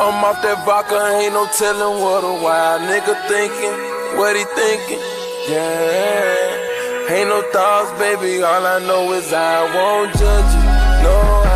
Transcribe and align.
I'm 0.00 0.24
off 0.24 0.40
that 0.40 0.64
vodka, 0.64 0.96
ain't 1.20 1.34
no 1.34 1.44
telling 1.52 2.00
what 2.00 2.24
a 2.24 2.32
wild 2.42 2.80
nigga 2.88 3.14
thinking, 3.28 3.76
what 4.16 4.34
he 4.34 4.44
thinking, 4.56 4.98
yeah. 5.46 7.12
Ain't 7.12 7.28
no 7.28 7.42
thoughts, 7.52 7.92
baby, 7.98 8.42
all 8.42 8.64
I 8.64 8.78
know 8.78 9.12
is 9.12 9.30
I 9.34 9.68
won't 9.76 10.16
judge 10.16 10.54
you, 10.54 10.64
no, 11.04 11.16
I, 11.44 11.52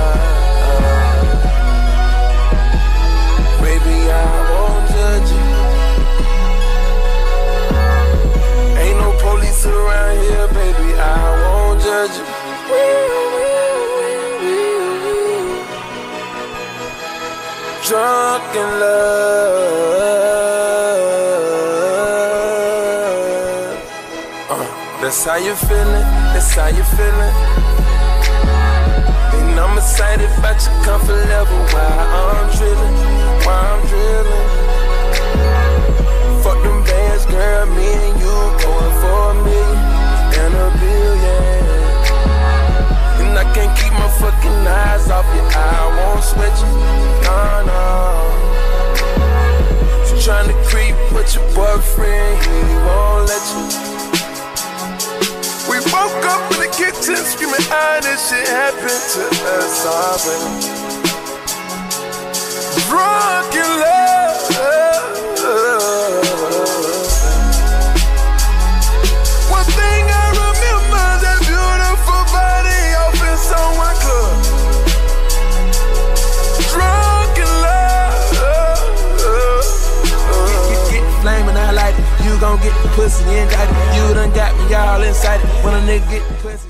I, 0.00 0.16
I. 0.56 0.88
Baby, 3.60 3.96
I 4.08 4.14
won't 4.52 4.88
judge 4.88 5.30
you. 5.36 5.44
Ain't 8.80 8.98
no 9.04 9.10
police 9.20 9.66
around 9.66 10.16
here, 10.24 10.48
baby, 10.48 10.94
I 10.96 11.04
won't 11.44 11.82
judge 11.82 12.16
you. 12.16 13.23
Drunk 17.94 18.50
in 18.56 18.70
love. 18.80 19.54
Uh, 24.50 24.66
that's 25.00 25.22
how 25.24 25.36
you 25.36 25.54
feeling, 25.54 26.06
that's 26.34 26.54
how 26.56 26.66
you 26.66 26.82
feeling. 26.98 27.34
And 29.34 29.60
I'm 29.60 29.78
excited 29.78 30.28
about 30.38 30.58
your 30.66 30.74
comfort 30.82 31.24
level 31.28 31.56
while 31.72 32.34
I'm 32.34 32.50
drilling, 32.56 32.96
while 33.46 33.78
I'm 33.78 33.83
fucking 44.24 44.66
eyes 44.66 45.10
off 45.10 45.28
you, 45.36 45.44
I 45.52 45.84
won't 45.96 46.24
sweat 46.24 46.56
you, 46.62 46.72
nah, 47.24 47.68
nah. 47.68 48.24
You 50.08 50.16
tryna 50.24 50.56
creep 50.70 50.96
with 51.12 51.28
your 51.34 51.44
boyfriend, 51.52 52.40
he 52.40 52.56
won't 52.88 53.28
let 53.28 53.44
you. 53.52 53.64
We 55.68 55.76
woke 55.92 56.24
up 56.32 56.44
in 56.52 56.58
the 56.64 56.70
kitchen 56.72 57.20
screaming, 57.20 57.66
ah, 57.68 58.00
this 58.00 58.30
shit 58.30 58.48
happened 58.48 59.04
to 59.12 59.22
us 59.60 59.84
already. 59.92 60.52
Drunk 62.88 63.54
in 63.54 63.80
love. 63.80 64.13
Get 82.74 82.82
the 82.82 82.88
pussy 82.90 83.24
and 83.24 83.50
got. 83.50 83.68
You 83.96 84.14
done 84.14 84.32
got 84.32 84.54
me 84.68 84.74
all 84.74 85.02
inside 85.02 85.40
it. 85.40 85.46
When 85.64 85.74
a 85.74 85.80
nigga 85.86 86.10
get 86.10 86.28
the 86.28 86.34
pussy, 86.42 86.68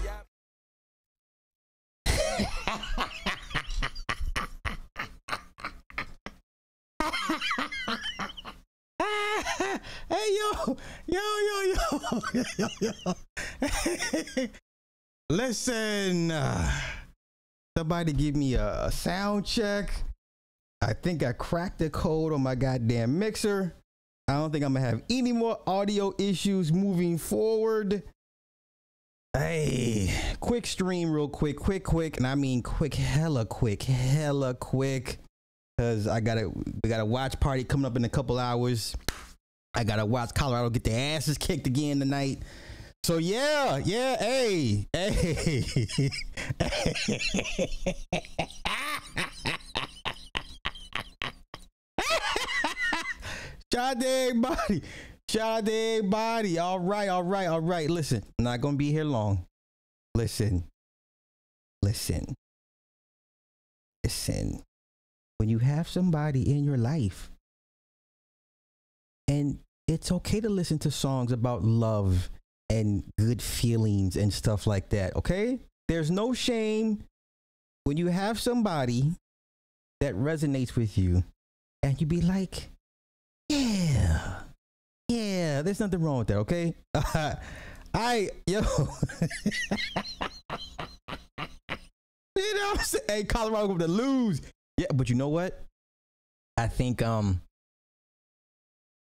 hey 10.09 10.37
yo, 10.37 10.77
yo, 11.07 11.21
yo, 11.49 11.57
yo, 11.73 11.81
yo, 12.59 12.69
yo, 12.81 12.81
yo. 12.81 12.91
Listen, 15.31 16.31
uh, 16.31 16.71
somebody 17.77 18.13
give 18.13 18.37
me 18.37 18.55
a, 18.55 18.85
a 18.85 18.93
sound 18.93 19.45
check. 19.47 19.91
I 20.83 20.93
think 20.93 21.23
I 21.23 21.33
cracked 21.33 21.79
the 21.79 21.89
code 21.89 22.35
on 22.35 22.43
my 22.43 22.55
goddamn 22.55 23.19
mixer. 23.19 23.75
I 24.27 24.34
don't 24.34 24.50
think 24.50 24.64
I'm 24.64 24.72
gonna 24.72 24.86
have 24.86 25.03
any 25.11 25.33
more 25.33 25.58
audio 25.67 26.14
issues 26.18 26.73
moving 26.73 27.18
forward. 27.18 28.02
Hey, 29.36 30.14
quick 30.40 30.67
stream, 30.67 31.11
real 31.11 31.29
quick, 31.29 31.58
quick, 31.58 31.85
quick, 31.85 32.17
and 32.17 32.27
I 32.27 32.34
mean 32.34 32.63
quick, 32.63 32.95
hella 32.95 33.45
quick, 33.45 33.83
hella 33.83 34.55
quick. 34.55 35.18
Cause 35.79 36.07
I 36.07 36.20
gotta, 36.20 36.48
we 36.48 36.89
got 36.89 37.01
a 37.01 37.05
watch 37.05 37.39
party 37.39 37.64
coming 37.64 37.84
up 37.84 37.96
in 37.96 38.05
a 38.05 38.08
couple 38.08 38.39
hours. 38.39 38.96
I 39.74 39.84
gotta 39.84 40.07
watch 40.07 40.30
Colorado 40.34 40.70
get 40.70 40.84
their 40.84 41.17
asses 41.17 41.36
kicked 41.36 41.67
again 41.67 41.98
tonight. 41.98 42.42
So 43.02 43.18
yeah, 43.18 43.77
yeah, 43.79 44.17
hey, 44.17 44.86
hey. 44.95 46.11
Shout 53.73 53.97
out 53.97 54.01
to 54.01 54.08
everybody. 54.08 54.83
Shout 55.29 55.58
out 55.58 55.67
to 55.67 55.73
everybody. 55.73 56.58
All 56.58 56.79
right, 56.79 57.08
all 57.08 57.25
right, 57.25 57.47
all 57.47 57.61
right. 57.61 57.89
Listen, 57.89 58.23
I'm 58.39 58.45
not 58.45 58.61
gonna 58.61 58.77
be 58.77 58.91
here 58.91 59.05
long. 59.05 59.47
Listen. 60.14 60.64
Listen. 61.83 62.35
Listen. 64.05 64.63
When 65.39 65.48
you 65.48 65.58
have 65.58 65.89
somebody 65.89 66.51
in 66.51 66.64
your 66.64 66.79
life, 66.79 67.30
and 69.29 69.58
it's 69.89 70.13
okay 70.13 70.41
to 70.41 70.48
listen 70.48 70.79
to 70.81 70.91
songs 70.91 71.33
about 71.33 71.63
love 71.63 72.31
and 72.70 73.05
good 73.19 73.42
feelings 73.42 74.17
and 74.17 74.33
stuff 74.33 74.67
like 74.67 74.91
that, 74.91 75.17
okay? 75.17 75.58
There's 75.89 76.11
no 76.11 76.33
shame 76.33 77.05
when 77.85 77.96
you 77.96 78.08
have 78.08 78.41
somebody 78.41 79.13
that 80.01 80.14
resonates 80.14 80.77
with 80.77 80.96
you 80.96 81.25
and 81.83 82.01
you 82.01 82.07
be 82.07 82.20
like, 82.20 82.70
yeah, 83.49 84.41
yeah, 85.09 85.63
there's 85.63 85.81
nothing 85.81 86.03
wrong 86.03 86.19
with 86.19 86.29
that, 86.29 86.39
okay? 86.39 86.75
I, 87.95 88.31
yo, 88.47 88.61
you 92.37 92.55
know 92.55 92.73
I'm 92.73 92.79
saying? 92.79 93.05
Hey, 93.09 93.25
Colorado 93.25 93.69
going 93.69 93.79
to 93.81 93.89
lose. 93.89 94.43
Yeah, 94.79 94.87
but 94.93 95.09
you 95.09 95.15
know 95.15 95.29
what? 95.29 95.63
I 96.57 96.67
think, 96.67 97.03
um, 97.03 97.41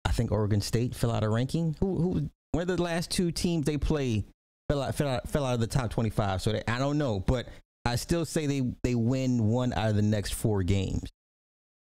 I 0.06 0.12
think 0.12 0.32
Oregon 0.32 0.62
State 0.62 0.94
fell 0.94 1.12
out 1.12 1.24
of 1.24 1.32
ranking. 1.32 1.76
Who, 1.80 1.96
who, 1.98 2.30
one 2.52 2.62
of 2.62 2.68
the 2.68 2.82
last 2.82 3.10
two 3.10 3.32
teams 3.32 3.66
they 3.66 3.78
play 3.78 4.24
fell 4.70 4.82
out, 4.82 4.96
fell 4.96 5.08
out, 5.08 5.30
fell 5.30 5.46
out 5.46 5.56
of 5.56 5.60
the 5.60 5.68
top 5.68 5.90
25. 5.90 6.42
So 6.42 6.52
they, 6.52 6.64
I 6.68 6.78
don't 6.78 6.98
know, 6.98 7.20
but 7.20 7.48
I 7.86 7.96
still 7.96 8.26
say 8.26 8.46
they, 8.46 8.62
they 8.84 8.96
win 8.96 9.48
one 9.48 9.74
out 9.74 9.90
of 9.90 9.96
the 9.96 10.02
next 10.02 10.34
four 10.36 10.62
games. 10.64 11.10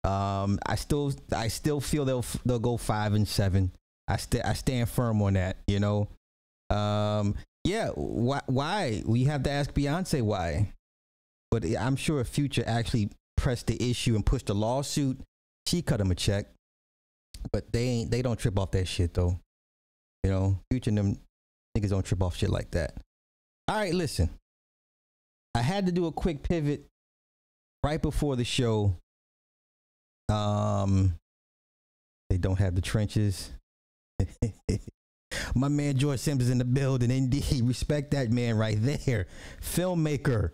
Um, 0.04 0.60
I 0.66 0.76
still, 0.76 1.14
I 1.36 1.48
still 1.48 1.80
feel 1.80 2.06
they'll, 2.06 2.26
they'll 2.46 2.60
go 2.60 2.78
five 2.78 3.14
and 3.14 3.28
seven. 3.28 3.72
I 4.08 4.18
st- 4.18 4.46
I 4.46 4.54
stand 4.54 4.90
firm 4.90 5.22
on 5.22 5.34
that, 5.34 5.58
you 5.68 5.80
know? 5.80 6.08
Um, 6.70 7.36
yeah. 7.64 7.90
Why, 7.90 8.42
why? 8.48 9.04
We 9.06 9.26
have 9.26 9.44
to 9.44 9.52
ask 9.52 9.72
Beyonce 9.72 10.22
why, 10.22 10.74
but 11.52 11.64
I'm 11.80 11.96
sure 11.96 12.20
if 12.20 12.28
Future 12.28 12.64
actually 12.66 13.10
pressed 13.38 13.68
the 13.68 13.90
issue 13.90 14.16
and 14.16 14.26
pushed 14.26 14.48
the 14.48 14.56
lawsuit, 14.56 15.20
she 15.68 15.82
cut 15.82 16.02
him 16.02 16.12
a 16.12 16.16
check. 16.16 16.48
But 17.52 17.72
they 17.72 17.84
ain't, 17.84 18.12
they 18.12 18.22
don't 18.22 18.40
trip 18.40 18.58
off 18.60 18.72
that 18.72 18.88
shit 18.88 19.14
though. 19.14 19.40
You 20.24 20.32
know, 20.32 20.60
Future 20.72 20.90
and 20.90 20.98
them 20.98 21.20
niggas 21.78 21.90
don't 21.90 22.06
trip 22.06 22.22
off 22.22 22.36
shit 22.36 22.50
like 22.50 22.72
that. 22.72 22.96
All 23.68 23.78
right, 23.78 23.94
listen. 23.94 24.30
I 25.56 25.62
had 25.62 25.86
to 25.86 25.92
do 25.92 26.06
a 26.08 26.12
quick 26.12 26.44
pivot 26.44 26.86
right 27.84 28.02
before 28.02 28.36
the 28.36 28.44
show. 28.44 28.96
Um, 30.32 31.16
they 32.30 32.38
don't 32.38 32.60
have 32.60 32.76
the 32.76 32.82
trenches. 32.82 33.52
My 35.56 35.68
man 35.68 35.98
George 35.98 36.20
Sims 36.20 36.44
is 36.44 36.50
in 36.50 36.58
the 36.58 36.66
building. 36.66 37.12
Indeed, 37.12 37.64
respect 37.64 38.12
that 38.12 38.32
man 38.32 38.58
right 38.58 38.78
there. 38.80 39.28
Filmmaker, 39.62 40.52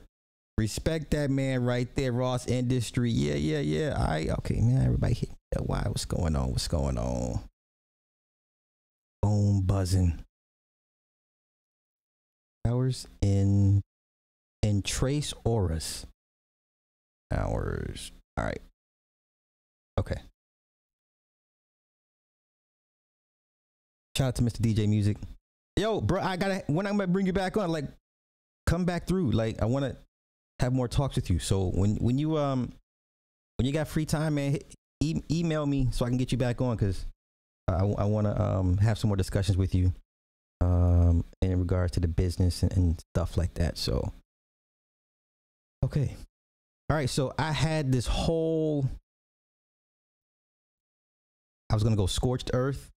respect 0.57 1.11
that 1.11 1.29
man 1.29 1.63
right 1.63 1.87
there. 1.95 2.11
Ross 2.11 2.47
Industry, 2.47 3.11
yeah, 3.11 3.35
yeah, 3.35 3.59
yeah. 3.59 3.95
All 3.97 4.07
right, 4.07 4.29
okay, 4.39 4.59
man. 4.59 4.83
Everybody 4.83 5.13
hit. 5.13 5.29
Why? 5.59 5.83
What's 5.87 6.05
going 6.05 6.35
on? 6.35 6.51
What's 6.51 6.67
going 6.67 6.97
on? 6.97 7.41
Phone 9.23 9.61
buzzing. 9.61 10.23
Hours 12.67 13.07
in 13.21 13.81
in 14.61 14.81
trace 14.81 15.33
auras. 15.43 16.05
Hours. 17.31 18.11
All 18.37 18.45
right. 18.45 18.61
Okay. 19.97 20.17
Shout 24.17 24.29
out 24.29 24.35
to 24.35 24.41
Mr. 24.41 24.59
DJ 24.61 24.87
Music. 24.87 25.17
Yo, 25.77 26.01
bro, 26.01 26.21
I 26.21 26.37
gotta 26.37 26.63
when 26.67 26.87
I'm 26.87 26.97
gonna 26.97 27.07
bring 27.07 27.25
you 27.27 27.33
back 27.33 27.55
on, 27.57 27.69
like, 27.69 27.85
come 28.65 28.83
back 28.85 29.07
through. 29.07 29.31
Like, 29.31 29.61
I 29.61 29.65
wanna 29.65 29.95
have 30.59 30.73
more 30.73 30.87
talks 30.87 31.15
with 31.15 31.29
you. 31.29 31.37
So 31.39 31.67
when 31.69 31.97
when 31.97 32.17
you 32.17 32.37
um 32.37 32.73
when 33.57 33.65
you 33.67 33.71
got 33.73 33.87
free 33.87 34.05
time, 34.05 34.35
man, 34.35 34.57
e- 35.01 35.21
email 35.31 35.65
me 35.65 35.89
so 35.91 36.05
I 36.05 36.09
can 36.09 36.17
get 36.17 36.31
you 36.31 36.37
back 36.37 36.61
on 36.61 36.75
because 36.75 37.05
I 37.67 37.83
I 37.83 38.05
want 38.05 38.25
to 38.25 38.41
um 38.41 38.77
have 38.77 38.97
some 38.97 39.09
more 39.09 39.17
discussions 39.17 39.55
with 39.57 39.75
you 39.75 39.93
um 40.61 41.23
in 41.43 41.59
regards 41.59 41.91
to 41.93 41.99
the 41.99 42.07
business 42.07 42.63
and, 42.63 42.71
and 42.75 42.99
stuff 43.13 43.37
like 43.37 43.53
that. 43.55 43.77
So 43.77 44.11
okay, 45.85 46.15
All 46.89 46.97
right, 46.97 47.09
so 47.09 47.33
I 47.37 47.51
had 47.51 47.91
this 47.91 48.07
whole. 48.07 48.89
I 51.69 51.73
was 51.73 51.83
gonna 51.83 51.95
go 51.95 52.07
scorched 52.07 52.51
earth. 52.53 52.91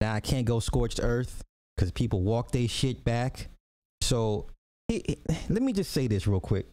Now 0.00 0.12
I 0.14 0.20
can't 0.20 0.46
go 0.46 0.60
scorched 0.60 1.00
earth 1.02 1.42
because 1.76 1.90
people 1.92 2.22
walk 2.22 2.50
their 2.52 2.68
shit 2.68 3.04
back. 3.04 3.48
So 4.00 4.46
it, 4.88 5.20
it- 5.28 5.50
let 5.50 5.62
me 5.62 5.72
just 5.72 5.92
say 5.92 6.06
this 6.06 6.26
real 6.26 6.40
quick. 6.40 6.66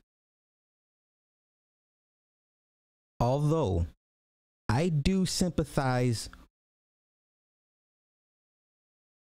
Although 3.20 3.86
I 4.70 4.90
do 4.90 5.26
sympathize 5.26 6.30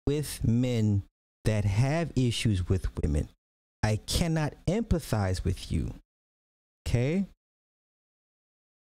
with 0.08 0.46
men 0.48 1.04
that 1.46 1.66
have 1.66 2.12
issues 2.16 2.68
with 2.70 2.88
women, 3.02 3.30
I 3.84 3.98
cannot 3.98 4.54
empathize 4.68 5.44
with 5.44 5.72
you. 5.72 5.94
Okay? 6.88 7.26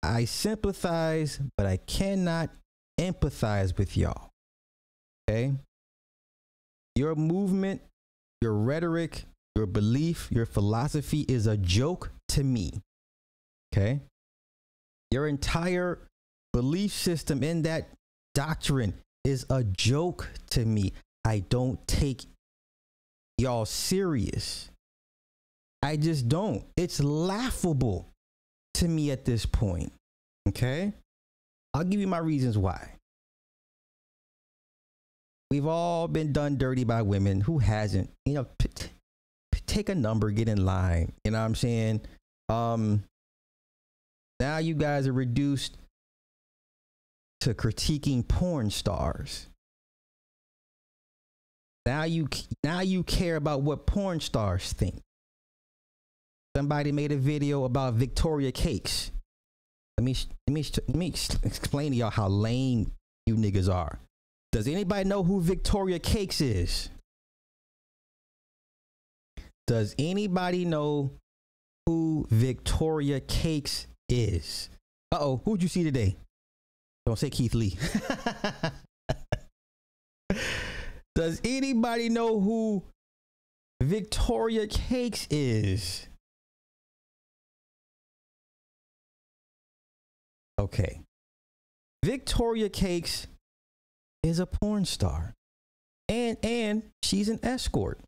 I 0.03 0.25
sympathize, 0.25 1.39
but 1.57 1.65
I 1.65 1.77
cannot 1.77 2.49
empathize 2.99 3.77
with 3.77 3.97
y'all. 3.97 4.29
Okay? 5.29 5.53
Your 6.95 7.15
movement, 7.15 7.81
your 8.41 8.53
rhetoric, 8.53 9.23
your 9.55 9.65
belief, 9.65 10.27
your 10.31 10.45
philosophy 10.45 11.21
is 11.27 11.47
a 11.47 11.57
joke 11.57 12.11
to 12.29 12.43
me. 12.43 12.81
Okay? 13.73 14.01
Your 15.11 15.27
entire 15.27 15.99
belief 16.53 16.91
system 16.91 17.43
in 17.43 17.63
that 17.63 17.89
doctrine 18.33 18.93
is 19.23 19.45
a 19.49 19.63
joke 19.63 20.29
to 20.51 20.65
me. 20.65 20.93
I 21.25 21.39
don't 21.39 21.85
take 21.87 22.25
y'all 23.37 23.65
serious. 23.65 24.69
I 25.83 25.97
just 25.97 26.29
don't. 26.29 26.63
It's 26.77 27.01
laughable 27.01 28.09
to 28.75 28.87
me 28.87 29.11
at 29.11 29.25
this 29.25 29.45
point. 29.45 29.91
Okay? 30.47 30.93
I'll 31.73 31.83
give 31.83 31.99
you 31.99 32.07
my 32.07 32.17
reasons 32.17 32.57
why. 32.57 32.95
We've 35.49 35.67
all 35.67 36.07
been 36.07 36.31
done 36.31 36.57
dirty 36.57 36.83
by 36.83 37.01
women. 37.01 37.41
Who 37.41 37.57
hasn't? 37.59 38.09
You 38.25 38.33
know, 38.35 38.45
p- 38.57 38.69
p- 39.51 39.61
take 39.67 39.89
a 39.89 39.95
number, 39.95 40.31
get 40.31 40.47
in 40.47 40.65
line. 40.65 41.11
You 41.25 41.31
know 41.31 41.39
what 41.39 41.45
I'm 41.45 41.55
saying? 41.55 42.01
Um, 42.49 43.03
now 44.39 44.57
you 44.57 44.75
guys 44.75 45.07
are 45.07 45.13
reduced 45.13 45.77
to 47.41 47.53
critiquing 47.53 48.27
porn 48.27 48.69
stars. 48.69 49.47
Now 51.85 52.03
you 52.03 52.29
now 52.63 52.81
you 52.81 53.03
care 53.03 53.35
about 53.35 53.61
what 53.61 53.85
porn 53.85 54.19
stars 54.19 54.71
think. 54.71 55.01
Somebody 56.55 56.91
made 56.91 57.11
a 57.11 57.17
video 57.17 57.63
about 57.63 57.95
Victoria 57.95 58.51
Cakes. 58.51 59.11
Let 59.97 60.05
me 60.05 60.15
let 60.47 60.53
me 60.53 60.65
let 60.87 60.95
me 60.97 61.07
explain 61.07 61.91
to 61.91 61.97
y'all 61.97 62.09
how 62.09 62.27
lame 62.27 62.91
you 63.25 63.35
niggas 63.35 63.71
are. 63.71 63.99
Does 64.51 64.67
anybody 64.67 65.07
know 65.07 65.23
who 65.23 65.41
Victoria 65.41 65.99
Cakes 65.99 66.41
is? 66.41 66.89
Does 69.67 69.95
anybody 69.97 70.65
know 70.65 71.11
who 71.85 72.27
Victoria 72.29 73.19
Cakes 73.19 73.87
is? 74.09 74.69
Uh 75.11 75.17
oh, 75.19 75.41
who'd 75.45 75.61
you 75.63 75.69
see 75.69 75.83
today? 75.83 76.17
Don't 77.05 77.17
say 77.17 77.29
Keith 77.29 77.53
Lee. 77.53 77.77
Does 81.15 81.41
anybody 81.43 82.09
know 82.09 82.39
who 82.39 82.83
Victoria 83.81 84.67
Cakes 84.67 85.27
is? 85.29 86.07
Okay. 90.61 91.01
Victoria 92.05 92.69
Cakes 92.69 93.25
is 94.21 94.37
a 94.37 94.45
porn 94.45 94.85
star. 94.85 95.33
And 96.07 96.37
and 96.43 96.83
she's 97.01 97.29
an 97.29 97.39
escort. 97.41 97.99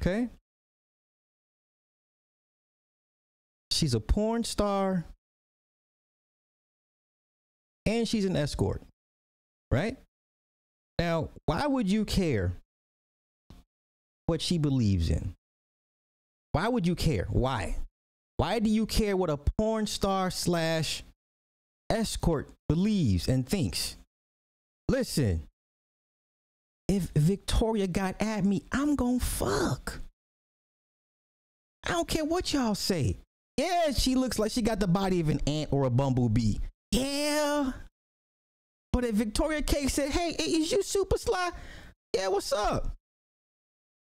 Okay? 0.00 0.28
She's 3.70 3.94
a 3.94 4.00
porn 4.00 4.44
star 4.44 5.06
and 7.86 8.06
she's 8.06 8.26
an 8.26 8.36
escort. 8.36 8.82
Right? 9.70 9.96
Now, 10.98 11.30
why 11.46 11.66
would 11.66 11.88
you 11.88 12.04
care 12.04 12.52
what 14.26 14.42
she 14.42 14.58
believes 14.58 15.08
in? 15.08 15.32
Why 16.52 16.68
would 16.68 16.86
you 16.86 16.94
care? 16.94 17.26
Why? 17.30 17.76
Why 18.36 18.58
do 18.58 18.68
you 18.68 18.84
care 18.84 19.16
what 19.16 19.30
a 19.30 19.38
porn 19.56 19.86
star 19.86 20.30
slash 20.30 21.04
escort 21.92 22.50
believes 22.68 23.28
and 23.28 23.46
thinks? 23.46 23.96
Listen, 24.88 25.42
if 26.88 27.10
Victoria 27.14 27.86
got 27.86 28.20
at 28.20 28.44
me, 28.44 28.64
I'm 28.72 28.96
gonna 28.96 29.20
fuck. 29.20 30.00
I 31.84 31.90
don't 31.90 32.08
care 32.08 32.24
what 32.24 32.52
y'all 32.52 32.74
say. 32.74 33.16
Yeah, 33.56 33.92
she 33.92 34.14
looks 34.14 34.38
like 34.38 34.52
she 34.52 34.62
got 34.62 34.80
the 34.80 34.88
body 34.88 35.20
of 35.20 35.28
an 35.28 35.40
ant 35.46 35.72
or 35.72 35.84
a 35.84 35.90
bumblebee. 35.90 36.56
Yeah. 36.90 37.72
But 38.92 39.04
if 39.04 39.14
Victoria 39.14 39.62
K 39.62 39.88
said, 39.88 40.10
hey, 40.10 40.34
hey, 40.38 40.44
is 40.44 40.72
you 40.72 40.82
super 40.82 41.18
sly? 41.18 41.50
Yeah, 42.14 42.28
what's 42.28 42.52
up? 42.52 42.94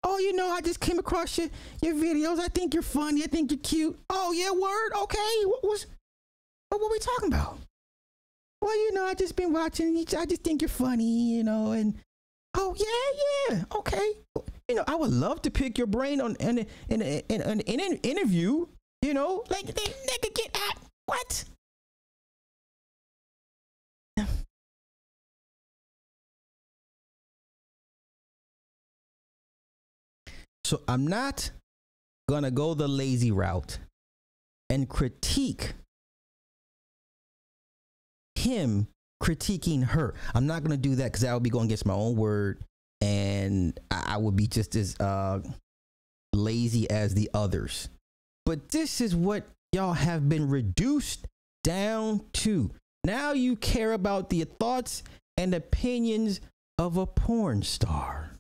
Oh, 0.03 0.19
you 0.19 0.33
know, 0.33 0.51
I 0.51 0.63
just 0.63 0.81
came 0.81 0.99
across 0.99 1.37
your, 1.37 1.49
your 1.83 1.95
videos. 1.95 2.39
I 2.39 2.49
think 2.49 2.73
you're 2.73 2.83
funny. 2.83 3.23
I 3.23 3.27
think 3.27 3.51
you're 3.51 3.61
cute. 3.61 3.99
Oh, 4.09 4.33
yeah, 4.33 4.51
word. 4.51 5.03
Okay. 5.03 5.45
What 5.45 5.65
was 5.65 5.87
what 6.71 6.81
were 6.81 6.89
we 6.91 6.99
talking 6.99 7.29
about? 7.29 7.59
Well, 8.63 8.77
you 8.77 8.93
know, 8.93 9.05
I 9.05 9.15
just 9.15 9.37
been 9.37 9.53
watching. 9.53 9.97
you- 9.97 10.05
I 10.19 10.27
just 10.27 10.43
think 10.43 10.61
you're 10.63 10.69
funny, 10.69 11.33
you 11.35 11.43
know, 11.45 11.73
and 11.73 11.95
oh 12.57 12.75
yeah, 12.77 13.57
yeah, 13.57 13.65
okay. 13.77 14.13
You 14.69 14.77
know, 14.77 14.85
I 14.87 14.95
would 14.95 15.11
love 15.11 15.43
to 15.43 15.51
pick 15.51 15.79
your 15.79 15.87
brain 15.87 16.21
on 16.21 16.37
in 16.37 16.67
in 16.89 17.03
in, 17.03 17.61
in 17.61 17.81
an 17.81 17.97
interview. 18.03 18.67
You 19.03 19.15
know, 19.15 19.45
like 19.49 19.67
they 19.67 19.73
nigga 19.83 20.35
get 20.35 20.57
at 20.57 20.79
what? 21.07 21.45
So 30.65 30.83
I'm 30.87 31.07
not 31.07 31.51
gonna 32.29 32.51
go 32.51 32.75
the 32.75 32.87
lazy 32.89 33.31
route 33.31 33.79
and 34.69 34.89
critique 34.89 35.75
him 38.41 38.89
critiquing 39.23 39.85
her. 39.85 40.15
I'm 40.35 40.47
not 40.47 40.63
gonna 40.63 40.77
do 40.77 40.97
that 40.97 41.05
because 41.05 41.23
that 41.23 41.35
would 41.35 41.43
be 41.43 41.51
going 41.51 41.67
against 41.67 41.87
my 41.87 41.95
own 41.95 42.17
word, 42.17 42.65
and 43.01 43.79
I 43.91 44.15
I 44.15 44.17
would 44.17 44.37
be 44.37 44.47
just 44.47 44.75
as 44.75 44.99
uh, 44.99 45.41
lazy 46.33 46.91
as 46.91 47.15
the 47.15 47.31
others. 47.33 47.89
But 48.45 48.71
this 48.71 49.01
is 49.01 49.15
what 49.15 49.47
y'all 49.73 49.93
have 49.93 50.29
been 50.29 50.49
reduced 50.49 51.27
down 51.63 52.23
to. 52.33 52.71
Now 53.05 53.33
you 53.33 53.57
care 53.57 53.93
about 53.93 54.31
the 54.31 54.45
thoughts 54.45 55.03
and 55.37 55.55
opinions 55.55 56.41
of 56.79 56.97
a 56.97 57.07
porn 57.07 57.63
star. 57.63 58.33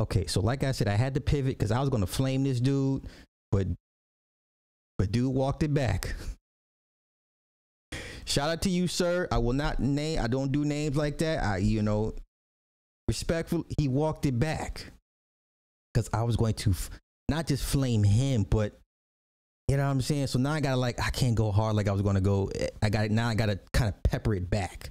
Okay, 0.00 0.26
so 0.26 0.40
like 0.40 0.62
I 0.62 0.72
said, 0.72 0.86
I 0.86 0.94
had 0.94 1.14
to 1.14 1.20
pivot 1.20 1.58
because 1.58 1.72
I 1.72 1.80
was 1.80 1.88
gonna 1.88 2.06
flame 2.06 2.44
this 2.44 2.60
dude, 2.60 3.04
but 3.50 3.66
but 4.98 5.12
dude 5.12 5.32
walked 5.32 5.62
it 5.62 5.72
back. 5.72 6.14
Shout 8.24 8.50
out 8.50 8.62
to 8.62 8.70
you, 8.70 8.88
sir. 8.88 9.26
I 9.32 9.38
will 9.38 9.54
not 9.54 9.80
name. 9.80 10.20
I 10.20 10.26
don't 10.26 10.52
do 10.52 10.64
names 10.64 10.96
like 10.96 11.18
that. 11.18 11.42
I, 11.42 11.58
you 11.58 11.80
know, 11.80 12.14
respectful. 13.06 13.64
He 13.78 13.88
walked 13.88 14.26
it 14.26 14.38
back 14.38 14.84
because 15.94 16.10
I 16.12 16.24
was 16.24 16.36
going 16.36 16.54
to 16.54 16.70
f- 16.70 16.90
not 17.30 17.46
just 17.46 17.64
flame 17.64 18.04
him, 18.04 18.42
but 18.42 18.78
you 19.66 19.76
know 19.76 19.84
what 19.84 19.90
I'm 19.90 20.00
saying. 20.02 20.26
So 20.26 20.38
now 20.38 20.52
I 20.52 20.60
gotta 20.60 20.76
like 20.76 21.00
I 21.00 21.10
can't 21.10 21.34
go 21.34 21.50
hard 21.50 21.74
like 21.74 21.88
I 21.88 21.92
was 21.92 22.02
gonna 22.02 22.20
go. 22.20 22.50
I 22.82 22.90
got 22.90 23.06
it 23.06 23.10
now. 23.10 23.28
I 23.28 23.34
gotta 23.34 23.58
kind 23.72 23.88
of 23.88 24.02
pepper 24.02 24.34
it 24.34 24.50
back, 24.50 24.90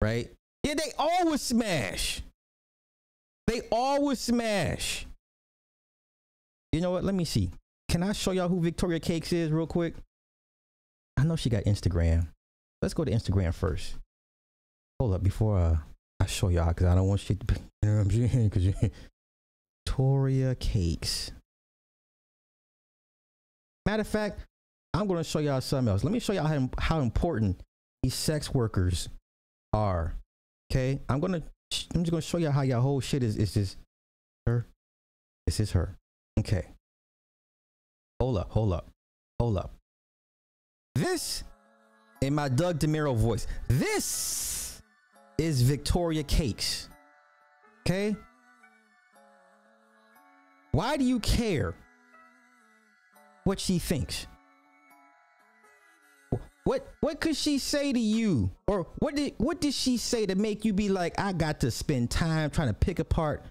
right? 0.00 0.30
Yeah, 0.64 0.74
they 0.74 0.92
always 0.98 1.40
smash. 1.42 2.22
They 3.46 3.62
always 3.72 4.20
smash. 4.20 5.06
You 6.72 6.80
know 6.80 6.90
what? 6.90 7.02
Let 7.02 7.14
me 7.14 7.24
see. 7.24 7.50
Can 7.88 8.02
I 8.02 8.12
show 8.12 8.32
y'all 8.32 8.48
who 8.48 8.60
Victoria 8.60 9.00
Cakes 9.00 9.32
is 9.32 9.50
real 9.50 9.66
quick? 9.66 9.94
I 11.16 11.24
know 11.24 11.36
she 11.36 11.50
got 11.50 11.64
Instagram. 11.64 12.28
Let's 12.82 12.94
go 12.94 13.04
to 13.04 13.10
Instagram 13.10 13.54
first. 13.54 13.96
Hold 15.00 15.14
up 15.14 15.22
before 15.22 15.58
uh, 15.58 15.76
I 16.20 16.26
show 16.26 16.48
y'all 16.48 16.68
because 16.68 16.86
I 16.86 16.94
don't 16.94 17.08
want 17.08 17.20
shit 17.20 17.40
to 17.40 17.46
be, 17.46 17.54
you 17.82 17.88
know 17.88 17.96
what 17.96 18.02
I'm 18.02 18.10
saying? 18.10 18.48
Because 18.48 18.90
Victoria 19.86 20.54
Cakes. 20.54 21.32
Matter 23.86 24.02
of 24.02 24.08
fact, 24.08 24.40
I'm 24.92 25.06
going 25.06 25.18
to 25.18 25.24
show 25.24 25.38
y'all 25.38 25.60
something 25.60 25.90
else. 25.90 26.04
Let 26.04 26.12
me 26.12 26.18
show 26.18 26.34
y'all 26.34 26.46
how, 26.46 26.68
how 26.78 27.00
important 27.00 27.60
these 28.02 28.14
sex 28.14 28.52
workers 28.52 29.08
are. 29.72 30.14
Okay, 30.70 31.00
I'm 31.08 31.20
gonna 31.20 31.42
I'm 31.94 32.02
just 32.04 32.10
gonna 32.10 32.20
show 32.20 32.38
y'all 32.38 32.52
how 32.52 32.62
y'all 32.62 32.80
whole 32.80 33.00
shit 33.00 33.22
is 33.22 33.36
is 33.36 33.54
just 33.54 33.76
her 34.46 34.66
This 35.46 35.60
is 35.60 35.72
her. 35.72 35.96
Okay. 36.38 36.66
Hold 38.20 38.38
up, 38.38 38.50
hold 38.50 38.72
up, 38.72 38.90
hold 39.38 39.56
up. 39.56 39.74
This, 40.94 41.44
in 42.20 42.34
my 42.34 42.48
Doug 42.48 42.80
DeMuro 42.80 43.16
voice, 43.16 43.46
this 43.68 44.82
is 45.38 45.62
Victoria 45.62 46.24
Cakes. 46.24 46.88
Okay? 47.86 48.16
Why 50.72 50.96
do 50.96 51.04
you 51.04 51.20
care 51.20 51.74
what 53.44 53.60
she 53.60 53.78
thinks? 53.78 54.26
What 56.64 56.86
what 57.00 57.20
could 57.20 57.36
she 57.36 57.58
say 57.58 57.92
to 57.92 57.98
you? 57.98 58.50
Or 58.66 58.88
what 58.98 59.14
did 59.14 59.34
what 59.38 59.60
did 59.60 59.72
she 59.72 59.96
say 59.96 60.26
to 60.26 60.34
make 60.34 60.66
you 60.66 60.74
be 60.74 60.90
like, 60.90 61.18
I 61.18 61.32
got 61.32 61.60
to 61.60 61.70
spend 61.70 62.10
time 62.10 62.50
trying 62.50 62.68
to 62.68 62.74
pick 62.74 62.98
apart 62.98 63.42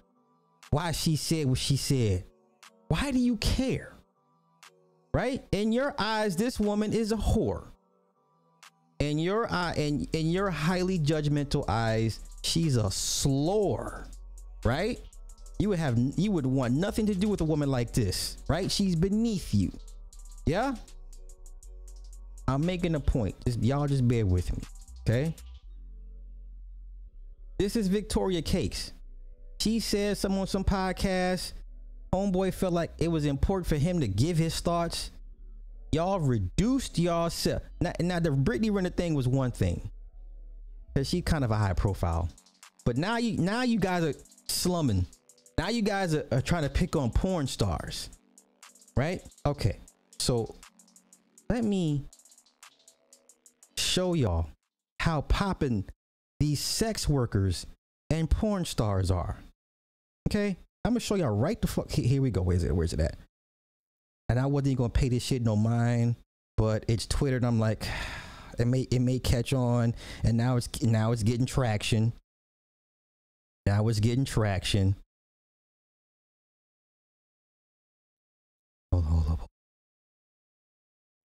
why 0.70 0.92
she 0.92 1.16
said 1.16 1.46
what 1.46 1.58
she 1.58 1.76
said? 1.76 2.24
Why 2.86 3.10
do 3.10 3.18
you 3.18 3.36
care? 3.38 3.97
Right? 5.18 5.44
In 5.50 5.72
your 5.72 5.96
eyes, 5.98 6.36
this 6.36 6.60
woman 6.60 6.92
is 6.92 7.10
a 7.10 7.16
whore. 7.16 7.64
In 9.00 9.18
your 9.18 9.52
eye, 9.52 9.74
in, 9.76 10.06
in 10.12 10.30
your 10.30 10.48
highly 10.48 10.96
judgmental 10.96 11.64
eyes, 11.66 12.20
she's 12.44 12.76
a 12.76 12.88
slore. 12.88 14.06
Right? 14.64 15.00
You 15.58 15.70
would 15.70 15.80
have 15.80 15.98
you 16.16 16.30
would 16.30 16.46
want 16.46 16.74
nothing 16.74 17.04
to 17.06 17.16
do 17.16 17.28
with 17.28 17.40
a 17.40 17.44
woman 17.44 17.68
like 17.68 17.92
this, 17.92 18.36
right? 18.48 18.70
She's 18.70 18.94
beneath 18.94 19.52
you. 19.52 19.72
Yeah? 20.46 20.76
I'm 22.46 22.64
making 22.64 22.94
a 22.94 23.00
point. 23.00 23.34
Just 23.44 23.60
y'all 23.60 23.88
just 23.88 24.06
bear 24.06 24.24
with 24.24 24.56
me. 24.56 24.62
Okay. 25.00 25.34
This 27.58 27.74
is 27.74 27.88
Victoria 27.88 28.40
Cakes. 28.40 28.92
She 29.58 29.80
said 29.80 30.16
some 30.16 30.38
on 30.38 30.46
some 30.46 30.62
podcast. 30.62 31.54
Homeboy 32.12 32.54
felt 32.54 32.72
like 32.72 32.92
it 32.98 33.08
was 33.08 33.24
important 33.24 33.66
for 33.66 33.76
him 33.76 34.00
to 34.00 34.08
give 34.08 34.38
his 34.38 34.58
thoughts. 34.60 35.10
Y'all 35.92 36.20
reduced 36.20 36.98
y'all 36.98 37.30
self. 37.30 37.62
Now, 37.80 37.92
now 38.00 38.18
the 38.20 38.30
Brittany 38.30 38.70
Renner 38.70 38.90
thing 38.90 39.14
was 39.14 39.28
one 39.28 39.50
thing. 39.50 39.90
Cause 40.94 41.08
she 41.08 41.22
kind 41.22 41.44
of 41.44 41.50
a 41.50 41.56
high 41.56 41.74
profile. 41.74 42.28
But 42.84 42.96
now 42.96 43.18
you 43.18 43.38
now 43.38 43.62
you 43.62 43.78
guys 43.78 44.02
are 44.02 44.14
slumming. 44.48 45.06
Now 45.56 45.68
you 45.68 45.82
guys 45.82 46.14
are, 46.14 46.26
are 46.32 46.40
trying 46.40 46.64
to 46.64 46.68
pick 46.68 46.96
on 46.96 47.10
porn 47.10 47.46
stars. 47.46 48.08
Right? 48.96 49.22
Okay. 49.46 49.78
So 50.18 50.56
let 51.48 51.64
me 51.64 52.04
show 53.76 54.14
y'all 54.14 54.48
how 55.00 55.22
popping 55.22 55.84
these 56.40 56.60
sex 56.60 57.08
workers 57.08 57.66
and 58.10 58.28
porn 58.28 58.64
stars 58.64 59.10
are. 59.10 59.38
Okay, 60.28 60.56
I'm 60.88 60.94
gonna 60.94 61.00
show 61.00 61.16
y'all 61.16 61.28
right 61.28 61.60
the 61.60 61.66
fuck. 61.66 61.90
Here 61.90 62.22
we 62.22 62.30
go. 62.30 62.40
Where's 62.40 62.64
it? 62.64 62.74
Where's 62.74 62.94
it 62.94 63.00
at? 63.00 63.18
And 64.30 64.40
I 64.40 64.46
wasn't 64.46 64.68
even 64.68 64.76
gonna 64.78 64.88
pay 64.88 65.10
this 65.10 65.22
shit 65.22 65.42
no 65.42 65.54
mind, 65.54 66.16
but 66.56 66.86
it's 66.88 67.06
Twitter, 67.06 67.36
and 67.36 67.44
I'm 67.44 67.60
like, 67.60 67.86
it 68.58 68.66
may 68.66 68.88
it 68.90 69.00
may 69.00 69.18
catch 69.18 69.52
on, 69.52 69.94
and 70.24 70.38
now 70.38 70.56
it's 70.56 70.82
now 70.82 71.12
it's 71.12 71.22
getting 71.22 71.44
traction. 71.44 72.14
Now 73.66 73.86
it's 73.88 74.00
getting 74.00 74.24
traction. 74.24 74.96
Hold, 78.90 79.04
hold, 79.04 79.24
hold. 79.24 79.40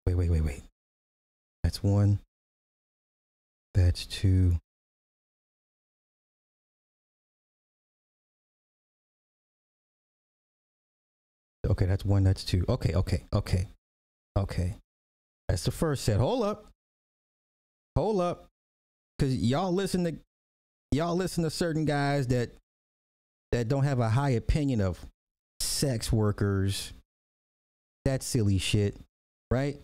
Wait, 0.06 0.16
wait, 0.16 0.30
wait, 0.30 0.44
wait. 0.44 0.64
That's 1.64 1.82
one. 1.82 2.20
That's 3.74 4.06
two. 4.06 4.58
Okay, 11.66 11.86
that's 11.86 12.04
one, 12.04 12.24
that's 12.24 12.44
two. 12.44 12.66
Okay, 12.68 12.94
okay, 12.94 13.24
okay, 13.34 13.68
okay. 14.38 14.76
That's 15.48 15.64
the 15.64 15.72
first 15.72 16.04
set. 16.04 16.20
Hold 16.20 16.44
up. 16.44 16.68
Hold 17.96 18.22
up. 18.22 18.48
Cause 19.20 19.34
y'all 19.34 19.72
listen 19.72 20.04
to 20.04 20.16
y'all 20.92 21.16
listen 21.16 21.44
to 21.44 21.50
certain 21.50 21.86
guys 21.86 22.28
that 22.28 22.52
that 23.52 23.68
don't 23.68 23.84
have 23.84 24.00
a 24.00 24.10
high 24.10 24.32
opinion 24.32 24.82
of 24.82 25.06
sex 25.60 26.12
workers. 26.12 26.92
That 28.06 28.24
silly 28.24 28.58
shit, 28.58 28.98
right? 29.50 29.80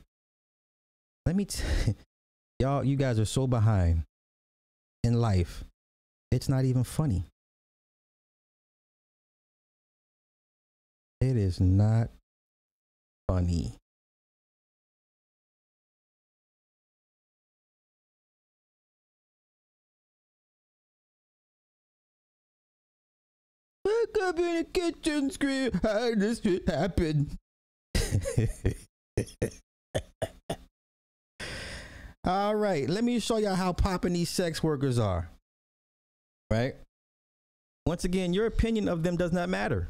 Let 1.26 1.36
me 1.36 1.46
t- 1.46 1.64
y'all 2.60 2.84
you 2.84 2.98
guys 2.98 3.20
are 3.20 3.26
so 3.26 3.48
behind 3.48 4.04
in 5.04 5.14
life. 5.14 5.64
It's 6.32 6.50
not 6.50 6.66
even 6.66 6.84
funny. 6.84 7.26
It 11.22 11.36
is 11.36 11.60
not 11.60 12.10
funny. 13.28 13.76
Wake 23.84 24.18
up 24.24 24.40
in 24.40 24.56
the 24.56 24.64
kitchen 24.64 25.30
scream, 25.30 25.72
how 25.84 26.16
this 26.16 26.42
shit 26.42 26.70
happen? 26.70 27.38
All 32.24 32.56
right, 32.56 32.88
let 32.90 33.04
me 33.04 33.20
show 33.20 33.38
y'all 33.38 33.56
how 33.56 33.74
popping 33.74 34.14
these 34.14 34.30
sex 34.30 34.64
workers 34.64 34.98
are. 34.98 35.30
Right? 36.50 36.76
Once 37.86 38.06
again, 38.06 38.34
your 38.34 38.46
opinion 38.46 38.88
of 38.88 39.04
them 39.04 39.18
does 39.18 39.34
not 39.34 39.50
matter. 39.50 39.90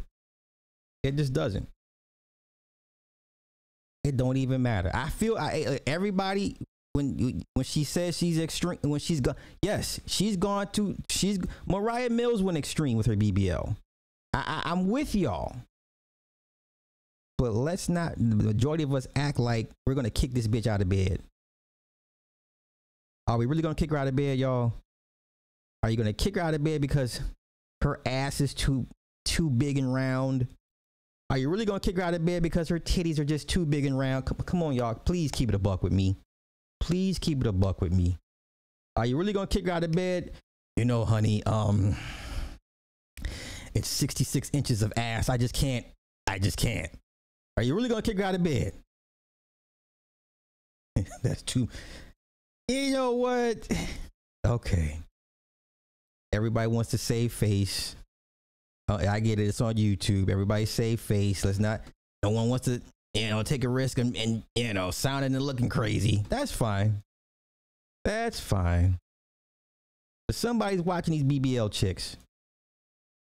It 1.04 1.16
just 1.16 1.34
doesn't. 1.34 1.68
It 4.04 4.18
don't 4.18 4.38
even 4.38 4.62
matter. 4.62 4.92
I 4.94 5.10
feel 5.10 5.38
I 5.38 5.80
everybody 5.86 6.58
when 6.94 7.44
when 7.54 7.64
she 7.64 7.84
says 7.84 8.18
she's 8.18 8.40
extreme 8.40 8.80
when 8.82 9.00
she's 9.00 9.22
gone 9.22 9.36
yes 9.62 10.00
she's 10.08 10.36
gone 10.38 10.68
to 10.72 10.96
she's 11.10 11.40
Mariah 11.68 12.10
Mills 12.10 12.42
went 12.42 12.58
extreme 12.58 12.98
with 12.98 13.06
her 13.06 13.16
BBL. 13.16 13.76
I, 14.34 14.62
I 14.66 14.72
I'm 14.72 14.88
with 14.90 15.16
y'all. 15.16 15.56
But 17.38 17.54
let's 17.54 17.88
not 17.88 18.16
the 18.18 18.36
majority 18.36 18.84
of 18.84 18.94
us 18.94 19.08
act 19.16 19.40
like 19.40 19.70
we're 19.86 19.94
gonna 19.94 20.10
kick 20.10 20.34
this 20.34 20.48
bitch 20.48 20.68
out 20.68 20.82
of 20.82 20.90
bed. 20.90 21.22
Are 23.28 23.38
we 23.38 23.46
really 23.46 23.62
gonna 23.62 23.76
kick 23.76 23.92
her 23.92 23.98
out 23.98 24.08
of 24.08 24.16
bed, 24.16 24.40
y'all? 24.40 24.74
Are 25.84 25.90
you 25.90 25.98
gonna 25.98 26.14
kick 26.14 26.36
her 26.36 26.42
out 26.42 26.54
of 26.54 26.64
bed 26.64 26.82
because 26.82 27.22
her 27.82 28.02
ass 28.06 28.42
is 28.42 28.54
too 28.54 28.88
too 29.24 29.50
big 29.50 29.78
and 29.78 29.94
round? 29.94 30.48
Are 31.30 31.38
you 31.38 31.50
really 31.50 31.66
gonna 31.66 31.80
kick 31.80 31.98
her 31.98 32.04
out 32.04 32.16
of 32.16 32.26
bed 32.26 32.42
because 32.42 32.70
her 32.70 32.80
titties 32.80 33.20
are 33.20 33.26
just 33.26 33.48
too 33.48 33.66
big 33.66 33.86
and 33.86 33.98
round? 33.98 34.26
Come, 34.26 34.38
come 34.38 34.64
on, 34.64 34.74
y'all. 34.74 34.96
Please 34.96 35.32
keep 35.32 35.50
it 35.50 35.56
a 35.56 35.60
buck 35.60 35.84
with 35.84 35.94
me. 35.94 36.18
Please 36.80 37.20
keep 37.20 37.42
it 37.42 37.48
a 37.48 37.52
buck 37.52 37.82
with 37.82 37.92
me. 37.92 38.18
Are 38.96 39.06
you 39.06 39.18
really 39.18 39.34
gonna 39.34 39.48
kick 39.48 39.68
her 39.68 39.72
out 39.72 39.84
of 39.84 39.92
bed? 39.92 40.32
You 40.76 40.86
know, 40.86 41.06
honey, 41.06 41.44
um, 41.44 41.96
it's 43.76 43.88
66 43.88 44.50
inches 44.54 44.82
of 44.82 44.92
ass. 44.98 45.30
I 45.30 45.38
just 45.38 45.54
can't. 45.54 45.86
I 46.26 46.40
just 46.40 46.58
can't. 46.58 46.90
Are 47.58 47.64
you 47.64 47.76
really 47.76 47.90
gonna 47.90 48.02
kick 48.02 48.18
her 48.18 48.24
out 48.24 48.36
of 48.36 48.44
bed? 48.44 48.74
That's 51.24 51.44
too. 51.44 51.70
You 52.68 52.92
know 52.94 53.12
what? 53.12 53.68
Okay. 54.48 54.98
Everybody 56.32 56.68
wants 56.68 56.92
to 56.92 56.98
save 56.98 57.34
face. 57.34 57.98
Uh, 58.90 59.06
I 59.08 59.20
get 59.20 59.40
it. 59.40 59.48
It's 59.48 59.62
on 59.62 59.76
YouTube. 59.76 60.30
Everybody 60.30 60.66
save 60.66 61.00
face. 61.00 61.46
Let's 61.46 61.60
not. 61.60 61.82
No 62.24 62.32
one 62.32 62.50
wants 62.50 62.66
to, 62.66 62.82
you 63.14 63.30
know, 63.30 63.44
take 63.44 63.64
a 63.64 63.70
risk 63.70 64.00
and, 64.00 64.16
and 64.18 64.44
you 64.56 64.74
know, 64.74 64.92
sounding 64.92 65.36
and 65.36 65.44
looking 65.44 65.70
crazy. 65.70 66.24
That's 66.30 66.52
fine. 66.52 67.04
That's 68.04 68.40
fine. 68.40 68.98
But 70.28 70.36
somebody's 70.36 70.82
watching 70.82 71.14
these 71.14 71.24
BBL 71.24 71.72
chicks. 71.72 72.18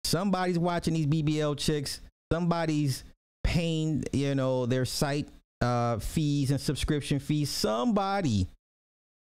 Somebody's 0.04 0.60
watching 0.60 0.96
these 0.96 1.08
BBL 1.08 1.58
chicks. 1.58 2.02
Somebody's 2.32 3.04
paying, 3.44 4.04
you 4.12 4.36
know, 4.36 4.66
their 4.66 4.86
site 4.86 5.28
uh, 5.62 6.00
fees 6.00 6.52
and 6.52 6.60
subscription 6.60 7.20
fees. 7.20 7.50
Somebody 7.50 8.48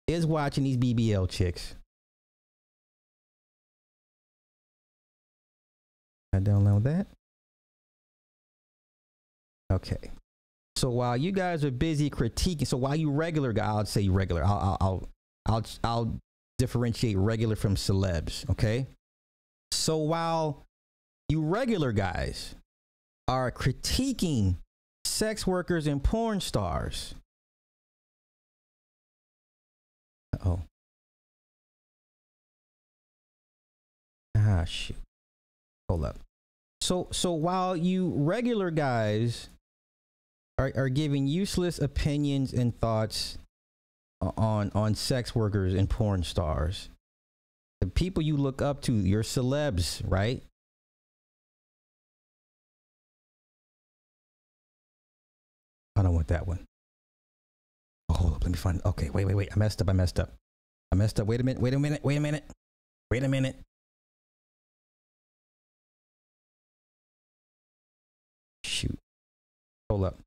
is 0.07 0.25
watching 0.25 0.63
these 0.63 0.77
BBL 0.77 1.29
chicks. 1.29 1.75
I 6.33 6.39
download 6.39 6.83
that. 6.83 7.07
Okay. 9.71 10.11
So 10.75 10.89
while 10.89 11.15
you 11.17 11.31
guys 11.31 11.63
are 11.63 11.71
busy 11.71 12.09
critiquing, 12.09 12.65
so 12.65 12.77
while 12.77 12.95
you 12.95 13.11
regular 13.11 13.53
guys, 13.53 13.67
I'll 13.67 13.85
say 13.85 14.09
regular. 14.09 14.43
I'll 14.43 14.77
I'll 14.81 15.09
I'll 15.45 15.63
I'll 15.83 16.17
differentiate 16.57 17.17
regular 17.17 17.55
from 17.55 17.75
celebs. 17.75 18.49
Okay. 18.49 18.87
So 19.71 19.97
while 19.97 20.63
you 21.29 21.41
regular 21.41 21.91
guys 21.91 22.55
are 23.27 23.51
critiquing 23.51 24.57
sex 25.05 25.45
workers 25.45 25.87
and 25.87 26.03
porn 26.03 26.41
stars. 26.41 27.15
oh. 30.45 30.61
Ah, 34.35 34.65
shoot. 34.65 34.95
Hold 35.91 36.05
up. 36.05 36.19
So 36.79 37.09
so 37.11 37.33
while 37.33 37.75
you 37.75 38.13
regular 38.15 38.71
guys 38.71 39.49
are 40.57 40.71
are 40.73 40.87
giving 40.87 41.27
useless 41.27 41.79
opinions 41.79 42.53
and 42.53 42.73
thoughts 42.79 43.37
on 44.21 44.71
on 44.73 44.95
sex 44.95 45.35
workers 45.35 45.73
and 45.73 45.89
porn 45.89 46.23
stars, 46.23 46.87
the 47.81 47.87
people 47.87 48.23
you 48.23 48.37
look 48.37 48.61
up 48.61 48.81
to, 48.83 48.93
your 48.93 49.21
celebs, 49.21 50.01
right? 50.07 50.41
I 55.97 56.03
don't 56.03 56.15
want 56.15 56.29
that 56.29 56.47
one. 56.47 56.63
Oh, 58.07 58.13
hold 58.13 58.35
up, 58.35 58.43
let 58.45 58.51
me 58.51 58.57
find. 58.57 58.81
Okay, 58.85 59.09
wait, 59.09 59.25
wait, 59.25 59.35
wait. 59.35 59.49
I 59.53 59.59
messed 59.59 59.81
up. 59.81 59.89
I 59.89 59.93
messed 59.93 60.21
up. 60.21 60.31
I 60.93 60.95
messed 60.95 61.19
up. 61.19 61.27
Wait 61.27 61.41
a 61.41 61.43
minute. 61.43 61.61
Wait 61.61 61.73
a 61.73 61.79
minute. 61.79 62.01
Wait 62.01 62.15
a 62.15 62.21
minute. 62.21 62.45
Wait 63.09 63.23
a 63.23 63.27
minute. 63.27 63.57
Hold 69.91 70.05
up. 70.05 70.17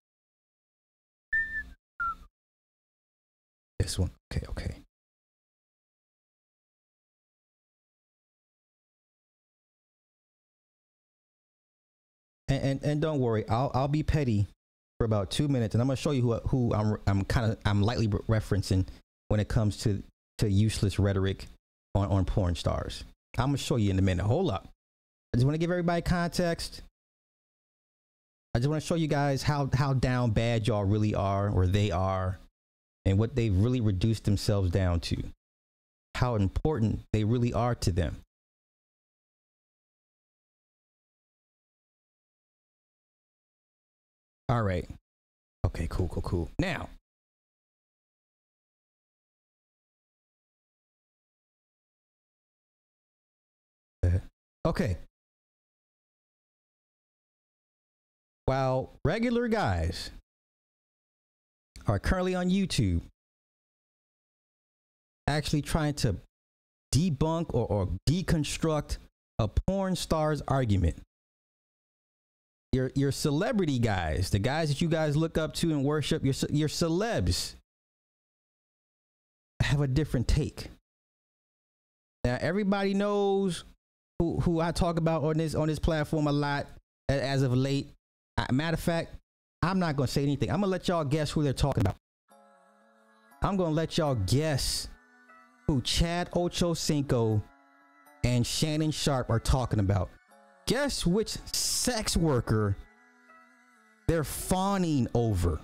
This 3.79 3.99
one. 3.99 4.11
Okay, 4.31 4.45
okay. 4.51 4.75
And, 12.49 12.63
and 12.63 12.83
and 12.83 13.01
don't 13.01 13.21
worry, 13.21 13.49
I'll 13.49 13.71
I'll 13.73 13.89
be 13.89 14.03
petty 14.03 14.47
for 14.99 15.07
about 15.07 15.31
two 15.31 15.49
minutes, 15.49 15.75
and 15.75 15.81
I'm 15.81 15.89
gonna 15.89 15.97
show 15.97 16.11
you 16.11 16.21
who 16.21 16.35
who 16.41 16.75
I'm 16.75 16.99
I'm 17.07 17.25
kind 17.25 17.51
of 17.51 17.59
I'm 17.65 17.81
lightly 17.81 18.09
referencing 18.09 18.87
when 19.29 19.41
it 19.41 19.49
comes 19.49 19.79
to 19.79 20.03
to 20.41 20.51
useless 20.51 20.99
rhetoric 20.99 21.47
on 21.95 22.09
on 22.09 22.27
porn 22.27 22.55
stars. 22.55 23.05
I'm 23.39 23.47
gonna 23.47 23.57
show 23.57 23.77
you 23.77 23.91
in 23.91 23.99
a 23.99 24.03
minute. 24.03 24.27
Hold 24.27 24.51
up. 24.51 24.69
I 25.33 25.39
just 25.39 25.47
want 25.47 25.55
to 25.55 25.59
give 25.59 25.71
everybody 25.71 26.03
context. 26.03 26.83
I 28.55 28.61
just 28.61 28.69
want 28.69 28.81
to 28.81 28.87
show 28.87 28.95
you 28.95 29.09
guys 29.09 29.43
how 29.43 29.69
how 29.75 29.95
down 29.95 30.31
bad 30.31 30.69
y'all 30.69 30.85
really 30.85 31.15
are, 31.15 31.51
or 31.51 31.67
they 31.67 31.91
are, 31.91 32.39
and 33.05 33.19
what 33.19 33.35
they've 33.35 33.57
really 33.57 33.81
reduced 33.81 34.25
themselves 34.25 34.71
down 34.71 35.01
to. 35.01 35.17
How 36.15 36.37
important 36.37 37.01
they 37.13 37.25
really 37.25 37.53
are 37.53 37.75
to 37.75 37.91
them. 37.91 38.21
All 44.49 44.63
right. 44.63 44.89
Okay, 45.67 45.89
cool, 45.91 46.07
cool, 46.09 46.23
cool. 46.23 46.51
Now, 46.61 46.89
okay. 54.65 54.99
While 58.47 58.93
regular 59.05 59.49
guys 59.49 60.11
are 61.87 61.99
currently 61.99 62.35
on 62.35 62.51
YouTube 62.51 63.03
actually 65.27 65.63
trying 65.63 65.95
to 65.95 66.17
debunk 66.95 67.47
or, 67.55 67.67
or 67.67 67.89
deconstruct 68.09 68.99
a 69.39 69.49
porn 69.49 69.97
star's 69.97 70.43
argument 70.47 70.97
your 72.75 72.91
your 72.95 73.13
celebrity 73.13 73.79
guys, 73.79 74.31
the 74.31 74.39
guys 74.39 74.69
that 74.69 74.81
you 74.83 74.89
guys 74.89 75.17
look 75.17 75.39
up 75.39 75.55
to 75.55 75.71
and 75.71 75.85
worship, 75.85 76.25
your 76.25 76.35
your 76.51 76.69
celebs 76.69 77.55
have 79.63 79.81
a 79.81 79.87
different 79.87 80.29
take. 80.29 80.69
Now 82.25 82.37
everybody 82.41 82.93
knows 82.93 83.65
who 84.19 84.41
who 84.41 84.61
I 84.61 84.73
talk 84.73 84.99
about 84.99 85.23
on 85.23 85.39
this 85.39 85.55
on 85.55 85.69
this 85.69 85.79
platform 85.79 86.27
a 86.27 86.33
lot 86.33 86.67
as 87.09 87.43
of 87.43 87.55
late. 87.55 87.94
Matter 88.51 88.75
of 88.75 88.81
fact, 88.81 89.17
I'm 89.63 89.79
not 89.79 89.97
gonna 89.97 90.09
say 90.09 90.23
anything. 90.23 90.51
I'm 90.51 90.61
gonna 90.61 90.73
let 90.73 90.89
y'all 90.89 91.05
guess 91.05 91.31
who 91.31 91.43
they're 91.43 91.53
talking 91.53 91.83
about. 91.83 91.97
I'm 93.43 93.57
gonna 93.57 93.71
let 93.71 93.99
y'all 93.99 94.15
guess 94.15 94.89
who 95.67 95.81
Chad 95.83 96.31
Ochocinco 96.33 97.43
and 98.25 98.47
Shannon 98.47 98.91
Sharpe 98.91 99.31
are 99.31 99.41
talking 99.41 99.81
about. 99.81 100.11
Guess 100.67 101.07
which 101.07 101.37
sex 101.53 102.17
worker 102.17 102.77
they're 104.09 104.25
fawning 104.25 105.09
over? 105.15 105.61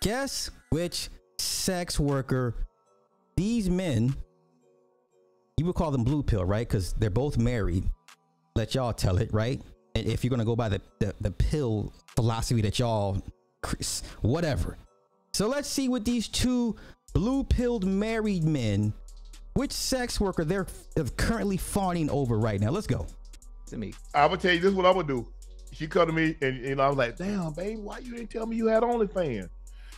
Guess 0.00 0.50
which 0.70 1.08
sex 1.38 1.98
worker 2.00 2.54
these 3.36 3.68
men, 3.70 4.14
you 5.56 5.66
would 5.66 5.74
call 5.74 5.90
them 5.90 6.04
blue 6.04 6.22
pill, 6.22 6.44
right? 6.44 6.66
Because 6.66 6.92
they're 6.94 7.10
both 7.10 7.38
married. 7.38 7.90
Let 8.54 8.74
y'all 8.74 8.92
tell 8.92 9.18
it, 9.18 9.32
right? 9.32 9.60
And 9.94 10.06
if 10.06 10.24
you're 10.24 10.30
gonna 10.30 10.44
go 10.44 10.56
by 10.56 10.68
the, 10.68 10.80
the, 10.98 11.14
the 11.20 11.30
pill 11.30 11.92
philosophy 12.16 12.60
that 12.62 12.78
y'all, 12.78 13.22
whatever. 14.22 14.76
So 15.32 15.48
let's 15.48 15.68
see 15.68 15.88
what 15.88 16.04
these 16.04 16.28
two 16.28 16.76
blue 17.12 17.44
pilled 17.44 17.84
married 17.84 18.44
men, 18.44 18.92
which 19.54 19.72
sex 19.72 20.20
worker 20.20 20.44
they're 20.44 20.66
currently 21.16 21.56
fawning 21.56 22.10
over 22.10 22.38
right 22.38 22.60
now. 22.60 22.70
Let's 22.70 22.86
go 22.86 23.06
to 23.66 23.76
me. 23.76 23.94
I'm 24.14 24.28
gonna 24.28 24.40
tell 24.40 24.52
you 24.52 24.60
this 24.60 24.70
is 24.70 24.74
what 24.74 24.86
I'm 24.86 24.94
gonna 24.94 25.06
do. 25.06 25.28
She 25.72 25.86
come 25.86 26.06
to 26.06 26.12
me 26.12 26.36
and, 26.40 26.64
and 26.64 26.80
I 26.80 26.88
was 26.88 26.96
like, 26.96 27.16
damn, 27.16 27.52
babe, 27.52 27.78
why 27.78 27.98
you 27.98 28.16
didn't 28.16 28.30
tell 28.30 28.46
me 28.46 28.56
you 28.56 28.66
had 28.66 28.82
OnlyFans? 28.82 29.48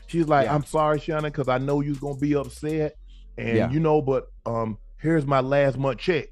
She's 0.07 0.29
like, 0.29 0.47
yeah. 0.47 0.55
I'm 0.55 0.65
sorry, 0.65 1.01
Shannon, 1.01 1.25
because 1.25 1.49
I 1.49 1.59
know 1.59 1.81
you're 1.81 1.97
gonna 1.97 2.19
be 2.19 2.35
upset. 2.35 2.97
And 3.39 3.57
yeah. 3.57 3.71
you 3.71 3.81
know, 3.81 4.01
but 4.01 4.31
um, 4.47 4.79
here's 4.99 5.27
my 5.27 5.41
last 5.41 5.77
month 5.77 5.99
check. 5.99 6.29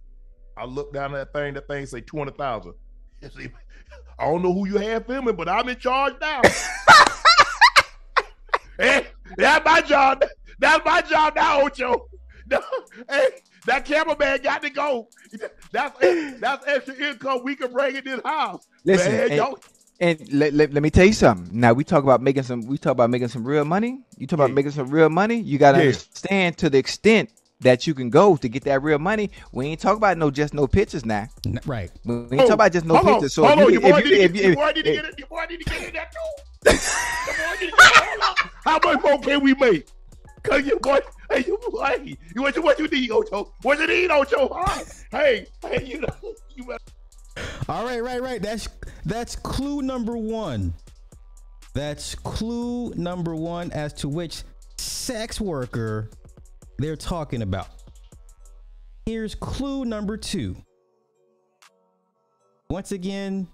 I 0.57 0.65
look 0.65 0.95
down 0.95 1.15
at 1.15 1.33
that 1.33 1.39
thing, 1.39 1.55
that 1.55 1.67
thing 1.67 1.85
say 1.87 2.01
two 2.01 2.19
hundred 2.19 2.39
thousand. 2.39 2.75
I 4.19 4.27
don't 4.27 4.43
know 4.43 4.53
who 4.53 4.67
you 4.67 4.79
have 4.79 5.07
filming, 5.07 5.35
but 5.35 5.49
I'm 5.49 5.69
in 5.69 5.79
charge 5.79 6.15
now. 6.21 6.43
hey, 8.79 9.07
that's 9.37 9.65
my 9.65 9.81
job. 9.81 10.25
That's 10.59 10.85
my 10.85 11.03
job 11.03 11.35
now, 11.35 11.63
Ocho. 11.63 12.07
Hey, 13.09 13.29
that 13.67 13.85
cameraman 13.85 14.41
got 14.43 14.63
to 14.63 14.71
go. 14.71 15.09
That's 15.73 15.99
that's 16.41 16.67
extra 16.67 16.95
income 16.95 17.41
we 17.43 17.57
can 17.57 17.73
bring 17.73 17.97
in 17.97 18.05
this 18.05 18.21
house. 18.25 18.67
Listen, 18.85 19.13
Man, 19.13 19.33
and, 19.33 19.57
and 20.01 20.33
let, 20.33 20.53
let, 20.53 20.73
let, 20.73 20.83
me 20.83 20.91
tell 20.91 21.07
you 21.07 21.13
something. 21.13 21.49
Now 21.59 21.73
we 21.73 21.85
talk 21.85 22.05
about 22.05 22.21
making 22.21 22.43
some. 22.43 22.67
We 22.67 22.79
talk 22.79 22.93
about 22.93 23.11
making 23.11 23.29
some 23.29 23.45
real 23.45 23.65
money. 23.65 24.01
You 24.17 24.27
talk 24.27 24.39
yeah. 24.39 24.45
about 24.45 24.55
making 24.55 24.73
some 24.73 24.91
real 24.91 25.09
money. 25.09 25.41
You 25.41 25.59
got 25.59 25.73
to 25.73 25.79
yeah. 25.79 25.87
understand 25.87 26.59
to 26.59 26.71
the 26.71 26.79
extent 26.79 27.31
that 27.61 27.87
you 27.87 27.95
can 27.95 28.11
go 28.11 28.37
to 28.37 28.49
get 28.49 28.65
that 28.65 28.83
real 28.83 28.99
money. 28.99 29.31
We 29.53 29.67
ain't 29.67 29.81
talk 29.81 29.97
about 29.97 30.19
no 30.19 30.31
just 30.31 30.55
no 30.55 30.67
pictures 30.67 31.05
now. 31.05 31.29
Right. 31.67 31.91
We 32.05 32.15
ain't 32.15 32.33
oh, 32.33 32.47
talk 32.47 32.51
about 32.51 32.73
just 32.73 32.87
no 32.87 32.97
hold 32.97 33.07
pictures. 33.07 33.35
So 33.35 33.47
hold 33.47 33.73
if, 33.73 33.83
you, 33.83 33.89
if, 33.89 34.07
you, 34.07 34.17
if, 34.17 34.37
you, 34.37 34.43
if, 34.53 34.75
need 34.75 34.85
to 34.85 34.93
get 34.93 35.05
it. 35.05 35.19
Your 35.19 35.29
boy 35.29 35.45
need 35.49 35.61
to 35.61 35.71
get 35.71 35.89
in 35.89 35.95
that 35.95 36.13
too. 36.13 36.21
How 38.65 38.79
much 38.83 39.03
more 39.03 39.21
can 39.21 39.43
we 39.43 39.55
make? 39.55 39.89
Cause 40.43 40.67
you 40.67 40.79
boy, 40.79 40.99
hey, 41.31 41.45
you 41.47 41.59
hey, 41.87 42.19
you 42.35 42.43
what 42.43 42.55
you 42.55 42.63
what 42.63 42.79
you 42.79 42.87
need, 42.89 43.11
Ocho? 43.11 43.55
What 43.63 43.79
you 43.79 43.87
need, 43.87 44.11
Ocho? 44.11 44.49
Huh? 44.53 44.85
Hey, 45.11 45.47
hey, 45.63 45.85
you 45.85 46.01
know, 46.01 46.35
you 46.55 46.65
better. 46.65 46.79
All 47.69 47.85
right, 47.85 48.03
right, 48.03 48.21
right. 48.21 48.43
That's 48.43 48.69
that's 49.07 49.37
clue 49.37 49.81
number 49.81 50.17
one. 50.17 50.75
That's 51.73 52.15
clue 52.15 52.93
number 52.95 53.35
one 53.35 53.73
as 53.73 53.95
to 53.95 54.09
which 54.09 54.43
sex 54.77 55.41
worker 55.41 56.11
they're 56.79 56.97
talking 56.97 57.43
about. 57.43 57.69
Here's 59.07 59.35
clue 59.35 59.85
number 59.85 60.17
two. 60.17 60.57
Once 62.71 62.93
again, 62.93 63.47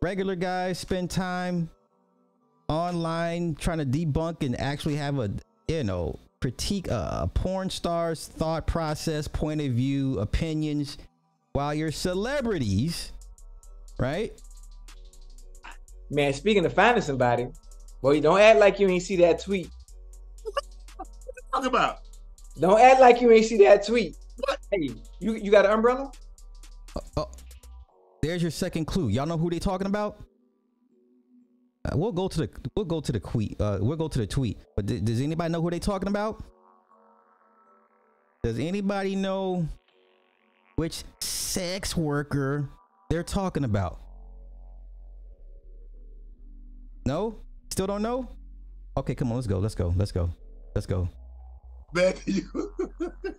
regular 0.00 0.36
guys 0.36 0.78
spend 0.78 1.10
time 1.10 1.68
online 2.68 3.56
trying 3.56 3.78
to 3.78 3.84
debunk 3.84 4.44
and 4.44 4.58
actually 4.60 4.96
have 4.96 5.18
a 5.18 5.30
you 5.70 5.84
know, 5.84 6.18
critique 6.40 6.88
a 6.88 7.30
porn 7.32 7.70
star's 7.70 8.26
thought 8.26 8.66
process, 8.66 9.28
point 9.28 9.60
of 9.60 9.72
view, 9.72 10.18
opinions, 10.18 10.98
while 11.52 11.72
your 11.72 11.92
celebrities, 11.92 13.12
right? 13.98 14.32
Man, 16.10 16.32
speaking 16.32 16.66
of 16.66 16.72
finding 16.72 17.02
somebody, 17.02 17.46
boy, 18.02 18.20
don't 18.20 18.40
act 18.40 18.58
like 18.58 18.80
you 18.80 18.88
ain't 18.88 19.02
see 19.02 19.16
that 19.16 19.40
tweet. 19.40 19.70
Talk 21.52 21.64
about. 21.64 21.98
Don't 22.58 22.80
act 22.80 23.00
like 23.00 23.20
you 23.20 23.30
ain't 23.30 23.46
see 23.46 23.58
that 23.58 23.86
tweet. 23.86 24.16
What? 24.38 24.58
Hey, 24.70 24.90
you 25.18 25.34
you 25.34 25.50
got 25.50 25.66
an 25.66 25.72
umbrella? 25.72 26.12
Uh, 26.96 27.00
oh, 27.16 27.30
there's 28.22 28.42
your 28.42 28.50
second 28.50 28.86
clue. 28.86 29.08
Y'all 29.08 29.26
know 29.26 29.38
who 29.38 29.50
they 29.50 29.58
talking 29.58 29.86
about? 29.86 30.22
Uh, 31.84 31.96
we'll 31.96 32.12
go 32.12 32.28
to 32.28 32.38
the 32.38 32.50
we'll 32.76 32.84
go 32.84 33.00
to 33.00 33.12
the 33.12 33.20
tweet. 33.20 33.60
Uh, 33.60 33.78
we'll 33.80 33.96
go 33.96 34.08
to 34.08 34.18
the 34.18 34.26
tweet. 34.26 34.58
But 34.76 34.86
th- 34.86 35.04
does 35.04 35.20
anybody 35.20 35.52
know 35.52 35.62
who 35.62 35.70
they 35.70 35.78
talking 35.78 36.08
about? 36.08 36.42
Does 38.42 38.58
anybody 38.58 39.16
know 39.16 39.68
which 40.76 41.04
sex 41.20 41.96
worker 41.96 42.68
they're 43.10 43.22
talking 43.22 43.64
about? 43.64 44.00
No? 47.04 47.36
Still 47.70 47.86
don't 47.86 48.02
know? 48.02 48.28
Okay, 48.96 49.14
come 49.14 49.30
on, 49.30 49.36
let's 49.36 49.46
go. 49.46 49.58
Let's 49.58 49.74
go. 49.74 49.92
Let's 49.96 50.12
go. 50.12 50.30
Let's 50.74 50.86
go. 50.86 51.08
Back 51.92 52.22
you. 52.26 52.72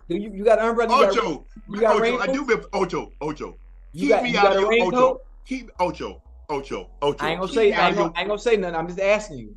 you, 0.08 0.32
you 0.34 0.44
got 0.44 0.58
umbrella. 0.58 1.08
Ocho. 1.08 1.46
You 1.68 1.80
got, 1.80 1.96
you 1.96 2.02
got 2.02 2.02
Ocho. 2.02 2.18
I 2.18 2.26
do 2.26 2.40
remember 2.42 2.68
Ocho. 2.72 3.12
Ocho. 3.20 3.58
You 3.92 4.00
keep 4.00 4.08
got, 4.10 4.22
me 4.22 4.36
out 4.36 4.56
of 4.56 4.60
your 4.60 4.86
Ocho. 4.86 5.20
Keep 5.46 5.70
Ocho. 5.80 6.22
Ocho. 6.48 6.90
Ocho. 7.00 7.24
I 7.24 7.30
ain't 7.30 7.40
gonna 7.40 7.52
say. 7.52 7.72
I 7.72 7.88
ain't 7.88 7.96
gonna, 7.96 8.12
I 8.14 8.20
ain't 8.20 8.28
gonna 8.28 8.38
say 8.38 8.56
nothing. 8.56 8.76
I'm 8.76 8.86
just 8.86 9.00
asking 9.00 9.38
you. 9.38 9.56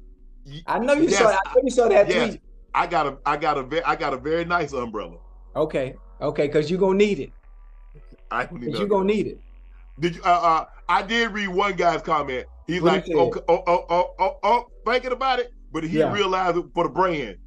I 0.67 0.79
know 0.79 0.93
you 0.93 1.10
yes, 1.10 1.17
saw. 1.17 1.29
I 1.29 1.53
know 1.53 1.62
you 1.63 1.69
saw 1.71 1.88
that 1.89 2.08
yes, 2.08 2.29
tweet. 2.29 2.41
I 2.73 2.88
got 2.88 3.08
a. 3.08 3.17
I 3.25 3.38
got 3.38 3.58
a. 3.58 3.88
I 3.88 3.95
got 3.95 4.13
a 4.13 4.17
very 4.17 4.45
nice 4.45 4.73
umbrella. 4.73 5.17
Okay. 5.55 5.95
Okay. 6.21 6.47
Because 6.47 6.69
you're 6.69 6.79
gonna 6.79 6.97
need 6.97 7.19
it. 7.19 7.31
I 8.31 8.45
don't 8.45 8.62
need. 8.62 8.75
You're 8.77 8.88
gonna 8.88 9.05
need 9.05 9.27
it. 9.27 9.39
Did 9.99 10.15
you? 10.15 10.21
Uh, 10.23 10.27
uh, 10.27 10.65
I 10.88 11.01
did 11.01 11.31
read 11.31 11.47
one 11.47 11.75
guy's 11.75 12.01
comment. 12.01 12.45
He's 12.67 12.81
what 12.81 12.93
like, 12.93 13.15
oh, 13.15 13.34
oh, 13.47 13.63
oh, 13.67 13.86
oh, 13.89 14.15
oh, 14.19 14.38
oh, 14.43 14.67
thinking 14.86 15.12
about 15.12 15.39
it, 15.39 15.53
but 15.71 15.84
he 15.84 15.99
yeah. 15.99 16.12
realized 16.12 16.58
it 16.58 16.65
for 16.73 16.84
the 16.84 16.89
brand. 16.89 17.38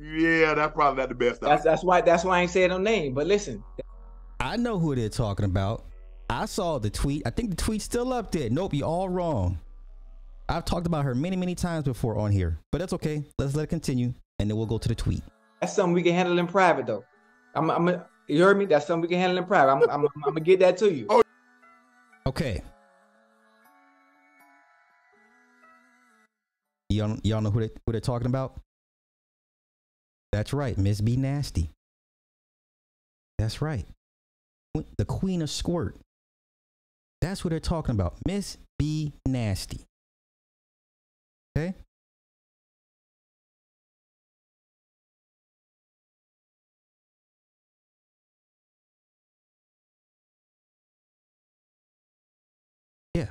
Yeah, 0.00 0.54
that's 0.54 0.72
probably 0.74 1.00
not 1.00 1.08
the 1.08 1.14
best. 1.14 1.40
That's 1.40 1.64
that's 1.64 1.82
why 1.82 2.00
that's 2.00 2.24
why 2.24 2.38
I 2.38 2.42
ain't 2.42 2.50
saying 2.50 2.70
no 2.70 2.78
name. 2.78 3.14
But 3.14 3.26
listen, 3.26 3.64
I 4.38 4.56
know 4.56 4.78
who 4.78 4.94
they're 4.94 5.08
talking 5.08 5.44
about. 5.44 5.84
I 6.30 6.44
saw 6.46 6.78
the 6.78 6.90
tweet. 6.90 7.22
I 7.26 7.30
think 7.30 7.50
the 7.50 7.56
tweet's 7.56 7.84
still 7.84 8.12
up 8.12 8.30
there. 8.30 8.50
Nope, 8.50 8.74
you 8.74 8.84
all 8.84 9.08
wrong. 9.08 9.58
I've 10.48 10.64
talked 10.64 10.86
about 10.86 11.04
her 11.04 11.14
many, 11.14 11.36
many 11.36 11.54
times 11.54 11.84
before 11.84 12.16
on 12.16 12.30
here, 12.30 12.58
but 12.70 12.78
that's 12.78 12.92
okay. 12.94 13.22
Let's 13.38 13.54
let 13.54 13.64
it 13.64 13.66
continue, 13.66 14.14
and 14.38 14.48
then 14.48 14.56
we'll 14.56 14.66
go 14.66 14.78
to 14.78 14.88
the 14.88 14.94
tweet. 14.94 15.22
That's 15.60 15.74
something 15.74 15.92
we 15.94 16.02
can 16.02 16.14
handle 16.14 16.38
in 16.38 16.46
private, 16.46 16.86
though. 16.86 17.04
I'm, 17.54 17.70
I'm, 17.70 18.02
you 18.28 18.42
heard 18.42 18.56
me? 18.56 18.66
That's 18.66 18.86
something 18.86 19.02
we 19.02 19.08
can 19.08 19.18
handle 19.18 19.38
in 19.38 19.44
private. 19.44 19.72
I'm, 19.72 19.82
I'm, 19.90 20.06
I'm 20.06 20.22
gonna 20.24 20.40
get 20.40 20.60
that 20.60 20.76
to 20.78 20.92
you. 20.92 21.06
Oh. 21.10 21.22
Okay. 22.26 22.62
Y'all, 26.90 27.18
y'all 27.22 27.40
know 27.40 27.50
who 27.50 27.60
they 27.60 27.70
who 27.84 27.92
they're 27.92 28.00
talking 28.00 28.28
about? 28.28 28.60
That's 30.32 30.52
right, 30.52 30.76
Miss 30.76 31.00
B 31.00 31.16
Nasty. 31.16 31.70
That's 33.38 33.62
right. 33.62 33.86
The 34.74 35.04
Queen 35.04 35.42
of 35.42 35.50
Squirt. 35.50 35.96
That's 37.20 37.44
what 37.44 37.50
they're 37.50 37.60
talking 37.60 37.94
about. 37.94 38.14
Miss 38.26 38.58
B 38.78 39.12
Nasty. 39.26 39.80
Okay? 41.56 41.74
Yeah. 53.14 53.26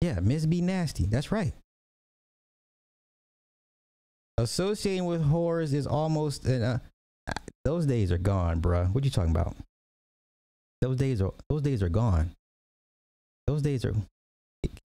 Yeah, 0.00 0.20
Miss 0.20 0.46
B 0.46 0.60
Nasty. 0.60 1.04
That's 1.04 1.30
right. 1.32 1.52
Associating 4.38 5.06
with 5.06 5.24
whores 5.24 5.72
is 5.72 5.86
almost 5.86 6.46
uh, 6.46 6.78
those 7.64 7.86
days 7.86 8.12
are 8.12 8.18
gone, 8.18 8.60
bruh. 8.60 8.92
What 8.92 9.04
you 9.04 9.10
talking 9.10 9.30
about? 9.30 9.56
Those 10.82 10.96
days 10.96 11.22
are 11.22 11.32
those 11.48 11.62
days 11.62 11.82
are 11.82 11.88
gone. 11.88 12.30
Those 13.46 13.62
days 13.62 13.84
are 13.84 13.94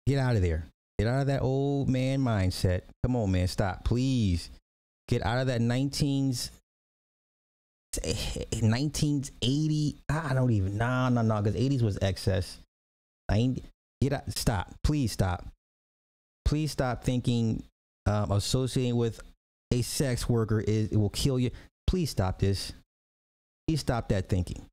get 0.06 0.18
out 0.18 0.36
of 0.36 0.42
there. 0.42 0.66
Get 0.98 1.08
out 1.08 1.20
of 1.20 1.26
that 1.28 1.42
old 1.42 1.88
man 1.88 2.20
mindset. 2.20 2.82
Come 3.04 3.16
on, 3.16 3.30
man. 3.30 3.46
Stop. 3.46 3.84
Please. 3.84 4.50
Get 5.08 5.24
out 5.24 5.38
of 5.38 5.46
that 5.46 5.60
19s 5.60 6.50
1980. 8.02 9.96
I 10.08 10.34
don't 10.34 10.50
even 10.50 10.76
nah 10.76 11.08
nah 11.08 11.22
nah 11.22 11.40
because 11.40 11.58
80s 11.58 11.82
was 11.82 11.98
excess. 12.02 12.58
I 13.28 13.36
ain't 13.36 13.64
get 14.00 14.12
out 14.12 14.24
stop. 14.36 14.74
Please 14.82 15.12
stop. 15.12 15.46
Please 16.44 16.72
stop 16.72 17.04
thinking 17.04 17.62
um, 18.06 18.32
associating 18.32 18.96
with 18.96 19.20
a 19.72 19.82
sex 19.82 20.28
worker 20.28 20.60
is 20.60 20.88
it 20.88 20.96
will 20.96 21.10
kill 21.10 21.38
you. 21.38 21.50
Please 21.86 22.10
stop 22.10 22.38
this. 22.38 22.72
Please 23.66 23.80
stop 23.80 24.08
that 24.08 24.28
thinking. 24.28 24.66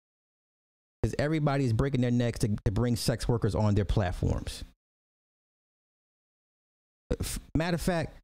Because 1.01 1.15
everybody's 1.19 1.73
breaking 1.73 2.01
their 2.01 2.11
necks 2.11 2.39
to, 2.39 2.55
to 2.65 2.71
bring 2.71 2.95
sex 2.95 3.27
workers 3.27 3.55
on 3.55 3.75
their 3.75 3.85
platforms. 3.85 4.63
Matter 7.55 7.75
of 7.75 7.81
fact, 7.81 8.17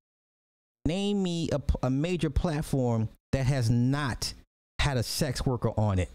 name 0.86 1.21
me 1.21 1.49
a, 1.51 1.62
a 1.84 1.89
major 1.89 2.29
platform 2.29 3.10
that 3.32 3.45
has 3.45 3.69
not 3.69 4.34
had 4.79 4.97
a 4.97 5.03
sex 5.03 5.45
worker 5.45 5.71
on 5.77 5.99
it. 5.99 6.10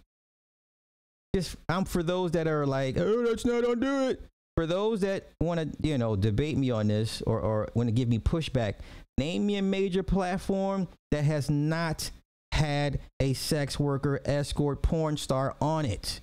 Just 1.35 1.57
I'm 1.69 1.85
for 1.85 2.03
those 2.03 2.33
that 2.33 2.47
are 2.47 2.67
like, 2.67 2.97
oh, 2.99 3.27
that's 3.27 3.45
not 3.45 3.65
on 3.65 3.81
do 3.81 4.09
it. 4.09 4.23
For 4.57 4.67
those 4.67 5.01
that 5.01 5.31
want 5.41 5.61
to, 5.61 5.89
you 5.89 5.99
know, 5.99 6.15
debate 6.15 6.57
me 6.57 6.71
on 6.71 6.87
this 6.87 7.23
or, 7.23 7.41
or 7.41 7.69
want 7.75 7.89
to 7.89 7.93
give 7.93 8.09
me 8.09 8.19
pushback, 8.19 8.75
Name 9.19 9.47
me 9.47 9.57
a 9.57 9.63
major 9.63 10.03
platform 10.03 10.89
that 11.13 11.25
has 11.25 11.49
not 11.49 12.11
had 12.53 13.01
a 13.21 13.33
sex 13.35 13.79
worker, 13.79 14.21
escort, 14.25 14.83
porn 14.83 15.17
star 15.17 15.55
on 15.61 15.85
it. 15.85 16.21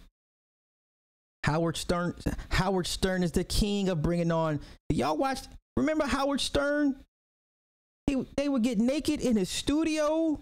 Howard 1.45 1.77
Stern. 1.77 2.15
Howard 2.49 2.87
Stern 2.87 3.23
is 3.23 3.31
the 3.31 3.43
king 3.43 3.89
of 3.89 4.01
bringing 4.01 4.31
on. 4.31 4.59
Y'all 4.89 5.17
watched? 5.17 5.47
Remember 5.77 6.05
Howard 6.05 6.41
Stern? 6.41 6.97
He, 8.07 8.25
they 8.35 8.49
would 8.49 8.61
get 8.63 8.77
naked 8.77 9.21
in 9.21 9.37
his 9.37 9.49
studio. 9.49 10.39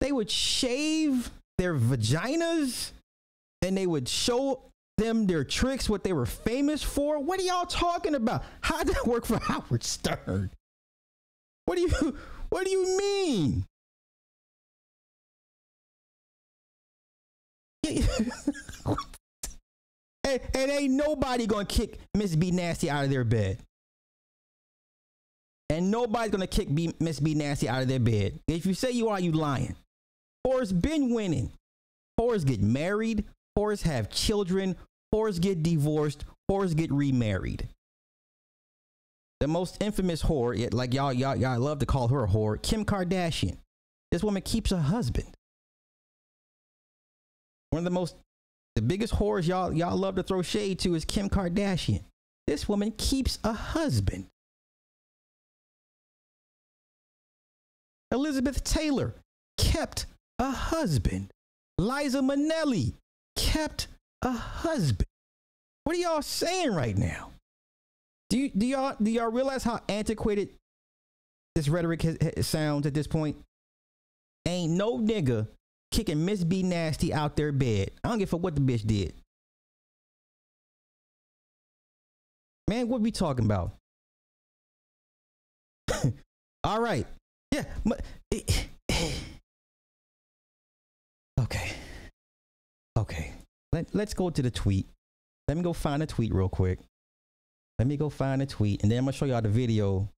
They 0.00 0.10
would 0.10 0.30
shave 0.30 1.30
their 1.58 1.74
vaginas, 1.74 2.90
and 3.62 3.76
they 3.76 3.86
would 3.86 4.08
show 4.08 4.64
them 5.02 5.26
their 5.26 5.44
tricks, 5.44 5.88
what 5.88 6.04
they 6.04 6.12
were 6.12 6.26
famous 6.26 6.82
for. 6.82 7.18
What 7.18 7.40
are 7.40 7.42
y'all 7.42 7.66
talking 7.66 8.14
about? 8.14 8.44
How 8.60 8.82
did 8.82 8.94
that 8.94 9.06
work 9.06 9.26
for 9.26 9.38
Howard 9.42 9.82
Stern? 9.82 10.50
What 11.64 11.76
do 11.76 11.82
you 11.82 12.16
what 12.48 12.64
do 12.64 12.70
you 12.70 12.96
mean? 12.96 13.66
and, 20.24 20.40
and 20.54 20.70
ain't 20.70 20.92
nobody 20.92 21.46
gonna 21.46 21.64
kick 21.64 21.98
Miss 22.14 22.36
B 22.36 22.50
Nasty 22.50 22.88
out 22.88 23.04
of 23.04 23.10
their 23.10 23.24
bed. 23.24 23.58
And 25.68 25.90
nobody's 25.90 26.30
gonna 26.30 26.46
kick 26.46 26.72
B, 26.72 26.94
Miss 27.00 27.18
B 27.18 27.34
Nasty 27.34 27.68
out 27.68 27.82
of 27.82 27.88
their 27.88 27.98
bed. 27.98 28.38
If 28.46 28.66
you 28.66 28.74
say 28.74 28.92
you 28.92 29.08
are, 29.08 29.18
you 29.18 29.32
lying. 29.32 29.74
Whores 30.46 30.78
been 30.78 31.12
winning. 31.14 31.50
Whores 32.20 32.46
get 32.46 32.60
married. 32.60 33.24
Whores 33.58 33.82
have 33.82 34.10
children. 34.10 34.76
Whores 35.14 35.40
get 35.40 35.62
divorced. 35.62 36.24
Whores 36.50 36.76
get 36.76 36.90
remarried 36.90 37.68
the 39.42 39.48
most 39.48 39.82
infamous 39.82 40.22
whore, 40.22 40.72
like 40.72 40.94
y'all, 40.94 41.12
y'all, 41.12 41.34
y'all 41.34 41.58
love 41.58 41.80
to 41.80 41.86
call 41.86 42.06
her 42.06 42.22
a 42.22 42.28
whore, 42.28 42.62
Kim 42.62 42.84
Kardashian. 42.84 43.56
This 44.12 44.22
woman 44.22 44.40
keeps 44.40 44.70
a 44.70 44.76
husband. 44.76 45.26
One 47.70 47.78
of 47.78 47.84
the 47.84 47.90
most, 47.90 48.14
the 48.76 48.82
biggest 48.82 49.14
whores 49.14 49.48
y'all, 49.48 49.72
y'all 49.72 49.96
love 49.96 50.14
to 50.14 50.22
throw 50.22 50.42
shade 50.42 50.78
to 50.80 50.94
is 50.94 51.04
Kim 51.04 51.28
Kardashian. 51.28 52.04
This 52.46 52.68
woman 52.68 52.92
keeps 52.92 53.40
a 53.42 53.52
husband. 53.52 54.28
Elizabeth 58.12 58.62
Taylor 58.62 59.12
kept 59.58 60.06
a 60.38 60.52
husband. 60.52 61.32
Liza 61.78 62.20
Minnelli 62.20 62.92
kept 63.34 63.88
a 64.22 64.30
husband. 64.30 65.06
What 65.84 65.96
are 65.96 65.98
y'all 65.98 66.22
saying 66.22 66.72
right 66.72 66.96
now? 66.96 67.30
Do 68.30 68.38
you 68.38 68.50
do 68.50 68.66
y'all 68.66 68.96
do 69.02 69.10
y'all 69.10 69.30
realize 69.30 69.62
how 69.64 69.80
antiquated 69.88 70.50
this 71.54 71.68
rhetoric 71.68 72.02
has, 72.02 72.16
has 72.36 72.46
sounds 72.46 72.86
at 72.86 72.94
this 72.94 73.06
point? 73.06 73.36
Ain't 74.46 74.72
no 74.72 74.98
nigga 74.98 75.48
kicking 75.90 76.24
Miss 76.24 76.42
B 76.42 76.62
Nasty 76.62 77.12
out 77.12 77.36
their 77.36 77.52
bed. 77.52 77.90
I 78.02 78.08
don't 78.08 78.18
give 78.18 78.32
a 78.32 78.36
what 78.36 78.54
the 78.54 78.60
bitch 78.60 78.86
did. 78.86 79.14
Man, 82.68 82.88
what 82.88 83.00
we 83.00 83.10
talking 83.10 83.44
about? 83.44 83.72
All 86.64 86.80
right. 86.80 87.06
Yeah. 87.50 87.64
okay. 88.32 88.71
Let, 93.72 93.94
let's 93.94 94.14
go 94.14 94.30
to 94.30 94.42
the 94.42 94.50
tweet. 94.50 94.86
Let 95.48 95.56
me 95.56 95.62
go 95.62 95.72
find 95.72 96.02
a 96.02 96.06
tweet 96.06 96.32
real 96.32 96.48
quick. 96.48 96.78
Let 97.78 97.88
me 97.88 97.96
go 97.96 98.10
find 98.10 98.42
a 98.42 98.46
tweet, 98.46 98.82
and 98.82 98.90
then 98.90 98.98
I'm 98.98 99.04
gonna 99.04 99.12
show 99.12 99.24
y'all 99.24 99.42
the 99.42 99.48
video 99.48 100.08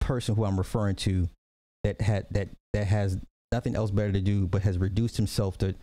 person 0.00 0.34
who 0.34 0.44
I'm 0.44 0.58
referring 0.58 0.96
to 0.96 1.28
that 1.84 2.00
had 2.00 2.26
that 2.32 2.48
that 2.72 2.86
has 2.86 3.16
nothing 3.52 3.74
else 3.74 3.90
better 3.90 4.12
to 4.12 4.20
do 4.20 4.46
but 4.46 4.62
has 4.62 4.78
reduced 4.78 5.16
himself 5.16 5.58
to 5.58 5.74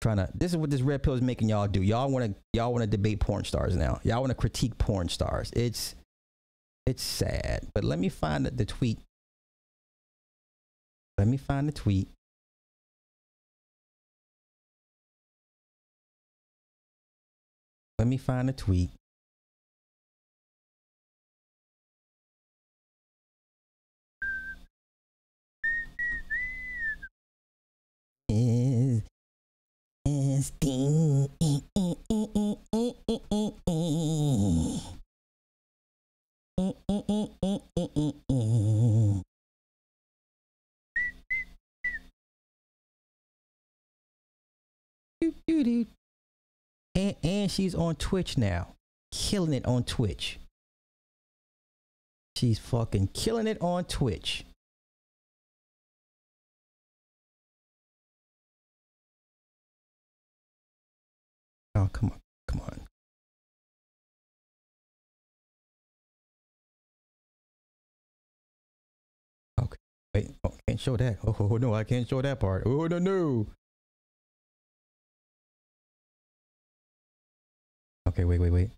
trying 0.00 0.16
to 0.16 0.28
this 0.34 0.52
is 0.52 0.56
what 0.56 0.70
this 0.70 0.80
red 0.80 1.02
pill 1.02 1.14
is 1.14 1.22
making 1.22 1.48
y'all 1.48 1.68
do. 1.68 1.82
Y'all 1.82 2.10
want 2.10 2.24
to 2.24 2.34
y'all 2.52 2.72
want 2.72 2.82
to 2.82 2.86
debate 2.86 3.20
porn 3.20 3.44
stars 3.44 3.76
now. 3.76 4.00
Y'all 4.02 4.20
want 4.20 4.30
to 4.30 4.34
critique 4.34 4.76
porn 4.78 5.08
stars. 5.08 5.50
It's 5.54 5.94
it's 6.86 7.02
sad. 7.02 7.68
But 7.74 7.84
let 7.84 7.98
me 7.98 8.08
find 8.08 8.46
the, 8.46 8.50
the 8.50 8.64
tweet. 8.64 8.98
Let 11.16 11.28
me 11.28 11.36
find 11.36 11.68
the 11.68 11.72
tweet 11.72 12.08
let 17.98 18.08
me 18.08 18.16
find 18.16 18.50
a 18.50 18.52
tweet 18.52 18.90
And 47.44 47.50
she's 47.50 47.74
on 47.74 47.96
Twitch 47.96 48.38
now. 48.38 48.68
Killing 49.12 49.52
it 49.52 49.66
on 49.66 49.84
Twitch. 49.84 50.38
She's 52.36 52.58
fucking 52.58 53.08
killing 53.08 53.46
it 53.46 53.58
on 53.60 53.84
Twitch. 53.84 54.46
Oh, 61.74 61.90
come 61.92 62.12
on. 62.12 62.20
Come 62.48 62.62
on. 62.62 62.80
Okay. 69.60 69.76
Wait. 70.14 70.30
Oh, 70.44 70.54
can't 70.66 70.80
show 70.80 70.96
that. 70.96 71.18
Oh, 71.26 71.36
oh, 71.50 71.56
no, 71.58 71.74
I 71.74 71.84
can't 71.84 72.08
show 72.08 72.22
that 72.22 72.40
part. 72.40 72.62
Oh, 72.64 72.86
no, 72.86 72.98
no. 72.98 73.48
Okay, 78.14 78.24
wait, 78.24 78.38
wait, 78.38 78.50
wait. 78.50 78.70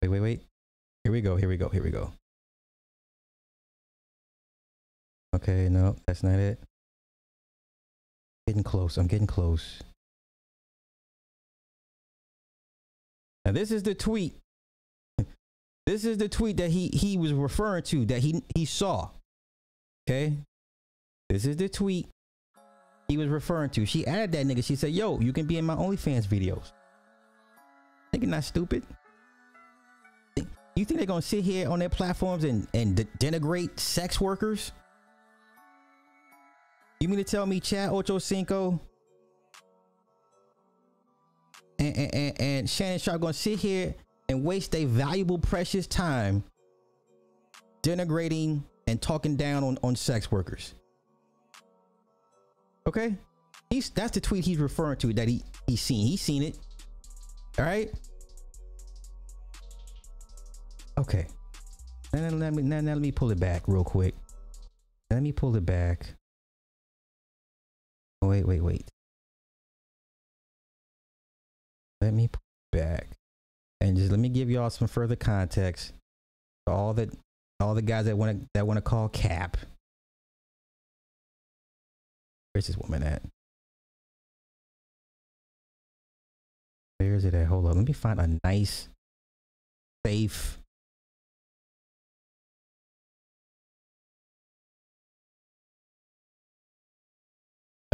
Wait, 0.00 0.08
wait, 0.08 0.20
wait. 0.20 0.42
Here 1.02 1.12
we 1.12 1.20
go. 1.20 1.34
Here 1.34 1.48
we 1.48 1.56
go. 1.56 1.68
Here 1.68 1.82
we 1.82 1.90
go. 1.90 2.12
Okay, 5.34 5.68
no, 5.68 5.96
that's 6.06 6.22
not 6.22 6.38
it. 6.38 6.60
Getting 8.46 8.62
close. 8.62 8.96
I'm 8.96 9.08
getting 9.08 9.26
close. 9.26 9.82
Now 13.44 13.50
this 13.50 13.72
is 13.72 13.82
the 13.82 13.94
tweet. 13.94 14.36
This 15.86 16.06
is 16.06 16.16
the 16.16 16.30
tweet 16.30 16.56
that 16.56 16.70
he 16.70 16.88
he 16.88 17.18
was 17.18 17.34
referring 17.34 17.82
to 17.84 18.06
that 18.06 18.20
he 18.20 18.42
he 18.54 18.64
saw. 18.64 19.10
Okay? 20.08 20.32
This 21.28 21.44
is 21.44 21.58
the 21.58 21.68
tweet 21.68 22.08
he 23.08 23.18
was 23.18 23.28
referring 23.28 23.68
to. 23.70 23.84
She 23.84 24.06
added 24.06 24.32
that 24.32 24.46
nigga. 24.46 24.64
She 24.64 24.76
said, 24.76 24.92
"Yo, 24.92 25.20
you 25.20 25.34
can 25.34 25.44
be 25.44 25.58
in 25.58 25.66
my 25.66 25.74
OnlyFans 25.74 26.26
videos." 26.26 26.72
Nigga, 28.14 28.28
not 28.28 28.44
stupid. 28.44 28.84
You 30.36 30.84
think 30.84 30.98
they're 30.98 31.06
gonna 31.06 31.22
sit 31.22 31.44
here 31.44 31.68
on 31.68 31.80
their 31.80 31.88
platforms 31.88 32.44
and 32.44 32.66
and 32.74 32.96
de- 32.96 33.04
denigrate 33.18 33.78
sex 33.78 34.20
workers? 34.20 34.72
You 37.00 37.08
mean 37.08 37.18
to 37.18 37.24
tell 37.24 37.44
me 37.44 37.58
Chad 37.58 37.90
Ocho 37.90 38.18
Cinco 38.18 38.80
and, 41.78 41.96
and, 41.96 42.14
and, 42.14 42.40
and 42.40 42.70
Shannon 42.70 42.98
Sharpe 42.98 43.20
gonna 43.20 43.32
sit 43.32 43.58
here 43.58 43.94
and 44.28 44.44
waste 44.44 44.72
their 44.72 44.86
valuable, 44.86 45.38
precious 45.38 45.86
time 45.86 46.44
denigrating 47.82 48.62
and 48.86 49.02
talking 49.02 49.36
down 49.36 49.64
on, 49.64 49.78
on 49.82 49.96
sex 49.96 50.30
workers? 50.30 50.74
Okay, 52.86 53.16
he's 53.70 53.90
that's 53.90 54.12
the 54.12 54.20
tweet 54.20 54.44
he's 54.44 54.58
referring 54.58 54.98
to 54.98 55.12
that 55.14 55.26
he 55.26 55.42
he's 55.66 55.80
seen. 55.80 56.06
He's 56.06 56.22
seen 56.22 56.44
it. 56.44 56.58
All 57.58 57.64
right. 57.64 57.92
Okay. 60.98 61.26
Now, 62.12 62.28
let 62.28 62.54
me 62.54 62.62
now, 62.62 62.80
now 62.80 62.92
let 62.92 63.02
me 63.02 63.12
pull 63.12 63.30
it 63.30 63.40
back 63.40 63.62
real 63.66 63.84
quick. 63.84 64.14
Let 65.10 65.22
me 65.22 65.32
pull 65.32 65.54
it 65.56 65.66
back. 65.66 66.14
Oh, 68.22 68.28
wait, 68.28 68.46
wait, 68.46 68.60
wait. 68.60 68.88
Let 72.00 72.14
me 72.14 72.28
pull 72.28 72.42
it 72.72 72.78
back. 72.78 73.08
And 73.80 73.96
just 73.96 74.10
let 74.10 74.20
me 74.20 74.28
give 74.28 74.50
y'all 74.50 74.70
some 74.70 74.88
further 74.88 75.16
context. 75.16 75.92
All 76.66 76.94
that 76.94 77.10
all 77.60 77.74
the 77.74 77.82
guys 77.82 78.06
that 78.06 78.16
want 78.16 78.40
to 78.40 78.46
that 78.54 78.66
want 78.66 78.78
to 78.78 78.82
call 78.82 79.08
cap. 79.08 79.56
Where's 82.52 82.66
this 82.66 82.78
woman 82.78 83.02
at? 83.02 83.22
Where 86.98 87.14
is 87.14 87.24
it 87.24 87.34
at? 87.34 87.46
Hold 87.46 87.66
on. 87.66 87.76
Let 87.76 87.86
me 87.86 87.92
find 87.92 88.20
a 88.20 88.38
nice, 88.44 88.88
safe 90.06 90.58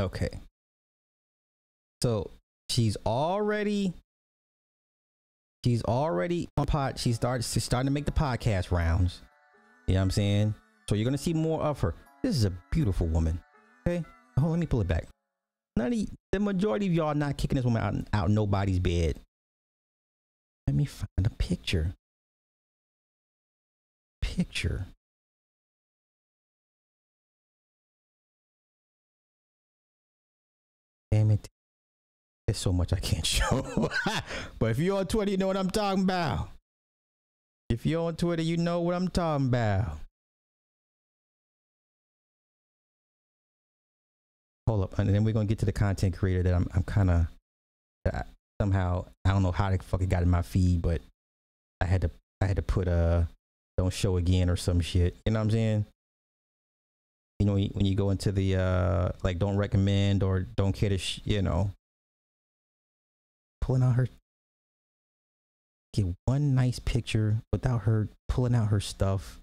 Okay. 0.00 0.30
So 2.02 2.30
she's 2.70 2.96
already 3.04 3.92
she's 5.64 5.82
already 5.84 6.48
on 6.56 6.66
pot. 6.66 6.98
She 6.98 7.12
starts 7.12 7.52
she's 7.52 7.64
starting 7.64 7.86
to 7.86 7.92
make 7.92 8.06
the 8.06 8.12
podcast 8.12 8.70
rounds. 8.70 9.20
You 9.86 9.94
know 9.94 10.00
what 10.00 10.04
I'm 10.04 10.10
saying? 10.10 10.54
So 10.88 10.94
you're 10.94 11.04
gonna 11.04 11.18
see 11.18 11.34
more 11.34 11.60
of 11.62 11.80
her. 11.80 11.94
This 12.22 12.36
is 12.36 12.44
a 12.44 12.52
beautiful 12.70 13.06
woman. 13.08 13.38
Okay. 13.86 14.02
Oh, 14.38 14.46
let 14.46 14.58
me 14.58 14.66
pull 14.66 14.80
it 14.80 14.88
back. 14.88 15.06
None 15.80 15.94
of 15.94 16.08
the 16.32 16.40
majority 16.40 16.88
of 16.88 16.92
y'all 16.92 17.14
not 17.14 17.38
kicking 17.38 17.56
this 17.56 17.64
woman 17.64 17.82
out 17.82 17.94
out 18.12 18.30
nobody's 18.30 18.78
bed. 18.78 19.18
Let 20.66 20.76
me 20.76 20.84
find 20.84 21.08
a 21.24 21.30
picture. 21.30 21.94
Picture. 24.20 24.88
Damn 31.10 31.30
it. 31.30 31.48
There's 32.46 32.58
so 32.58 32.74
much 32.74 32.92
I 32.92 32.98
can't 32.98 33.24
show. 33.26 33.88
but 34.58 34.70
if 34.72 34.78
you're 34.78 34.98
on 34.98 35.06
Twitter, 35.06 35.30
you 35.30 35.38
know 35.38 35.46
what 35.46 35.56
I'm 35.56 35.70
talking 35.70 36.02
about. 36.02 36.50
If 37.70 37.86
you're 37.86 38.06
on 38.06 38.16
Twitter, 38.16 38.42
you 38.42 38.58
know 38.58 38.82
what 38.82 38.94
I'm 38.94 39.08
talking 39.08 39.46
about. 39.46 39.96
Hold 44.70 44.84
up, 44.84 44.98
and 45.00 45.12
then 45.12 45.24
we're 45.24 45.34
gonna 45.34 45.46
get 45.46 45.58
to 45.58 45.66
the 45.66 45.72
content 45.72 46.16
creator 46.16 46.44
that 46.44 46.54
I'm 46.54 46.68
I'm 46.72 46.84
kind 46.84 47.10
of 47.10 47.26
somehow 48.60 49.04
I 49.24 49.30
don't 49.32 49.42
know 49.42 49.50
how 49.50 49.68
the 49.70 49.78
fuck 49.78 50.00
it 50.00 50.08
got 50.08 50.22
in 50.22 50.30
my 50.30 50.42
feed, 50.42 50.80
but 50.80 51.00
I 51.80 51.86
had 51.86 52.02
to 52.02 52.10
I 52.40 52.46
had 52.46 52.54
to 52.54 52.62
put 52.62 52.86
a 52.86 52.92
uh, 52.92 53.24
don't 53.76 53.92
show 53.92 54.16
again 54.16 54.48
or 54.48 54.54
some 54.56 54.80
shit. 54.80 55.16
You 55.26 55.32
know 55.32 55.40
what 55.40 55.44
I'm 55.44 55.50
saying? 55.50 55.86
you 57.40 57.46
know 57.46 57.54
when 57.54 57.86
you 57.86 57.94
go 57.94 58.10
into 58.10 58.30
the 58.30 58.54
uh 58.54 59.08
like 59.24 59.38
don't 59.38 59.56
recommend 59.56 60.22
or 60.22 60.40
don't 60.40 60.74
care 60.74 60.90
to 60.90 60.98
sh- 60.98 61.20
you 61.24 61.40
know 61.40 61.72
pulling 63.62 63.82
out 63.82 63.96
her 63.96 64.06
get 65.94 66.06
one 66.26 66.54
nice 66.54 66.78
picture 66.78 67.40
without 67.50 67.82
her 67.82 68.08
pulling 68.28 68.54
out 68.54 68.68
her 68.68 68.78
stuff 68.78 69.40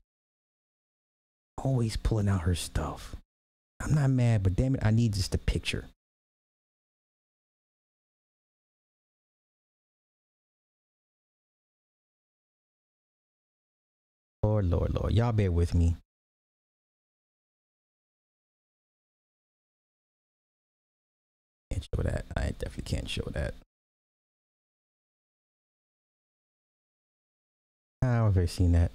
always 1.58 1.98
pulling 1.98 2.30
out 2.30 2.42
her 2.42 2.54
stuff 2.54 3.16
i'm 3.82 3.94
not 3.94 4.10
mad 4.10 4.44
but 4.44 4.56
damn 4.56 4.76
it 4.76 4.82
i 4.84 4.92
need 4.92 5.14
just 5.14 5.36
a 5.36 5.38
picture 5.38 5.86
lord 14.44 14.66
lord 14.66 14.94
lord 14.94 15.14
y'all 15.14 15.32
bear 15.32 15.52
with 15.52 15.74
me 15.74 15.98
can't 21.78 21.88
show 21.96 22.04
that. 22.04 22.26
I 22.36 22.52
definitely 22.58 22.84
can't 22.84 23.10
show 23.10 23.28
that. 23.34 23.54
I've 28.02 28.38
ever 28.38 28.48
seen 28.48 28.72
that. 28.74 28.92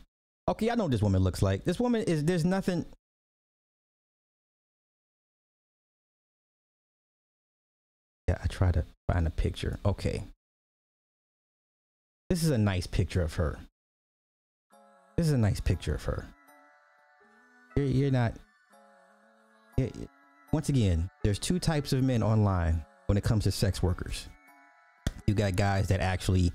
Okay, 0.48 0.70
I 0.70 0.74
know 0.74 0.84
what 0.84 0.92
this 0.92 1.02
woman 1.02 1.22
looks 1.22 1.42
like. 1.42 1.64
This 1.64 1.78
woman 1.78 2.02
is 2.02 2.24
there's 2.24 2.44
nothing. 2.44 2.86
Yeah, 8.28 8.38
I 8.42 8.46
try 8.46 8.70
to 8.72 8.85
find 9.11 9.26
a 9.26 9.30
picture. 9.30 9.78
Okay. 9.85 10.24
This 12.30 12.42
is 12.42 12.50
a 12.50 12.58
nice 12.58 12.87
picture 12.87 13.22
of 13.22 13.35
her. 13.35 13.58
This 15.16 15.26
is 15.26 15.32
a 15.32 15.38
nice 15.38 15.61
picture 15.61 15.94
of 15.94 16.04
her. 16.04 16.24
You're, 17.76 17.87
you're 17.87 18.11
not. 18.11 18.35
You're, 19.76 19.90
once 20.52 20.68
again, 20.68 21.11
there's 21.22 21.38
two 21.38 21.58
types 21.58 21.92
of 21.92 22.02
men 22.02 22.22
online 22.22 22.85
when 23.06 23.18
it 23.18 23.24
comes 23.24 23.44
to 23.44 23.50
sex 23.50 23.82
workers. 23.82 24.28
You 25.26 25.35
got 25.35 25.56
guys 25.56 25.88
that 25.88 26.00
actually 26.00 26.52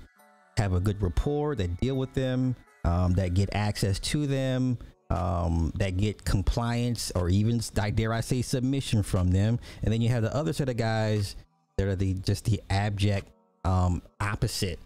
have 0.56 0.72
a 0.72 0.80
good 0.80 1.00
rapport, 1.02 1.54
that 1.54 1.80
deal 1.80 1.96
with 1.96 2.12
them, 2.14 2.56
um, 2.84 3.12
that 3.14 3.34
get 3.34 3.48
access 3.52 3.98
to 4.00 4.26
them, 4.26 4.78
um, 5.10 5.72
that 5.76 5.96
get 5.96 6.24
compliance 6.24 7.10
or 7.14 7.28
even, 7.28 7.60
dare 7.94 8.12
I 8.12 8.20
say, 8.20 8.42
submission 8.42 9.02
from 9.02 9.30
them. 9.30 9.58
And 9.82 9.92
then 9.92 10.00
you 10.00 10.08
have 10.10 10.22
the 10.22 10.34
other 10.34 10.52
set 10.52 10.68
of 10.68 10.76
guys 10.76 11.36
that 11.78 11.86
are 11.86 11.96
the 11.96 12.14
just 12.14 12.44
the 12.44 12.60
abject 12.68 13.30
um, 13.64 14.02
opposite 14.20 14.78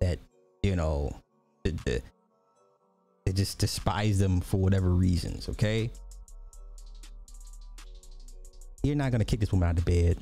that 0.00 0.18
you 0.62 0.74
know 0.74 1.14
the, 1.64 1.72
the, 1.84 2.02
they 3.24 3.32
just 3.32 3.58
despise 3.58 4.18
them 4.18 4.40
for 4.40 4.56
whatever 4.56 4.90
reasons. 4.90 5.48
Okay, 5.50 5.90
you're 8.82 8.96
not 8.96 9.12
gonna 9.12 9.24
kick 9.24 9.38
this 9.38 9.52
woman 9.52 9.68
out 9.68 9.78
of 9.78 9.84
bed. 9.84 10.18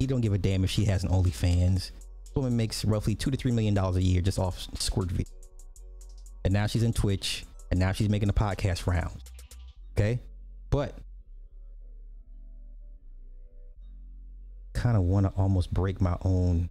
You 0.00 0.06
don't 0.06 0.20
give 0.20 0.32
a 0.32 0.38
damn 0.38 0.64
if 0.64 0.70
she 0.70 0.84
has 0.84 1.04
an 1.04 1.10
OnlyFans. 1.10 1.74
This 1.74 2.32
woman 2.34 2.56
makes 2.56 2.84
roughly 2.84 3.14
two 3.14 3.30
to 3.30 3.36
three 3.36 3.52
million 3.52 3.74
dollars 3.74 3.96
a 3.96 4.02
year 4.02 4.20
just 4.20 4.38
off 4.38 4.66
squirt 4.78 5.10
video. 5.10 5.32
And 6.44 6.52
now 6.52 6.66
she's 6.66 6.82
in 6.82 6.92
Twitch, 6.92 7.44
and 7.70 7.78
now 7.78 7.92
she's 7.92 8.08
making 8.08 8.28
a 8.28 8.32
podcast 8.32 8.86
round. 8.86 9.22
Okay, 9.96 10.20
but 10.70 10.98
kind 14.78 14.96
of 14.96 15.02
want 15.02 15.26
to 15.26 15.32
almost 15.36 15.74
break 15.74 16.00
my 16.00 16.16
own 16.22 16.70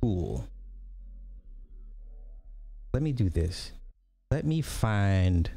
cool. 0.00 0.48
Let 2.94 3.02
me 3.02 3.12
do 3.12 3.28
this. 3.28 3.72
Let 4.30 4.46
me 4.46 4.62
find. 4.62 5.50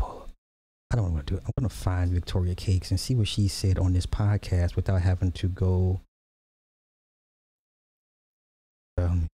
I 0.00 0.96
don't 0.96 1.12
want 1.12 1.26
to 1.26 1.34
do 1.34 1.36
it. 1.38 1.42
I'm 1.44 1.52
going 1.58 1.68
to 1.68 1.74
find 1.74 2.12
Victoria 2.12 2.54
Cakes 2.54 2.90
and 2.90 2.98
see 2.98 3.14
what 3.14 3.28
she 3.28 3.48
said 3.48 3.78
on 3.78 3.92
this 3.92 4.06
podcast 4.06 4.76
without 4.76 5.02
having 5.02 5.32
to 5.32 5.48
go. 5.48 6.00
Um, 8.96 9.26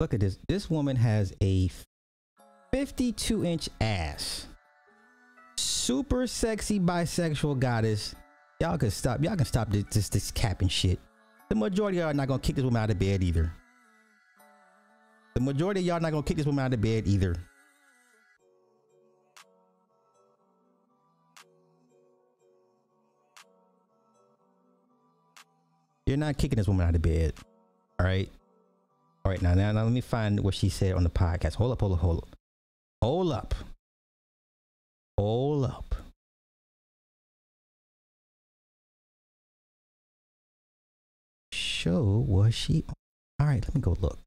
look 0.00 0.14
at 0.14 0.20
this. 0.20 0.38
This 0.48 0.68
woman 0.68 0.96
has 0.96 1.32
a 1.42 1.70
52 2.72 3.44
inch 3.44 3.68
ass. 3.80 4.46
Super 5.56 6.26
sexy 6.26 6.78
bisexual 6.78 7.58
goddess. 7.58 8.14
Y'all 8.60 8.78
can 8.78 8.90
stop. 8.90 9.22
Y'all 9.22 9.36
can 9.36 9.46
stop 9.46 9.70
this, 9.70 9.84
this, 9.90 10.08
this 10.08 10.30
capping 10.30 10.68
shit. 10.68 10.98
The 11.48 11.54
majority 11.54 11.98
of 11.98 12.02
y'all 12.02 12.10
are 12.10 12.14
not 12.14 12.28
gonna 12.28 12.40
kick 12.40 12.56
this 12.56 12.64
woman 12.64 12.82
out 12.82 12.90
of 12.90 12.98
bed 12.98 13.22
either. 13.22 13.52
The 15.34 15.40
majority 15.40 15.80
of 15.80 15.86
y'all 15.86 15.96
are 15.96 16.00
not 16.00 16.10
gonna 16.12 16.22
kick 16.22 16.36
this 16.36 16.46
woman 16.46 16.64
out 16.64 16.74
of 16.74 16.80
bed 16.80 17.06
either. 17.06 17.36
You're 26.06 26.16
not 26.16 26.38
kicking 26.38 26.56
this 26.56 26.68
woman 26.68 26.86
out 26.86 26.94
of 26.94 27.02
bed. 27.02 27.34
All 27.98 28.06
right. 28.06 28.30
All 29.26 29.30
right. 29.30 29.42
Now, 29.42 29.54
now, 29.54 29.72
now 29.72 29.82
let 29.82 29.90
me 29.90 30.00
find 30.00 30.38
what 30.38 30.54
she 30.54 30.68
said 30.68 30.94
on 30.94 31.02
the 31.02 31.10
podcast. 31.10 31.54
Hold 31.54 31.72
up, 31.72 31.80
hold 31.80 31.94
up, 31.94 31.98
hold 31.98 32.18
up. 32.18 32.36
Hold 33.02 33.32
up. 33.32 33.54
Hold 35.18 35.64
up. 35.64 35.96
Show 41.50 42.24
was 42.28 42.54
she? 42.54 42.84
All 43.40 43.48
right, 43.48 43.64
let 43.64 43.74
me 43.74 43.80
go 43.80 43.96
look. 43.98 44.20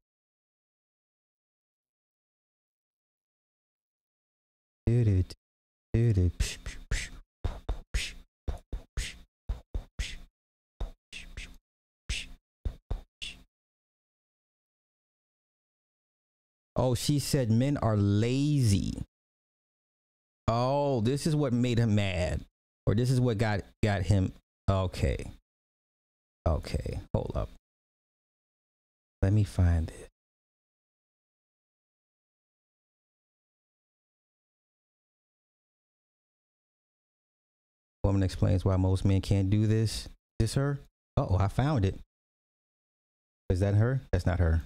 Oh, 16.82 16.94
she 16.94 17.18
said 17.18 17.50
men 17.50 17.76
are 17.76 17.94
lazy. 17.94 19.02
Oh, 20.48 21.02
this 21.02 21.26
is 21.26 21.36
what 21.36 21.52
made 21.52 21.76
him 21.76 21.94
mad. 21.94 22.46
Or 22.86 22.94
this 22.94 23.10
is 23.10 23.20
what 23.20 23.36
got 23.36 23.60
got 23.84 24.00
him 24.00 24.32
okay. 24.68 25.30
Okay, 26.48 27.00
hold 27.12 27.32
up. 27.34 27.50
Let 29.20 29.34
me 29.34 29.44
find 29.44 29.90
it. 29.90 30.08
Woman 38.02 38.22
explains 38.22 38.64
why 38.64 38.76
most 38.76 39.04
men 39.04 39.20
can't 39.20 39.50
do 39.50 39.66
this. 39.66 40.06
Is 40.06 40.08
this 40.38 40.54
her? 40.54 40.80
oh, 41.18 41.36
I 41.38 41.48
found 41.48 41.84
it. 41.84 42.00
Is 43.50 43.60
that 43.60 43.74
her? 43.74 44.00
That's 44.12 44.24
not 44.24 44.38
her. 44.38 44.62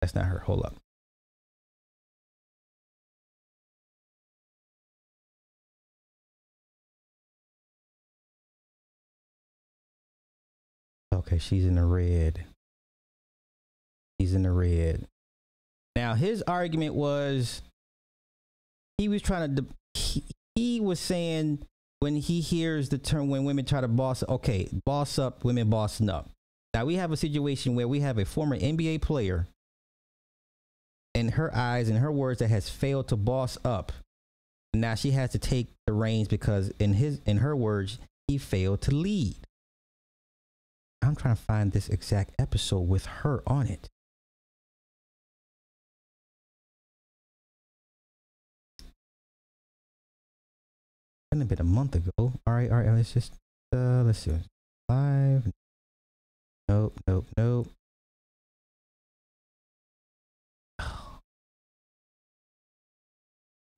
That's 0.00 0.14
not 0.14 0.26
her. 0.26 0.38
Hold 0.40 0.64
up. 0.64 0.76
Okay, 11.12 11.38
she's 11.38 11.66
in 11.66 11.74
the 11.74 11.84
red. 11.84 12.44
He's 14.18 14.34
in 14.34 14.42
the 14.42 14.52
red. 14.52 15.06
Now 15.96 16.14
his 16.14 16.42
argument 16.42 16.94
was 16.94 17.60
he 18.98 19.08
was 19.08 19.20
trying 19.20 19.56
to 19.56 19.66
he, 19.94 20.24
he 20.54 20.80
was 20.80 21.00
saying 21.00 21.66
when 21.98 22.16
he 22.16 22.40
hears 22.40 22.88
the 22.88 22.98
term 22.98 23.28
when 23.28 23.44
women 23.44 23.64
try 23.64 23.80
to 23.80 23.88
boss 23.88 24.22
okay, 24.28 24.68
boss 24.86 25.18
up, 25.18 25.44
women 25.44 25.68
bossing 25.68 26.08
up. 26.08 26.30
Now 26.72 26.84
we 26.84 26.94
have 26.94 27.10
a 27.10 27.16
situation 27.16 27.74
where 27.74 27.88
we 27.88 28.00
have 28.00 28.18
a 28.18 28.24
former 28.24 28.56
NBA 28.56 29.02
player 29.02 29.46
in 31.18 31.32
her 31.32 31.54
eyes 31.54 31.88
and 31.88 31.98
her 31.98 32.12
words 32.12 32.38
that 32.38 32.48
has 32.48 32.68
failed 32.68 33.08
to 33.08 33.16
boss 33.16 33.58
up. 33.64 33.90
Now 34.72 34.94
she 34.94 35.10
has 35.10 35.30
to 35.30 35.38
take 35.38 35.66
the 35.86 35.92
reins 35.92 36.28
because 36.28 36.70
in 36.78 36.94
his 36.94 37.20
in 37.26 37.38
her 37.38 37.56
words, 37.56 37.98
he 38.28 38.38
failed 38.38 38.82
to 38.82 38.94
lead. 38.94 39.36
I'm 41.02 41.16
trying 41.16 41.36
to 41.36 41.42
find 41.42 41.72
this 41.72 41.88
exact 41.88 42.34
episode 42.38 42.82
with 42.82 43.06
her 43.06 43.42
on 43.46 43.66
it. 43.66 43.88
Been 51.30 51.42
a 51.42 51.44
bit 51.44 51.60
a 51.60 51.64
month 51.64 51.94
ago. 51.94 52.10
All 52.18 52.32
right, 52.46 52.70
all 52.70 52.78
right. 52.78 52.90
Let's 52.90 53.12
just 53.12 53.34
uh, 53.74 54.02
let's 54.02 54.20
see. 54.20 54.32
Five. 54.88 55.50
Nope, 56.68 57.00
nope, 57.06 57.26
nope. 57.36 57.68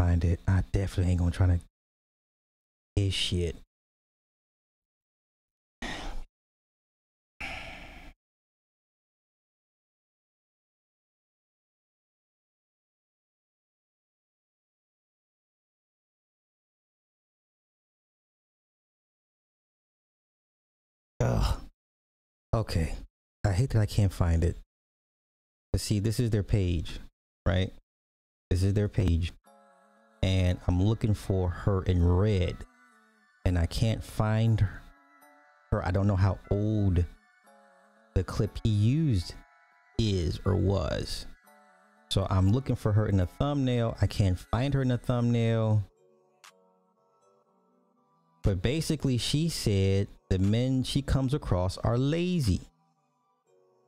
Find 0.00 0.24
it. 0.24 0.40
I 0.48 0.64
definitely 0.72 1.12
ain't 1.12 1.20
gonna 1.20 1.30
try 1.30 1.46
to. 1.46 1.60
His 2.96 3.12
shit. 3.12 3.54
Ugh. 21.20 21.60
Okay. 22.54 22.94
I 23.44 23.52
hate 23.52 23.68
that 23.68 23.80
I 23.80 23.84
can't 23.84 24.10
find 24.10 24.44
it. 24.44 24.56
But 25.72 25.82
see, 25.82 25.98
this 25.98 26.18
is 26.18 26.30
their 26.30 26.42
page, 26.42 27.00
right? 27.46 27.74
This 28.48 28.62
is 28.62 28.72
their 28.72 28.88
page. 28.88 29.34
And 30.22 30.58
I'm 30.66 30.82
looking 30.82 31.14
for 31.14 31.48
her 31.48 31.82
in 31.82 32.06
red. 32.06 32.56
And 33.44 33.58
I 33.58 33.66
can't 33.66 34.02
find 34.04 34.60
her. 35.70 35.84
I 35.84 35.90
don't 35.90 36.06
know 36.06 36.16
how 36.16 36.38
old 36.50 37.04
the 38.14 38.24
clip 38.24 38.58
he 38.62 38.70
used 38.70 39.34
is 39.98 40.40
or 40.44 40.54
was. 40.54 41.26
So 42.10 42.26
I'm 42.28 42.50
looking 42.50 42.76
for 42.76 42.92
her 42.92 43.06
in 43.06 43.16
the 43.18 43.26
thumbnail. 43.26 43.96
I 44.02 44.06
can't 44.06 44.38
find 44.38 44.74
her 44.74 44.82
in 44.82 44.88
the 44.88 44.98
thumbnail. 44.98 45.84
But 48.42 48.62
basically, 48.62 49.18
she 49.18 49.48
said 49.48 50.08
the 50.28 50.38
men 50.38 50.82
she 50.82 51.02
comes 51.02 51.34
across 51.34 51.78
are 51.78 51.98
lazy. 51.98 52.62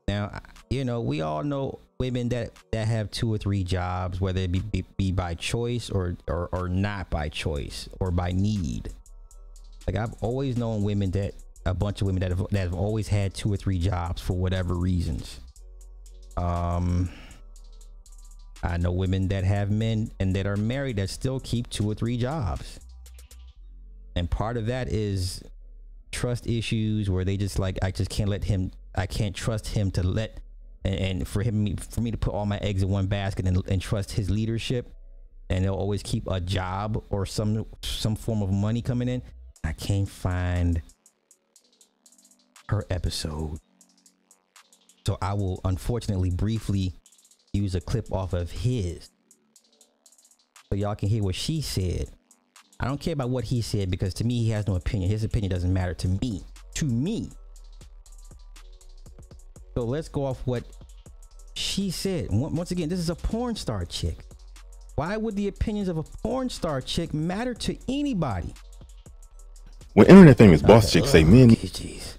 Now, 0.09 0.41
you 0.70 0.85
know, 0.85 1.01
we 1.01 1.20
all 1.22 1.43
know 1.43 1.78
women 2.03 2.29
that 2.31 2.51
that 2.73 2.89
have 2.89 3.13
two 3.13 3.33
or 3.33 3.39
three 3.39 3.63
jobs, 3.63 4.21
whether 4.21 4.41
it 4.41 4.51
be, 4.51 4.59
be, 4.59 4.85
be 4.97 5.13
by 5.13 5.35
choice 5.35 5.89
or, 5.89 6.17
or 6.27 6.49
or 6.51 6.69
not 6.69 7.09
by 7.11 7.29
choice 7.29 7.89
or 8.01 8.11
by 8.11 8.33
need. 8.33 8.89
Like 9.87 9.95
I've 9.95 10.13
always 10.21 10.57
known 10.57 10.83
women 10.83 11.13
that 11.13 11.35
a 11.65 11.73
bunch 11.73 12.01
of 12.01 12.09
women 12.09 12.21
that 12.23 12.31
have 12.31 12.45
that 12.51 12.59
have 12.59 12.75
always 12.75 13.07
had 13.07 13.35
two 13.35 13.53
or 13.53 13.57
three 13.57 13.79
jobs 13.79 14.21
for 14.21 14.33
whatever 14.33 14.75
reasons. 14.75 15.39
Um, 16.37 17.09
I 18.65 18.79
know 18.79 18.91
women 18.91 19.29
that 19.29 19.45
have 19.45 19.71
men 19.71 20.11
and 20.19 20.35
that 20.35 20.45
are 20.49 20.57
married 20.57 20.97
that 20.97 21.09
still 21.09 21.39
keep 21.39 21.71
two 21.71 21.89
or 21.89 21.95
three 21.95 22.17
jobs. 22.17 22.81
And 24.17 24.29
part 24.29 24.57
of 24.57 24.67
that 24.67 24.89
is 24.89 25.41
trust 26.11 26.49
issues 26.49 27.09
where 27.09 27.25
they 27.25 27.37
just 27.37 27.61
like 27.61 27.79
I 27.81 27.93
just 27.93 28.11
can't 28.11 28.29
let 28.29 28.43
him 28.43 28.73
I 28.97 29.07
can't 29.07 29.37
trust 29.37 29.69
him 29.69 29.93
to 29.93 30.03
let 30.03 30.41
and, 30.85 30.95
and 30.95 31.28
for 31.28 31.43
him 31.43 31.76
for 31.76 32.01
me 32.01 32.11
to 32.11 32.18
put 32.18 32.35
all 32.35 32.47
my 32.47 32.59
eggs 32.59 32.83
in 32.83 32.89
one 32.89 33.07
basket 33.07 33.47
and, 33.47 33.62
and 33.68 33.80
trust 33.80 34.12
his 34.12 34.30
leadership 34.30 34.95
and 35.51 35.64
they'll 35.64 35.74
always 35.74 36.03
keep 36.03 36.26
a 36.28 36.41
job 36.41 37.03
or 37.11 37.26
some 37.26 37.66
some 37.83 38.16
form 38.16 38.43
of 38.43 38.51
money 38.51 38.83
coming 38.83 39.09
in. 39.09 39.22
I 39.64 39.72
can't 39.72 40.09
find 40.09 40.83
her 42.68 42.85
episode. 42.91 43.59
So 45.07 45.18
I 45.20 45.35
will 45.35 45.61
unfortunately 45.64 46.30
briefly 46.30 46.95
use 47.53 47.74
a 47.74 47.80
clip 47.80 48.12
off 48.12 48.33
of 48.33 48.51
his 48.51 49.11
so 50.68 50.76
y'all 50.76 50.95
can 50.95 51.09
hear 51.09 51.22
what 51.22 51.35
she 51.35 51.61
said. 51.61 52.09
I 52.80 52.87
don't 52.87 53.01
care 53.01 53.12
about 53.12 53.30
what 53.30 53.45
he 53.45 53.61
said 53.61 53.91
because 53.91 54.14
to 54.14 54.24
me, 54.24 54.43
he 54.43 54.51
has 54.51 54.66
no 54.66 54.74
opinion. 54.74 55.11
His 55.11 55.22
opinion 55.22 55.51
doesn't 55.51 55.72
matter 55.72 55.95
to 55.95 56.09
me. 56.09 56.43
To 56.76 56.87
me. 56.87 57.30
So 59.75 59.85
let's 59.85 60.09
go 60.09 60.25
off 60.25 60.41
what 60.45 60.64
she 61.55 61.91
said. 61.91 62.29
Once 62.31 62.70
again, 62.70 62.89
this 62.89 62.99
is 62.99 63.11
a 63.11 63.14
porn 63.14 63.57
star 63.57 63.85
chick. 63.85 64.25
Why 64.97 65.16
would 65.16 65.37
the 65.37 65.49
opinions 65.49 65.89
of 65.89 65.97
a 65.97 66.03
porn 66.03 66.49
star 66.51 66.81
chick 66.81 67.14
matter 67.14 67.55
to 67.55 67.77
anybody? 67.89 68.55
When 69.95 70.07
internet 70.07 70.39
famous 70.39 70.62
boss 70.62 70.85
okay. 70.85 71.01
chicks 71.01 71.11
say 71.11 71.25
men. 71.25 71.51
Jeez. 71.51 72.14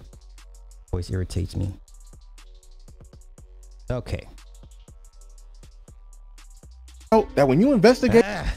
Voice 0.90 1.10
irritates 1.10 1.56
me. 1.56 1.74
Okay. 3.90 4.26
Oh, 7.12 7.28
that 7.34 7.46
when 7.46 7.60
you 7.60 7.72
investigate. 7.72 8.24
Ah. 8.26 8.54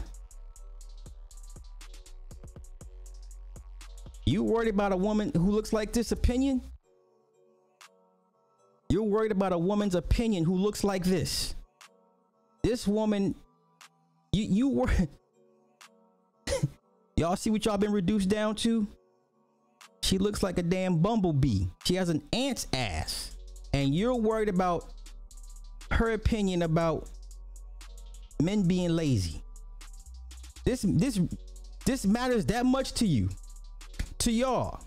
You 4.25 4.43
worried 4.43 4.69
about 4.69 4.91
a 4.91 4.97
woman 4.97 5.31
who 5.35 5.51
looks 5.51 5.71
like 5.71 5.93
this 5.93 6.11
opinion? 6.11 6.61
You're 8.89 9.03
worried 9.03 9.31
about 9.31 9.51
a 9.51 9.57
woman's 9.57 9.95
opinion 9.95 10.45
who 10.45 10.55
looks 10.55 10.83
like 10.83 11.03
this. 11.03 11.55
This 12.63 12.87
woman, 12.87 13.35
you 14.31 14.43
you 14.43 14.69
were. 14.69 14.91
y'all 17.17 17.35
see 17.35 17.49
what 17.49 17.65
y'all 17.65 17.77
been 17.77 17.91
reduced 17.91 18.29
down 18.29 18.55
to? 18.55 18.87
She 20.01 20.17
looks 20.17 20.41
like 20.41 20.57
a 20.57 20.63
damn 20.63 20.99
bumblebee. 20.99 21.65
She 21.83 21.95
has 21.95 22.09
an 22.09 22.23
ant's 22.31 22.67
ass, 22.71 23.35
and 23.73 23.93
you're 23.93 24.15
worried 24.15 24.49
about 24.49 24.93
her 25.91 26.11
opinion 26.11 26.61
about 26.61 27.09
men 28.41 28.67
being 28.67 28.89
lazy. 28.89 29.43
This 30.63 30.85
this 30.87 31.19
this 31.85 32.05
matters 32.05 32.45
that 32.47 32.65
much 32.65 32.93
to 32.93 33.07
you 33.07 33.29
to 34.19 34.31
y'all. 34.31 34.86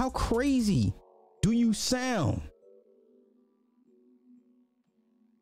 How 0.00 0.08
crazy 0.08 0.94
do 1.42 1.50
you 1.52 1.74
sound? 1.74 2.40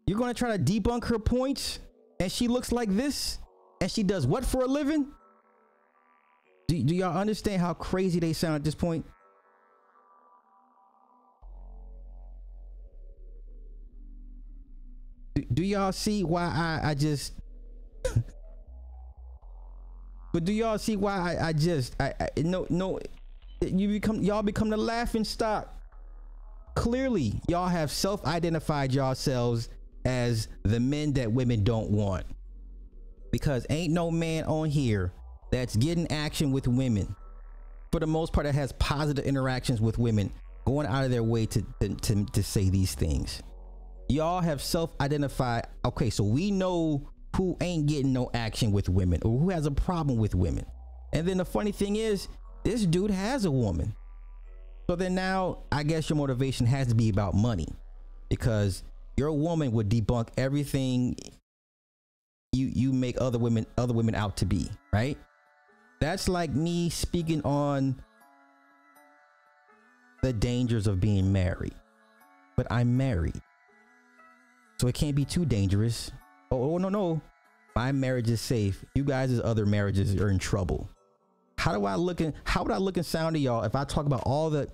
You're 0.05 0.19
gonna 0.19 0.35
try 0.35 0.57
to 0.57 0.61
debunk 0.61 1.05
her 1.05 1.21
points 1.21 1.79
and 2.19 2.33
she 2.33 2.49
looks 2.49 2.73
like 2.73 2.93
this 2.93 3.39
and 3.81 3.89
she 3.89 4.03
does 4.03 4.27
what 4.27 4.45
for 4.45 4.65
a 4.65 4.67
living? 4.67 5.13
Do, 6.67 6.83
do 6.83 6.93
y'all 6.93 7.17
understand 7.17 7.63
how 7.63 7.73
crazy 7.73 8.19
they 8.19 8.33
sound 8.33 8.57
at 8.57 8.65
this 8.65 8.75
point? 8.75 9.07
Do, 15.37 15.45
do 15.55 15.63
y'all 15.63 15.93
see 15.93 16.25
why 16.25 16.47
I, 16.47 16.81
I 16.91 16.95
just 16.95 17.35
But 20.33 20.45
do 20.45 20.53
y'all 20.53 20.79
see 20.79 20.97
why 20.97 21.37
I, 21.37 21.47
I 21.47 21.53
just 21.53 21.95
I, 22.01 22.13
I 22.19 22.29
no 22.39 22.67
no 22.71 22.99
you 23.61 23.89
become 23.89 24.21
y'all 24.23 24.43
become 24.43 24.71
the 24.71 24.77
laughing 24.77 25.25
stock. 25.25 25.75
Clearly, 26.75 27.41
y'all 27.49 27.69
have 27.69 27.91
self-identified 27.91 28.93
yourselves 28.93 29.69
as 30.05 30.49
the 30.63 30.79
men 30.79 31.13
that 31.15 31.33
women 31.33 31.65
don't 31.65 31.91
want. 31.91 32.25
Because 33.33 33.67
ain't 33.69 33.93
no 33.93 34.11
man 34.11 34.45
on 34.45 34.71
here 34.71 35.13
that's 35.51 35.77
getting 35.77 36.11
action 36.11 36.53
with 36.53 36.69
women. 36.69 37.15
For 37.91 38.01
the 38.01 38.07
most 38.07 38.33
part, 38.33 38.47
that 38.47 38.55
has 38.55 38.73
positive 38.73 39.25
interactions 39.25 39.81
with 39.81 39.99
women, 39.99 40.33
going 40.67 40.87
out 40.87 41.05
of 41.05 41.11
their 41.11 41.23
way 41.23 41.47
to, 41.47 41.67
to, 41.81 41.95
to, 41.95 42.25
to 42.27 42.43
say 42.43 42.69
these 42.69 42.95
things. 42.95 43.43
Y'all 44.09 44.41
have 44.41 44.63
self-identified. 44.63 45.67
Okay, 45.85 46.11
so 46.11 46.23
we 46.23 46.51
know 46.51 47.11
who 47.37 47.57
ain't 47.61 47.87
getting 47.87 48.13
no 48.13 48.31
action 48.35 48.73
with 48.73 48.89
women 48.89 49.21
or 49.25 49.39
who 49.39 49.51
has 49.51 49.67
a 49.67 49.71
problem 49.71 50.19
with 50.19 50.35
women. 50.35 50.65
And 51.13 51.27
then 51.27 51.39
the 51.39 51.45
funny 51.45 51.73
thing 51.73 51.97
is, 51.97 52.29
this 52.65 52.85
dude 52.85 53.11
has 53.11 53.45
a 53.45 53.51
woman. 53.51 53.95
So 54.89 54.97
then 54.97 55.15
now 55.15 55.59
I 55.71 55.83
guess 55.83 56.09
your 56.09 56.17
motivation 56.17 56.67
has 56.67 56.89
to 56.89 56.95
be 56.95 57.09
about 57.09 57.35
money 57.35 57.69
because 58.29 58.83
your 59.17 59.33
woman 59.33 59.73
would 59.73 59.89
debunk 59.89 60.29
everything 60.37 61.17
you 62.53 62.67
you 62.67 62.93
make 62.93 63.21
other 63.21 63.39
women 63.39 63.67
other 63.77 63.93
women 63.93 64.15
out 64.15 64.37
to 64.39 64.47
be, 64.47 64.69
right? 64.93 65.19
That's 66.01 66.29
like 66.29 66.51
me 66.51 66.89
speaking 66.89 67.43
on 67.43 67.97
the 70.23 70.33
dangers 70.33 70.87
of 70.87 71.01
being 71.01 71.33
married. 71.33 71.75
But 72.57 72.67
I'm 72.71 72.97
married. 72.97 73.41
So 74.81 74.89
it 74.89 74.95
can't 74.95 75.15
be 75.15 75.25
too 75.25 75.45
dangerous 75.45 76.11
oh, 76.51 76.75
oh 76.75 76.79
no 76.79 76.89
no 76.89 77.21
my 77.75 77.93
marriage 77.93 78.29
is 78.31 78.41
safe 78.41 78.85
you 78.95 79.05
guys' 79.05 79.41
other 79.41 79.67
marriages 79.67 80.15
are 80.17 80.31
in 80.31 80.39
trouble 80.39 80.89
how 81.59 81.73
do 81.73 81.85
i 81.85 81.95
look 81.95 82.21
and 82.21 82.33
how 82.45 82.63
would 82.63 82.73
i 82.73 82.79
look 82.79 82.97
and 82.97 83.05
sound 83.05 83.35
to 83.37 83.41
y'all 83.41 83.65
if 83.65 83.75
i 83.75 83.85
talk 83.85 84.07
about 84.07 84.23
all 84.25 84.49
the 84.49 84.67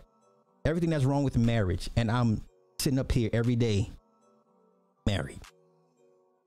everything 0.65 0.91
that's 0.91 1.05
wrong 1.05 1.25
with 1.25 1.37
marriage 1.37 1.91
and 1.97 2.11
i'm 2.11 2.41
sitting 2.79 2.99
up 2.99 3.11
here 3.11 3.31
every 3.33 3.57
day 3.57 3.91
married? 5.07 5.41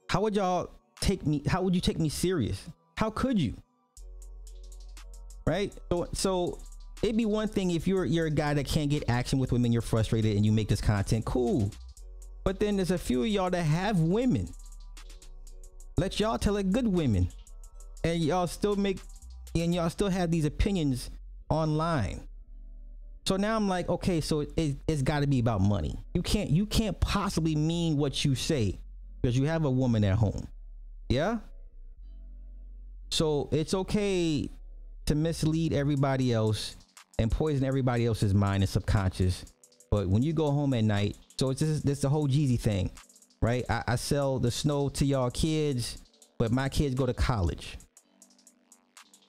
How 0.10 0.22
would 0.22 0.36
y'all 0.36 0.70
take 1.00 1.26
me 1.26 1.44
how 1.48 1.62
would 1.62 1.76
you 1.76 1.82
take 1.82 2.00
me 2.00 2.10
serious? 2.10 2.62
How 2.96 3.10
could 3.10 3.40
you? 3.40 3.56
Right? 5.46 5.74
So 5.92 6.08
so 6.14 6.60
it'd 7.02 7.18
be 7.18 7.26
one 7.26 7.48
thing 7.48 7.72
if 7.72 7.88
you're 7.88 8.06
you're 8.06 8.28
a 8.28 8.32
guy 8.32 8.54
that 8.54 8.66
can't 8.66 8.90
get 8.90 9.04
action 9.10 9.40
with 9.40 9.52
women 9.52 9.72
you're 9.72 9.82
frustrated 9.82 10.36
and 10.36 10.46
you 10.46 10.52
make 10.52 10.68
this 10.68 10.82
content 10.82 11.26
cool. 11.26 11.72
But 12.44 12.60
then 12.60 12.78
there's 12.78 12.92
a 12.92 12.98
few 12.98 13.24
of 13.24 13.28
y'all 13.28 13.50
that 13.50 13.64
have 13.64 14.00
women. 14.00 14.48
Let 15.98 16.20
y'all 16.20 16.38
tell 16.38 16.58
it 16.58 16.72
good 16.72 16.88
women. 16.88 17.30
And 18.04 18.22
y'all 18.22 18.48
still 18.48 18.76
make 18.76 19.00
and 19.62 19.74
y'all 19.74 19.90
still 19.90 20.10
have 20.10 20.32
these 20.32 20.46
opinions 20.46 21.10
online. 21.50 22.28
So 23.26 23.36
now 23.36 23.56
I'm 23.56 23.68
like, 23.68 23.90
okay, 23.90 24.22
so 24.22 24.42
it, 24.56 24.78
it's 24.88 25.02
got 25.02 25.22
to 25.22 25.28
be 25.28 25.40
about 25.40 25.62
money. 25.62 26.00
You 26.14 26.22
can't 26.22 26.50
you 26.50 26.66
can't 26.66 27.00
possibly 27.00 27.56
mean 27.56 27.98
what 27.98 28.24
you 28.24 28.36
say 28.36 28.80
because 29.22 29.38
you 29.38 29.46
have 29.46 29.66
a 29.66 29.72
woman 29.72 30.04
at 30.04 30.16
home. 30.16 30.48
Yeah? 31.10 31.40
So 33.10 33.50
it's 33.52 33.74
okay 33.74 34.50
to 35.06 35.16
mislead 35.16 35.74
everybody 35.74 36.34
else 36.34 36.76
and 37.20 37.32
poison 37.32 37.66
everybody 37.66 38.06
else's 38.06 38.34
mind 38.34 38.64
and 38.64 38.70
subconscious. 38.70 39.46
But 39.92 40.08
when 40.08 40.24
you 40.24 40.34
go 40.34 40.52
home 40.52 40.74
at 40.74 40.84
night, 40.84 41.18
so 41.40 41.50
it's 41.50 41.60
just 41.60 41.86
this 41.86 42.02
the 42.02 42.10
whole 42.10 42.28
Jeezy 42.28 42.60
thing 42.60 42.92
right? 43.42 43.64
I, 43.70 43.84
I 43.88 43.96
sell 43.96 44.40
the 44.40 44.52
snow 44.52 44.90
to 44.90 45.06
y'all 45.06 45.30
kids, 45.30 45.98
but 46.38 46.52
my 46.52 46.70
kids 46.70 46.96
go 46.96 47.06
to 47.06 47.14
college. 47.14 47.78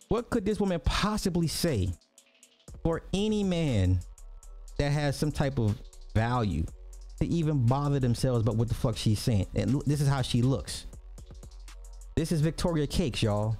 What 0.09 0.30
could 0.30 0.44
this 0.44 0.59
woman 0.59 0.80
possibly 0.84 1.48
say 1.48 1.90
for 2.82 3.02
any 3.12 3.44
man 3.44 4.00
that 4.78 4.90
has 4.90 5.16
some 5.16 5.30
type 5.30 5.59
of 5.59 5.78
value 6.14 6.64
to 7.20 7.26
even 7.26 7.66
bother 7.66 7.98
themselves 7.98 8.42
about 8.42 8.56
what 8.56 8.68
the 8.68 8.74
fuck 8.74 8.96
she's 8.96 9.20
saying? 9.20 9.46
And 9.54 9.82
this 9.86 10.00
is 10.00 10.09
how 10.09 10.22
she 10.22 10.40
looks. 10.40 10.86
This 12.16 12.32
is 12.32 12.40
Victoria 12.40 12.86
Cakes, 12.86 13.22
y'all. 13.22 13.56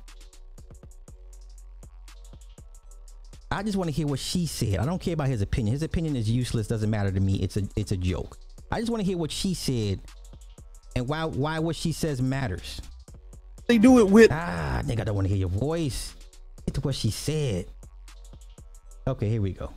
I 3.51 3.63
just 3.63 3.77
want 3.77 3.89
to 3.89 3.95
hear 3.95 4.07
what 4.07 4.19
she 4.19 4.47
said. 4.47 4.79
I 4.79 4.85
don't 4.85 5.01
care 5.01 5.15
about 5.15 5.29
his 5.29 5.43
opinion. 5.43 5.73
His 5.73 5.83
opinion 5.83 6.17
is 6.17 6.31
useless. 6.31 6.67
Doesn't 6.67 6.91
matter 6.91 7.11
to 7.11 7.21
me. 7.21 7.37
It's 7.37 7.57
a 7.57 7.63
it's 7.77 7.93
a 7.93 7.97
joke. 7.97 8.39
I 8.71 8.81
just 8.81 8.91
want 8.91 9.01
to 9.01 9.07
hear 9.07 9.17
what 9.17 9.31
she 9.31 9.55
said 9.55 10.01
and 10.95 11.09
why 11.09 11.25
why 11.25 11.59
what 11.59 11.77
she 11.77 11.93
says 11.93 12.21
matters. 12.21 12.81
They 13.67 13.79
do 13.79 13.99
it 14.01 14.09
with 14.09 14.31
ah 14.33 14.83
nigga. 14.85 15.01
I 15.01 15.05
don't 15.05 15.15
want 15.15 15.27
to 15.27 15.29
hear 15.29 15.39
your 15.39 15.49
voice. 15.49 16.15
Get 16.69 16.75
to 16.75 16.81
what 16.83 16.97
she 16.97 17.11
said. 17.11 17.65
Okay, 19.07 19.27
here 19.27 19.41
we 19.41 19.55
go. 19.55 19.73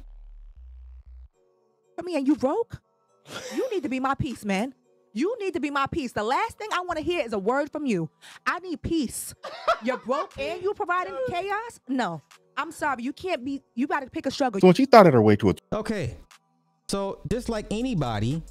I 1.97 2.01
mean, 2.01 2.25
you 2.25 2.35
broke. 2.35 2.81
You 3.55 3.71
need 3.71 3.83
to 3.83 3.87
be 3.87 4.01
my 4.01 4.13
peace, 4.13 4.43
man. 4.43 4.73
You 5.13 5.33
need 5.39 5.53
to 5.53 5.61
be 5.61 5.69
my 5.69 5.87
peace. 5.87 6.11
The 6.11 6.21
last 6.21 6.57
thing 6.57 6.67
I 6.73 6.81
want 6.81 6.97
to 6.97 7.01
hear 7.01 7.25
is 7.25 7.31
a 7.31 7.39
word 7.39 7.71
from 7.71 7.85
you. 7.85 8.09
I 8.45 8.59
need 8.59 8.81
peace. 8.81 9.33
You're 9.81 9.99
broke 9.99 10.37
and 10.37 10.61
you 10.61 10.73
providing 10.73 11.15
chaos? 11.29 11.79
No. 11.87 12.21
I'm 12.57 12.73
sorry. 12.73 13.03
You 13.03 13.13
can't 13.13 13.45
be 13.45 13.61
you 13.73 13.87
gotta 13.87 14.09
pick 14.09 14.25
a 14.25 14.31
struggle. 14.31 14.59
So 14.59 14.67
when 14.67 14.75
she 14.75 14.83
thought 14.83 15.07
it 15.07 15.13
her 15.13 15.21
way 15.21 15.37
to 15.37 15.51
it. 15.51 15.61
Okay. 15.71 16.17
So 16.89 17.21
just 17.31 17.47
like 17.47 17.67
anybody, 17.71 18.43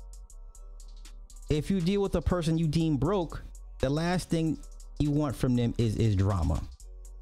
if 1.50 1.70
you 1.70 1.82
deal 1.82 2.00
with 2.00 2.14
a 2.14 2.22
person 2.22 2.56
you 2.56 2.68
deem 2.68 2.96
broke, 2.96 3.42
the 3.80 3.90
last 3.90 4.30
thing 4.30 4.58
you 4.98 5.10
want 5.10 5.36
from 5.36 5.56
them 5.56 5.74
is 5.76 5.96
is 5.96 6.16
drama. 6.16 6.62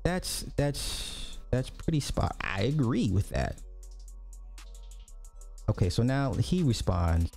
That's 0.09 0.46
that's 0.56 1.36
that's 1.50 1.68
pretty 1.68 2.00
spot. 2.00 2.34
I 2.40 2.62
agree 2.62 3.11
with 3.11 3.28
that. 3.28 3.56
Okay, 5.68 5.90
so 5.90 6.02
now 6.02 6.32
he 6.32 6.62
responds. 6.62 7.30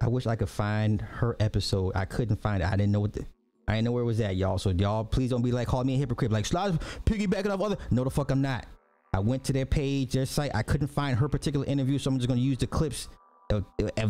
I 0.00 0.06
wish 0.06 0.28
I 0.28 0.36
could 0.36 0.48
find 0.48 1.00
her 1.00 1.36
episode. 1.40 1.96
I 1.96 2.04
couldn't 2.04 2.40
find 2.40 2.62
it. 2.62 2.66
I 2.68 2.76
didn't 2.76 2.92
know 2.92 3.00
what 3.00 3.14
the 3.14 3.26
I 3.66 3.72
didn't 3.72 3.86
know 3.86 3.90
where 3.90 4.04
it 4.04 4.06
was 4.06 4.20
at, 4.20 4.36
y'all. 4.36 4.58
So 4.58 4.70
y'all 4.70 5.04
please 5.04 5.28
don't 5.28 5.42
be 5.42 5.50
like 5.50 5.66
call 5.66 5.82
me 5.82 5.94
a 5.94 5.98
hypocrite. 5.98 6.30
Like 6.30 6.46
Slides 6.46 6.78
piggybacking 7.04 7.50
off 7.50 7.60
other. 7.60 7.78
No, 7.90 8.04
the 8.04 8.10
fuck 8.10 8.30
I'm 8.30 8.40
not. 8.40 8.66
I 9.12 9.18
went 9.18 9.42
to 9.46 9.52
their 9.52 9.66
page, 9.66 10.12
their 10.12 10.24
site. 10.24 10.52
I 10.54 10.62
couldn't 10.62 10.86
find 10.86 11.18
her 11.18 11.28
particular 11.28 11.66
interview, 11.66 11.98
so 11.98 12.12
I'm 12.12 12.18
just 12.18 12.28
gonna 12.28 12.40
use 12.40 12.58
the 12.58 12.68
clips 12.68 13.08
of, 13.50 13.64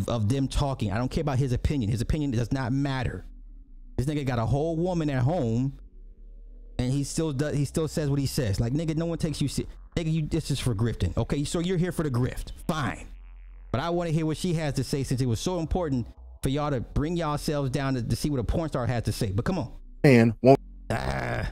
of, 0.09 0.29
them 0.29 0.47
talking. 0.47 0.93
I 0.93 0.99
don't 0.99 1.11
care 1.11 1.23
about 1.23 1.39
his 1.39 1.55
opinion. 1.55 1.91
His 1.91 2.03
opinion 2.03 2.33
does 2.33 2.53
not 2.53 2.71
matter. 2.71 3.25
This 3.97 4.07
nigga 4.07 4.27
got 4.27 4.39
a 4.39 4.45
whole 4.45 4.77
woman 4.77 5.09
at 5.09 5.23
home, 5.23 5.79
and 6.83 6.93
he 6.93 7.05
still 7.05 7.33
does. 7.33 7.55
He 7.57 7.65
still 7.65 7.89
says 7.89 8.11
what 8.11 8.19
he 8.19 8.27
says. 8.27 8.61
Like 8.61 8.73
nigga, 8.73 8.97
no 8.97 9.07
one 9.07 9.19
takes 9.19 9.41
you. 9.41 9.49
Si- 9.49 9.67
nigga, 9.97 10.13
you 10.13 10.23
this 10.27 10.51
is 10.51 10.61
for 10.61 10.75
grifting. 10.75 11.17
Okay, 11.17 11.45
so 11.45 11.59
you're 11.61 11.79
here 11.79 11.93
for 11.93 12.03
the 12.03 12.11
grift. 12.11 12.53
Fine, 12.67 13.07
but 13.71 13.81
I 13.81 13.91
want 13.91 14.09
to 14.09 14.15
hear 14.15 14.27
what 14.27 14.37
she 14.37 14.55
has 14.55 14.75
to 14.75 14.85
say 14.85 15.03
since 15.03 15.21
it 15.21 15.27
was 15.27 15.41
so 15.41 15.59
important 15.59 16.07
for 16.43 16.49
y'all 16.49 16.71
to 16.71 16.81
bring 16.81 17.17
yourselves 17.17 17.71
down 17.71 17.95
to, 17.95 18.03
to 18.03 18.17
see 18.17 18.29
what 18.29 18.41
a 18.41 18.45
porn 18.45 18.69
star 18.69 18.87
has 18.87 19.05
to 19.05 19.13
say. 19.13 19.31
But 19.31 19.45
come 19.45 19.59
on. 19.59 19.73
And 20.05 20.35
won't 20.43 20.59
Ah, 20.91 21.51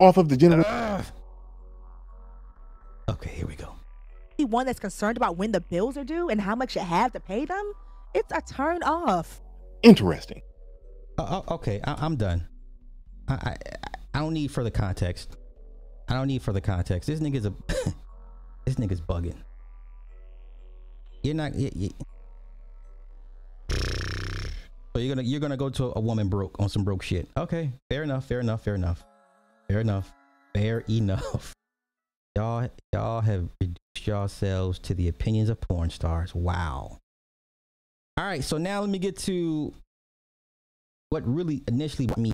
off 0.00 0.16
of 0.16 0.28
the 0.28 0.36
general. 0.36 0.64
ah. 0.66 1.04
Okay, 3.08 3.30
here 3.30 3.46
we 3.46 3.54
go. 3.54 3.72
one 4.38 4.66
that's 4.66 4.80
concerned 4.80 5.16
about 5.16 5.36
when 5.36 5.52
the 5.52 5.60
bills 5.60 5.96
are 5.96 6.04
due 6.04 6.28
and 6.28 6.40
how 6.40 6.54
much 6.56 6.74
you 6.74 6.82
have 6.82 7.12
to 7.12 7.20
pay 7.20 7.44
them, 7.44 7.72
it's 8.14 8.32
a 8.32 8.40
turn 8.42 8.82
off. 8.82 9.40
Interesting. 9.82 10.42
Uh, 11.18 11.42
uh, 11.48 11.54
okay, 11.54 11.80
I, 11.84 11.94
I'm 12.04 12.16
done. 12.16 12.46
I, 13.28 13.56
I 14.14 14.20
don't 14.20 14.32
need 14.32 14.50
further 14.50 14.70
context. 14.70 15.36
I 16.08 16.14
don't 16.14 16.28
need 16.28 16.42
further 16.42 16.60
context. 16.60 17.06
This 17.06 17.20
nigga's 17.20 17.46
a 17.46 17.52
this 18.64 18.76
nigga's 18.76 19.00
bugging. 19.00 19.36
You're 21.22 21.34
not. 21.34 21.54
You, 21.54 21.70
you, 21.74 21.90
so 23.70 25.00
you're 25.00 25.14
gonna 25.14 25.26
you're 25.26 25.40
gonna 25.40 25.56
go 25.56 25.68
to 25.70 25.92
a 25.96 26.00
woman 26.00 26.28
broke 26.28 26.56
on 26.60 26.68
some 26.68 26.84
broke 26.84 27.02
shit. 27.02 27.28
Okay, 27.36 27.70
fair 27.90 28.02
enough. 28.02 28.26
Fair 28.26 28.40
enough. 28.40 28.62
Fair 28.62 28.74
enough. 28.74 29.04
Fair 29.68 29.80
enough. 29.80 30.12
Fair 30.54 30.84
enough. 30.88 31.52
Y'all 32.36 32.68
y'all 32.92 33.22
have 33.22 33.48
reduced 33.62 34.06
yourselves 34.06 34.78
to 34.80 34.92
the 34.92 35.08
opinions 35.08 35.48
of 35.48 35.58
porn 35.58 35.88
stars. 35.88 36.34
Wow. 36.34 36.98
All 38.18 38.24
right, 38.24 38.44
so 38.44 38.58
now 38.58 38.82
let 38.82 38.90
me 38.90 38.98
get 38.98 39.16
to 39.20 39.72
what 41.08 41.26
really 41.26 41.62
initially 41.66 42.08
me 42.18 42.32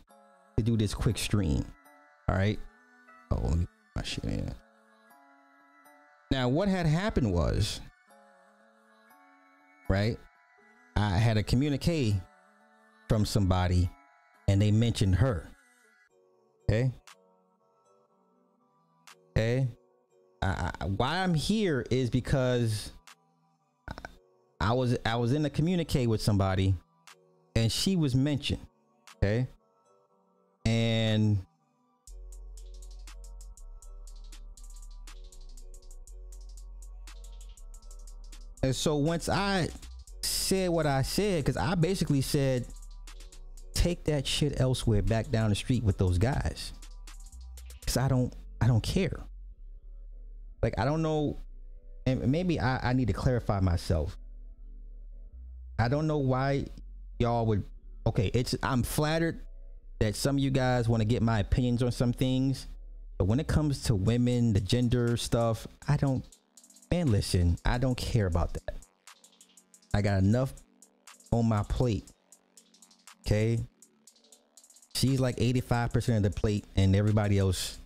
to 0.64 0.70
do 0.70 0.76
this 0.76 0.94
quick 0.94 1.18
stream. 1.18 1.64
All 2.28 2.36
right. 2.36 2.58
Oh, 3.30 3.40
let 3.42 3.58
me 3.58 3.66
my 3.96 4.02
shit 4.02 4.24
in. 4.24 4.52
Now, 6.30 6.48
what 6.48 6.68
had 6.68 6.86
happened 6.86 7.32
was, 7.32 7.80
right? 9.88 10.18
I 10.96 11.10
had 11.10 11.36
a 11.36 11.42
communique 11.42 12.20
from 13.08 13.26
somebody 13.26 13.90
and 14.48 14.60
they 14.60 14.70
mentioned 14.70 15.16
her. 15.16 15.48
Okay. 16.70 16.90
Okay. 19.30 19.68
I, 20.40 20.70
I, 20.80 20.84
why 20.86 21.18
I'm 21.18 21.34
here 21.34 21.84
is 21.90 22.08
because 22.08 22.92
I, 23.88 24.08
I 24.60 24.72
was 24.72 24.96
I 25.04 25.16
was 25.16 25.32
in 25.32 25.44
a 25.44 25.50
communique 25.50 26.06
with 26.06 26.22
somebody 26.22 26.74
and 27.54 27.70
she 27.70 27.96
was 27.96 28.14
mentioned. 28.14 28.66
Okay. 29.16 29.48
And 30.64 31.38
and 38.62 38.74
so 38.74 38.96
once 38.96 39.28
I 39.28 39.68
said 40.22 40.70
what 40.70 40.86
I 40.86 41.02
said, 41.02 41.44
because 41.44 41.56
I 41.56 41.74
basically 41.74 42.20
said, 42.20 42.66
take 43.74 44.04
that 44.04 44.26
shit 44.26 44.60
elsewhere 44.60 45.02
back 45.02 45.30
down 45.30 45.50
the 45.50 45.56
street 45.56 45.82
with 45.82 45.98
those 45.98 46.18
guys. 46.18 46.72
Cause 47.86 47.96
I 47.96 48.08
don't 48.08 48.32
I 48.60 48.66
don't 48.66 48.82
care. 48.82 49.20
Like 50.62 50.78
I 50.78 50.84
don't 50.84 51.02
know, 51.02 51.38
and 52.06 52.30
maybe 52.30 52.60
I, 52.60 52.90
I 52.90 52.92
need 52.92 53.08
to 53.08 53.12
clarify 53.12 53.60
myself. 53.60 54.16
I 55.78 55.88
don't 55.88 56.06
know 56.06 56.18
why 56.18 56.66
y'all 57.18 57.44
would 57.46 57.64
okay, 58.06 58.30
it's 58.32 58.54
I'm 58.62 58.84
flattered 58.84 59.40
that 60.02 60.16
some 60.16 60.34
of 60.34 60.42
you 60.42 60.50
guys 60.50 60.88
want 60.88 61.00
to 61.00 61.04
get 61.04 61.22
my 61.22 61.38
opinions 61.38 61.80
on 61.80 61.92
some 61.92 62.12
things. 62.12 62.66
But 63.18 63.26
when 63.26 63.38
it 63.38 63.46
comes 63.46 63.84
to 63.84 63.94
women, 63.94 64.52
the 64.52 64.60
gender 64.60 65.16
stuff, 65.16 65.64
I 65.86 65.96
don't 65.96 66.24
man, 66.90 67.12
listen, 67.12 67.56
I 67.64 67.78
don't 67.78 67.96
care 67.96 68.26
about 68.26 68.52
that. 68.54 68.78
I 69.94 70.02
got 70.02 70.18
enough 70.18 70.52
on 71.30 71.48
my 71.48 71.62
plate. 71.62 72.04
Okay. 73.24 73.60
She's 74.96 75.20
like 75.20 75.36
85% 75.36 76.16
of 76.16 76.22
the 76.24 76.30
plate 76.30 76.64
and 76.74 76.96
everybody 76.96 77.38
else, 77.38 77.78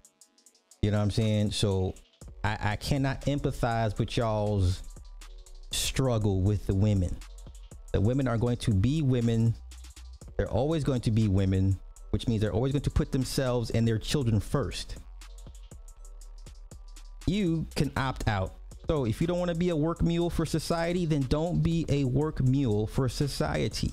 you 0.81 0.91
know 0.91 0.97
what 0.97 1.05
I'm 1.05 1.11
saying? 1.11 1.51
So 1.51 1.95
I, 2.43 2.57
I 2.61 2.77
cannot 2.77 3.21
empathize 3.27 3.99
with 3.99 4.17
y'all's 4.17 4.83
struggle 5.71 6.41
with 6.41 6.67
the 6.67 6.75
women. 6.75 7.15
The 7.93 8.01
women 8.01 8.27
are 8.27 8.39
going 8.39 8.57
to 8.59 8.73
be 8.73 9.03
women. 9.03 9.55
They're 10.39 10.51
always 10.51 10.83
going 10.83 11.03
to 11.03 11.11
be 11.11 11.29
women, 11.29 11.79
which 12.17 12.27
means 12.29 12.41
they're 12.41 12.51
always 12.51 12.73
going 12.73 12.81
to 12.81 12.89
put 12.89 13.13
themselves 13.13 13.69
and 13.69 13.87
their 13.87 13.99
children 13.99 14.41
first. 14.41 14.97
You 17.27 17.67
can 17.75 17.93
opt 17.95 18.27
out. 18.27 18.55
So 18.89 19.05
if 19.05 19.21
you 19.21 19.27
don't 19.27 19.39
want 19.39 19.51
to 19.51 19.55
be 19.55 19.69
a 19.69 19.77
work 19.77 20.01
mule 20.01 20.31
for 20.31 20.47
society, 20.47 21.05
then 21.05 21.27
don't 21.29 21.63
be 21.63 21.85
a 21.91 22.05
work 22.05 22.41
mule 22.41 22.87
for 22.87 23.07
society. 23.11 23.93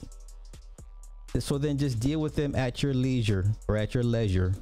So 1.37 1.57
then 1.57 1.77
just 1.77 1.99
deal 1.99 2.21
with 2.21 2.33
them 2.33 2.55
at 2.55 2.81
your 2.81 2.93
leisure 2.93 3.45
or 3.67 3.75
at 3.75 3.93
your 3.93 4.03
leisure 4.03 4.55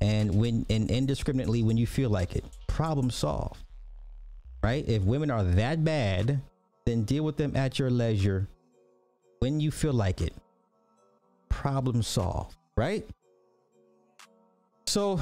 and 0.00 0.34
when 0.34 0.66
and 0.68 0.90
indiscriminately 0.90 1.62
when 1.62 1.76
you 1.76 1.86
feel 1.86 2.10
like 2.10 2.34
it. 2.34 2.44
Problem 2.66 3.12
solved. 3.12 3.62
Right? 4.60 4.84
If 4.88 5.04
women 5.04 5.30
are 5.30 5.44
that 5.44 5.84
bad, 5.84 6.40
then 6.84 7.04
deal 7.04 7.22
with 7.22 7.36
them 7.36 7.54
at 7.54 7.78
your 7.78 7.90
leisure 7.90 8.48
when 9.38 9.60
you 9.60 9.70
feel 9.70 9.92
like 9.92 10.20
it. 10.20 10.34
Problem 11.48 12.02
solved, 12.02 12.56
right? 12.76 13.06
So 14.86 15.20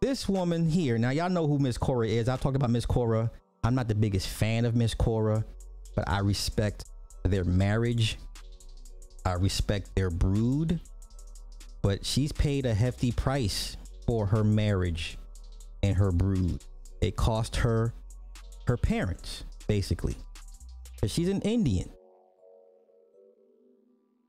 this 0.00 0.28
woman 0.28 0.68
here, 0.68 0.98
now 0.98 1.10
y'all 1.10 1.30
know 1.30 1.46
who 1.46 1.58
Miss 1.58 1.78
Cora 1.78 2.06
is. 2.06 2.28
I 2.28 2.36
talked 2.36 2.56
about 2.56 2.70
Miss 2.70 2.86
Cora. 2.86 3.30
I'm 3.62 3.74
not 3.74 3.88
the 3.88 3.94
biggest 3.94 4.28
fan 4.28 4.64
of 4.64 4.74
Miss 4.74 4.94
Cora, 4.94 5.44
but 5.94 6.08
I 6.08 6.20
respect 6.20 6.84
their 7.24 7.44
marriage. 7.44 8.18
I 9.24 9.34
respect 9.34 9.94
their 9.94 10.10
brood. 10.10 10.80
But 11.82 12.04
she's 12.04 12.32
paid 12.32 12.66
a 12.66 12.74
hefty 12.74 13.12
price 13.12 13.76
for 14.06 14.26
her 14.26 14.44
marriage 14.44 15.18
and 15.82 15.96
her 15.96 16.12
brood. 16.12 16.62
It 17.00 17.16
cost 17.16 17.56
her 17.56 17.94
her 18.66 18.76
parents, 18.76 19.44
basically. 19.66 20.16
Because 20.94 21.10
she's 21.10 21.28
an 21.28 21.40
Indian. 21.42 21.90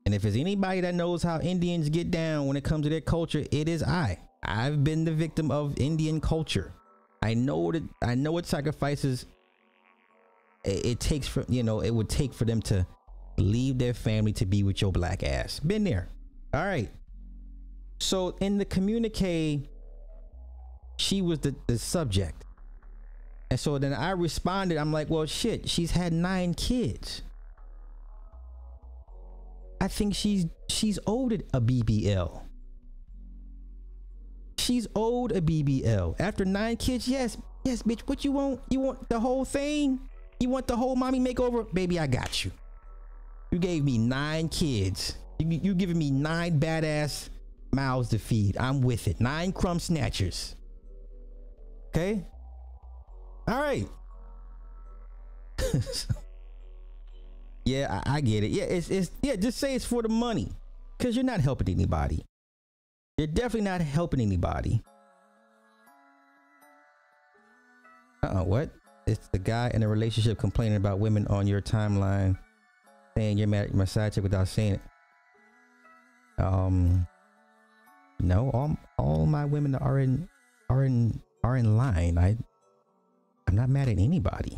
And 0.04 0.14
if 0.14 0.22
there's 0.22 0.36
anybody 0.36 0.80
that 0.80 0.94
knows 0.94 1.22
how 1.22 1.40
Indians 1.40 1.88
get 1.88 2.10
down 2.10 2.46
when 2.46 2.56
it 2.56 2.64
comes 2.64 2.84
to 2.84 2.90
their 2.90 3.00
culture, 3.00 3.44
it 3.50 3.68
is 3.68 3.82
I. 3.82 4.18
I've 4.42 4.82
been 4.82 5.04
the 5.04 5.12
victim 5.12 5.50
of 5.50 5.78
Indian 5.78 6.20
culture. 6.20 6.72
I 7.22 7.34
know 7.34 7.70
that 7.70 7.82
I 8.02 8.16
know 8.16 8.32
what 8.32 8.46
sacrifices 8.46 9.26
it, 10.64 10.86
it 10.86 11.00
takes 11.00 11.28
for 11.28 11.44
you 11.48 11.62
know 11.62 11.80
it 11.80 11.90
would 11.90 12.08
take 12.08 12.34
for 12.34 12.44
them 12.44 12.60
to 12.62 12.84
leave 13.38 13.78
their 13.78 13.94
family 13.94 14.32
to 14.32 14.46
be 14.46 14.62
with 14.62 14.82
your 14.82 14.92
black 14.92 15.22
ass. 15.22 15.60
Been 15.60 15.84
there. 15.84 16.08
All 16.52 16.64
right. 16.64 16.90
So 17.98 18.36
in 18.40 18.58
the 18.58 18.64
communique, 18.64 19.68
she 20.96 21.22
was 21.22 21.38
the, 21.38 21.54
the 21.66 21.78
subject. 21.78 22.44
And 23.50 23.58
so 23.58 23.78
then 23.78 23.92
I 23.92 24.10
responded, 24.10 24.78
I'm 24.78 24.92
like, 24.92 25.08
well, 25.08 25.26
shit, 25.26 25.68
she's 25.68 25.92
had 25.92 26.12
nine 26.12 26.54
kids. 26.54 27.22
I 29.82 29.88
think 29.88 30.14
she's 30.14 30.46
she's 30.68 31.00
owed 31.08 31.42
a 31.52 31.60
BBL. 31.60 32.40
She's 34.56 34.86
owed 34.94 35.32
a 35.32 35.40
BBL. 35.40 36.20
After 36.20 36.44
nine 36.44 36.76
kids, 36.76 37.08
yes, 37.08 37.36
yes, 37.64 37.82
bitch. 37.82 38.02
What 38.02 38.24
you 38.24 38.30
want? 38.30 38.60
You 38.70 38.78
want 38.78 39.08
the 39.08 39.18
whole 39.18 39.44
thing? 39.44 39.98
You 40.38 40.50
want 40.50 40.68
the 40.68 40.76
whole 40.76 40.94
mommy 40.94 41.18
makeover? 41.18 41.66
Baby, 41.74 41.98
I 41.98 42.06
got 42.06 42.44
you. 42.44 42.52
You 43.50 43.58
gave 43.58 43.82
me 43.82 43.98
nine 43.98 44.48
kids. 44.48 45.16
You, 45.40 45.48
you 45.48 45.74
giving 45.74 45.98
me 45.98 46.12
nine 46.12 46.60
badass 46.60 47.28
mouths 47.72 48.10
to 48.10 48.20
feed. 48.20 48.56
I'm 48.58 48.82
with 48.82 49.08
it. 49.08 49.20
Nine 49.20 49.50
crumb 49.50 49.80
snatchers. 49.80 50.54
Okay. 51.88 52.24
All 53.48 53.60
right. 53.60 53.88
yeah, 57.64 58.02
I, 58.06 58.16
I, 58.16 58.20
get 58.20 58.44
it. 58.44 58.50
Yeah, 58.50 58.64
it's 58.64 58.90
it's 58.90 59.10
yeah. 59.22 59.36
Just 59.36 59.58
say 59.58 59.74
it's 59.74 59.84
for 59.84 60.02
the 60.02 60.08
money, 60.08 60.48
because 60.98 61.14
you're 61.14 61.24
not 61.24 61.40
helping 61.40 61.68
anybody. 61.68 62.24
You're 63.18 63.26
definitely 63.26 63.62
not 63.62 63.80
helping 63.80 64.20
anybody. 64.20 64.82
Uh 68.22 68.40
uh 68.40 68.44
what? 68.44 68.70
It's 69.06 69.28
the 69.28 69.38
guy 69.38 69.70
in 69.74 69.82
a 69.82 69.88
relationship 69.88 70.38
complaining 70.38 70.76
about 70.76 70.98
women 70.98 71.26
on 71.28 71.46
your 71.46 71.60
timeline, 71.60 72.38
saying 73.16 73.38
you're 73.38 73.48
mad 73.48 73.74
my 73.74 73.84
side 73.84 74.12
chick 74.12 74.22
without 74.22 74.48
saying 74.48 74.74
it. 74.74 74.80
Um, 76.42 77.06
no, 78.20 78.50
all 78.50 78.76
all 78.98 79.26
my 79.26 79.44
women 79.44 79.74
are 79.74 79.98
in 79.98 80.28
are 80.70 80.84
in 80.84 81.20
are 81.44 81.56
in 81.56 81.76
line. 81.76 82.18
I 82.18 82.36
I'm 83.46 83.56
not 83.56 83.68
mad 83.68 83.88
at 83.88 83.98
anybody. 83.98 84.56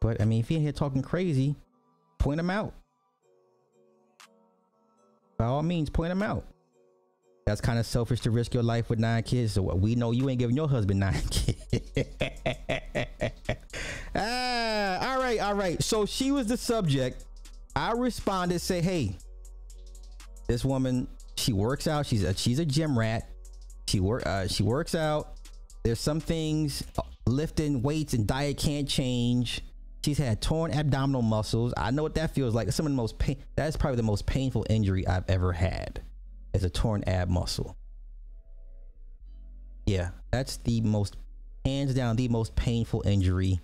But 0.00 0.20
I 0.20 0.24
mean, 0.24 0.40
if 0.40 0.50
you're 0.50 0.60
here 0.60 0.72
talking 0.72 1.02
crazy, 1.02 1.56
point 2.18 2.36
them 2.38 2.50
out. 2.50 2.74
By 5.38 5.46
all 5.46 5.62
means, 5.62 5.88
point 5.88 6.10
them 6.10 6.22
out. 6.22 6.44
That's 7.46 7.60
kind 7.60 7.78
of 7.78 7.86
selfish 7.86 8.20
to 8.20 8.30
risk 8.30 8.52
your 8.52 8.62
life 8.62 8.90
with 8.90 8.98
nine 8.98 9.22
kids. 9.22 9.54
So 9.54 9.62
we 9.62 9.94
know 9.94 10.10
you 10.10 10.28
ain't 10.28 10.38
giving 10.38 10.56
your 10.56 10.68
husband 10.68 11.00
nine 11.00 11.22
kids. 11.30 12.12
ah, 14.14 15.10
all 15.12 15.18
right, 15.18 15.40
all 15.40 15.54
right. 15.54 15.82
So 15.82 16.04
she 16.04 16.30
was 16.30 16.46
the 16.48 16.56
subject. 16.56 17.24
I 17.74 17.92
responded, 17.92 18.58
say, 18.60 18.82
hey, 18.82 19.16
this 20.46 20.64
woman, 20.64 21.08
she 21.36 21.52
works 21.52 21.86
out. 21.86 22.04
She's 22.04 22.24
a 22.24 22.34
she's 22.34 22.58
a 22.58 22.64
gym 22.64 22.98
rat. 22.98 23.30
She 23.86 24.00
work 24.00 24.26
uh, 24.26 24.48
she 24.48 24.62
works 24.62 24.94
out. 24.94 25.34
There's 25.84 26.00
some 26.00 26.20
things 26.20 26.82
uh, 26.98 27.02
lifting 27.26 27.80
weights 27.80 28.12
and 28.12 28.26
diet 28.26 28.58
can't 28.58 28.88
change. 28.88 29.62
She's 30.04 30.18
had 30.18 30.40
torn 30.40 30.72
abdominal 30.72 31.22
muscles. 31.22 31.74
I 31.76 31.90
know 31.90 32.02
what 32.02 32.14
that 32.14 32.34
feels 32.34 32.54
like. 32.54 32.70
Some 32.72 32.86
of 32.86 32.92
the 32.92 32.96
most 32.96 33.18
pain. 33.18 33.36
That's 33.56 33.76
probably 33.76 33.96
the 33.96 34.04
most 34.04 34.26
painful 34.26 34.66
injury 34.70 35.06
I've 35.06 35.28
ever 35.28 35.52
had. 35.52 36.02
Is 36.54 36.64
a 36.64 36.70
torn 36.70 37.04
ab 37.06 37.28
muscle. 37.28 37.76
Yeah, 39.86 40.10
that's 40.30 40.58
the 40.58 40.80
most 40.82 41.16
hands 41.64 41.94
down 41.94 42.16
the 42.16 42.28
most 42.28 42.54
painful 42.56 43.02
injury, 43.06 43.60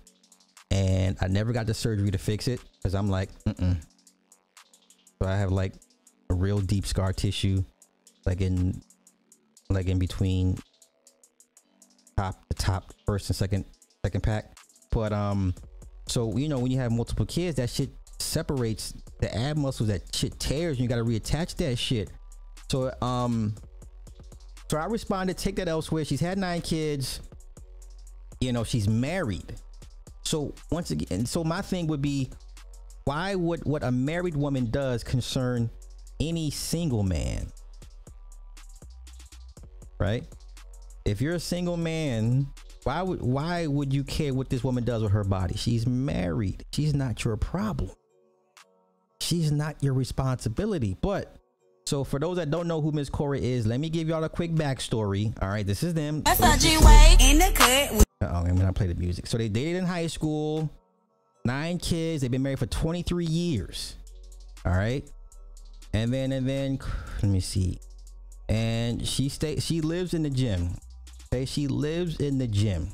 and 0.71 1.17
I 1.21 1.27
never 1.27 1.53
got 1.53 1.67
the 1.67 1.73
surgery 1.73 2.11
to 2.11 2.17
fix 2.17 2.47
it 2.47 2.59
because 2.77 2.95
I'm 2.95 3.09
like, 3.09 3.29
mm 3.45 3.77
so 5.21 5.29
I 5.29 5.37
have 5.37 5.51
like 5.51 5.73
a 6.29 6.33
real 6.33 6.59
deep 6.59 6.85
scar 6.85 7.13
tissue, 7.13 7.63
like 8.25 8.41
in 8.41 8.81
like 9.69 9.87
in 9.87 9.97
between 9.97 10.57
top 12.17 12.35
the 12.49 12.53
top 12.53 12.93
first 13.05 13.29
and 13.29 13.35
second 13.35 13.65
second 14.03 14.21
pack. 14.21 14.57
But 14.91 15.13
um, 15.13 15.53
so 16.07 16.35
you 16.37 16.47
know 16.47 16.59
when 16.59 16.71
you 16.71 16.77
have 16.79 16.91
multiple 16.91 17.25
kids, 17.25 17.57
that 17.57 17.69
shit 17.69 17.89
separates 18.19 18.93
the 19.19 19.35
ab 19.35 19.57
muscles. 19.57 19.89
That 19.89 20.03
shit 20.15 20.39
tears. 20.39 20.77
And 20.77 20.83
you 20.83 20.87
got 20.87 20.97
to 20.97 21.03
reattach 21.03 21.55
that 21.57 21.77
shit. 21.77 22.09
So 22.69 22.91
um, 23.01 23.55
so 24.69 24.77
I 24.77 24.85
responded, 24.85 25.37
take 25.37 25.55
that 25.57 25.67
elsewhere. 25.67 26.05
She's 26.05 26.19
had 26.19 26.37
nine 26.37 26.61
kids. 26.61 27.21
You 28.39 28.51
know 28.51 28.63
she's 28.63 28.87
married. 28.87 29.55
So 30.23 30.53
once 30.71 30.91
again, 30.91 31.25
so 31.25 31.43
my 31.43 31.61
thing 31.61 31.87
would 31.87 32.01
be, 32.01 32.31
why 33.05 33.35
would 33.35 33.63
what 33.65 33.83
a 33.83 33.91
married 33.91 34.35
woman 34.35 34.71
does 34.71 35.03
concern 35.03 35.69
any 36.19 36.49
single 36.49 37.03
man? 37.03 37.47
Right? 39.99 40.23
If 41.05 41.21
you're 41.21 41.35
a 41.35 41.39
single 41.39 41.77
man, 41.77 42.47
why 42.85 43.01
would 43.01 43.19
why 43.19 43.65
would 43.65 43.91
you 43.91 44.03
care 44.03 44.31
what 44.31 44.47
this 44.47 44.63
woman 44.63 44.83
does 44.83 45.01
with 45.01 45.11
her 45.11 45.23
body? 45.23 45.57
She's 45.57 45.87
married. 45.87 46.65
She's 46.71 46.93
not 46.93 47.25
your 47.25 47.35
problem. 47.35 47.89
She's 49.19 49.51
not 49.51 49.81
your 49.81 49.95
responsibility. 49.95 50.95
But 51.01 51.35
so 51.87 52.03
for 52.03 52.19
those 52.19 52.37
that 52.37 52.51
don't 52.51 52.67
know 52.67 52.81
who 52.81 52.91
Miss 52.91 53.09
Cora 53.09 53.39
is, 53.39 53.65
let 53.65 53.79
me 53.79 53.89
give 53.89 54.07
y'all 54.07 54.23
a 54.23 54.29
quick 54.29 54.51
backstory. 54.51 55.33
All 55.41 55.49
right, 55.49 55.65
this 55.65 55.81
is 55.81 55.95
them. 55.95 56.21
That's 56.21 56.39
so 56.39 56.55
G-Way 56.57 57.17
in 57.21 57.39
the 57.39 57.51
cut. 57.55 58.05
Oh, 58.21 58.27
I'm 58.27 58.55
gonna 58.55 58.71
play 58.71 58.85
the 58.85 58.93
music. 58.93 59.25
So 59.25 59.39
they 59.39 59.49
dated 59.49 59.77
in 59.77 59.85
high 59.85 60.05
school, 60.05 60.69
nine 61.43 61.79
kids. 61.79 62.21
They've 62.21 62.29
been 62.29 62.43
married 62.43 62.59
for 62.59 62.67
23 62.67 63.25
years. 63.25 63.95
All 64.63 64.73
right, 64.73 65.09
and 65.91 66.13
then 66.13 66.31
and 66.31 66.47
then 66.47 66.77
let 67.23 67.31
me 67.31 67.39
see. 67.39 67.79
And 68.47 69.07
she 69.07 69.29
stay. 69.29 69.59
She 69.59 69.81
lives 69.81 70.13
in 70.13 70.21
the 70.21 70.29
gym. 70.29 70.75
Okay, 71.35 71.43
she 71.43 71.67
lives 71.67 72.21
in 72.21 72.37
the 72.37 72.47
gym. 72.47 72.87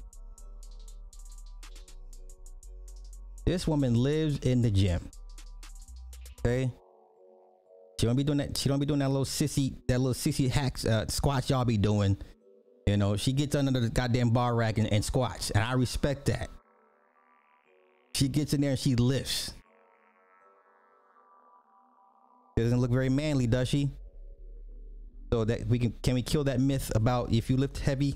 This 3.45 3.67
woman 3.67 3.93
lives 3.93 4.39
in 4.39 4.63
the 4.63 4.71
gym. 4.71 5.07
Okay. 6.39 6.71
She 7.99 8.07
don't 8.07 8.15
be 8.15 8.23
doing 8.23 8.39
that. 8.39 8.57
She 8.57 8.67
don't 8.67 8.79
be 8.79 8.87
doing 8.87 8.97
that 9.01 9.09
little 9.09 9.25
sissy, 9.25 9.75
that 9.87 9.99
little 9.99 10.15
sissy 10.15 10.49
hacks 10.49 10.85
uh, 10.85 11.05
squats 11.07 11.51
y'all 11.51 11.65
be 11.65 11.77
doing. 11.77 12.17
You 12.87 12.97
know, 12.97 13.15
she 13.15 13.31
gets 13.31 13.55
under 13.55 13.79
the 13.79 13.89
goddamn 13.89 14.31
bar 14.31 14.55
rack 14.55 14.79
and, 14.79 14.91
and 14.91 15.05
squats, 15.05 15.51
and 15.51 15.63
I 15.63 15.73
respect 15.73 16.25
that. 16.25 16.49
She 18.15 18.27
gets 18.27 18.55
in 18.55 18.61
there 18.61 18.71
and 18.71 18.79
she 18.79 18.95
lifts. 18.95 19.53
Doesn't 22.57 22.79
look 22.79 22.89
very 22.89 23.09
manly, 23.09 23.45
does 23.45 23.67
she? 23.67 23.91
So 25.31 25.45
that 25.45 25.67
we 25.67 25.77
can 25.77 25.93
can 26.01 26.15
we 26.15 26.23
kill 26.23 26.43
that 26.45 26.59
myth 26.59 26.91
about 26.95 27.31
if 27.31 27.47
you 27.47 27.55
lift 27.55 27.77
heavy, 27.77 28.15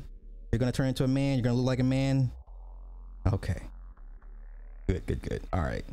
you're 0.56 0.60
gonna 0.60 0.72
turn 0.72 0.88
into 0.88 1.04
a 1.04 1.08
man, 1.08 1.38
you're 1.38 1.44
gonna 1.44 1.58
look 1.58 1.66
like 1.66 1.80
a 1.82 1.84
man? 1.84 2.32
Okay. 3.28 3.62
Good, 4.88 5.06
good, 5.06 5.22
good. 5.22 5.42
All 5.52 5.60
right. 5.60 5.84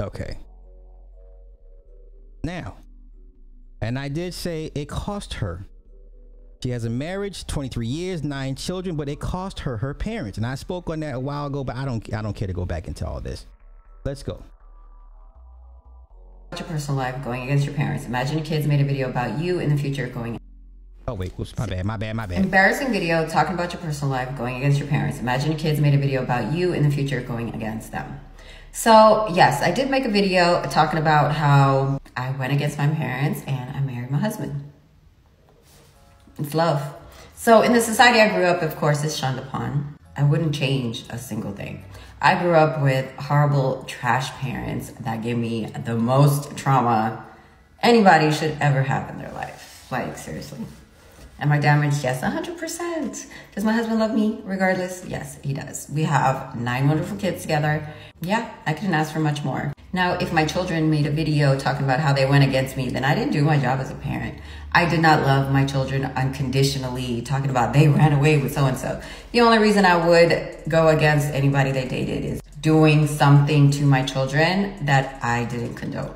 Okay. 0.00 0.36
Now, 2.42 2.78
and 3.80 3.96
I 3.96 4.08
did 4.08 4.34
say 4.34 4.72
it 4.74 4.88
cost 4.88 5.34
her. 5.34 5.64
She 6.64 6.70
has 6.70 6.84
a 6.84 6.90
marriage, 6.90 7.46
23 7.46 7.86
years, 7.86 8.24
nine 8.24 8.56
children, 8.56 8.96
but 8.96 9.08
it 9.08 9.20
cost 9.20 9.60
her 9.60 9.76
her 9.76 9.94
parents. 9.94 10.36
And 10.36 10.44
I 10.44 10.56
spoke 10.56 10.90
on 10.90 10.98
that 11.00 11.14
a 11.14 11.20
while 11.20 11.46
ago, 11.46 11.62
but 11.62 11.76
I 11.76 11.84
don't 11.84 12.12
I 12.12 12.22
don't 12.22 12.34
care 12.34 12.48
to 12.48 12.52
go 12.52 12.64
back 12.64 12.88
into 12.88 13.06
all 13.06 13.20
this. 13.20 13.46
Let's 14.04 14.24
go. 14.24 14.42
Your 16.56 16.66
personal 16.66 16.98
life 16.98 17.22
going 17.22 17.42
against 17.42 17.66
your 17.66 17.74
parents. 17.74 18.06
Imagine 18.06 18.42
kids 18.42 18.66
made 18.66 18.80
a 18.80 18.84
video 18.84 19.08
about 19.08 19.38
you 19.38 19.60
in 19.60 19.70
the 19.70 19.76
future 19.76 20.08
going. 20.08 20.40
Oh 21.06 21.14
wait, 21.14 21.32
whoops, 21.32 21.56
my 21.56 21.66
bad, 21.66 21.84
my 21.84 21.96
bad, 21.96 22.16
my 22.16 22.26
bad. 22.26 22.38
Embarrassing 22.38 22.90
video 22.90 23.28
talking 23.28 23.54
about 23.54 23.72
your 23.72 23.80
personal 23.80 24.10
life 24.10 24.36
going 24.36 24.56
against 24.56 24.78
your 24.78 24.88
parents. 24.88 25.20
Imagine 25.20 25.56
kids 25.56 25.80
made 25.80 25.94
a 25.94 25.98
video 25.98 26.22
about 26.22 26.52
you 26.52 26.72
in 26.72 26.82
the 26.82 26.90
future 26.90 27.20
going 27.20 27.54
against 27.54 27.92
them. 27.92 28.20
So 28.72 29.28
yes, 29.32 29.62
I 29.62 29.70
did 29.70 29.90
make 29.90 30.04
a 30.04 30.10
video 30.10 30.62
talking 30.64 30.98
about 30.98 31.32
how 31.32 32.00
I 32.16 32.30
went 32.32 32.52
against 32.52 32.76
my 32.76 32.88
parents 32.88 33.42
and 33.46 33.76
I 33.76 33.80
married 33.80 34.10
my 34.10 34.18
husband. 34.18 34.72
It's 36.38 36.54
love. 36.54 36.82
So 37.36 37.62
in 37.62 37.72
the 37.72 37.80
society 37.80 38.20
I 38.20 38.34
grew 38.34 38.44
up, 38.44 38.62
of 38.62 38.74
course, 38.76 39.04
is 39.04 39.16
shunned 39.16 39.38
upon. 39.38 39.96
I 40.16 40.24
wouldn't 40.24 40.54
change 40.54 41.04
a 41.10 41.18
single 41.18 41.52
thing. 41.52 41.84
I 42.20 42.40
grew 42.42 42.54
up 42.54 42.82
with 42.82 43.14
horrible 43.16 43.84
trash 43.84 44.30
parents 44.32 44.90
that 45.00 45.22
gave 45.22 45.38
me 45.38 45.66
the 45.66 45.94
most 45.94 46.56
trauma 46.56 47.24
anybody 47.80 48.32
should 48.32 48.56
ever 48.60 48.82
have 48.82 49.08
in 49.10 49.18
their 49.18 49.30
life. 49.32 49.86
Like, 49.90 50.18
seriously. 50.18 50.58
Am 51.38 51.52
I 51.52 51.60
damaged? 51.60 52.02
Yes, 52.02 52.20
100%. 52.20 53.26
Does 53.54 53.64
my 53.64 53.72
husband 53.72 54.00
love 54.00 54.12
me 54.12 54.40
regardless? 54.42 55.04
Yes, 55.06 55.38
he 55.44 55.52
does. 55.54 55.88
We 55.88 56.02
have 56.02 56.60
nine 56.60 56.88
wonderful 56.88 57.16
kids 57.16 57.42
together. 57.42 57.88
Yeah, 58.20 58.52
I 58.66 58.72
couldn't 58.72 58.94
ask 58.94 59.12
for 59.12 59.20
much 59.20 59.44
more. 59.44 59.72
Now, 59.90 60.18
if 60.18 60.34
my 60.34 60.44
children 60.44 60.90
made 60.90 61.06
a 61.06 61.10
video 61.10 61.58
talking 61.58 61.84
about 61.84 62.00
how 62.00 62.12
they 62.12 62.26
went 62.26 62.44
against 62.44 62.76
me, 62.76 62.90
then 62.90 63.04
I 63.04 63.14
didn't 63.14 63.32
do 63.32 63.42
my 63.42 63.58
job 63.58 63.80
as 63.80 63.90
a 63.90 63.94
parent. 63.94 64.38
I 64.70 64.84
did 64.84 65.00
not 65.00 65.22
love 65.22 65.50
my 65.50 65.64
children 65.64 66.04
unconditionally, 66.04 67.22
talking 67.22 67.48
about 67.48 67.72
they 67.72 67.88
ran 67.88 68.12
away 68.12 68.36
with 68.36 68.52
so 68.52 68.66
and 68.66 68.76
so. 68.76 69.00
The 69.32 69.40
only 69.40 69.56
reason 69.56 69.86
I 69.86 69.96
would 70.06 70.62
go 70.68 70.88
against 70.88 71.28
anybody 71.28 71.72
they 71.72 71.88
dated 71.88 72.22
is 72.22 72.42
doing 72.60 73.06
something 73.06 73.70
to 73.70 73.84
my 73.84 74.02
children 74.02 74.84
that 74.84 75.24
I 75.24 75.46
didn't 75.46 75.76
condone. 75.76 76.14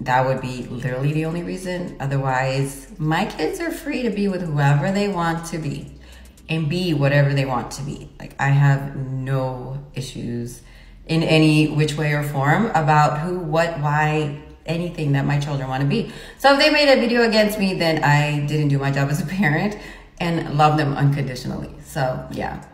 That 0.00 0.24
would 0.24 0.40
be 0.40 0.62
literally 0.62 1.12
the 1.12 1.26
only 1.26 1.42
reason. 1.42 1.96
Otherwise, 2.00 2.88
my 2.98 3.26
kids 3.26 3.60
are 3.60 3.70
free 3.70 4.02
to 4.04 4.10
be 4.10 4.26
with 4.26 4.40
whoever 4.40 4.90
they 4.90 5.08
want 5.08 5.44
to 5.46 5.58
be 5.58 5.92
and 6.48 6.66
be 6.66 6.94
whatever 6.94 7.34
they 7.34 7.44
want 7.44 7.72
to 7.72 7.82
be. 7.82 8.08
Like, 8.18 8.34
I 8.40 8.48
have 8.48 8.96
no 8.96 9.84
issues 9.94 10.62
in 11.08 11.22
any 11.22 11.68
which 11.68 11.96
way 11.96 12.12
or 12.12 12.22
form 12.22 12.66
about 12.74 13.20
who, 13.20 13.38
what, 13.38 13.80
why, 13.80 14.40
anything 14.66 15.12
that 15.12 15.24
my 15.24 15.38
children 15.40 15.68
want 15.68 15.82
to 15.82 15.88
be. 15.88 16.12
So 16.38 16.52
if 16.52 16.58
they 16.58 16.70
made 16.70 16.92
a 16.92 17.00
video 17.00 17.22
against 17.22 17.58
me, 17.58 17.74
then 17.74 18.04
I 18.04 18.46
didn't 18.46 18.68
do 18.68 18.78
my 18.78 18.90
job 18.90 19.08
as 19.08 19.20
a 19.20 19.26
parent 19.26 19.76
and 20.20 20.56
love 20.56 20.76
them 20.76 20.94
unconditionally. 20.94 21.70
So 21.84 22.26
yeah. 22.30 22.64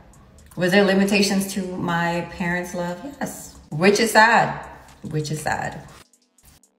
Was 0.56 0.72
there 0.72 0.84
limitations 0.84 1.52
to 1.54 1.62
my 1.76 2.28
parents' 2.30 2.74
love? 2.74 3.00
Yes. 3.20 3.56
Which 3.70 3.98
is 3.98 4.12
sad. 4.12 4.64
Which 5.02 5.30
is 5.30 5.40
sad. 5.40 5.82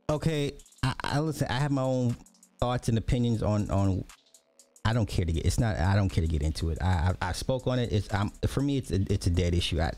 Okay. 0.10 0.53
I, 0.84 0.93
I 1.03 1.20
listen, 1.20 1.47
I 1.49 1.60
have 1.60 1.72
my 1.72 1.82
own 1.82 2.16
thoughts 2.60 2.89
and 2.89 2.97
opinions 2.97 3.43
on 3.43 3.70
on 3.72 4.03
I 4.86 4.93
don't 4.93 5.08
care 5.08 5.26
to 5.26 5.32
get 5.32 5.45
it's 5.45 5.60
not 5.60 5.78
I 5.78 5.95
don't 5.95 6.10
care 6.10 6.22
to 6.22 6.28
get 6.28 6.41
into 6.41 6.70
it. 6.70 6.78
I 6.82 7.14
I, 7.22 7.30
I 7.30 7.32
spoke 7.34 7.68
on 7.68 7.80
it. 7.80 7.91
It's 7.91 8.14
um 8.14 8.32
for 8.47 8.62
me 8.62 8.78
it's 8.78 8.91
a, 8.91 8.99
it's 9.10 9.28
a 9.28 9.30
dead 9.30 9.53
issue. 9.53 9.82
I 9.82 9.91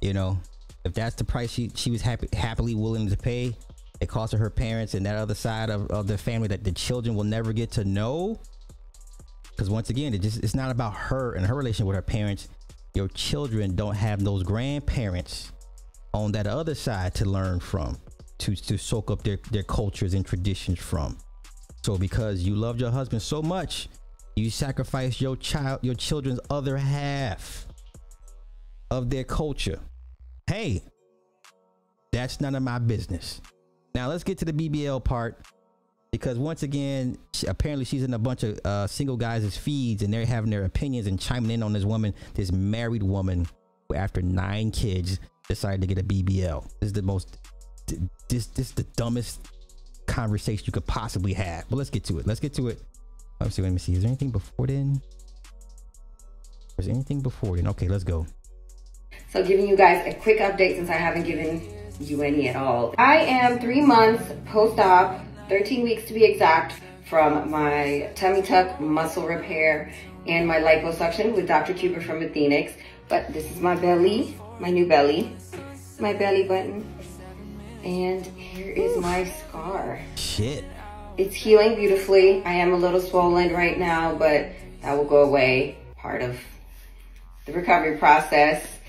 you 0.00 0.14
know, 0.14 0.38
if 0.84 0.94
that's 0.94 1.14
the 1.14 1.24
price 1.24 1.50
she 1.50 1.70
she 1.74 1.90
was 1.90 2.02
happy 2.02 2.28
happily 2.32 2.74
willing 2.74 3.08
to 3.08 3.16
pay, 3.16 3.54
it 4.00 4.08
cost 4.08 4.32
her 4.32 4.38
her 4.38 4.50
parents 4.50 4.94
and 4.94 5.04
that 5.06 5.16
other 5.16 5.34
side 5.34 5.70
of, 5.70 5.86
of 5.88 6.06
the 6.06 6.16
family 6.16 6.48
that 6.48 6.64
the 6.64 6.72
children 6.72 7.14
will 7.14 7.24
never 7.24 7.52
get 7.52 7.70
to 7.72 7.84
know. 7.84 8.40
Because 9.50 9.68
once 9.68 9.90
again, 9.90 10.14
it 10.14 10.22
just 10.22 10.42
it's 10.42 10.54
not 10.54 10.70
about 10.70 10.94
her 10.94 11.34
and 11.34 11.44
her 11.46 11.54
relation 11.54 11.86
with 11.86 11.96
her 11.96 12.02
parents. 12.02 12.48
Your 12.94 13.08
children 13.08 13.76
don't 13.76 13.94
have 13.94 14.24
those 14.24 14.42
grandparents 14.42 15.52
on 16.12 16.32
that 16.32 16.46
other 16.46 16.74
side 16.74 17.14
to 17.16 17.24
learn 17.24 17.60
from, 17.60 17.98
to 18.38 18.56
to 18.56 18.78
soak 18.78 19.10
up 19.10 19.22
their 19.22 19.38
their 19.50 19.62
cultures 19.62 20.14
and 20.14 20.24
traditions 20.24 20.78
from. 20.78 21.18
So 21.82 21.96
because 21.96 22.42
you 22.42 22.54
loved 22.54 22.80
your 22.80 22.90
husband 22.90 23.22
so 23.22 23.42
much, 23.42 23.88
you 24.36 24.50
sacrificed 24.50 25.20
your 25.20 25.36
child, 25.36 25.80
your 25.82 25.94
children's 25.94 26.40
other 26.48 26.76
half 26.76 27.66
of 28.90 29.10
their 29.10 29.24
culture. 29.24 29.78
Hey, 30.50 30.82
that's 32.10 32.40
none 32.40 32.56
of 32.56 32.64
my 32.64 32.80
business. 32.80 33.40
Now 33.94 34.08
let's 34.08 34.24
get 34.24 34.38
to 34.38 34.44
the 34.44 34.52
BBL 34.52 35.04
part 35.04 35.46
because 36.10 36.38
once 36.38 36.64
again, 36.64 37.18
she, 37.32 37.46
apparently 37.46 37.84
she's 37.84 38.02
in 38.02 38.12
a 38.14 38.18
bunch 38.18 38.42
of 38.42 38.58
uh, 38.64 38.88
single 38.88 39.16
guys' 39.16 39.56
feeds 39.56 40.02
and 40.02 40.12
they're 40.12 40.26
having 40.26 40.50
their 40.50 40.64
opinions 40.64 41.06
and 41.06 41.20
chiming 41.20 41.52
in 41.52 41.62
on 41.62 41.72
this 41.72 41.84
woman, 41.84 42.12
this 42.34 42.50
married 42.50 43.04
woman 43.04 43.46
after 43.94 44.22
nine 44.22 44.72
kids 44.72 45.20
decided 45.46 45.82
to 45.82 45.86
get 45.86 45.98
a 45.98 46.02
BBL. 46.02 46.64
This 46.80 46.88
is 46.88 46.92
the 46.94 47.02
most 47.02 47.38
this 48.28 48.46
this 48.46 48.70
is 48.70 48.72
the 48.72 48.82
dumbest 48.96 49.46
conversation 50.08 50.64
you 50.66 50.72
could 50.72 50.86
possibly 50.86 51.32
have. 51.32 51.64
But 51.70 51.76
let's 51.76 51.90
get 51.90 52.02
to 52.06 52.18
it. 52.18 52.26
Let's 52.26 52.40
get 52.40 52.54
to 52.54 52.66
it. 52.66 52.82
Let's 53.40 53.54
see. 53.54 53.62
Let 53.62 53.70
me 53.70 53.78
see. 53.78 53.92
Is 53.92 54.00
there 54.00 54.08
anything 54.08 54.30
before 54.30 54.66
then? 54.66 55.00
Is 56.76 56.86
there 56.86 56.94
anything 56.96 57.20
before 57.20 57.54
then? 57.54 57.68
Okay, 57.68 57.86
let's 57.86 58.02
go. 58.02 58.26
So 59.32 59.44
giving 59.44 59.68
you 59.68 59.76
guys 59.76 60.04
a 60.12 60.18
quick 60.18 60.40
update 60.40 60.74
since 60.74 60.90
I 60.90 60.94
haven't 60.94 61.22
given 61.22 61.62
you 62.00 62.22
any 62.22 62.48
at 62.48 62.56
all. 62.56 62.96
I 62.98 63.18
am 63.18 63.60
three 63.60 63.80
months 63.80 64.24
post-op, 64.46 65.24
13 65.48 65.84
weeks 65.84 66.04
to 66.06 66.14
be 66.14 66.24
exact, 66.24 66.74
from 67.08 67.48
my 67.48 68.10
tummy 68.16 68.42
tuck 68.42 68.80
muscle 68.80 69.28
repair 69.28 69.92
and 70.26 70.48
my 70.48 70.58
liposuction 70.58 71.34
with 71.36 71.46
Dr. 71.46 71.74
Cuber 71.74 72.00
from 72.00 72.22
Athenix. 72.22 72.72
But 73.08 73.32
this 73.32 73.48
is 73.52 73.60
my 73.60 73.76
belly, 73.76 74.36
my 74.58 74.70
new 74.70 74.88
belly, 74.88 75.36
my 76.00 76.12
belly 76.12 76.48
button. 76.48 76.92
And 77.84 78.26
here 78.26 78.72
is 78.72 78.96
my 78.96 79.24
scar. 79.24 80.00
Shit. 80.16 80.64
It's 81.18 81.34
healing 81.36 81.76
beautifully. 81.76 82.42
I 82.44 82.54
am 82.54 82.72
a 82.72 82.76
little 82.76 83.00
swollen 83.00 83.52
right 83.52 83.78
now, 83.78 84.12
but 84.12 84.48
that 84.82 84.96
will 84.96 85.04
go 85.04 85.22
away. 85.22 85.78
Part 85.96 86.22
of 86.22 86.36
the 87.46 87.52
recovery 87.52 87.96
process. 87.96 88.79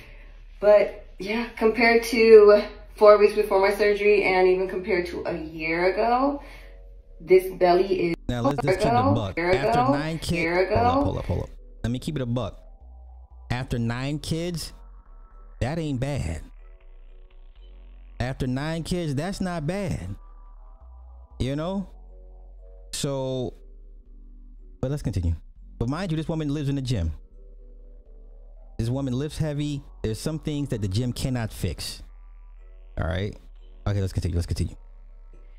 But 0.62 1.08
yeah, 1.20 1.50
compared 1.58 2.04
to 2.04 2.64
four 2.96 3.18
weeks 3.18 3.34
before 3.34 3.60
my 3.60 3.76
surgery 3.76 4.24
and 4.24 4.48
even 4.48 4.70
compared 4.70 5.08
to 5.08 5.24
a 5.26 5.36
year 5.38 5.92
ago, 5.92 6.42
this 7.20 7.52
belly 7.54 8.12
is 8.12 8.16
now 8.30 8.42
let's 8.42 8.62
just 8.64 8.80
keep 8.80 8.88
it 8.88 8.96
a 8.96 9.12
buck. 9.12 9.38
After 9.38 9.92
nine 9.92 10.20
kids, 10.20 10.70
hold 10.70 10.88
up, 10.88 11.04
hold 11.04 11.18
up, 11.18 11.26
hold 11.26 11.44
up. 11.44 11.50
Let 11.84 11.92
me 11.92 12.00
keep 12.00 12.16
it 12.16 12.22
a 12.22 12.26
buck. 12.26 12.62
After 13.50 13.78
nine 13.78 14.20
kids, 14.20 14.72
that 15.60 15.78
ain't 15.78 16.00
bad. 16.00 16.42
After 18.20 18.46
nine 18.46 18.84
kids, 18.84 19.16
that's 19.16 19.42
not 19.42 19.66
bad. 19.66 20.16
You 21.40 21.56
know? 21.56 21.90
So, 22.94 23.56
but 24.80 24.92
let's 24.92 25.02
continue. 25.02 25.36
But 25.80 25.90
mind 25.90 26.12
you, 26.12 26.18
this 26.18 26.30
woman 26.30 26.54
lives 26.54 26.70
in 26.70 26.76
the 26.76 26.82
gym. 26.82 27.12
This 28.82 28.90
woman 28.90 29.14
lifts 29.14 29.38
heavy. 29.38 29.84
There's 30.02 30.20
some 30.20 30.40
things 30.40 30.70
that 30.70 30.82
the 30.82 30.88
gym 30.88 31.14
cannot 31.14 31.54
fix. 31.54 32.02
All 32.98 33.06
right. 33.06 33.38
Okay, 33.86 34.02
let's 34.02 34.12
continue. 34.12 34.36
Let's 34.36 34.48
continue. 34.48 34.76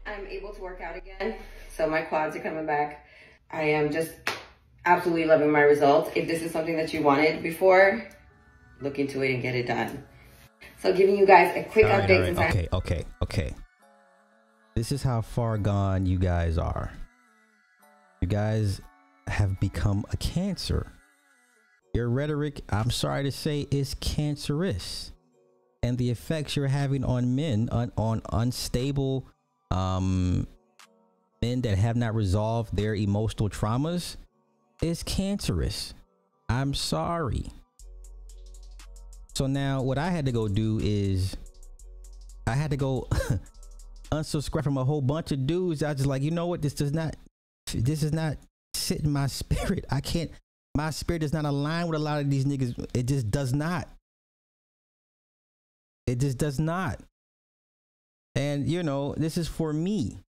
I'm 0.05 0.27
able 0.27 0.53
to 0.53 0.61
work 0.61 0.81
out 0.81 0.97
again. 0.97 1.37
So 1.70 1.89
my 1.89 2.03
quads 2.03 2.35
are 2.35 2.41
coming 2.41 2.66
back. 2.66 3.07
I 3.49 3.62
am 3.62 3.93
just 3.93 4.11
absolutely 4.87 5.27
loving 5.27 5.53
my 5.53 5.61
results. 5.61 6.11
If 6.16 6.27
this 6.27 6.43
is 6.43 6.51
something 6.51 6.77
that 6.77 6.93
you 6.93 7.05
wanted 7.05 7.45
before, 7.45 8.09
look 8.81 8.99
into 8.99 9.23
it 9.23 9.33
and 9.33 9.41
get 9.41 9.55
it 9.55 9.68
done. 9.68 10.03
So 10.81 10.93
giving 10.93 11.16
you 11.16 11.25
guys 11.25 11.57
a 11.57 11.62
quick 11.62 11.85
right, 11.85 12.03
update. 12.03 12.37
Right. 12.37 12.51
Okay, 12.51 12.68
okay, 12.73 13.05
okay. 13.23 13.55
This 14.75 14.91
is 14.91 15.01
how 15.01 15.20
far 15.20 15.59
gone 15.59 16.07
you 16.07 16.18
guys 16.18 16.59
are. 16.59 16.91
You 18.20 18.27
guys 18.27 18.81
have 19.29 19.61
become 19.61 20.05
a 20.11 20.16
cancer. 20.16 20.91
Your 21.95 22.09
rhetoric, 22.09 22.62
I'm 22.70 22.90
sorry 22.90 23.24
to 23.24 23.32
say, 23.32 23.66
is 23.70 23.95
cancerous. 23.95 25.12
And 25.82 25.99
the 25.99 26.11
effects 26.11 26.57
you're 26.57 26.68
having 26.68 27.05
on 27.05 27.34
men, 27.34 27.68
on, 27.70 27.93
on 27.99 28.22
unstable 28.32 29.26
um, 29.70 30.47
men 31.43 31.61
that 31.62 31.76
have 31.76 31.97
not 31.97 32.14
resolved 32.14 32.74
their 32.74 32.95
emotional 32.95 33.51
traumas, 33.51 34.16
is 34.80 35.03
cancerous. 35.03 35.93
I'm 36.49 36.72
sorry. 36.72 37.47
So 39.34 39.47
now 39.47 39.82
what 39.82 39.99
I 39.99 40.11
had 40.11 40.26
to 40.26 40.32
go 40.32 40.49
do 40.49 40.78
is 40.82 41.36
I 42.47 42.53
had 42.53 42.70
to 42.70 42.76
go 42.76 43.09
unsubscribe 44.12 44.64
from 44.64 44.78
a 44.78 44.84
whole 44.84 45.01
bunch 45.01 45.32
of 45.32 45.47
dudes. 45.47 45.82
I 45.82 45.88
was 45.88 45.99
just 45.99 46.09
like, 46.09 46.22
you 46.22 46.30
know 46.30 46.47
what? 46.47 46.62
This 46.62 46.74
does 46.74 46.93
not, 46.93 47.16
this 47.74 48.03
is 48.03 48.12
not 48.12 48.36
sit 48.74 49.01
in 49.01 49.11
my 49.11 49.26
spirit. 49.28 49.84
I 49.90 50.01
can't, 50.01 50.30
my 50.75 50.91
spirit 50.91 51.20
does 51.20 51.33
not 51.33 51.45
align 51.45 51.87
with 51.87 52.01
a 52.01 52.03
lot 52.03 52.20
of 52.20 52.31
these 52.31 52.45
niggas. 52.45 52.87
It 52.95 53.07
just 53.07 53.31
does 53.31 53.53
not. 53.53 53.89
It 56.07 56.18
just 56.18 56.39
does 56.39 56.59
not. 56.59 57.01
And 58.35 58.68
you 58.68 58.83
know, 58.83 59.14
this 59.16 59.37
is 59.37 59.49
for 59.49 59.73
me. 59.73 60.18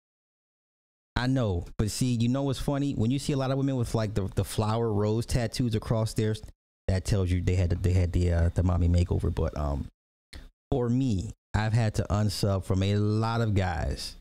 I 1.17 1.27
know, 1.27 1.65
but 1.79 1.91
see, 1.91 2.15
you 2.15 2.29
know 2.29 2.43
what's 2.43 2.59
funny? 2.59 2.93
When 2.93 3.11
you 3.11 3.19
see 3.19 3.33
a 3.33 3.37
lot 3.37 3.53
of 3.53 3.57
women 3.57 3.77
with 3.77 3.95
like 3.95 4.15
the, 4.15 4.29
the 4.35 4.45
flower 4.45 4.93
rose 4.93 5.25
tattoos 5.25 5.75
across 5.75 6.13
theirs, 6.13 6.43
that 6.89 7.05
tells 7.05 7.31
you 7.31 7.41
they 7.41 7.55
had 7.55 7.71
the, 7.71 7.77
they 7.77 7.93
had 7.93 8.13
the 8.13 8.33
uh, 8.33 8.51
the 8.55 8.63
mommy 8.63 8.89
makeover. 8.89 9.35
But 9.35 9.57
um, 9.57 9.87
for 10.71 10.89
me, 10.89 11.33
I've 11.55 11.73
had 11.73 11.95
to 11.95 12.07
unsub 12.11 12.65
from 12.65 12.83
a 12.83 12.97
lot 12.97 13.41
of 13.41 13.55
guys 13.55 14.17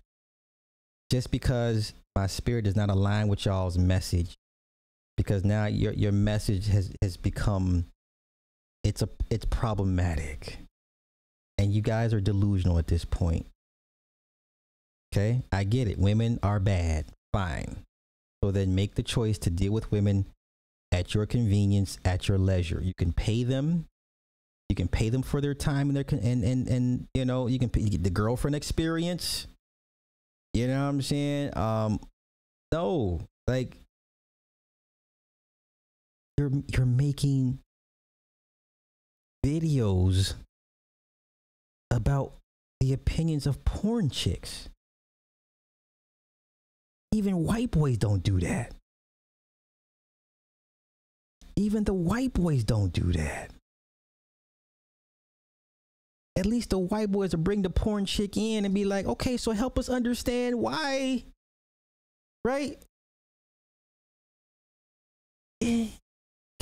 just 1.12 1.32
because 1.32 1.94
my 2.16 2.28
spirit 2.28 2.66
does 2.66 2.76
not 2.76 2.90
align 2.90 3.28
with 3.28 3.46
y'all's 3.46 3.78
message 3.78 4.38
because 5.18 5.44
now 5.44 5.66
your 5.66 5.94
your 5.94 6.12
message 6.12 6.68
has 6.68 6.92
has 7.02 7.18
become 7.18 7.86
it's 8.84 9.02
a 9.02 9.10
it's 9.30 9.46
problematic. 9.46 10.60
And 11.58 11.72
you 11.74 11.82
guys 11.82 12.14
are 12.14 12.22
delusional 12.22 12.80
at 12.80 12.88
this 12.88 13.06
point. 13.06 13.46
Okay? 15.14 15.44
I 15.52 15.64
get 15.64 15.88
it. 15.88 16.00
Women 16.00 16.40
are 16.42 16.60
bad. 16.60 17.06
Fine. 17.32 17.78
So 18.44 18.52
then 18.52 18.76
make 18.76 18.96
the 18.96 19.04
choice 19.04 19.38
to 19.40 19.50
deal 19.50 19.72
with 19.72 19.92
women 19.92 20.26
at 20.92 21.14
your 21.14 21.26
convenience 21.26 21.98
at 22.04 22.28
your 22.28 22.38
leisure. 22.38 22.82
You 22.84 22.94
can 22.94 23.14
pay 23.14 23.44
them. 23.44 23.86
You 24.70 24.76
can 24.76 24.88
pay 24.88 25.10
them 25.10 25.22
for 25.22 25.40
their 25.40 25.54
time 25.54 25.90
and 25.90 25.96
their 25.96 26.06
and 26.10 26.44
and 26.44 26.68
and 26.68 27.08
you 27.14 27.26
know 27.26 27.48
you 27.48 27.60
can 27.60 27.70
pay 27.70 27.84
the 27.84 28.10
girlfriend 28.10 28.56
experience. 28.56 29.48
You 30.54 30.68
know 30.68 30.84
what 30.84 30.90
i'm 30.90 31.02
saying? 31.02 31.58
Um 31.58 32.00
no. 32.72 33.22
Like 33.48 33.78
you're 36.44 36.64
you're 36.68 36.86
making 36.86 37.60
videos 39.46 40.36
about 41.92 42.34
the 42.80 42.94
opinions 42.94 43.48
of 43.48 43.64
porn 43.64 44.10
chicks. 44.10 44.70
Even 47.14 47.44
white 47.44 47.72
boys 47.72 47.98
don't 47.98 48.24
do 48.24 48.40
that. 48.40 48.74
Even 51.56 51.84
the 51.84 51.94
white 51.94 52.34
boys 52.34 52.64
don't 52.64 52.92
do 52.92 53.12
that. 53.14 53.52
At 56.36 56.48
least 56.48 56.72
the 56.72 56.80
white 56.80 57.12
boys 57.12 57.36
will 57.36 57.44
bring 57.44 57.62
the 57.62 57.70
porn 57.70 58.06
chick 58.06 58.36
in 58.36 58.66
and 58.66 58.74
be 58.74 58.86
like, 58.86 59.06
okay, 59.06 59.38
so 59.38 59.52
help 59.52 59.78
us 59.78 59.88
understand 59.88 60.58
why. 60.58 61.24
Right? 62.44 62.84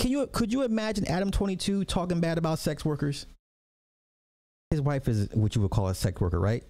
Can 0.02 0.10
you 0.10 0.26
could 0.26 0.52
you 0.52 0.64
imagine 0.64 1.06
Adam 1.06 1.30
22 1.30 1.86
talking 1.86 2.20
bad 2.20 2.40
about 2.40 2.58
sex 2.58 2.84
workers? 2.84 3.28
His 4.72 4.82
wife 4.82 5.08
is 5.08 5.30
what 5.34 5.54
you 5.54 5.62
would 5.62 5.70
call 5.70 5.90
a 5.90 5.94
sex 5.94 6.20
worker, 6.20 6.40
right? 6.40 6.64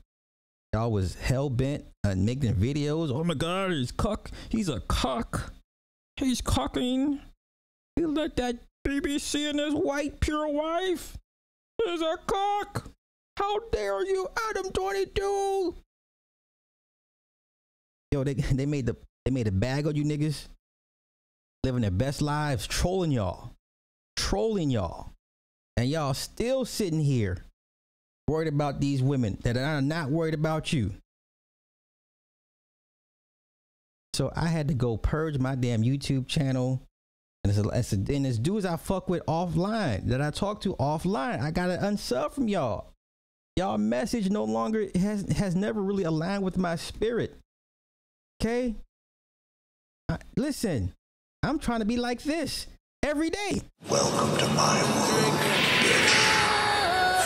Y'all 0.74 0.92
was 0.92 1.16
hell 1.16 1.50
bent 1.50 1.86
on 2.04 2.26
making 2.26 2.56
videos. 2.56 3.10
Oh 3.10 3.24
my 3.24 3.34
god, 3.34 3.72
he's 3.72 3.94
cock. 3.94 4.32
He's 4.50 4.68
a 4.68 4.82
cock. 4.82 5.54
He's 6.18 6.42
cocking. 6.42 7.22
He 7.96 8.06
let 8.06 8.36
that 8.36 8.58
BBC 8.86 9.50
and 9.50 9.60
his 9.60 9.76
white 9.76 10.20
pure 10.20 10.50
wife 10.50 11.18
is 11.88 12.02
a 12.02 12.18
cock. 12.28 12.92
How 13.38 13.60
dare 13.72 14.06
you, 14.06 14.28
Adam 14.50 14.74
22? 14.74 15.76
Yo, 18.12 18.26
they 18.26 18.34
they 18.34 18.66
made 18.66 18.88
the 18.88 18.98
they 19.24 19.32
made 19.32 19.48
a 19.48 19.54
bag 19.54 19.88
on 19.88 19.96
you 19.96 20.04
niggas 20.04 20.50
living 21.64 21.82
their 21.82 21.92
best 21.92 22.22
lives, 22.22 22.68
trolling 22.68 23.12
y'all, 23.12 23.52
trolling 24.16 24.70
y'all. 24.70 25.12
And 25.78 25.90
y'all 25.90 26.14
still 26.14 26.66
sitting 26.66 27.00
here 27.00 27.46
worried 28.28 28.48
about 28.48 28.80
these 28.80 29.02
women 29.02 29.38
that 29.44 29.58
are 29.58 29.82
not 29.82 30.10
worried 30.10 30.34
about 30.34 30.74
you. 30.74 30.94
So 34.14 34.32
I 34.36 34.48
had 34.48 34.68
to 34.68 34.74
go 34.74 34.98
purge 34.98 35.38
my 35.38 35.56
damn 35.56 35.84
YouTube 35.84 36.28
channel. 36.28 36.82
And 37.44 37.52
it's, 37.52 37.60
a, 37.60 37.70
it's, 37.70 37.94
a, 37.94 37.96
and 37.96 38.28
it's 38.28 38.38
dudes 38.38 38.66
I 38.66 38.76
fuck 38.76 39.10
with 39.10 39.26
offline 39.26 40.08
that 40.08 40.22
I 40.22 40.30
talk 40.30 40.62
to 40.62 40.76
offline. 40.76 41.42
I 41.42 41.52
gotta 41.52 41.78
unsub 41.78 42.34
from 42.34 42.48
y'all. 42.48 42.92
Y'all 43.58 43.78
message 43.78 44.30
no 44.30 44.44
longer 44.44 44.88
has 44.96 45.30
has 45.32 45.56
never 45.56 45.82
really 45.82 46.04
aligned 46.04 46.44
with 46.44 46.58
my 46.58 46.76
spirit. 46.76 47.38
Okay? 48.42 48.76
Uh, 50.08 50.18
listen, 50.38 50.94
I'm 51.44 51.58
trying 51.58 51.80
to 51.80 51.86
be 51.86 51.98
like 51.98 52.22
this 52.22 52.68
every 53.02 53.32
day. 53.32 53.64
Welcome 53.90 54.38
to 54.38 54.46
my 54.54 54.78
world, 54.78 55.34
bitch. 55.82 56.14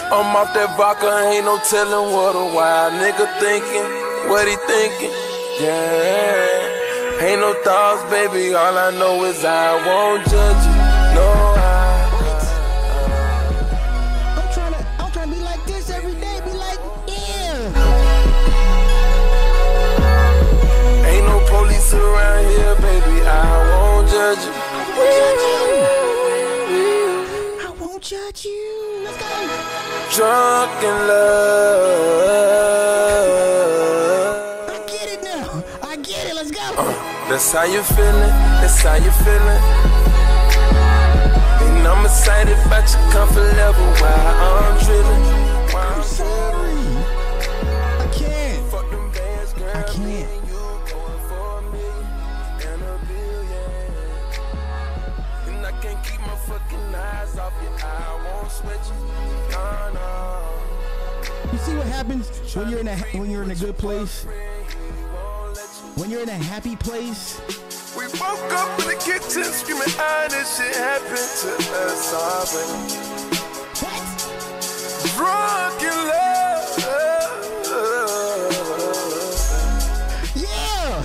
I'm 0.07 0.33
off 0.39 0.53
that 0.53 0.71
vodka, 0.77 1.35
ain't 1.35 1.43
no 1.43 1.59
telling 1.67 2.13
what 2.15 2.31
a 2.31 2.55
wild 2.55 2.93
nigga 2.93 3.27
thinking, 3.43 3.83
what 4.31 4.47
he 4.47 4.55
thinking. 4.71 5.11
Yeah, 5.59 7.27
ain't 7.27 7.41
no 7.41 7.59
thoughts, 7.65 8.09
baby. 8.09 8.55
All 8.55 8.77
I 8.77 8.91
know 8.97 9.25
is 9.25 9.43
I 9.43 9.75
won't 9.83 10.23
judge 10.29 10.63
you. 10.63 10.79
No, 11.19 11.54
around 21.95 22.45
here, 22.45 22.75
baby, 22.75 23.21
I 23.25 23.29
won't 23.71 24.07
judge 24.09 24.43
you. 24.45 24.53
I 27.61 27.69
won't 27.79 28.01
judge 28.03 28.45
you. 28.45 29.03
Let's 29.03 29.17
go. 29.17 29.25
Drunk 30.15 30.83
in 30.83 30.97
love. 31.07 32.35
I 34.69 34.71
get 34.87 35.07
it 35.13 35.21
now. 35.23 35.63
I 35.83 35.95
get 35.97 36.27
it. 36.27 36.35
Let's 36.35 36.51
go. 36.51 36.61
Uh, 36.77 36.93
that's 37.29 37.51
how 37.51 37.63
you 37.63 37.81
feeling. 37.83 38.33
That's 38.61 38.81
how 38.81 38.95
you 38.95 39.11
feeling. 39.23 39.61
And 41.65 41.87
I'm 41.87 42.05
excited 42.05 42.57
about 42.65 42.89
your 42.91 43.11
comfort 43.11 43.55
level 43.57 43.85
while 44.01 44.27
I'm 44.43 44.77
drilling. 44.85 45.34
Happens 62.05 62.55
when 62.55 62.69
you're 62.69 62.79
in 62.79 62.87
a 62.87 62.95
when 63.17 63.31
you're 63.31 63.43
in 63.43 63.51
a 63.51 63.55
good 63.55 63.77
place? 63.77 64.25
When 65.95 66.09
you're 66.09 66.21
in 66.21 66.29
a 66.29 66.33
happy 66.33 66.75
place? 66.75 67.39
We 67.97 68.03
woke 68.19 68.53
up 68.53 68.79
in 68.79 68.87
the 68.87 68.95
kitchen 69.03 69.43
screaming, 69.45 69.87
ah, 69.97 70.27
this 70.29 70.57
shit 70.57 70.75
happened 70.75 71.17
to 71.41 71.49
us 71.81 72.13
already. 72.13 72.89
Drunk 75.15 75.81
in 75.81 75.97
love. 76.09 76.77
Yeah. 80.35 81.01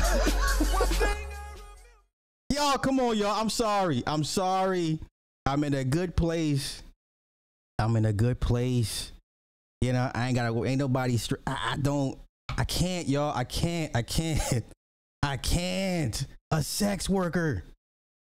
y'all, 2.70 2.78
come 2.78 3.00
on, 3.00 3.16
y'all. 3.16 3.40
I'm 3.40 3.50
sorry. 3.50 4.02
I'm 4.06 4.24
sorry. 4.24 4.98
I'm 5.46 5.64
in 5.64 5.74
a 5.74 5.84
good 5.84 6.16
place. 6.16 6.82
I'm 7.78 7.96
in 7.96 8.04
a 8.04 8.12
good 8.12 8.40
place. 8.40 9.12
You 9.80 9.94
know, 9.94 10.10
I 10.14 10.26
ain't 10.26 10.36
gotta 10.36 10.52
go. 10.52 10.64
Ain't 10.64 10.78
nobody. 10.78 11.16
Str- 11.16 11.36
I, 11.46 11.72
I 11.72 11.76
don't. 11.76 12.18
I 12.56 12.64
can't, 12.64 13.08
y'all. 13.08 13.36
I 13.36 13.44
can't. 13.44 13.94
I 13.96 14.02
can't. 14.02 14.64
I 15.22 15.36
can't. 15.36 16.26
A 16.50 16.62
sex 16.62 17.08
worker. 17.08 17.64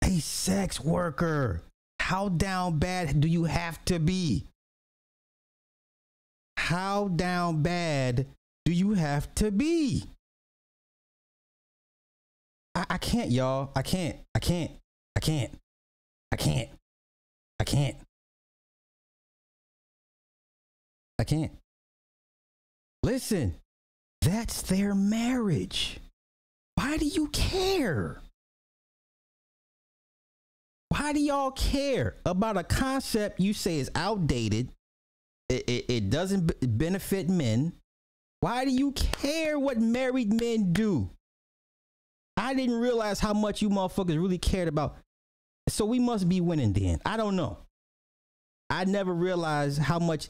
A 0.03 0.19
sex 0.19 0.81
worker. 0.81 1.63
How 2.01 2.29
down 2.29 2.79
bad 2.79 3.21
do 3.21 3.29
you 3.29 3.45
have 3.45 3.85
to 3.87 3.99
be? 3.99 4.47
How 6.57 7.09
down 7.09 7.63
bad 7.63 8.27
do 8.65 8.73
you 8.73 8.95
have 8.95 9.33
to 9.37 9.51
be? 9.51 10.05
I, 12.75 12.87
I 12.91 12.99
can't, 12.99 13.31
y'all. 13.31 13.71
I 13.75 13.83
can't. 13.83 14.17
I 14.35 14.39
can't. 14.39 14.73
I 15.15 15.21
can't. 15.21 15.53
I 16.33 16.37
can't. 16.37 16.69
I 17.61 17.65
can't. 17.65 17.97
I 21.19 21.25
can't. 21.25 21.53
Listen, 23.03 23.55
that's 24.21 24.63
their 24.63 24.95
marriage. 24.95 25.99
Why 26.75 26.97
do 26.97 27.07
you 27.07 27.29
care? 27.29 28.21
Why 30.89 31.13
do 31.13 31.21
y'all 31.21 31.51
care 31.51 32.17
about 32.25 32.57
a 32.57 32.65
concept 32.65 33.41
you 33.41 33.53
say 33.53 33.79
is 33.79 33.91
outdated? 33.95 34.71
It, 35.49 35.65
it, 35.69 35.85
it 35.89 36.11
doesn't 36.11 36.53
benefit 36.79 37.29
men. 37.29 37.73
Why 38.41 38.65
do 38.65 38.71
you 38.71 38.93
care 38.93 39.59
what 39.59 39.79
married 39.79 40.33
men 40.33 40.73
do? 40.73 41.11
I 42.37 42.55
didn't 42.55 42.79
realize 42.79 43.21
how 43.21 43.33
much 43.33 43.63
you 43.63 43.71
motherfuckers 43.71 44.21
really 44.21 44.39
cared 44.39 44.69
about. 44.69 44.97
So 45.69 45.85
we 45.85 45.99
must 45.99 46.29
be 46.29 46.41
winning 46.41 46.73
then. 46.73 47.01
I 47.05 47.17
don't 47.17 47.37
know. 47.37 47.59
I 48.69 48.85
never 48.85 49.15
realized 49.15 49.79
how 49.79 49.99
much 49.99 50.29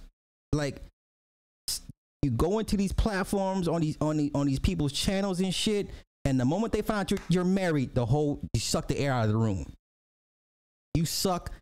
like 0.52 0.82
you 2.22 2.30
go 2.30 2.58
into 2.58 2.76
these 2.76 2.92
platforms 2.92 3.68
on 3.68 3.80
these 3.80 3.96
on 4.00 4.16
the, 4.16 4.30
on 4.34 4.46
these 4.46 4.58
people's 4.58 4.92
channels 4.92 5.40
and 5.40 5.54
shit 5.54 5.88
and 6.26 6.40
the 6.40 6.44
moment 6.44 6.72
they 6.72 6.82
find 6.82 7.00
out 7.00 7.10
you're, 7.12 7.20
you're 7.28 7.44
married 7.44 7.94
the 7.94 8.04
whole 8.04 8.40
you 8.52 8.58
suck 8.58 8.88
the 8.88 8.98
air 8.98 9.12
out 9.12 9.26
of 9.26 9.30
the 9.30 9.36
room. 9.36 9.64
You 10.94 11.04
suck 11.04 11.52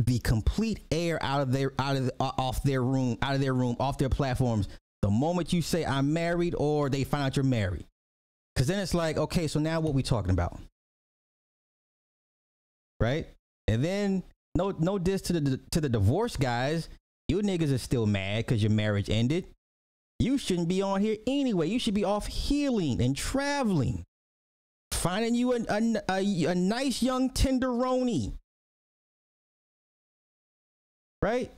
the 0.00 0.18
complete 0.18 0.80
air 0.90 1.22
out 1.22 1.42
of 1.42 1.52
their 1.52 1.72
out 1.78 1.96
of 1.96 2.06
the, 2.06 2.14
off 2.18 2.60
their 2.64 2.82
room 2.82 3.16
out 3.22 3.36
of 3.36 3.40
their 3.40 3.54
room 3.54 3.76
off 3.78 3.96
their 3.96 4.08
platforms 4.08 4.68
the 5.02 5.10
moment 5.10 5.52
you 5.52 5.62
say 5.62 5.84
i'm 5.86 6.12
married 6.12 6.56
or 6.58 6.90
they 6.90 7.04
find 7.04 7.24
out 7.24 7.36
you're 7.36 7.44
married. 7.44 7.86
Because 8.54 8.66
then 8.66 8.80
it's 8.80 8.94
like 8.94 9.16
okay 9.16 9.46
so 9.46 9.60
now 9.60 9.78
what 9.78 9.94
we 9.94 10.02
talking 10.02 10.32
about? 10.32 10.58
Right? 12.98 13.28
And 13.68 13.84
then 13.84 14.24
no 14.56 14.74
no 14.76 14.98
diss 14.98 15.22
to 15.22 15.34
the 15.34 15.60
to 15.70 15.80
the 15.80 15.88
divorce 15.88 16.36
guys 16.36 16.88
you 17.28 17.38
niggas 17.38 17.72
are 17.72 17.78
still 17.78 18.06
mad 18.06 18.46
because 18.46 18.62
your 18.62 18.72
marriage 18.72 19.10
ended. 19.10 19.46
You 20.18 20.38
shouldn't 20.38 20.68
be 20.68 20.82
on 20.82 21.00
here 21.00 21.16
anyway. 21.26 21.68
You 21.68 21.78
should 21.78 21.94
be 21.94 22.04
off 22.04 22.26
healing 22.26 23.00
and 23.00 23.16
traveling. 23.16 24.04
Finding 24.92 25.34
you 25.34 25.52
a, 25.52 25.60
a, 25.68 26.02
a, 26.10 26.44
a 26.46 26.54
nice 26.54 27.02
young 27.02 27.30
tenderoni. 27.30 28.32
Right? 31.22 31.52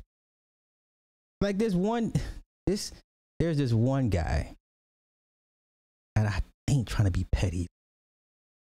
Like 1.41 1.57
this 1.57 1.75
one 1.75 2.13
this 2.67 2.93
there's 3.39 3.57
this 3.57 3.73
one 3.73 4.11
guy 4.11 4.55
and 6.15 6.29
i 6.29 6.41
ain't 6.69 6.87
trying 6.87 7.07
to 7.07 7.11
be 7.11 7.27
petty 7.33 7.67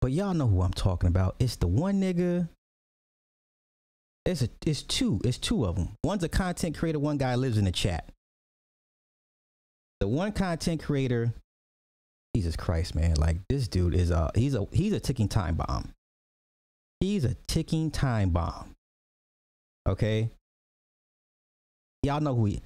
but 0.01 0.13
y'all 0.13 0.33
know 0.33 0.49
who 0.49 0.63
i'm 0.63 0.73
talking 0.73 1.09
about. 1.09 1.37
It's 1.39 1.57
the 1.57 1.67
one 1.67 2.01
nigga 2.01 2.49
it's 4.31 4.43
a, 4.43 4.49
it's 4.65 4.83
two 4.83 5.21
it's 5.25 5.39
two 5.39 5.65
of 5.65 5.77
them 5.77 5.97
one's 6.05 6.23
a 6.23 6.29
content 6.29 6.79
creator 6.79 6.99
one 6.99 7.19
guy 7.19 7.35
lives 7.35 7.59
in 7.59 7.65
the 7.65 7.73
chat. 7.73 8.09
The 10.01 10.09
one 10.09 10.33
content 10.33 10.83
creator 10.83 11.35
jesus 12.35 12.55
christ 12.55 12.95
man 12.95 13.17
like 13.17 13.39
this 13.49 13.67
dude 13.67 13.95
is 13.95 14.13
a 14.13 14.31
he's 14.35 14.55
a 14.55 14.67
he's 14.73 14.93
a 14.93 15.01
ticking 15.01 15.29
time 15.29 15.57
bomb. 15.57 15.93
He's 17.01 17.25
a 17.25 17.35
ticking 17.47 17.91
time 17.91 18.31
bomb. 18.31 18.75
Okay? 19.89 20.31
Y'all 22.03 22.21
know 22.21 22.35
who 22.35 22.47
he 22.47 22.63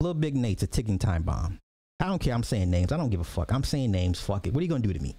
little 0.00 0.14
big 0.14 0.36
nate's 0.36 0.62
a 0.62 0.66
ticking 0.66 0.98
time 0.98 1.24
bomb. 1.24 1.58
I 2.00 2.06
don't 2.06 2.20
care 2.20 2.32
i'm 2.32 2.44
saying 2.44 2.70
names 2.70 2.92
i 2.92 2.96
don't 2.96 3.10
give 3.10 3.20
a 3.20 3.24
fuck. 3.24 3.52
I'm 3.52 3.64
saying 3.64 3.90
names 3.90 4.20
fuck 4.20 4.46
it. 4.46 4.54
What 4.54 4.60
are 4.60 4.62
you 4.62 4.70
gonna 4.70 4.82
do 4.82 4.92
to 4.92 5.00
me? 5.00 5.16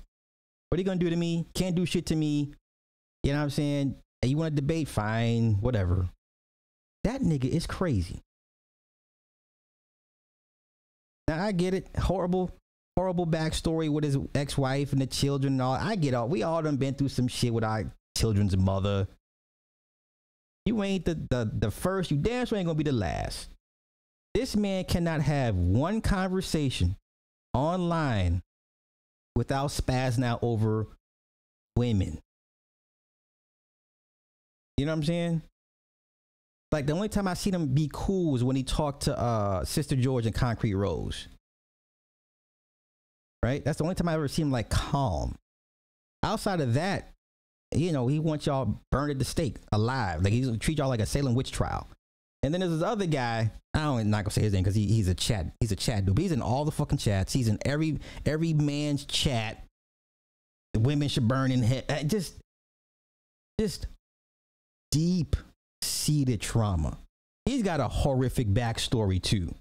What 0.69 0.77
are 0.77 0.81
you 0.81 0.85
gonna 0.85 0.99
do 0.99 1.09
to 1.09 1.15
me? 1.15 1.45
Can't 1.53 1.75
do 1.75 1.85
shit 1.85 2.05
to 2.07 2.15
me. 2.15 2.53
You 3.23 3.33
know 3.33 3.39
what 3.39 3.43
i'm 3.43 3.49
saying 3.49 3.95
you 4.23 4.37
want 4.37 4.55
to 4.55 4.61
debate 4.61 4.87
fine 4.87 5.53
whatever 5.61 6.09
that 7.03 7.21
nigga 7.21 7.45
is 7.45 7.65
crazy 7.65 8.21
now 11.29 11.45
I 11.45 11.51
get 11.51 11.75
it. 11.75 11.87
Horrible, 11.95 12.49
horrible 12.97 13.27
backstory 13.27 13.87
with 13.87 14.03
his 14.03 14.17
ex-wife 14.33 14.93
and 14.93 14.99
the 14.99 15.05
children 15.05 15.53
and 15.53 15.61
all. 15.61 15.73
I 15.73 15.95
get 15.95 16.15
all. 16.15 16.27
We 16.27 16.41
all 16.41 16.63
done 16.63 16.77
been 16.77 16.95
through 16.95 17.09
some 17.09 17.27
shit 17.27 17.53
with 17.53 17.63
our 17.63 17.93
children's 18.17 18.57
mother. 18.57 19.07
You 20.65 20.81
ain't 20.81 21.05
the 21.05 21.13
the, 21.13 21.51
the 21.53 21.69
first. 21.69 22.09
You 22.09 22.17
damn 22.17 22.47
sure 22.47 22.57
ain't 22.57 22.65
gonna 22.65 22.75
be 22.75 22.83
the 22.83 22.91
last. 22.91 23.49
This 24.33 24.55
man 24.55 24.85
cannot 24.85 25.21
have 25.21 25.55
one 25.55 26.01
conversation 26.01 26.95
online 27.53 28.41
without 29.35 29.69
spazzing 29.69 30.25
out 30.25 30.39
over 30.41 30.87
women. 31.77 32.19
You 34.79 34.85
know 34.85 34.93
what 34.93 34.99
I'm 34.99 35.03
saying? 35.03 35.41
Like 36.71 36.85
the 36.85 36.93
only 36.93 37.09
time 37.09 37.27
I 37.27 37.33
seen 37.33 37.53
him 37.53 37.67
be 37.67 37.89
cool 37.91 38.31
was 38.31 38.45
when 38.45 38.55
he 38.55 38.63
talked 38.63 39.03
to 39.03 39.19
uh, 39.19 39.65
Sister 39.65 39.97
George 39.97 40.25
and 40.25 40.33
Concrete 40.33 40.73
Rose. 40.73 41.27
Right? 43.43 43.63
That's 43.65 43.79
the 43.79 43.83
only 43.83 43.95
time 43.95 44.07
I 44.07 44.13
ever 44.13 44.29
seen 44.29 44.45
him 44.45 44.51
like 44.53 44.69
calm. 44.69 45.35
Outside 46.23 46.61
of 46.61 46.75
that, 46.75 47.11
you 47.73 47.91
know, 47.91 48.07
he 48.07 48.19
wants 48.19 48.45
y'all 48.45 48.79
burned 48.89 49.11
at 49.11 49.19
the 49.19 49.25
stake 49.25 49.57
alive. 49.73 50.23
Like 50.23 50.31
he's 50.31 50.57
treat 50.59 50.77
y'all 50.77 50.87
like 50.87 51.01
a 51.01 51.05
Salem 51.05 51.35
witch 51.35 51.51
trial. 51.51 51.85
And 52.43 52.53
then 52.53 52.61
there's 52.61 52.71
this 52.71 52.81
other 52.81 53.05
guy. 53.05 53.51
I 53.73 53.79
don't 53.79 53.99
I'm 53.99 54.09
not 54.09 54.23
gonna 54.23 54.31
say 54.31 54.43
his 54.43 54.53
name 54.53 54.63
because 54.63 54.75
he, 54.75 54.87
he's 54.87 55.09
a 55.09 55.13
chat. 55.13 55.47
He's 55.59 55.73
a 55.73 55.75
chat 55.75 56.05
dude. 56.05 56.17
He's 56.17 56.31
in 56.31 56.41
all 56.41 56.63
the 56.63 56.71
fucking 56.71 56.99
chats. 56.99 57.33
He's 57.33 57.49
in 57.49 57.59
every 57.65 57.99
every 58.25 58.53
man's 58.53 59.03
chat. 59.03 59.61
The 60.73 60.79
women 60.79 61.09
should 61.09 61.27
burn 61.27 61.51
in 61.51 61.63
hell. 61.63 61.83
Just, 62.05 62.35
just 63.59 63.87
deep 64.91 65.35
seated 65.81 66.41
trauma. 66.41 66.97
He's 67.45 67.63
got 67.63 67.79
a 67.79 67.87
horrific 67.87 68.47
backstory 68.47 69.21
too. 69.21 69.53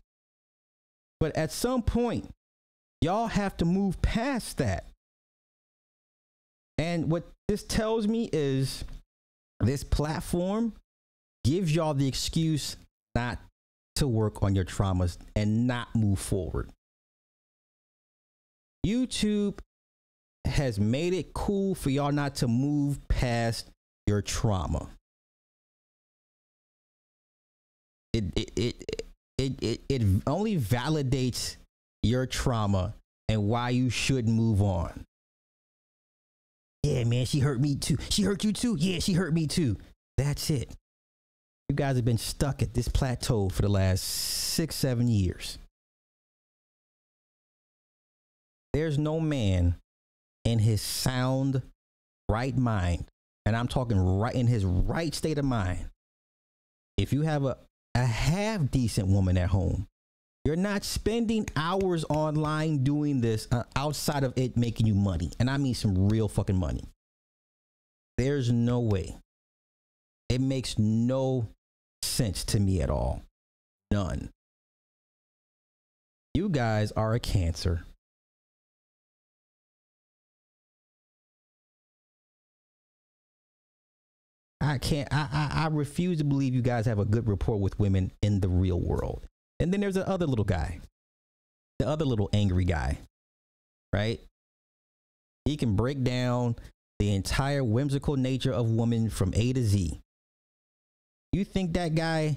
But 1.20 1.36
at 1.36 1.52
some 1.52 1.82
point, 1.82 2.30
y'all 3.00 3.26
have 3.26 3.56
to 3.58 3.64
move 3.64 4.00
past 4.02 4.58
that. 4.58 4.86
And 6.76 7.10
what 7.10 7.28
this 7.48 7.64
tells 7.64 8.06
me 8.06 8.30
is 8.32 8.84
this 9.60 9.82
platform 9.82 10.74
gives 11.44 11.74
y'all 11.74 11.94
the 11.94 12.06
excuse 12.06 12.76
not 13.14 13.38
to 13.96 14.06
work 14.06 14.42
on 14.42 14.54
your 14.54 14.64
traumas 14.64 15.18
and 15.34 15.66
not 15.66 15.92
move 15.94 16.20
forward. 16.20 16.70
YouTube 18.86 19.58
has 20.46 20.78
made 20.78 21.12
it 21.12 21.34
cool 21.34 21.74
for 21.74 21.90
y'all 21.90 22.12
not 22.12 22.36
to 22.36 22.46
move 22.46 23.06
past 23.08 23.70
your 24.06 24.22
trauma. 24.22 24.88
It 28.12 28.24
it 28.36 28.52
it 28.56 29.62
it 29.62 29.80
it, 29.88 30.02
only 30.26 30.56
validates 30.56 31.56
your 32.02 32.26
trauma 32.26 32.94
and 33.28 33.48
why 33.48 33.70
you 33.70 33.90
should 33.90 34.28
move 34.28 34.62
on. 34.62 35.04
Yeah, 36.82 37.04
man, 37.04 37.26
she 37.26 37.40
hurt 37.40 37.60
me 37.60 37.76
too. 37.76 37.98
She 38.08 38.22
hurt 38.22 38.44
you 38.44 38.52
too. 38.52 38.76
Yeah, 38.78 39.00
she 39.00 39.12
hurt 39.12 39.34
me 39.34 39.46
too. 39.46 39.76
That's 40.16 40.48
it. 40.50 40.70
You 41.68 41.76
guys 41.76 41.96
have 41.96 42.04
been 42.04 42.18
stuck 42.18 42.62
at 42.62 42.72
this 42.72 42.88
plateau 42.88 43.50
for 43.50 43.62
the 43.62 43.68
last 43.68 44.02
six, 44.02 44.74
seven 44.74 45.06
years. 45.08 45.58
There's 48.72 48.98
no 48.98 49.20
man 49.20 49.76
in 50.44 50.58
his 50.60 50.80
sound, 50.80 51.62
right 52.28 52.56
mind, 52.56 53.04
and 53.44 53.54
I'm 53.54 53.68
talking 53.68 53.98
right 53.98 54.34
in 54.34 54.46
his 54.46 54.64
right 54.64 55.14
state 55.14 55.38
of 55.38 55.44
mind. 55.44 55.90
If 56.96 57.12
you 57.12 57.22
have 57.22 57.44
a, 57.44 57.58
a 57.98 58.06
half 58.06 58.70
decent 58.70 59.08
woman 59.08 59.36
at 59.36 59.48
home, 59.48 59.86
you're 60.44 60.56
not 60.56 60.84
spending 60.84 61.46
hours 61.56 62.04
online 62.08 62.84
doing 62.84 63.20
this 63.20 63.48
uh, 63.50 63.64
outside 63.76 64.24
of 64.24 64.32
it 64.36 64.56
making 64.56 64.86
you 64.86 64.94
money. 64.94 65.30
And 65.38 65.50
I 65.50 65.58
mean 65.58 65.74
some 65.74 66.08
real 66.08 66.28
fucking 66.28 66.56
money. 66.56 66.84
There's 68.16 68.50
no 68.50 68.80
way. 68.80 69.16
It 70.28 70.40
makes 70.40 70.78
no 70.78 71.48
sense 72.02 72.44
to 72.44 72.60
me 72.60 72.80
at 72.80 72.90
all. 72.90 73.22
None. 73.90 74.30
You 76.34 76.48
guys 76.48 76.92
are 76.92 77.14
a 77.14 77.20
cancer. 77.20 77.84
I 84.68 84.76
can't 84.76 85.08
I, 85.10 85.28
I, 85.32 85.64
I 85.64 85.66
refuse 85.68 86.18
to 86.18 86.24
believe 86.24 86.54
you 86.54 86.60
guys 86.60 86.84
have 86.84 86.98
a 86.98 87.06
good 87.06 87.26
rapport 87.26 87.58
with 87.58 87.78
women 87.78 88.12
in 88.20 88.40
the 88.40 88.48
real 88.48 88.78
world. 88.78 89.26
And 89.58 89.72
then 89.72 89.80
there's 89.80 89.94
the 89.94 90.06
other 90.06 90.26
little 90.26 90.44
guy. 90.44 90.80
The 91.78 91.88
other 91.88 92.04
little 92.04 92.28
angry 92.34 92.66
guy. 92.66 92.98
Right? 93.94 94.20
He 95.46 95.56
can 95.56 95.74
break 95.74 96.04
down 96.04 96.56
the 96.98 97.14
entire 97.14 97.64
whimsical 97.64 98.16
nature 98.16 98.52
of 98.52 98.68
woman 98.68 99.08
from 99.08 99.32
A 99.34 99.54
to 99.54 99.62
Z. 99.62 100.00
You 101.32 101.44
think 101.44 101.72
that 101.72 101.94
guy 101.94 102.36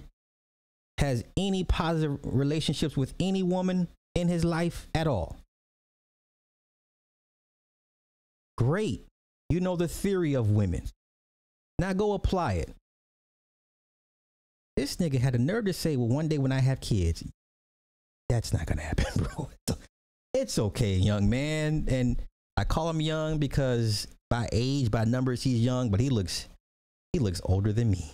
has 0.99 1.25
any 1.35 1.65
positive 1.65 2.17
relationships 2.23 2.95
with 2.95 3.13
any 3.19 3.43
woman 3.43 3.89
in 4.15 4.29
his 4.29 4.45
life 4.45 4.87
at 4.95 5.07
all? 5.07 5.37
Great. 8.57 9.05
You 9.49 9.59
know 9.59 9.75
the 9.75 9.89
theory 9.89 10.33
of 10.33 10.51
women. 10.51 10.83
Now 11.81 11.93
go 11.93 12.13
apply 12.13 12.53
it. 12.53 12.69
This 14.77 14.97
nigga 14.97 15.19
had 15.19 15.33
a 15.33 15.39
nerve 15.39 15.65
to 15.65 15.73
say, 15.73 15.97
well, 15.97 16.07
one 16.07 16.27
day 16.27 16.37
when 16.37 16.51
I 16.51 16.59
have 16.59 16.79
kids, 16.79 17.23
that's 18.29 18.53
not 18.53 18.67
gonna 18.67 18.83
happen, 18.83 19.05
bro. 19.15 19.49
It's 20.35 20.59
okay, 20.59 20.93
young 20.93 21.27
man. 21.27 21.85
And 21.87 22.21
I 22.55 22.65
call 22.65 22.87
him 22.87 23.01
young 23.01 23.39
because 23.39 24.07
by 24.29 24.47
age, 24.51 24.91
by 24.91 25.05
numbers, 25.05 25.41
he's 25.41 25.59
young, 25.59 25.89
but 25.89 25.99
he 25.99 26.09
looks 26.09 26.47
he 27.13 27.19
looks 27.19 27.41
older 27.45 27.73
than 27.73 27.89
me. 27.89 28.13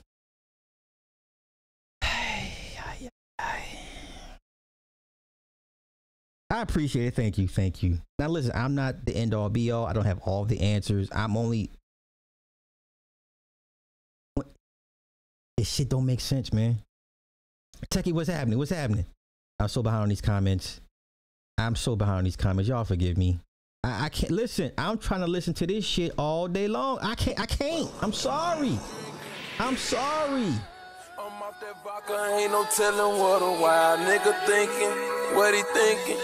I 6.50 6.62
appreciate 6.62 7.08
it. 7.08 7.16
Thank 7.16 7.38
you. 7.38 7.50
Thank 7.50 7.84
you. 7.84 8.00
Now 8.18 8.30
listen, 8.30 8.54
I'm 8.56 8.76
not 8.76 9.06
the 9.06 9.14
end 9.14 9.34
all 9.34 9.50
be 9.50 9.70
all. 9.72 9.86
I 9.86 9.92
don't 9.92 10.06
have 10.06 10.20
all 10.20 10.46
the 10.46 10.62
answers. 10.62 11.10
I'm 11.12 11.36
only 11.36 11.70
this 15.58 15.74
shit 15.74 15.90
don't 15.90 16.06
make 16.06 16.22
sense, 16.22 16.54
man. 16.54 16.80
Techie, 17.90 18.14
what's 18.14 18.30
happening? 18.30 18.58
What's 18.58 18.72
happening? 18.72 19.06
I'm 19.60 19.68
so 19.68 19.82
behind 19.82 20.04
on 20.04 20.10
these 20.10 20.22
comments. 20.22 20.80
I'm 21.58 21.76
so 21.76 21.96
behind 21.96 22.20
on 22.20 22.24
these 22.24 22.36
comments. 22.36 22.70
Y'all 22.70 22.84
forgive 22.84 23.18
me. 23.18 23.40
I, 23.84 24.06
I, 24.06 24.10
can't 24.10 24.32
listen. 24.32 24.72
I'm 24.78 24.98
trying 24.98 25.22
to 25.22 25.28
listen 25.28 25.54
to 25.56 25.68
this 25.68 25.84
shit 25.86 26.14
all 26.18 26.48
day 26.48 26.68
long. 26.68 27.00
I 27.02 27.16
can't. 27.16 27.40
I 27.40 27.46
can't. 27.46 27.90
I'm 28.02 28.14
sorry. 28.14 28.78
I'm 29.60 29.76
sorry. 29.76 30.54
I'm 31.20 31.42
off 31.42 31.60
that 31.62 31.84
vodka, 31.84 32.38
ain't 32.38 32.52
no 32.52 32.64
telling 32.76 33.20
what 33.20 33.42
a 33.42 33.62
wild 33.62 34.00
nigga 34.02 34.34
thinking, 34.46 35.36
what 35.36 35.54
he 35.54 35.64
thinking. 35.74 36.18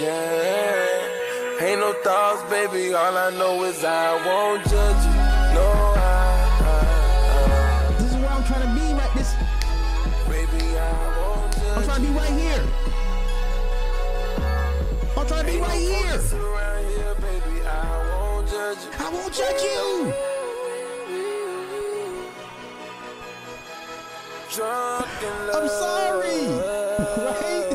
Yeah, 0.00 1.60
ain't 1.60 1.80
no 1.80 1.92
thoughts, 2.02 2.42
baby. 2.50 2.92
All 2.92 3.16
I 3.16 3.30
know 3.38 3.62
is 3.64 3.84
I 3.84 4.26
won't 4.26 4.64
judge 4.66 5.04
you. 5.06 5.09
Right 15.58 15.80
here. 15.80 16.20
I 17.66 17.74
won't 18.12 18.48
judge 18.48 18.78
you. 18.84 18.90
I 18.98 19.10
won't 19.10 19.34
judge 19.34 19.62
you. 19.62 20.12
Drunk 24.54 25.22
in 25.22 25.46
love. 25.46 25.62
I'm 25.62 25.68
sorry. 25.68 26.40
Right? 27.20 27.70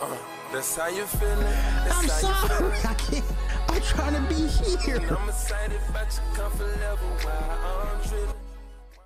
Uh, 0.00 0.16
that's 0.52 0.76
how 0.76 0.88
you 0.88 1.04
feeling. 1.06 1.54
I'm 1.92 2.08
sorry. 2.08 2.72
I 2.84 2.94
can't. 2.94 3.24
I'm 3.68 3.82
trying 3.82 4.14
to 4.14 4.20
be 4.28 4.46
here. 4.82 5.00
I'm 5.16 5.28
excited 5.28 5.80
about 5.88 6.12
your 6.14 6.34
comfort 6.34 6.80
level 6.80 7.08
while 7.22 7.88
I'm 7.92 8.00
tripping. 8.08 8.34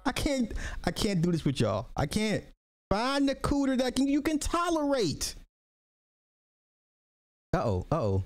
I 0.07 0.13
can't. 0.13 0.53
I 0.85 0.91
can't 0.91 1.21
do 1.21 1.33
this 1.33 1.45
with 1.45 1.61
y'all. 1.61 1.89
I 1.97 2.07
can't. 2.07 2.45
Find 2.91 3.29
the 3.29 3.35
cooter 3.35 3.77
that 3.79 3.97
can 3.97 4.09
you 4.09 4.23
can 4.23 4.39
tolerate. 4.39 5.35
Uh 7.55 7.63
oh. 7.65 7.87
Uh 7.91 7.97
oh. 7.97 8.25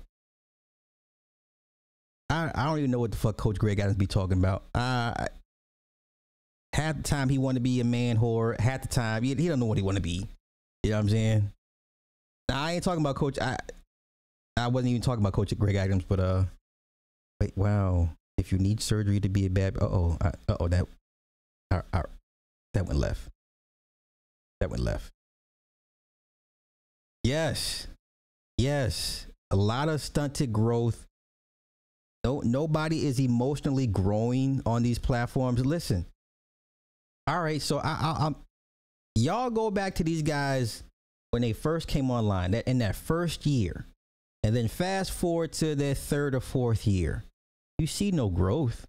I 2.29 2.51
I 2.55 2.65
don't 2.65 2.79
even 2.79 2.91
know 2.91 2.99
what 2.99 3.11
the 3.11 3.17
fuck 3.17 3.37
Coach 3.37 3.57
Greg 3.57 3.79
Adams 3.79 3.97
be 3.97 4.07
talking 4.07 4.37
about. 4.37 4.63
Uh, 4.73 5.13
half 6.73 6.97
the 6.97 7.03
time 7.03 7.29
he 7.29 7.37
want 7.37 7.55
to 7.55 7.61
be 7.61 7.79
a 7.79 7.83
man 7.83 8.17
whore. 8.17 8.59
Half 8.59 8.83
the 8.83 8.87
time 8.87 9.23
he, 9.23 9.33
he 9.35 9.47
don't 9.47 9.59
know 9.59 9.65
what 9.65 9.77
he 9.77 9.83
want 9.83 9.97
to 9.97 10.01
be. 10.01 10.27
You 10.83 10.91
know 10.91 10.97
what 10.97 11.03
I'm 11.03 11.09
saying? 11.09 11.51
Now, 12.49 12.63
I 12.63 12.73
ain't 12.73 12.83
talking 12.83 13.01
about 13.01 13.15
Coach. 13.15 13.37
I 13.39 13.57
I 14.57 14.67
wasn't 14.67 14.91
even 14.91 15.01
talking 15.01 15.21
about 15.23 15.33
Coach 15.33 15.57
Greg 15.57 15.75
Adams, 15.75 16.03
but 16.07 16.19
uh, 16.19 16.43
wait, 17.41 17.57
wow. 17.57 18.09
If 18.37 18.51
you 18.51 18.57
need 18.57 18.81
surgery 18.81 19.19
to 19.19 19.29
be 19.29 19.45
a 19.45 19.49
bad, 19.49 19.77
uh 19.77 19.85
oh, 19.85 20.17
uh 20.21 20.31
oh, 20.59 20.67
that, 20.67 20.87
uh, 21.71 21.81
that 22.73 22.85
went 22.85 22.99
left. 22.99 23.29
That 24.63 24.69
went 24.69 24.81
left. 24.81 25.11
Yes, 27.25 27.87
yes, 28.57 29.27
a 29.51 29.57
lot 29.57 29.89
of 29.89 29.99
stunted 29.99 30.53
growth. 30.53 31.05
No, 32.23 32.39
nobody 32.45 33.05
is 33.05 33.19
emotionally 33.19 33.87
growing 33.87 34.61
on 34.65 34.81
these 34.81 34.99
platforms. 34.99 35.65
Listen, 35.65 36.05
all 37.27 37.41
right, 37.41 37.61
so 37.61 37.79
I, 37.79 37.89
I, 37.89 38.15
I'm 38.21 38.37
y'all 39.15 39.49
go 39.49 39.69
back 39.69 39.95
to 39.95 40.05
these 40.05 40.21
guys 40.21 40.81
when 41.31 41.41
they 41.41 41.51
first 41.51 41.89
came 41.89 42.09
online 42.09 42.51
that 42.51 42.65
in 42.65 42.77
that 42.77 42.95
first 42.95 43.45
year 43.45 43.85
and 44.43 44.55
then 44.55 44.69
fast 44.69 45.11
forward 45.11 45.51
to 45.51 45.75
their 45.75 45.93
third 45.93 46.35
or 46.35 46.39
fourth 46.39 46.87
year 46.87 47.25
you 47.79 47.87
see 47.87 48.11
no 48.11 48.29
growth 48.29 48.87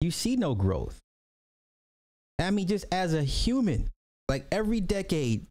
you 0.00 0.12
see 0.12 0.36
no 0.36 0.54
growth 0.54 1.00
i 2.38 2.50
mean 2.50 2.66
just 2.66 2.84
as 2.92 3.14
a 3.14 3.22
human 3.22 3.90
like 4.32 4.46
every 4.50 4.80
decade 4.80 5.46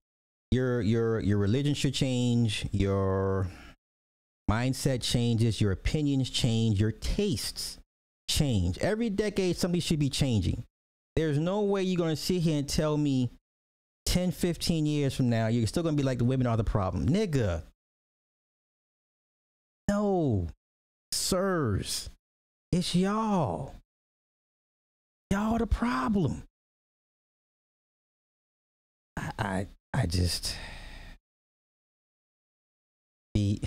your 0.50 0.82
your 0.82 1.20
your 1.20 1.38
religion 1.38 1.74
should 1.76 1.94
change 1.94 2.66
your 2.72 3.48
mindset 4.50 5.02
changes 5.02 5.62
your 5.62 5.72
opinions 5.72 6.30
change 6.30 6.80
your 6.80 6.92
tastes 6.92 7.78
change 8.28 8.78
every 8.80 9.10
decade 9.10 9.56
something 9.56 9.80
should 9.80 10.00
be 10.00 10.10
changing 10.10 10.64
there's 11.16 11.38
no 11.38 11.62
way 11.62 11.84
you're 11.84 11.98
going 11.98 12.16
to 12.16 12.22
sit 12.22 12.42
here 12.42 12.58
and 12.58 12.68
tell 12.68 12.98
me 12.98 13.30
10, 14.08 14.32
15 14.32 14.86
years 14.86 15.14
from 15.14 15.30
now, 15.30 15.48
you're 15.48 15.68
still 15.68 15.84
going 15.84 15.96
to 15.96 16.02
be 16.02 16.06
like 16.06 16.18
the 16.18 16.26
women 16.26 16.48
are 16.48 16.58
the 16.58 16.64
problem. 16.64 17.08
Nigga. 17.08 17.64
No. 19.90 20.48
Sirs. 21.12 22.10
It's 22.72 22.96
y'all. 22.96 23.76
Y'all 25.30 25.58
the 25.58 25.68
problem. 25.68 26.44
I 29.38 29.68
I, 29.94 30.06
just 30.06 30.56
the 33.34 33.62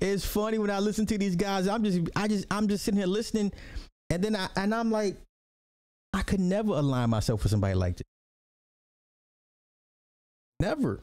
It's 0.00 0.26
funny 0.26 0.58
when 0.58 0.70
I 0.70 0.80
listen 0.80 1.06
to 1.06 1.18
these 1.18 1.36
guys. 1.36 1.68
I'm 1.68 1.84
just 1.84 2.00
I 2.16 2.26
just 2.26 2.46
I'm 2.50 2.66
just 2.66 2.84
sitting 2.84 2.98
here 2.98 3.06
listening 3.06 3.52
and 4.10 4.22
then 4.22 4.34
I 4.34 4.48
and 4.56 4.74
I'm 4.74 4.90
like 4.90 5.16
I 6.12 6.22
could 6.22 6.40
never 6.40 6.72
align 6.72 7.10
myself 7.10 7.42
with 7.42 7.50
somebody 7.50 7.74
like 7.74 7.96
this. 7.96 8.04
Never. 10.60 11.00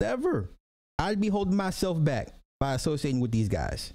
Never. 0.00 0.50
I'd 0.98 1.20
be 1.20 1.28
holding 1.28 1.56
myself 1.56 2.02
back 2.02 2.28
by 2.60 2.74
associating 2.74 3.20
with 3.20 3.30
these 3.30 3.48
guys. 3.48 3.92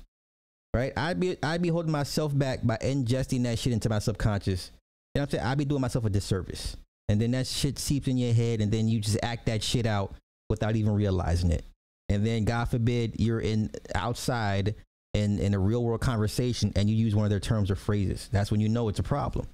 Right? 0.73 0.93
I'd 0.95 1.19
be 1.19 1.37
I'd 1.43 1.61
be 1.61 1.69
holding 1.69 1.91
myself 1.91 2.37
back 2.37 2.59
by 2.63 2.77
ingesting 2.77 3.43
that 3.43 3.59
shit 3.59 3.73
into 3.73 3.89
my 3.89 3.99
subconscious. 3.99 4.71
You 5.13 5.19
know 5.19 5.23
what 5.23 5.33
I'm 5.33 5.39
saying? 5.39 5.51
I'd 5.51 5.57
be 5.57 5.65
doing 5.65 5.81
myself 5.81 6.05
a 6.05 6.09
disservice. 6.09 6.77
And 7.09 7.19
then 7.19 7.31
that 7.31 7.45
shit 7.45 7.77
seeps 7.77 8.07
in 8.07 8.17
your 8.17 8.33
head 8.33 8.61
and 8.61 8.71
then 8.71 8.87
you 8.87 9.01
just 9.01 9.17
act 9.21 9.47
that 9.47 9.61
shit 9.61 9.85
out 9.85 10.15
without 10.49 10.77
even 10.77 10.93
realizing 10.93 11.51
it. 11.51 11.65
And 12.07 12.25
then 12.25 12.45
God 12.45 12.65
forbid 12.65 13.19
you're 13.19 13.41
in 13.41 13.71
outside 13.95 14.75
in, 15.13 15.39
in 15.39 15.53
a 15.53 15.59
real 15.59 15.83
world 15.83 16.01
conversation 16.01 16.71
and 16.75 16.89
you 16.89 16.95
use 16.95 17.15
one 17.15 17.25
of 17.25 17.29
their 17.29 17.39
terms 17.39 17.69
or 17.69 17.75
phrases. 17.75 18.29
That's 18.31 18.51
when 18.51 18.61
you 18.61 18.69
know 18.69 18.87
it's 18.87 18.99
a 18.99 19.03
problem. 19.03 19.47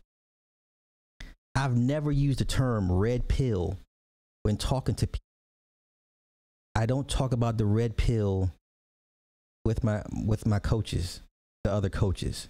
I've 1.56 1.76
never 1.76 2.12
used 2.12 2.40
the 2.40 2.46
term 2.46 2.92
red 2.92 3.28
pill 3.28 3.78
when 4.44 4.58
talking 4.58 4.96
to 4.96 5.08
people. 5.08 5.24
I 6.76 6.86
don't 6.86 7.08
talk 7.08 7.34
about 7.34 7.58
the 7.58 7.66
red 7.66 7.98
pill 7.98 8.52
with 9.68 9.84
my 9.84 10.02
with 10.26 10.46
my 10.46 10.60
coaches, 10.60 11.22
the 11.66 11.72
other 11.72 11.90
coaches. 11.90 12.48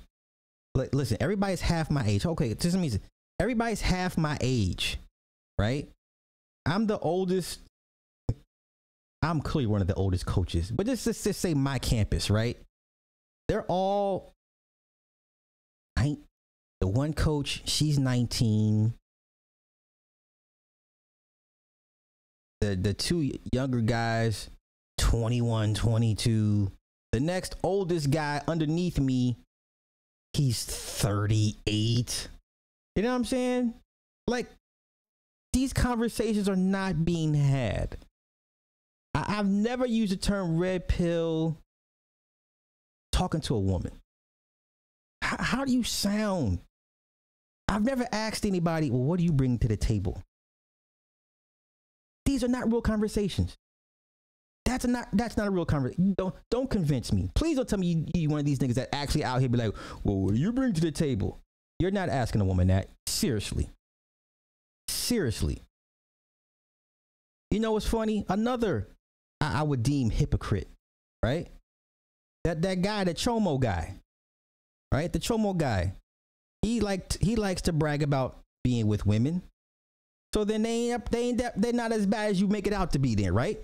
Listen, 0.93 1.17
everybody's 1.19 1.61
half 1.61 1.89
my 1.89 2.05
age. 2.05 2.23
Okay, 2.25 2.53
this 2.53 2.75
means 2.75 2.99
everybody's 3.39 3.81
half 3.81 4.15
my 4.17 4.37
age, 4.39 4.99
right? 5.57 5.89
I'm 6.67 6.85
the 6.85 6.99
oldest. 6.99 7.61
I'm 9.23 9.41
clearly 9.41 9.65
one 9.65 9.81
of 9.81 9.87
the 9.87 9.95
oldest 9.95 10.27
coaches, 10.27 10.69
but 10.69 10.85
just, 10.85 11.05
just, 11.05 11.23
just 11.23 11.41
say 11.41 11.55
my 11.55 11.79
campus, 11.79 12.29
right? 12.29 12.57
They're 13.47 13.65
all. 13.67 14.33
I, 15.97 16.17
the 16.79 16.87
one 16.87 17.13
coach, 17.13 17.63
she's 17.65 17.97
19. 17.97 18.93
The 22.61 22.75
the 22.75 22.93
two 22.93 23.31
younger 23.51 23.81
guys, 23.81 24.51
21, 24.99 25.73
22. 25.73 26.71
The 27.11 27.19
next 27.19 27.55
oldest 27.63 28.11
guy 28.11 28.41
underneath 28.47 28.99
me, 28.99 29.37
he's 30.33 30.63
38. 30.65 32.27
You 32.95 33.03
know 33.03 33.09
what 33.09 33.15
I'm 33.15 33.25
saying? 33.25 33.73
Like 34.27 34.47
these 35.53 35.73
conversations 35.73 36.49
are 36.49 36.55
not 36.55 37.05
being 37.05 37.33
had. 37.33 37.97
I, 39.13 39.33
have 39.33 39.47
never 39.47 39.85
used 39.85 40.11
the 40.13 40.17
term 40.17 40.57
red 40.57 40.87
pill 40.87 41.57
talking 43.11 43.41
to 43.41 43.55
a 43.55 43.59
woman. 43.59 43.91
H- 45.23 45.39
how 45.39 45.65
do 45.65 45.71
you 45.71 45.83
sound? 45.83 46.59
I've 47.67 47.83
never 47.83 48.05
asked 48.11 48.45
anybody, 48.45 48.91
well, 48.91 49.01
what 49.01 49.17
do 49.17 49.25
you 49.25 49.31
bring 49.31 49.57
to 49.59 49.67
the 49.67 49.77
table? 49.77 50.21
These 52.25 52.43
are 52.43 52.47
not 52.47 52.71
real 52.71 52.81
conversations. 52.81 53.55
That's 54.77 54.85
not 54.85 55.07
that's 55.11 55.37
not 55.37 55.47
a 55.47 55.49
real 55.49 55.65
conversation. 55.65 56.13
Don't 56.15 56.35
don't 56.51 56.69
convince 56.69 57.11
me. 57.11 57.31
Please 57.33 57.57
don't 57.57 57.67
tell 57.67 57.79
me 57.79 57.87
you, 57.87 58.05
you 58.13 58.29
one 58.29 58.39
of 58.39 58.45
these 58.45 58.59
niggas 58.59 58.75
that 58.75 58.93
actually 58.93 59.23
out 59.23 59.39
here 59.39 59.49
be 59.49 59.57
like, 59.57 59.73
well, 60.03 60.17
what 60.17 60.35
do 60.35 60.39
you 60.39 60.53
bring 60.53 60.71
to 60.73 60.81
the 60.81 60.91
table? 60.91 61.39
You're 61.79 61.89
not 61.89 62.09
asking 62.09 62.41
a 62.41 62.45
woman 62.45 62.67
that. 62.67 62.89
Seriously. 63.07 63.71
Seriously. 64.87 65.63
You 67.49 67.59
know 67.59 67.71
what's 67.71 67.87
funny? 67.87 68.23
Another 68.29 68.89
I, 69.41 69.61
I 69.61 69.63
would 69.63 69.81
deem 69.81 70.11
hypocrite, 70.11 70.69
right? 71.23 71.47
That 72.43 72.61
that 72.61 72.83
guy, 72.83 73.03
the 73.03 73.15
Chomo 73.15 73.59
guy, 73.59 73.95
right? 74.93 75.11
The 75.11 75.17
Chomo 75.17 75.57
guy. 75.57 75.93
He 76.61 76.81
liked 76.81 77.17
he 77.19 77.35
likes 77.35 77.63
to 77.63 77.73
brag 77.73 78.03
about 78.03 78.41
being 78.63 78.85
with 78.85 79.07
women. 79.07 79.41
So 80.35 80.43
then 80.43 80.61
they 80.61 80.69
ain't 80.69 81.01
up, 81.01 81.09
they 81.09 81.21
ain't 81.21 81.39
that, 81.39 81.59
they're 81.59 81.73
not 81.73 81.91
as 81.91 82.05
bad 82.05 82.29
as 82.29 82.39
you 82.39 82.47
make 82.47 82.67
it 82.67 82.73
out 82.73 82.91
to 82.91 82.99
be 82.99 83.15
then, 83.15 83.33
right? 83.33 83.59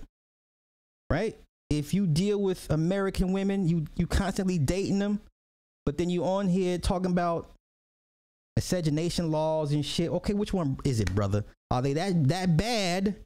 Right? 1.10 1.36
If 1.70 1.94
you 1.94 2.06
deal 2.06 2.40
with 2.40 2.70
American 2.70 3.32
women, 3.32 3.68
you 3.68 3.86
you 3.96 4.06
constantly 4.06 4.58
dating 4.58 4.98
them, 4.98 5.20
but 5.86 5.98
then 5.98 6.10
you 6.10 6.24
on 6.24 6.48
here 6.48 6.78
talking 6.78 7.10
about 7.10 7.50
miscegenation 8.56 9.30
laws 9.30 9.72
and 9.72 9.84
shit. 9.84 10.10
Okay, 10.10 10.34
which 10.34 10.52
one 10.52 10.78
is 10.84 11.00
it, 11.00 11.14
brother? 11.14 11.44
Are 11.70 11.82
they 11.82 11.94
that 11.94 12.28
that 12.28 12.56
bad? 12.56 13.16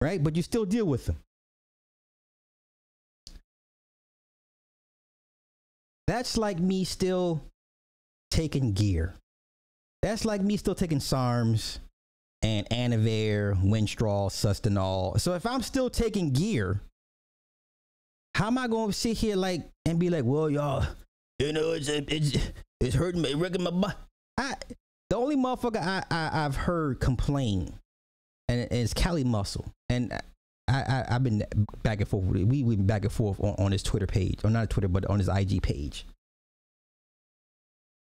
Right? 0.00 0.22
But 0.22 0.36
you 0.36 0.42
still 0.42 0.64
deal 0.64 0.86
with 0.86 1.06
them. 1.06 1.18
That's 6.06 6.36
like 6.36 6.58
me 6.58 6.84
still 6.84 7.42
taking 8.30 8.72
gear. 8.72 9.14
That's 10.02 10.24
like 10.24 10.40
me 10.40 10.56
still 10.56 10.74
taking 10.74 10.98
SARMs 10.98 11.78
and 12.42 12.68
Anavar, 12.70 13.62
Winstrol, 13.62 14.30
Sustanon. 14.30 15.20
So 15.20 15.34
if 15.34 15.46
I'm 15.46 15.62
still 15.62 15.88
taking 15.90 16.30
gear, 16.32 16.80
how 18.34 18.48
am 18.48 18.58
I 18.58 18.66
going 18.66 18.88
to 18.88 18.92
sit 18.92 19.16
here 19.16 19.36
like 19.36 19.68
and 19.84 19.98
be 19.98 20.10
like, 20.10 20.24
well, 20.24 20.50
y'all, 20.50 20.86
you 21.38 21.52
know, 21.52 21.72
it's 21.72 21.88
it's 21.88 22.36
it's 22.80 22.94
hurting 22.94 23.22
me, 23.22 23.34
wrecking 23.34 23.62
my 23.62 23.70
butt. 23.70 23.96
I 24.38 24.54
the 25.10 25.16
only 25.16 25.36
motherfucker 25.36 25.80
I, 25.80 26.04
I 26.10 26.42
have 26.42 26.56
heard 26.56 27.00
complain, 27.00 27.74
and 28.48 28.68
it's 28.70 28.94
Cali 28.94 29.24
Muscle, 29.24 29.66
and 29.88 30.12
I, 30.68 31.04
I 31.08 31.12
have 31.12 31.22
been 31.22 31.44
back 31.82 32.00
and 32.00 32.08
forth. 32.08 32.24
We 32.24 32.44
we've 32.62 32.78
been 32.78 32.86
back 32.86 33.02
and 33.02 33.12
forth 33.12 33.38
on, 33.40 33.54
on 33.58 33.72
his 33.72 33.82
Twitter 33.82 34.06
page, 34.06 34.40
or 34.44 34.50
not 34.50 34.70
Twitter, 34.70 34.88
but 34.88 35.04
on 35.06 35.18
his 35.18 35.28
IG 35.28 35.62
page. 35.62 36.06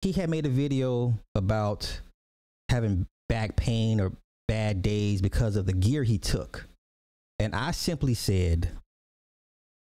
He 0.02 0.12
had 0.12 0.28
made 0.28 0.44
a 0.46 0.50
video 0.50 1.14
about 1.34 2.00
having 2.68 3.06
back 3.28 3.56
pain 3.56 4.00
or 4.00 4.12
bad 4.48 4.82
days 4.82 5.22
because 5.22 5.56
of 5.56 5.66
the 5.66 5.72
gear 5.72 6.02
he 6.02 6.18
took, 6.18 6.66
and 7.38 7.54
I 7.54 7.70
simply 7.72 8.14
said, 8.14 8.70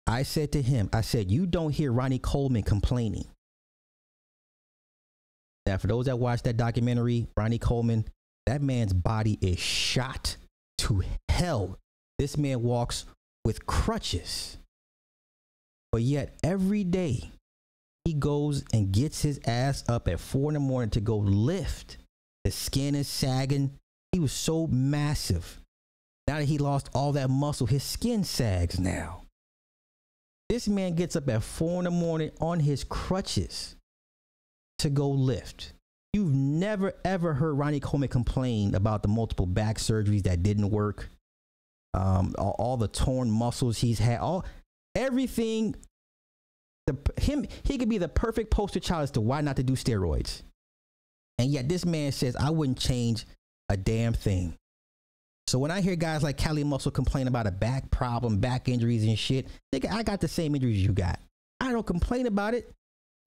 I 0.05 0.23
said 0.23 0.51
to 0.53 0.61
him, 0.61 0.89
I 0.93 1.01
said, 1.01 1.31
you 1.31 1.45
don't 1.45 1.71
hear 1.71 1.91
Ronnie 1.91 2.19
Coleman 2.19 2.63
complaining. 2.63 3.25
Now, 5.65 5.77
for 5.77 5.87
those 5.87 6.05
that 6.05 6.19
watched 6.19 6.43
that 6.43 6.57
documentary, 6.57 7.27
Ronnie 7.37 7.57
Coleman, 7.57 8.05
that 8.45 8.61
man's 8.61 8.93
body 8.93 9.37
is 9.41 9.59
shot 9.59 10.35
to 10.79 11.03
hell. 11.29 11.79
This 12.19 12.37
man 12.37 12.61
walks 12.61 13.05
with 13.45 13.65
crutches. 13.65 14.57
But 15.91 16.01
yet, 16.01 16.35
every 16.43 16.83
day, 16.83 17.31
he 18.03 18.13
goes 18.13 18.65
and 18.73 18.91
gets 18.91 19.21
his 19.21 19.39
ass 19.45 19.83
up 19.87 20.07
at 20.09 20.19
four 20.19 20.49
in 20.49 20.55
the 20.55 20.59
morning 20.59 20.89
to 20.91 20.99
go 20.99 21.17
lift. 21.17 21.97
His 22.43 22.55
skin 22.55 22.95
is 22.95 23.07
sagging. 23.07 23.79
He 24.11 24.19
was 24.19 24.31
so 24.31 24.67
massive. 24.67 25.59
Now 26.27 26.39
that 26.39 26.45
he 26.45 26.57
lost 26.57 26.89
all 26.93 27.13
that 27.13 27.29
muscle, 27.29 27.67
his 27.67 27.83
skin 27.83 28.23
sags 28.23 28.79
now. 28.79 29.23
This 30.49 30.67
man 30.67 30.95
gets 30.95 31.15
up 31.15 31.27
at 31.29 31.43
four 31.43 31.79
in 31.79 31.85
the 31.85 31.91
morning 31.91 32.31
on 32.39 32.59
his 32.59 32.83
crutches 32.83 33.75
to 34.79 34.89
go 34.89 35.09
lift. 35.09 35.73
You've 36.13 36.33
never 36.33 36.93
ever 37.03 37.33
heard 37.33 37.53
Ronnie 37.53 37.79
Coleman 37.79 38.09
complain 38.09 38.75
about 38.75 39.01
the 39.01 39.07
multiple 39.07 39.47
back 39.47 39.77
surgeries 39.77 40.23
that 40.23 40.43
didn't 40.43 40.69
work, 40.69 41.09
um, 41.95 42.35
all, 42.37 42.55
all, 42.59 42.77
the 42.77 42.87
torn 42.87 43.31
muscles 43.31 43.79
he's 43.79 43.97
had, 43.97 44.19
all 44.19 44.45
everything. 44.95 45.75
The 46.85 46.97
him 47.17 47.45
he 47.63 47.77
could 47.77 47.89
be 47.89 47.97
the 47.97 48.09
perfect 48.09 48.51
poster 48.51 48.79
child 48.79 49.03
as 49.03 49.11
to 49.11 49.21
why 49.21 49.41
not 49.41 49.55
to 49.55 49.63
do 49.63 49.73
steroids, 49.73 50.43
and 51.37 51.49
yet 51.49 51.67
this 51.67 51.85
man 51.85 52.11
says 52.11 52.35
I 52.35 52.49
wouldn't 52.49 52.79
change 52.79 53.25
a 53.69 53.77
damn 53.77 54.13
thing. 54.13 54.55
So 55.47 55.59
when 55.59 55.71
I 55.71 55.81
hear 55.81 55.95
guys 55.95 56.23
like 56.23 56.37
Cali 56.37 56.63
Muscle 56.63 56.91
complain 56.91 57.27
about 57.27 57.47
a 57.47 57.51
back 57.51 57.91
problem, 57.91 58.39
back 58.39 58.69
injuries 58.69 59.03
and 59.03 59.19
shit, 59.19 59.47
nigga, 59.73 59.91
I 59.91 60.03
got 60.03 60.21
the 60.21 60.27
same 60.27 60.55
injuries 60.55 60.83
you 60.83 60.93
got. 60.93 61.19
I 61.59 61.71
don't 61.71 61.85
complain 61.85 62.27
about 62.27 62.53
it. 62.53 62.71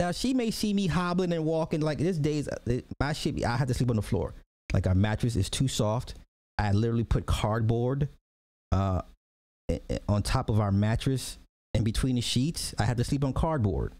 Now 0.01 0.13
she 0.13 0.35
may 0.35 0.51
see 0.51 0.73
me 0.73 0.87
hobbling 0.87 1.33
and 1.33 1.45
walking 1.45 1.81
like 1.81 1.99
this 1.99 2.19
days. 2.19 2.49
Uh, 2.49 2.81
my 3.01 3.13
shit, 3.13 3.45
I 3.45 3.57
have 3.57 3.69
to 3.69 3.75
sleep 3.75 3.91
on 3.91 3.97
the 3.97 4.03
floor. 4.03 4.35
Like 4.73 4.87
our 4.87 4.95
mattress 4.95 5.37
is 5.37 5.49
too 5.49 5.69
soft. 5.69 6.15
I 6.59 6.73
literally 6.73 7.05
put 7.05 7.27
cardboard 7.27 8.09
uh, 8.73 9.03
on 10.09 10.23
top 10.23 10.51
of 10.51 10.61
our 10.61 10.73
mattress 10.73 11.39
and 11.75 11.85
between 11.85 12.17
the 12.17 12.23
sheets. 12.23 12.75
I 12.79 12.85
have 12.85 12.97
to 12.97 13.05
sleep 13.05 13.25
on 13.25 13.33
cardboard. 13.33 13.93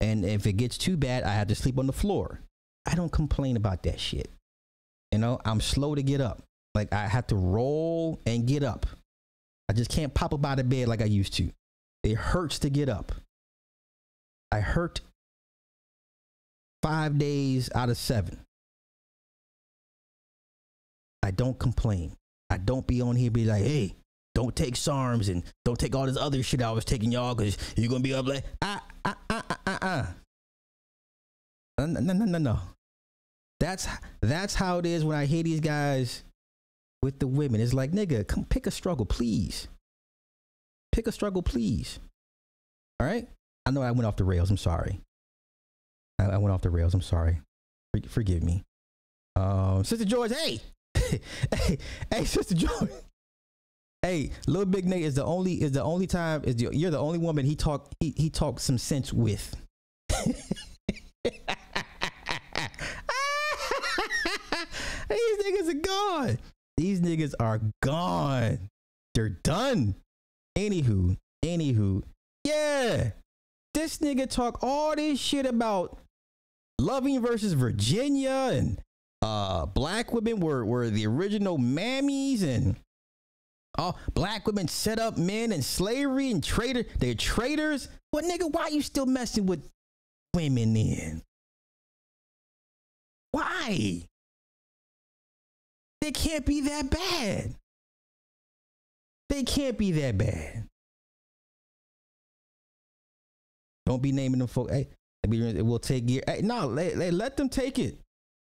And 0.00 0.24
if 0.24 0.46
it 0.46 0.54
gets 0.54 0.76
too 0.76 0.96
bad, 0.96 1.24
I 1.24 1.34
have 1.34 1.48
to 1.48 1.54
sleep 1.54 1.78
on 1.78 1.86
the 1.86 1.92
floor. 1.92 2.40
I 2.86 2.94
don't 2.94 3.12
complain 3.12 3.56
about 3.56 3.82
that 3.84 3.98
shit. 3.98 4.30
You 5.12 5.18
know, 5.18 5.40
I'm 5.44 5.60
slow 5.60 5.94
to 5.94 6.02
get 6.02 6.20
up. 6.20 6.42
Like 6.74 6.92
I 6.92 7.06
have 7.06 7.26
to 7.28 7.36
roll 7.36 8.20
and 8.26 8.46
get 8.46 8.62
up. 8.62 8.86
I 9.68 9.72
just 9.72 9.90
can't 9.90 10.12
pop 10.12 10.34
up 10.34 10.44
out 10.44 10.58
of 10.58 10.68
bed 10.68 10.88
like 10.88 11.00
I 11.00 11.06
used 11.06 11.34
to. 11.34 11.50
It 12.02 12.16
hurts 12.16 12.58
to 12.60 12.70
get 12.70 12.88
up. 12.88 13.12
I 14.52 14.60
hurt 14.60 15.00
five 16.82 17.18
days 17.18 17.70
out 17.74 17.88
of 17.88 17.96
seven. 17.96 18.40
I 21.22 21.30
don't 21.30 21.58
complain. 21.58 22.14
I 22.50 22.58
don't 22.58 22.86
be 22.86 23.00
on 23.00 23.16
here 23.16 23.30
be 23.30 23.46
like, 23.46 23.62
hey, 23.62 23.94
don't 24.34 24.54
take 24.54 24.74
SARMs 24.74 25.30
and 25.30 25.42
don't 25.64 25.78
take 25.78 25.94
all 25.94 26.06
this 26.06 26.16
other 26.16 26.42
shit 26.42 26.60
I 26.60 26.72
was 26.72 26.84
taking 26.84 27.10
y'all 27.10 27.34
because 27.34 27.56
you're 27.76 27.88
gonna 27.88 28.00
be 28.00 28.12
up 28.12 28.26
like 28.26 28.44
ah 28.62 28.84
ah 29.04 29.16
ah 29.30 29.44
ah 29.48 29.58
ah 29.66 29.78
ah. 29.80 30.14
No 31.78 31.86
no 31.86 32.00
no 32.00 32.24
no 32.24 32.38
no. 32.38 32.58
That's 33.60 33.88
that's 34.20 34.54
how 34.54 34.78
it 34.78 34.86
is 34.86 35.04
when 35.04 35.16
I 35.16 35.26
hear 35.26 35.42
these 35.42 35.60
guys 35.60 36.22
with 37.02 37.18
the 37.18 37.26
women. 37.26 37.60
It's 37.60 37.74
like, 37.74 37.92
nigga, 37.92 38.26
come 38.26 38.44
pick 38.44 38.66
a 38.66 38.70
struggle, 38.70 39.06
please. 39.06 39.68
Pick 40.92 41.06
a 41.06 41.12
struggle, 41.12 41.42
please. 41.42 41.98
All 43.00 43.06
right. 43.06 43.28
I 43.66 43.70
know 43.70 43.82
I 43.82 43.90
went 43.90 44.06
off 44.06 44.16
the 44.16 44.24
rails. 44.24 44.50
I'm 44.50 44.56
sorry. 44.56 45.00
I, 46.18 46.26
I 46.26 46.38
went 46.38 46.52
off 46.54 46.62
the 46.62 46.70
rails. 46.70 46.94
I'm 46.94 47.02
sorry. 47.02 47.40
For, 47.92 48.08
forgive 48.08 48.42
me. 48.42 48.64
Um, 49.36 49.84
Sister 49.84 50.04
George, 50.04 50.32
hey, 50.32 50.60
hey, 51.54 51.78
hey, 52.10 52.24
Sister 52.24 52.54
George. 52.54 52.90
Hey, 54.02 54.30
little 54.46 54.66
Big 54.66 54.84
Nate 54.84 55.02
is 55.02 55.14
the 55.14 55.24
only 55.24 55.54
is 55.62 55.72
the 55.72 55.82
only 55.82 56.06
time 56.06 56.42
is 56.44 56.56
the, 56.56 56.68
you're 56.72 56.90
the 56.90 56.98
only 56.98 57.18
woman 57.18 57.46
he 57.46 57.56
talk 57.56 57.90
he 58.00 58.12
he 58.16 58.30
talked 58.30 58.60
some 58.60 58.78
sense 58.78 59.12
with. 59.12 59.56
niggas 65.74 65.80
are 65.80 66.26
gone. 66.26 66.38
These 66.76 67.00
niggas 67.00 67.34
are 67.40 67.60
gone. 67.82 68.70
They're 69.14 69.28
done. 69.28 69.94
Anywho, 70.56 71.16
anywho, 71.44 72.02
yeah. 72.44 73.10
This 73.74 73.98
nigga 73.98 74.30
talk 74.30 74.62
all 74.62 74.94
this 74.94 75.18
shit 75.18 75.46
about 75.46 75.98
Loving 76.80 77.20
versus 77.20 77.52
Virginia 77.52 78.50
and 78.52 78.80
uh 79.22 79.64
black 79.64 80.12
women 80.12 80.38
were 80.38 80.64
were 80.66 80.90
the 80.90 81.06
original 81.06 81.56
mammies 81.56 82.42
and 82.42 82.76
all 83.78 83.98
black 84.12 84.46
women 84.46 84.68
set 84.68 84.98
up 84.98 85.16
men 85.16 85.50
and 85.50 85.64
slavery 85.64 86.30
and 86.30 86.42
traitor 86.44 86.84
they're 86.98 87.14
traitors. 87.14 87.88
But 88.12 88.24
nigga, 88.24 88.52
why 88.52 88.68
you 88.68 88.82
still 88.82 89.06
messing 89.06 89.46
with 89.46 89.68
women 90.34 90.74
then? 90.74 91.22
Why? 93.32 94.06
They 96.04 96.12
can't 96.12 96.44
be 96.44 96.60
that 96.60 96.90
bad. 96.90 97.54
They 99.30 99.42
can't 99.42 99.78
be 99.78 99.90
that 99.92 100.18
bad. 100.18 100.66
Don't 103.86 104.02
be 104.02 104.12
naming 104.12 104.40
them 104.40 104.48
folks. 104.48 104.70
Hey, 104.70 104.88
it 105.22 105.64
will 105.64 105.78
take 105.78 106.06
years. 106.10 106.24
Hey, 106.26 106.42
no, 106.42 106.66
let, 106.66 106.98
let, 106.98 107.14
let 107.14 107.38
them 107.38 107.48
take 107.48 107.78
it. 107.78 107.96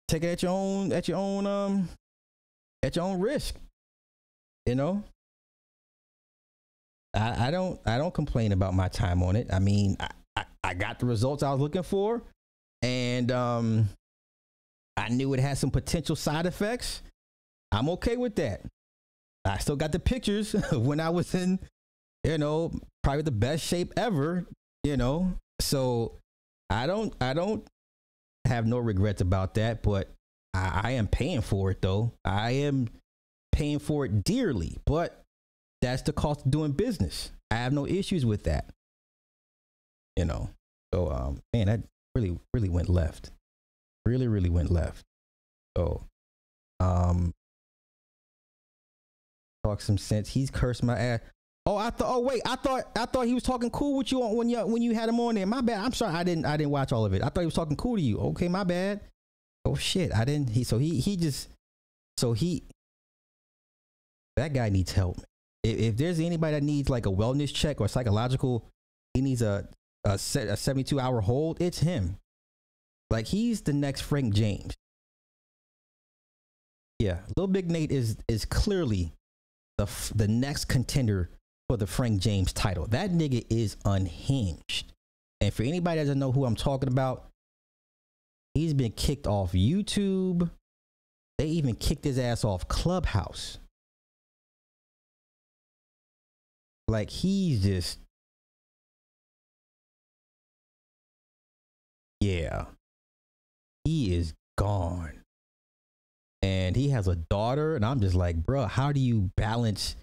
Take 0.09 0.25
it 0.25 0.29
at 0.29 0.43
your 0.43 0.53
own 0.53 0.91
at 0.91 1.07
your 1.07 1.19
own 1.19 1.47
um 1.47 1.91
at 2.83 2.97
your 2.97 3.05
own 3.05 3.21
risk. 3.21 3.57
You 4.65 4.77
know. 4.77 5.05
I, 7.13 7.49
I 7.49 7.51
don't 7.51 7.79
I 7.85 7.99
don't 7.99 8.15
complain 8.15 8.53
about 8.53 8.73
my 8.73 8.89
time 8.89 9.23
on 9.23 9.37
it. 9.37 9.49
I 9.53 9.59
mean, 9.59 9.99
I, 10.01 10.09
I, 10.35 10.45
I 10.65 10.73
got 10.73 10.99
the 10.99 11.05
results 11.05 11.43
I 11.43 11.53
was 11.53 11.61
looking 11.61 11.83
for, 11.83 12.23
and 12.81 13.31
um, 13.31 13.91
I 14.97 15.11
knew 15.11 15.35
it 15.35 15.41
had 15.41 15.59
some 15.59 15.71
potential 15.71 16.17
side 16.17 16.47
effects. 16.47 17.03
I'm 17.75 17.89
okay 17.91 18.17
with 18.17 18.37
that. 18.37 18.63
I 19.45 19.59
still 19.59 19.77
got 19.77 19.93
the 19.93 19.99
pictures 19.99 20.53
when 20.73 21.01
I 21.01 21.11
was 21.11 21.35
in, 21.35 21.59
you 22.23 22.39
know, 22.39 22.73
probably 23.03 23.23
the 23.23 23.33
best 23.33 23.65
shape 23.65 23.93
ever, 23.97 24.47
you 24.85 24.97
know. 24.97 25.35
So 25.61 26.19
I 26.71 26.87
don't 26.87 27.13
I 27.21 27.35
don't 27.35 27.67
have 28.47 28.67
no 28.67 28.79
regrets 28.79 29.21
about 29.21 29.55
that, 29.55 29.83
but 29.83 30.09
I, 30.55 30.81
I 30.85 30.91
am 30.93 31.09
paying 31.09 31.41
for 31.41 31.73
it 31.73 31.83
though. 31.83 32.13
I 32.25 32.53
am 32.53 32.89
paying 33.53 33.81
for 33.81 34.05
it 34.05 34.23
dearly, 34.23 34.79
but 34.87 35.23
that's 35.83 36.03
the 36.03 36.13
cost 36.13 36.47
of 36.47 36.51
doing 36.53 36.73
business. 36.73 37.33
I 37.51 37.57
have 37.57 37.73
no 37.73 37.87
issues 37.87 38.25
with 38.25 38.45
that. 38.45 38.71
You 40.17 40.27
know. 40.27 40.51
So 40.93 41.11
um 41.11 41.41
man, 41.53 41.67
that 41.67 41.81
really, 42.15 42.39
really 42.53 42.69
went 42.69 42.89
left. 42.89 43.31
Really, 44.07 44.29
really 44.29 44.51
went 44.51 44.71
left. 44.71 45.03
So 45.77 46.05
um 46.79 47.35
talk 49.65 49.81
some 49.81 49.99
sense. 49.99 50.29
He's 50.29 50.51
cursed 50.51 50.83
my 50.83 50.97
ass. 50.99 51.21
Oh, 51.67 51.77
I 51.77 51.91
thought. 51.91 52.15
Oh, 52.15 52.21
wait. 52.21 52.43
I 52.45 52.57
thought. 52.57 52.85
I 52.95 53.07
thought 53.07 53.27
he 53.27 53.35
was 53.35 53.43
talking 53.43 53.71
cool 53.71 53.99
with 53.99 54.13
you 54.13 54.21
when 54.21 54.49
you 54.49 54.67
when 54.67 54.83
you 54.83 54.95
had 54.95 55.09
him 55.09 55.19
on 55.19 55.35
there. 55.35 55.47
My 55.47 55.63
bad. 55.63 55.85
I'm 55.85 55.93
sorry. 55.93 56.15
I 56.15 56.23
didn't. 56.23 56.45
I 56.45 56.57
didn't 56.57 56.73
watch 56.73 56.93
all 56.93 57.05
of 57.05 57.15
it. 57.15 57.23
I 57.23 57.29
thought 57.29 57.41
he 57.41 57.47
was 57.47 57.55
talking 57.55 57.77
cool 57.77 57.97
to 57.97 58.03
you. 58.03 58.19
Okay, 58.19 58.49
my 58.49 58.65
bad. 58.65 59.01
Oh 59.65 59.75
shit. 59.75 60.15
I 60.15 60.25
didn't. 60.25 60.51
He. 60.51 60.65
So 60.65 60.79
he. 60.79 61.01
He 61.01 61.17
just. 61.17 61.49
So 62.19 62.33
he. 62.35 62.65
That 64.37 64.53
guy 64.53 64.69
needs 64.69 64.93
help. 64.93 65.19
If, 65.63 65.79
if 65.79 65.97
there's 65.97 66.21
anybody 66.21 66.57
that 66.57 66.63
needs 66.63 66.91
like 66.91 67.07
a 67.07 67.11
wellness 67.11 67.55
check 67.55 67.81
or 67.81 67.89
psychological, 67.89 68.69
he 69.15 69.23
needs 69.23 69.41
a 69.41 69.67
a 70.05 70.19
set 70.19 70.49
a 70.49 70.57
72 70.57 71.01
hour 71.01 71.23
hold. 71.23 71.61
It's 71.63 71.79
him. 71.79 72.19
Like 73.11 73.27
he's 73.27 73.63
the 73.63 73.73
next 73.73 74.03
Frank 74.03 74.35
James. 74.35 74.75
Yeah, 76.99 77.19
little 77.37 77.49
Big 77.49 77.71
Nate 77.71 77.91
is 77.91 78.19
is 78.29 78.45
clearly 78.45 79.13
the 79.79 79.87
the 80.15 80.29
next 80.29 80.67
contender 80.67 81.31
for 81.69 81.77
the 81.77 81.87
Frank 81.87 82.21
James 82.21 82.53
title. 82.53 82.87
That 82.89 83.11
nigga 83.11 83.45
is 83.51 83.77
unhinged. 83.85 84.93
And 85.41 85.53
for 85.53 85.63
anybody 85.63 85.99
that 85.99 86.05
doesn't 86.05 86.19
know 86.19 86.33
who 86.33 86.45
I'm 86.45 86.57
talking 86.57 86.89
about, 86.89 87.27
he's 88.55 88.75
been 88.75 88.93
kicked 88.93 89.27
off 89.27 89.53
YouTube. 89.53 90.51
They 91.39 91.47
even 91.47 91.75
kicked 91.75 92.05
his 92.05 92.19
ass 92.19 92.45
off 92.45 92.69
Clubhouse. 92.69 93.59
Like 96.87 97.11
he's 97.11 97.63
just 97.63 97.99
Yeah. 102.21 102.67
He 103.85 104.15
is 104.17 104.33
gone. 104.57 105.24
And 106.45 106.77
he 106.77 106.91
has 106.91 107.09
a 107.09 107.17
daughter 107.17 107.75
and 107.75 107.85
I'm 107.85 108.01
just 108.01 108.15
like, 108.15 108.37
bro, 108.37 108.67
how 108.67 108.93
do 108.93 109.01
you 109.01 109.31
balance 109.37 109.97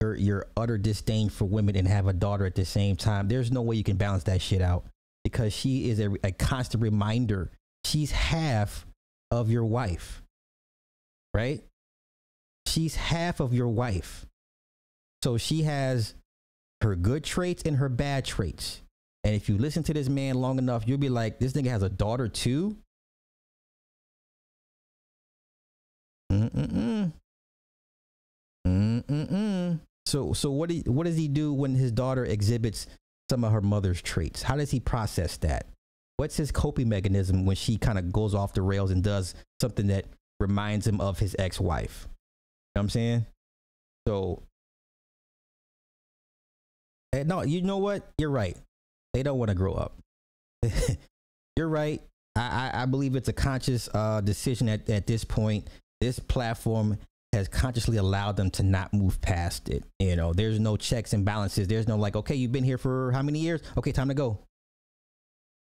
your 0.00 0.14
your 0.16 0.46
utter 0.56 0.78
disdain 0.78 1.28
for 1.28 1.44
women 1.44 1.76
and 1.76 1.88
have 1.88 2.06
a 2.06 2.12
daughter 2.12 2.46
at 2.46 2.54
the 2.54 2.64
same 2.64 2.96
time. 2.96 3.28
There's 3.28 3.50
no 3.50 3.62
way 3.62 3.76
you 3.76 3.84
can 3.84 3.96
balance 3.96 4.24
that 4.24 4.40
shit 4.40 4.62
out 4.62 4.84
because 5.24 5.52
she 5.52 5.90
is 5.90 6.00
a, 6.00 6.10
a 6.24 6.32
constant 6.32 6.82
reminder. 6.82 7.50
She's 7.84 8.10
half 8.10 8.86
of 9.30 9.50
your 9.50 9.64
wife, 9.64 10.22
right? 11.34 11.62
She's 12.66 12.94
half 12.94 13.40
of 13.40 13.52
your 13.52 13.68
wife. 13.68 14.26
So 15.22 15.36
she 15.36 15.62
has 15.62 16.14
her 16.82 16.94
good 16.94 17.24
traits 17.24 17.62
and 17.64 17.76
her 17.76 17.88
bad 17.88 18.24
traits. 18.24 18.82
And 19.24 19.34
if 19.34 19.48
you 19.48 19.58
listen 19.58 19.82
to 19.84 19.94
this 19.94 20.08
man 20.08 20.36
long 20.36 20.58
enough, 20.58 20.86
you'll 20.86 20.98
be 20.98 21.08
like, 21.08 21.40
this 21.40 21.52
nigga 21.54 21.70
has 21.70 21.82
a 21.82 21.88
daughter 21.88 22.28
too. 22.28 22.76
Mm-mm-mm. 26.32 27.12
Mm-mm-mm. 28.66 29.80
So 30.06 30.32
so 30.32 30.50
what 30.50 30.70
do 30.70 30.82
what 30.86 31.04
does 31.04 31.16
he 31.16 31.28
do 31.28 31.52
when 31.52 31.74
his 31.74 31.92
daughter 31.92 32.24
exhibits 32.24 32.86
some 33.30 33.44
of 33.44 33.52
her 33.52 33.60
mother's 33.60 34.00
traits? 34.00 34.42
How 34.42 34.56
does 34.56 34.70
he 34.70 34.80
process 34.80 35.36
that? 35.38 35.66
What's 36.16 36.36
his 36.36 36.50
coping 36.50 36.88
mechanism 36.88 37.46
when 37.46 37.56
she 37.56 37.76
kind 37.76 37.98
of 37.98 38.12
goes 38.12 38.34
off 38.34 38.52
the 38.52 38.62
rails 38.62 38.90
and 38.90 39.02
does 39.02 39.34
something 39.60 39.86
that 39.88 40.06
reminds 40.40 40.86
him 40.86 41.00
of 41.00 41.18
his 41.18 41.36
ex-wife? 41.38 42.06
You 42.08 42.08
know 42.08 42.80
what 42.80 42.82
I'm 42.82 42.88
saying? 42.90 43.26
So 44.06 44.42
eh, 47.12 47.24
no, 47.24 47.42
you 47.42 47.62
know 47.62 47.78
what? 47.78 48.08
You're 48.18 48.30
right. 48.30 48.56
They 49.14 49.22
don't 49.22 49.38
want 49.38 49.50
to 49.50 49.54
grow 49.54 49.74
up. 49.74 49.94
You're 51.56 51.68
right. 51.68 52.02
I, 52.36 52.70
I, 52.72 52.82
I, 52.82 52.86
believe 52.86 53.16
it's 53.16 53.28
a 53.28 53.32
conscious 53.32 53.88
uh, 53.92 54.20
decision 54.20 54.68
at, 54.68 54.88
at 54.88 55.06
this 55.06 55.24
point. 55.24 55.68
This 56.00 56.18
platform 56.18 56.98
has 57.32 57.48
consciously 57.48 57.96
allowed 57.98 58.36
them 58.36 58.50
to 58.50 58.62
not 58.62 58.92
move 58.92 59.20
past 59.20 59.68
it. 59.68 59.84
You 59.98 60.16
know, 60.16 60.32
there's 60.32 60.58
no 60.58 60.76
checks 60.76 61.12
and 61.12 61.24
balances. 61.24 61.68
There's 61.68 61.88
no 61.88 61.96
like, 61.96 62.16
okay, 62.16 62.34
you've 62.34 62.52
been 62.52 62.64
here 62.64 62.78
for 62.78 63.12
how 63.12 63.22
many 63.22 63.40
years? 63.40 63.60
Okay, 63.76 63.92
time 63.92 64.08
to 64.08 64.14
go. 64.14 64.38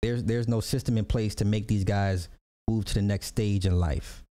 There's 0.02 0.24
there's 0.24 0.48
no 0.48 0.60
system 0.60 0.98
in 0.98 1.06
place 1.06 1.36
to 1.36 1.46
make 1.46 1.68
these 1.68 1.86
guys 1.86 2.28
move 2.70 2.86
to 2.86 2.94
the 2.96 3.02
next 3.02 3.28
stage 3.28 3.66
in 3.66 3.80
life. 3.80 4.24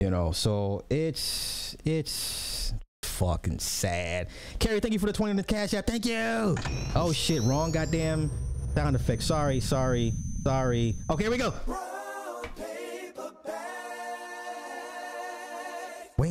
You 0.00 0.08
know, 0.08 0.32
so 0.32 0.84
it's 0.88 1.76
it's 1.84 2.72
fucking 3.02 3.58
sad. 3.58 4.28
Carrie, 4.58 4.80
thank 4.80 4.94
you 4.94 4.98
for 4.98 5.06
the 5.06 5.12
20 5.12 5.32
in 5.32 5.36
the 5.36 5.44
cash 5.44 5.74
app. 5.74 5.86
Thank 5.86 6.06
you. 6.06 6.56
Oh 6.94 7.12
shit, 7.12 7.42
wrong 7.42 7.70
goddamn 7.70 8.30
sound 8.74 8.96
effect. 8.96 9.22
Sorry, 9.22 9.60
sorry, 9.60 10.14
sorry. 10.42 10.94
Okay, 11.10 11.24
here 11.24 11.30
we 11.30 11.36
go. 11.36 11.52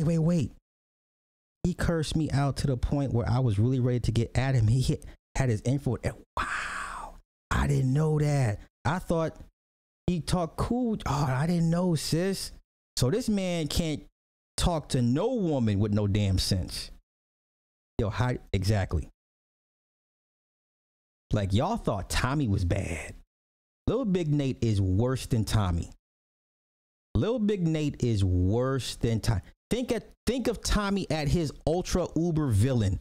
Wait, 0.04 0.18
wait, 0.18 0.18
wait. 0.18 0.52
He 1.64 1.74
cursed 1.74 2.16
me 2.16 2.30
out 2.30 2.56
to 2.58 2.66
the 2.66 2.76
point 2.76 3.12
where 3.12 3.28
I 3.28 3.38
was 3.40 3.58
really 3.58 3.80
ready 3.80 4.00
to 4.00 4.12
get 4.12 4.36
at 4.36 4.54
him. 4.54 4.66
He 4.66 4.80
hit, 4.80 5.04
had 5.34 5.50
his 5.50 5.60
info. 5.64 5.96
And 6.02 6.14
wow, 6.36 7.16
I 7.50 7.66
didn't 7.66 7.92
know 7.92 8.18
that. 8.18 8.60
I 8.84 8.98
thought 8.98 9.36
he 10.06 10.20
talked 10.20 10.56
cool. 10.56 10.96
Oh, 11.06 11.26
I 11.28 11.46
didn't 11.46 11.70
know, 11.70 11.94
sis. 11.94 12.52
So 12.96 13.10
this 13.10 13.28
man 13.28 13.68
can't 13.68 14.02
talk 14.56 14.88
to 14.90 15.02
no 15.02 15.34
woman 15.34 15.78
with 15.78 15.92
no 15.92 16.06
damn 16.06 16.38
sense. 16.38 16.90
Yo, 17.98 18.08
how 18.08 18.32
exactly? 18.52 19.08
Like 21.32 21.52
y'all 21.52 21.76
thought 21.76 22.08
Tommy 22.08 22.48
was 22.48 22.64
bad. 22.64 23.14
Little 23.86 24.04
Big 24.04 24.28
Nate 24.28 24.58
is 24.62 24.80
worse 24.80 25.26
than 25.26 25.44
Tommy. 25.44 25.90
Little 27.14 27.38
Big 27.38 27.66
Nate 27.66 28.02
is 28.02 28.24
worse 28.24 28.96
than 28.96 29.20
Tommy. 29.20 29.42
Think 29.70 29.92
at 29.92 30.10
think 30.26 30.48
of 30.48 30.62
Tommy 30.62 31.08
at 31.10 31.28
his 31.28 31.52
ultra 31.66 32.06
uber 32.16 32.48
villain. 32.48 33.00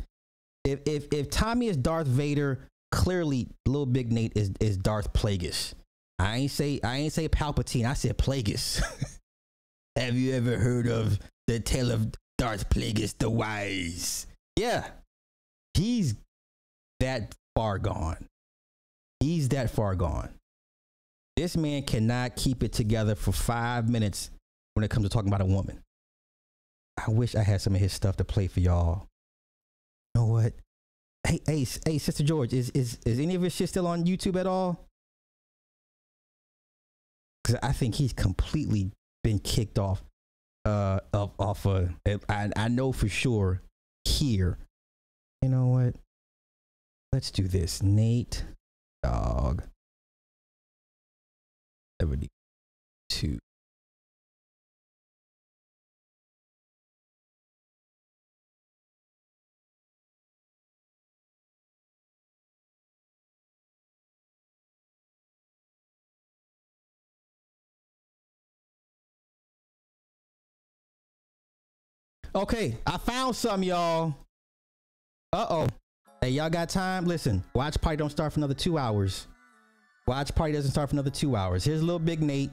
if 0.63 0.79
if 0.85 1.07
if 1.11 1.29
Tommy 1.29 1.67
is 1.67 1.77
Darth 1.77 2.07
Vader, 2.07 2.67
clearly 2.91 3.47
little 3.65 3.85
big 3.85 4.11
Nate 4.11 4.33
is 4.35 4.51
is 4.59 4.77
Darth 4.77 5.11
Plagueis. 5.13 5.73
I 6.19 6.37
ain't 6.37 6.51
say 6.51 6.79
I 6.83 6.97
ain't 6.97 7.13
say 7.13 7.27
Palpatine. 7.27 7.85
I 7.85 7.93
said 7.93 8.17
Plagueis. 8.17 8.81
Have 9.95 10.15
you 10.15 10.33
ever 10.33 10.57
heard 10.57 10.87
of 10.87 11.19
the 11.47 11.59
tale 11.59 11.91
of 11.91 12.13
Darth 12.37 12.69
Plagueis 12.69 13.17
the 13.17 13.29
Wise? 13.29 14.27
Yeah, 14.55 14.87
he's 15.73 16.15
that 16.99 17.33
far 17.55 17.79
gone. 17.79 18.27
He's 19.19 19.49
that 19.49 19.71
far 19.71 19.95
gone. 19.95 20.29
This 21.35 21.57
man 21.57 21.83
cannot 21.83 22.35
keep 22.35 22.63
it 22.63 22.73
together 22.73 23.15
for 23.15 23.31
five 23.31 23.89
minutes 23.89 24.29
when 24.73 24.83
it 24.83 24.91
comes 24.91 25.05
to 25.05 25.09
talking 25.09 25.29
about 25.29 25.41
a 25.41 25.45
woman. 25.45 25.81
I 27.07 27.11
wish 27.11 27.35
I 27.35 27.43
had 27.43 27.61
some 27.61 27.75
of 27.75 27.81
his 27.81 27.93
stuff 27.93 28.17
to 28.17 28.23
play 28.23 28.47
for 28.47 28.59
y'all. 28.59 29.07
You 30.15 30.21
know 30.21 30.27
what? 30.27 30.53
Hey, 31.27 31.39
hey, 31.45 31.65
hey, 31.85 31.97
Sister 31.97 32.23
George, 32.23 32.53
is 32.53 32.69
is 32.71 32.97
is 33.05 33.19
any 33.19 33.35
of 33.35 33.41
his 33.41 33.53
shit 33.53 33.69
still 33.69 33.87
on 33.87 34.05
YouTube 34.05 34.39
at 34.39 34.47
all? 34.47 34.87
Because 37.43 37.59
I 37.61 37.71
think 37.71 37.95
he's 37.95 38.13
completely 38.13 38.91
been 39.23 39.39
kicked 39.39 39.79
off. 39.79 40.03
Uh, 40.65 40.99
off, 41.13 41.31
off 41.39 41.65
of. 41.65 41.91
I 42.27 42.49
I 42.55 42.67
know 42.67 42.91
for 42.91 43.07
sure 43.07 43.61
here. 44.05 44.57
You 45.41 45.49
know 45.49 45.67
what? 45.67 45.95
Let's 47.11 47.31
do 47.31 47.47
this. 47.47 47.81
Nate, 47.81 48.43
dog. 49.03 49.63
72. 52.01 53.39
Okay, 72.35 72.77
I 72.85 72.97
found 72.97 73.35
some, 73.35 73.63
y'all. 73.63 74.15
Uh 75.33 75.47
oh. 75.49 75.67
Hey, 76.21 76.29
y'all 76.29 76.49
got 76.49 76.69
time? 76.69 77.05
Listen, 77.05 77.43
watch 77.55 77.79
party 77.81 77.97
don't 77.97 78.09
start 78.09 78.33
for 78.33 78.39
another 78.39 78.53
two 78.53 78.77
hours. 78.77 79.27
Watch 80.05 80.33
party 80.35 80.53
doesn't 80.53 80.71
start 80.71 80.89
for 80.89 80.95
another 80.95 81.09
two 81.09 81.35
hours. 81.35 81.63
Here's 81.63 81.81
little 81.81 81.99
big 81.99 82.21
Nate. 82.21 82.51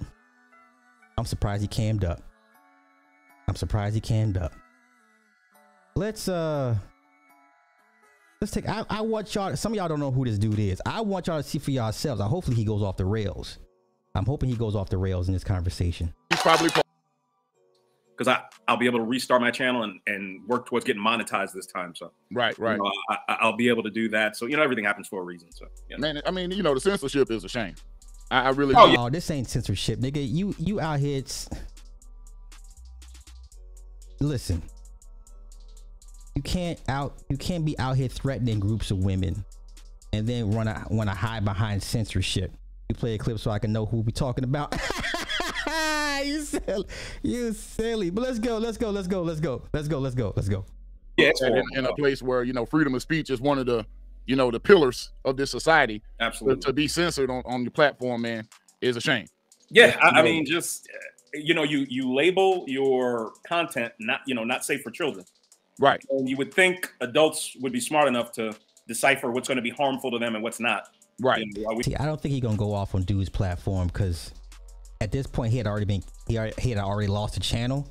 I'm 1.18 1.26
surprised 1.26 1.62
he 1.62 1.68
cammed 1.68 2.04
up. 2.04 2.22
I'm 3.48 3.56
surprised 3.56 3.94
he 3.94 4.00
cammed 4.00 4.36
up. 4.36 4.52
Let's 5.94 6.28
uh 6.28 6.76
let's 8.40 8.52
take 8.52 8.68
I, 8.68 8.84
I 8.88 9.00
want 9.00 9.34
y'all 9.34 9.56
some 9.56 9.72
of 9.72 9.76
y'all 9.76 9.88
don't 9.88 10.00
know 10.00 10.10
who 10.10 10.24
this 10.24 10.38
dude 10.38 10.58
is. 10.58 10.80
I 10.86 11.00
want 11.00 11.26
y'all 11.26 11.42
to 11.42 11.48
see 11.48 11.58
for 11.58 11.70
yourselves. 11.70 12.20
I 12.20 12.26
hopefully 12.26 12.56
he 12.56 12.64
goes 12.64 12.82
off 12.82 12.96
the 12.96 13.04
rails. 13.04 13.58
I'm 14.14 14.24
hoping 14.24 14.48
he 14.48 14.56
goes 14.56 14.74
off 14.74 14.88
the 14.88 14.98
rails 14.98 15.28
in 15.28 15.34
this 15.34 15.44
conversation. 15.44 16.14
He's 16.30 16.40
probably 16.40 16.70
because 18.16 18.28
I 18.28 18.42
I'll 18.66 18.76
be 18.76 18.86
able 18.86 18.98
to 18.98 19.04
restart 19.04 19.40
my 19.40 19.50
channel 19.50 19.82
and, 19.82 20.00
and 20.06 20.46
work 20.48 20.66
towards 20.66 20.84
getting 20.84 21.02
monetized 21.02 21.52
this 21.52 21.66
time. 21.66 21.94
So 21.94 22.12
right, 22.32 22.58
right, 22.58 22.76
you 22.76 22.82
know, 22.82 22.90
I, 23.28 23.46
will 23.46 23.56
be 23.56 23.68
able 23.68 23.82
to 23.82 23.90
do 23.90 24.08
that. 24.10 24.36
So 24.36 24.46
you 24.46 24.56
know 24.56 24.62
everything 24.62 24.84
happens 24.84 25.08
for 25.08 25.20
a 25.20 25.24
reason. 25.24 25.52
So 25.52 25.66
you 25.88 25.96
know. 25.96 26.00
man, 26.00 26.22
I 26.26 26.30
mean 26.30 26.50
you 26.50 26.62
know 26.62 26.74
the 26.74 26.80
censorship 26.80 27.30
is 27.30 27.44
a 27.44 27.48
shame. 27.48 27.74
I, 28.30 28.44
I 28.44 28.48
really 28.50 28.74
oh, 28.74 28.94
oh 28.98 29.10
this 29.10 29.30
ain't 29.30 29.48
censorship, 29.48 30.00
nigga. 30.00 30.26
You 30.26 30.54
you 30.58 30.80
out 30.80 31.00
here. 31.00 31.18
It's... 31.18 31.48
Listen, 34.20 34.62
you 36.34 36.42
can't 36.42 36.80
out 36.88 37.22
you 37.28 37.36
can't 37.36 37.64
be 37.64 37.78
out 37.78 37.96
here 37.96 38.08
threatening 38.08 38.60
groups 38.60 38.90
of 38.90 38.98
women 38.98 39.44
and 40.12 40.26
then 40.26 40.50
run 40.52 40.68
a 40.68 40.84
want 40.90 41.10
to 41.10 41.14
hide 41.14 41.44
behind 41.44 41.82
censorship. 41.82 42.52
You 42.88 42.94
play 42.94 43.14
a 43.14 43.18
clip 43.18 43.38
so 43.38 43.50
I 43.50 43.58
can 43.58 43.72
know 43.72 43.84
who 43.84 44.00
we 44.00 44.12
talking 44.12 44.44
about. 44.44 44.74
you 46.32 46.42
silly. 46.42 46.86
You 47.22 47.52
silly. 47.52 48.10
But 48.10 48.22
let's 48.22 48.38
go. 48.38 48.58
Let's 48.58 48.78
go. 48.78 48.90
Let's 48.90 49.08
go. 49.08 49.22
Let's 49.22 49.40
go. 49.40 49.62
Let's 49.72 49.88
go. 49.88 49.98
Let's 49.98 50.14
go. 50.14 50.32
Let's 50.36 50.48
go. 50.48 50.64
Yeah, 51.16 51.30
in, 51.40 51.62
in, 51.74 51.86
a 51.86 51.94
place 51.94 52.22
where 52.22 52.42
you 52.42 52.52
know 52.52 52.66
freedom 52.66 52.94
of 52.94 53.00
speech 53.00 53.30
is 53.30 53.40
one 53.40 53.58
of 53.58 53.64
the 53.64 53.86
you 54.26 54.36
know 54.36 54.50
the 54.50 54.60
pillars 54.60 55.12
of 55.24 55.36
this 55.36 55.50
society. 55.50 56.02
Absolutely. 56.20 56.60
To, 56.60 56.66
to 56.66 56.72
be 56.72 56.88
censored 56.88 57.30
on 57.30 57.42
on 57.46 57.62
your 57.62 57.70
platform, 57.70 58.22
man, 58.22 58.46
is 58.80 58.96
a 58.96 59.00
shame. 59.00 59.26
Yeah, 59.70 59.96
I, 60.02 60.20
I 60.20 60.22
mean, 60.22 60.44
just 60.44 60.88
you 61.32 61.54
know, 61.54 61.62
you 61.62 61.86
you 61.88 62.14
label 62.14 62.64
your 62.66 63.32
content 63.46 63.92
not 63.98 64.20
you 64.26 64.34
know 64.34 64.44
not 64.44 64.64
safe 64.64 64.82
for 64.82 64.90
children. 64.90 65.24
Right. 65.78 66.02
And 66.10 66.28
you 66.28 66.36
would 66.36 66.54
think 66.54 66.90
adults 67.00 67.56
would 67.60 67.72
be 67.72 67.80
smart 67.80 68.08
enough 68.08 68.32
to 68.32 68.54
decipher 68.88 69.30
what's 69.30 69.46
going 69.46 69.56
to 69.56 69.62
be 69.62 69.70
harmful 69.70 70.10
to 70.10 70.18
them 70.18 70.34
and 70.34 70.42
what's 70.42 70.60
not. 70.60 70.88
Right. 71.20 71.44
You 71.44 71.62
know, 71.62 71.80
See, 71.82 71.96
I 71.96 72.06
don't 72.06 72.20
think 72.20 72.32
he's 72.32 72.42
gonna 72.42 72.56
go 72.56 72.74
off 72.74 72.94
on 72.94 73.02
dude's 73.02 73.28
platform 73.28 73.88
because 73.88 74.32
at 75.00 75.12
this 75.12 75.26
point 75.26 75.52
he 75.52 75.58
had 75.58 75.66
already 75.66 75.86
been 75.86 76.02
he, 76.26 76.38
already, 76.38 76.54
he 76.60 76.70
had 76.70 76.78
already 76.78 77.08
lost 77.08 77.34
the 77.34 77.40
channel. 77.40 77.88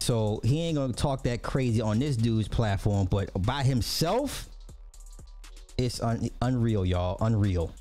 So 0.00 0.40
he 0.44 0.62
ain't 0.62 0.76
gonna 0.76 0.92
talk 0.92 1.24
that 1.24 1.42
crazy 1.42 1.80
on 1.80 1.98
this 1.98 2.16
dude's 2.16 2.48
platform, 2.48 3.06
but 3.10 3.30
by 3.42 3.62
himself, 3.62 4.48
it's 5.76 6.00
un- 6.00 6.28
unreal, 6.42 6.84
y'all. 6.84 7.16
Unreal. 7.20 7.74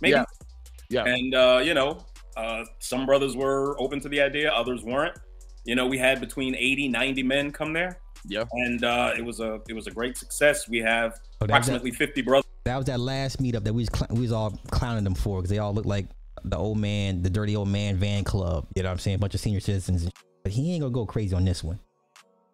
Maybe. 0.00 0.12
Yeah. 0.12 0.24
yeah. 0.88 1.04
And 1.04 1.34
uh, 1.34 1.60
you 1.62 1.74
know, 1.74 2.04
uh, 2.36 2.64
some 2.78 3.06
brothers 3.06 3.36
were 3.36 3.80
open 3.80 4.00
to 4.00 4.08
the 4.08 4.20
idea, 4.20 4.50
others 4.50 4.82
weren't. 4.82 5.16
You 5.64 5.74
know, 5.74 5.86
we 5.86 5.98
had 5.98 6.20
between 6.20 6.54
80, 6.54 6.88
90 6.88 7.22
men 7.22 7.52
come 7.52 7.72
there. 7.72 8.00
Yeah. 8.26 8.44
And 8.52 8.84
uh, 8.84 9.12
it 9.16 9.24
was 9.24 9.40
a 9.40 9.60
it 9.68 9.74
was 9.74 9.86
a 9.86 9.90
great 9.90 10.16
success. 10.16 10.68
We 10.68 10.78
have 10.78 11.18
oh, 11.40 11.44
approximately 11.44 11.90
that, 11.90 11.96
50 11.96 12.22
brothers. 12.22 12.50
That 12.64 12.76
was 12.76 12.86
that 12.86 13.00
last 13.00 13.42
meetup 13.42 13.64
that 13.64 13.72
we 13.72 13.82
was 13.82 13.88
cl- 13.94 14.08
we 14.10 14.20
was 14.20 14.32
all 14.32 14.58
clowning 14.70 15.04
them 15.04 15.14
for 15.14 15.38
because 15.38 15.50
they 15.50 15.58
all 15.58 15.72
looked 15.72 15.86
like 15.86 16.06
the 16.44 16.56
old 16.56 16.78
man, 16.78 17.22
the 17.22 17.30
dirty 17.30 17.56
old 17.56 17.68
man 17.68 17.96
van 17.96 18.24
club. 18.24 18.66
You 18.74 18.82
know 18.82 18.88
what 18.88 18.94
I'm 18.94 18.98
saying? 18.98 19.16
A 19.16 19.18
bunch 19.18 19.34
of 19.34 19.40
senior 19.40 19.60
citizens. 19.60 20.08
But 20.42 20.52
he 20.52 20.72
ain't 20.72 20.82
gonna 20.82 20.92
go 20.92 21.06
crazy 21.06 21.34
on 21.34 21.44
this 21.44 21.62
one. 21.62 21.78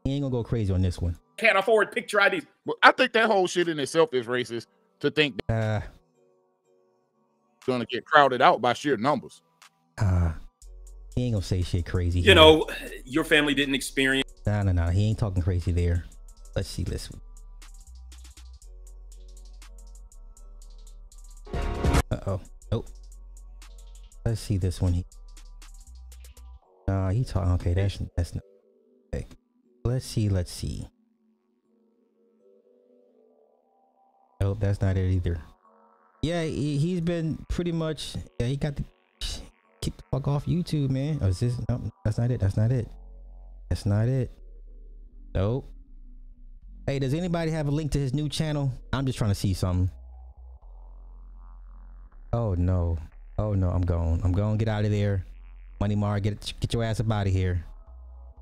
He 0.04 0.12
ain't 0.12 0.22
gonna 0.22 0.32
go 0.32 0.42
crazy 0.42 0.72
on 0.72 0.82
this 0.82 1.00
one. 1.00 1.16
Can't 1.36 1.58
afford 1.58 1.92
picture 1.92 2.20
IDs. 2.20 2.46
Well, 2.64 2.76
I 2.82 2.92
think 2.92 3.12
that 3.12 3.26
whole 3.26 3.46
shit 3.46 3.68
in 3.68 3.78
itself 3.78 4.14
is 4.14 4.26
racist 4.26 4.66
to 5.00 5.10
think 5.10 5.34
that 5.48 5.82
uh, 5.82 5.86
gonna 7.66 7.84
get 7.86 8.04
crowded 8.04 8.40
out 8.40 8.60
by 8.60 8.72
sheer 8.72 8.96
numbers. 8.96 9.42
Uh 9.98 10.32
he 11.16 11.24
ain't 11.24 11.32
gonna 11.32 11.42
say 11.42 11.62
shit 11.62 11.86
crazy. 11.86 12.20
You 12.20 12.26
here. 12.26 12.34
know, 12.34 12.66
your 13.06 13.24
family 13.24 13.54
didn't 13.54 13.74
experience. 13.74 14.28
No, 14.46 14.62
no, 14.62 14.72
no. 14.72 14.88
He 14.88 15.08
ain't 15.08 15.18
talking 15.18 15.42
crazy 15.42 15.72
there. 15.72 16.04
Let's 16.54 16.68
see 16.68 16.84
this. 16.84 17.08
Uh 21.54 22.18
oh. 22.26 22.40
Nope. 22.70 22.88
Let's 24.26 24.40
see 24.40 24.56
this 24.56 24.82
one. 24.82 25.04
Uh, 26.88 27.10
he 27.10 27.22
talking. 27.22 27.52
Okay, 27.52 27.74
that's 27.74 27.98
that's 28.16 28.34
not. 28.34 28.42
Okay, 29.14 29.24
let's 29.84 30.04
see. 30.04 30.28
Let's 30.28 30.50
see. 30.50 30.84
Nope, 34.40 34.58
that's 34.58 34.80
not 34.80 34.96
it 34.96 35.12
either. 35.12 35.40
Yeah, 36.22 36.42
he, 36.42 36.92
has 36.94 37.02
been 37.02 37.38
pretty 37.48 37.70
much. 37.70 38.16
Yeah, 38.40 38.48
he 38.48 38.56
got 38.56 38.74
the 38.74 38.82
kick 39.80 39.96
the 39.96 40.02
fuck 40.10 40.26
off 40.26 40.46
YouTube, 40.46 40.90
man. 40.90 41.20
Oh, 41.22 41.28
is 41.28 41.38
this? 41.38 41.54
No, 41.68 41.80
that's 42.04 42.18
not 42.18 42.32
it. 42.32 42.40
That's 42.40 42.56
not 42.56 42.72
it. 42.72 42.88
That's 43.68 43.86
not 43.86 44.08
it. 44.08 44.32
Nope. 45.36 45.70
Hey, 46.84 46.98
does 46.98 47.14
anybody 47.14 47.52
have 47.52 47.68
a 47.68 47.70
link 47.70 47.92
to 47.92 48.00
his 48.00 48.12
new 48.12 48.28
channel? 48.28 48.72
I'm 48.92 49.06
just 49.06 49.18
trying 49.18 49.30
to 49.30 49.36
see 49.36 49.54
something. 49.54 49.88
Oh 52.32 52.54
no. 52.54 52.98
Oh 53.38 53.52
no, 53.52 53.68
I'm 53.68 53.82
going. 53.82 54.20
I'm 54.24 54.32
going. 54.32 54.56
Get 54.56 54.68
out 54.68 54.84
of 54.84 54.90
there. 54.90 55.24
Money 55.80 55.94
Mar, 55.94 56.20
get 56.20 56.54
get 56.60 56.72
your 56.72 56.82
ass 56.82 57.00
up 57.00 57.10
out 57.10 57.26
of 57.26 57.32
here. 57.32 57.64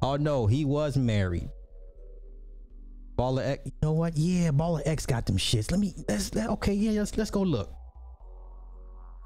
Oh 0.02 0.16
no, 0.16 0.46
he 0.46 0.64
was 0.64 0.96
married. 0.96 1.48
Baller 3.18 3.46
X, 3.46 3.62
you 3.64 3.72
know 3.82 3.92
what? 3.92 4.16
Yeah, 4.16 4.50
Baller 4.50 4.82
X 4.84 5.06
got 5.06 5.26
them 5.26 5.36
shits. 5.36 5.70
Let 5.70 5.80
me 5.80 5.94
let's 6.08 6.34
let, 6.34 6.50
okay, 6.50 6.74
yeah, 6.74 7.00
let's 7.00 7.16
let's 7.16 7.30
go 7.30 7.42
look. 7.42 7.72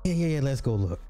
Yeah, 0.04 0.14
yeah, 0.14 0.26
yeah, 0.28 0.40
let's 0.40 0.60
go 0.60 0.74
look. 0.74 1.00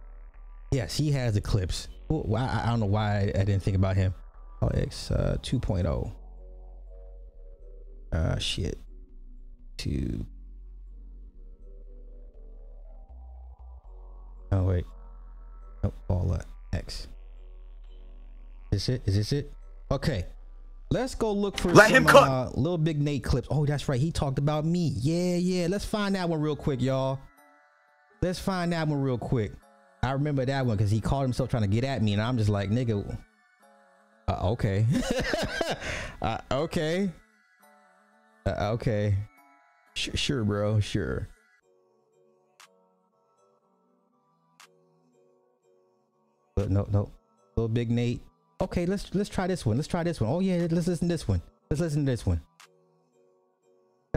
Yes, 0.73 0.97
he 0.97 1.13
has 1.13 1.35
the 1.35 1.41
clips. 1.41 1.89
Well, 2.09 2.43
I, 2.43 2.65
I 2.65 2.67
don't 2.71 2.81
know 2.81 2.87
why 2.87 3.19
I, 3.19 3.41
I 3.41 3.45
didn't 3.45 3.63
think 3.63 3.77
about 3.77 3.97
him. 3.97 4.15
Baller 4.61 4.83
X 4.83 5.11
uh 5.11 5.37
2.0. 5.43 6.13
Uh 8.13 8.39
shit. 8.39 8.79
Two 9.77 10.27
Oh 14.53 14.65
wait. 14.65 14.85
Nope, 15.83 15.95
all 16.09 16.25
that. 16.29 16.47
X. 16.73 17.09
Is 18.71 18.89
it? 18.89 19.03
Is 19.07 19.17
this 19.17 19.33
it? 19.33 19.53
Okay. 19.91 20.27
Let's 20.91 21.15
go 21.15 21.33
look 21.33 21.59
for 21.59 21.73
Let 21.73 21.89
some, 21.89 21.97
him 21.97 22.05
cut. 22.07 22.29
Uh, 22.29 22.51
little 22.55 22.79
big 22.79 23.01
Nate 23.01 23.23
clips. 23.23 23.49
Oh, 23.51 23.67
that's 23.67 23.89
right. 23.89 24.01
He 24.01 24.11
talked 24.11 24.39
about 24.39 24.65
me. 24.65 24.93
Yeah, 24.97 25.37
yeah. 25.37 25.67
Let's 25.69 25.85
find 25.85 26.15
that 26.15 26.29
one 26.29 26.41
real 26.41 26.57
quick, 26.57 26.81
y'all. 26.81 27.19
Let's 28.23 28.39
find 28.39 28.73
that 28.73 28.89
one 28.89 29.01
real 29.01 29.19
quick. 29.19 29.53
I 30.03 30.13
remember 30.13 30.45
that 30.45 30.65
one 30.65 30.77
because 30.77 30.91
he 30.91 31.01
called 31.01 31.23
himself 31.25 31.51
trying 31.51 31.63
to 31.63 31.69
get 31.69 31.85
at 31.85 32.03
me, 32.03 32.15
and 32.15 32.23
I'm 32.23 32.39
just 32.39 32.49
like, 32.49 32.71
nigga. 32.71 33.19
Uh, 34.29 34.51
okay. 34.53 34.87
uh, 36.23 36.39
okay. 36.51 37.11
Uh, 38.47 38.73
okay. 38.73 39.17
Sh- 39.95 40.11
sure, 40.15 40.45
bro. 40.45 40.81
Sure. 40.81 41.29
But 46.59 46.71
no, 46.71 46.89
no. 46.91 47.09
Little 47.55 47.69
big 47.69 47.89
Nate. 47.89 48.21
Okay, 48.61 48.85
let's 48.85 49.15
let's 49.15 49.29
try 49.29 49.47
this 49.47 49.65
one. 49.65 49.77
Let's 49.77 49.87
try 49.87 50.03
this 50.03 50.21
one. 50.21 50.29
Oh 50.29 50.41
yeah, 50.41 50.67
let's 50.69 50.89
listen 50.89 51.07
to 51.07 51.15
this 51.15 51.29
one. 51.29 51.41
Let's 51.71 51.81
listen 51.81 52.05
to 52.05 52.11
this 52.11 52.27
one. 52.27 52.41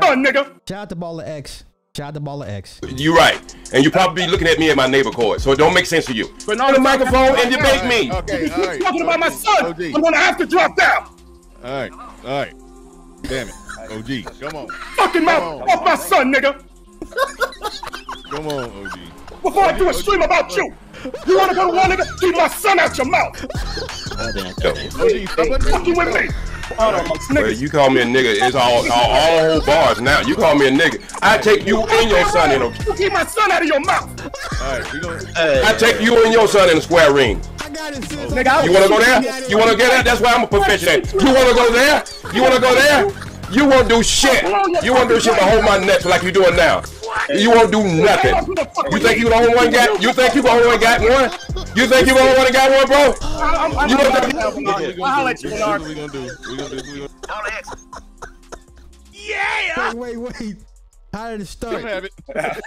Oh, 0.02 0.16
nigga. 0.16 0.46
Shout 0.68 0.72
out 0.72 0.90
to 0.90 0.96
Baller 0.96 1.28
X. 1.28 1.66
Shout 1.96 2.08
out 2.08 2.14
to 2.16 2.20
Baller 2.20 2.50
X. 2.50 2.82
You 2.96 3.16
right. 3.16 3.56
And 3.72 3.84
you 3.84 3.92
probably 3.92 4.26
be 4.26 4.32
looking 4.32 4.48
at 4.48 4.58
me 4.58 4.72
at 4.72 4.76
my 4.76 4.88
neighbor 4.88 5.12
court, 5.12 5.40
so 5.40 5.52
it 5.52 5.60
don't 5.60 5.76
make 5.76 5.86
sense 5.86 6.06
to 6.08 6.16
you. 6.16 6.34
But 6.48 6.60
on 6.60 6.74
the 6.74 6.80
microphone 6.80 7.38
and 7.38 7.54
debate 7.54 7.86
me. 7.86 8.12
Okay, 8.12 8.50
all 8.50 8.66
right. 8.66 8.82
talking 8.82 9.02
about 9.04 9.20
my 9.20 9.30
son. 9.30 9.66
OG. 9.66 9.82
I'm 9.82 10.02
gonna 10.02 10.18
have 10.18 10.38
to 10.38 10.48
drop 10.48 10.76
down. 10.76 11.16
All 11.64 11.72
right, 11.72 11.92
all 11.92 12.00
right. 12.24 12.54
Damn 13.22 13.50
it, 13.50 13.54
OG, 13.92 14.40
come 14.40 14.56
on, 14.56 14.68
Fucking 14.96 15.24
mouth 15.24 15.62
off 15.70 15.86
my 15.86 15.96
son, 15.96 16.34
nigga. 16.34 16.60
come 18.32 18.48
on, 18.48 18.88
OG. 18.88 19.00
Before 19.44 19.64
I 19.64 19.78
do 19.78 19.90
a 19.90 19.94
stream 19.94 20.24
about 20.24 20.56
you. 20.58 20.76
You 21.28 21.38
wanna 21.38 21.56
go 21.56 21.72
to 21.72 21.76
one 21.78 21.92
nigga? 21.92 22.20
Keep 22.20 22.36
my 22.36 22.48
son 22.48 22.80
out 22.80 22.98
your 22.98 23.08
mouth. 23.08 23.44
OG, 24.20 25.30
stop 25.30 25.62
Fucking 25.64 25.96
with 25.98 26.14
me. 26.14 26.30
Well, 26.78 27.52
you 27.52 27.70
call 27.70 27.90
me 27.90 28.02
a 28.02 28.06
nigga, 28.06 28.48
it's 28.48 28.56
all, 28.56 28.90
all, 28.90 28.92
all 28.92 29.52
whole 29.52 29.66
bars 29.66 30.00
now. 30.00 30.22
You 30.22 30.36
call 30.36 30.56
me 30.56 30.68
a 30.68 30.72
nigga. 30.72 31.04
I 31.22 31.38
take 31.38 31.66
you 31.66 31.84
and 31.84 32.10
your 32.10 32.26
son 32.30 32.52
in 32.52 32.62
a. 32.62 32.66
You 32.86 32.94
keep 32.96 33.12
my 33.12 33.26
son 33.26 33.52
out 33.52 33.62
of 33.62 33.68
your 33.68 33.82
mouth. 33.82 34.10
All 34.62 34.80
right, 34.80 34.94
we 34.94 35.02
gonna. 35.02 35.22
I 35.36 35.74
take 35.78 36.02
you 36.02 36.24
and 36.24 36.34
your 36.34 36.48
son 36.48 36.70
in 36.70 36.78
a 36.78 36.82
square 36.82 37.14
ring. 37.14 37.42
Nigga, 37.42 38.48
I 38.48 38.64
You 38.64 38.74
wanna 38.74 38.88
go 38.88 39.00
there? 39.00 39.50
You 39.50 39.58
wanna 39.58 39.76
get 39.76 39.92
that? 39.92 40.06
That's 40.06 40.22
why 40.22 40.34
I'm 40.34 40.44
a 40.44 40.48
professional. 40.48 41.02
You 41.22 41.34
wanna 41.34 41.54
go 41.54 41.72
there? 41.72 42.04
You 42.34 42.42
wanna 42.42 42.60
go 42.60 42.74
there? 42.74 43.12
You 43.52 43.68
won't 43.68 43.90
do 43.90 44.02
shit. 44.02 44.44
You 44.84 44.94
won't 44.94 45.10
do 45.10 45.20
shit 45.20 45.34
but 45.34 45.44
hold 45.44 45.66
my 45.66 45.78
neck 45.78 46.06
like 46.06 46.24
you 46.24 46.32
doing 46.32 46.56
now. 46.56 46.84
You 47.30 47.52
won't 47.52 47.72
do 47.72 47.84
nothing. 47.84 48.36
You 48.92 49.00
think 49.00 49.20
you 49.20 49.30
the 49.30 49.36
only 49.36 49.56
one 49.56 49.72
got? 49.72 50.02
You 50.02 50.14
think 50.14 50.36
you 50.36 50.42
the 50.42 50.50
only 50.50 50.68
one 50.68 50.80
got 50.80 51.02
one? 51.02 51.68
You 51.76 51.88
think 51.88 52.08
you 52.08 52.14
the 52.14 52.20
only 52.20 52.38
one 52.38 52.52
got 52.52 52.72
one, 52.72 52.88
bro? 52.88 53.88
You 53.88 53.98
don't 53.98 54.56
think? 54.56 55.00
I'll 55.02 55.24
let 55.24 55.44
you 55.44 55.50
know. 55.52 55.80
We 55.80 55.96
gonna 55.96 56.12
do? 56.12 56.30
We 56.50 56.58
gonna 56.58 56.82
do? 56.82 56.92
We 56.94 57.08
gonna 57.28 57.62
Yeah. 59.12 59.94
Wait, 59.94 60.18
wait, 60.18 60.40
wait. 60.40 60.58
How 61.14 61.32
did 61.32 61.42
it 61.42 61.48
start? 61.48 61.84
have 61.84 62.06
it. 62.06 62.14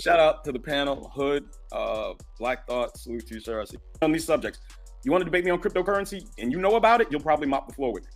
Shout 0.00 0.20
out 0.20 0.44
to 0.44 0.52
the 0.52 0.60
panel, 0.60 1.10
Hood, 1.14 1.48
uh, 1.72 2.12
Black 2.38 2.66
Thought, 2.68 2.96
salute 2.96 3.26
to 3.28 3.34
you, 3.34 3.40
sir. 3.40 3.60
I 3.60 3.64
see 3.64 3.78
on 4.00 4.12
these 4.12 4.24
subjects. 4.24 4.60
You 5.04 5.10
want 5.10 5.22
to 5.22 5.24
debate 5.24 5.44
me 5.44 5.50
on 5.50 5.60
cryptocurrency 5.60 6.28
and 6.38 6.52
you 6.52 6.58
know 6.58 6.76
about 6.76 7.00
it, 7.00 7.08
you'll 7.10 7.20
probably 7.20 7.46
mop 7.48 7.68
the 7.68 7.74
floor 7.74 7.92
with 7.92 8.04
me. 8.04 8.10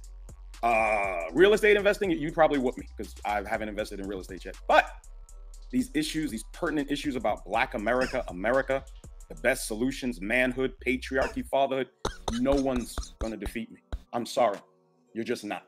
Uh, 0.62 1.22
real 1.32 1.54
estate 1.54 1.76
investing, 1.76 2.10
you 2.10 2.30
probably 2.30 2.58
whoop 2.58 2.76
me 2.78 2.86
because 2.96 3.14
I 3.24 3.42
haven't 3.48 3.68
invested 3.68 3.98
in 3.98 4.06
real 4.06 4.20
estate 4.20 4.44
yet. 4.44 4.56
But 4.68 4.90
these 5.72 5.90
issues, 5.94 6.30
these 6.30 6.44
pertinent 6.52 6.90
issues 6.90 7.16
about 7.16 7.44
Black 7.44 7.74
America, 7.74 8.22
America, 8.28 8.84
the 9.28 9.34
best 9.36 9.66
solutions, 9.66 10.20
manhood, 10.20 10.74
patriarchy, 10.86 11.44
fatherhood, 11.46 11.88
no 12.34 12.52
one's 12.52 12.94
going 13.18 13.32
to 13.32 13.38
defeat 13.38 13.72
me. 13.72 13.80
I'm 14.12 14.26
sorry. 14.26 14.58
You're 15.14 15.24
just 15.24 15.44
not. 15.44 15.64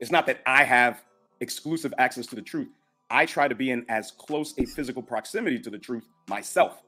It's 0.00 0.10
not 0.10 0.26
that 0.26 0.40
I 0.46 0.64
have 0.64 1.02
exclusive 1.40 1.94
access 1.98 2.26
to 2.26 2.34
the 2.36 2.42
truth. 2.42 2.68
I 3.08 3.24
try 3.24 3.46
to 3.46 3.54
be 3.54 3.70
in 3.70 3.86
as 3.88 4.10
close 4.10 4.52
a 4.58 4.64
physical 4.64 5.02
proximity 5.02 5.60
to 5.60 5.70
the 5.70 5.78
truth 5.78 6.04
myself, 6.28 6.82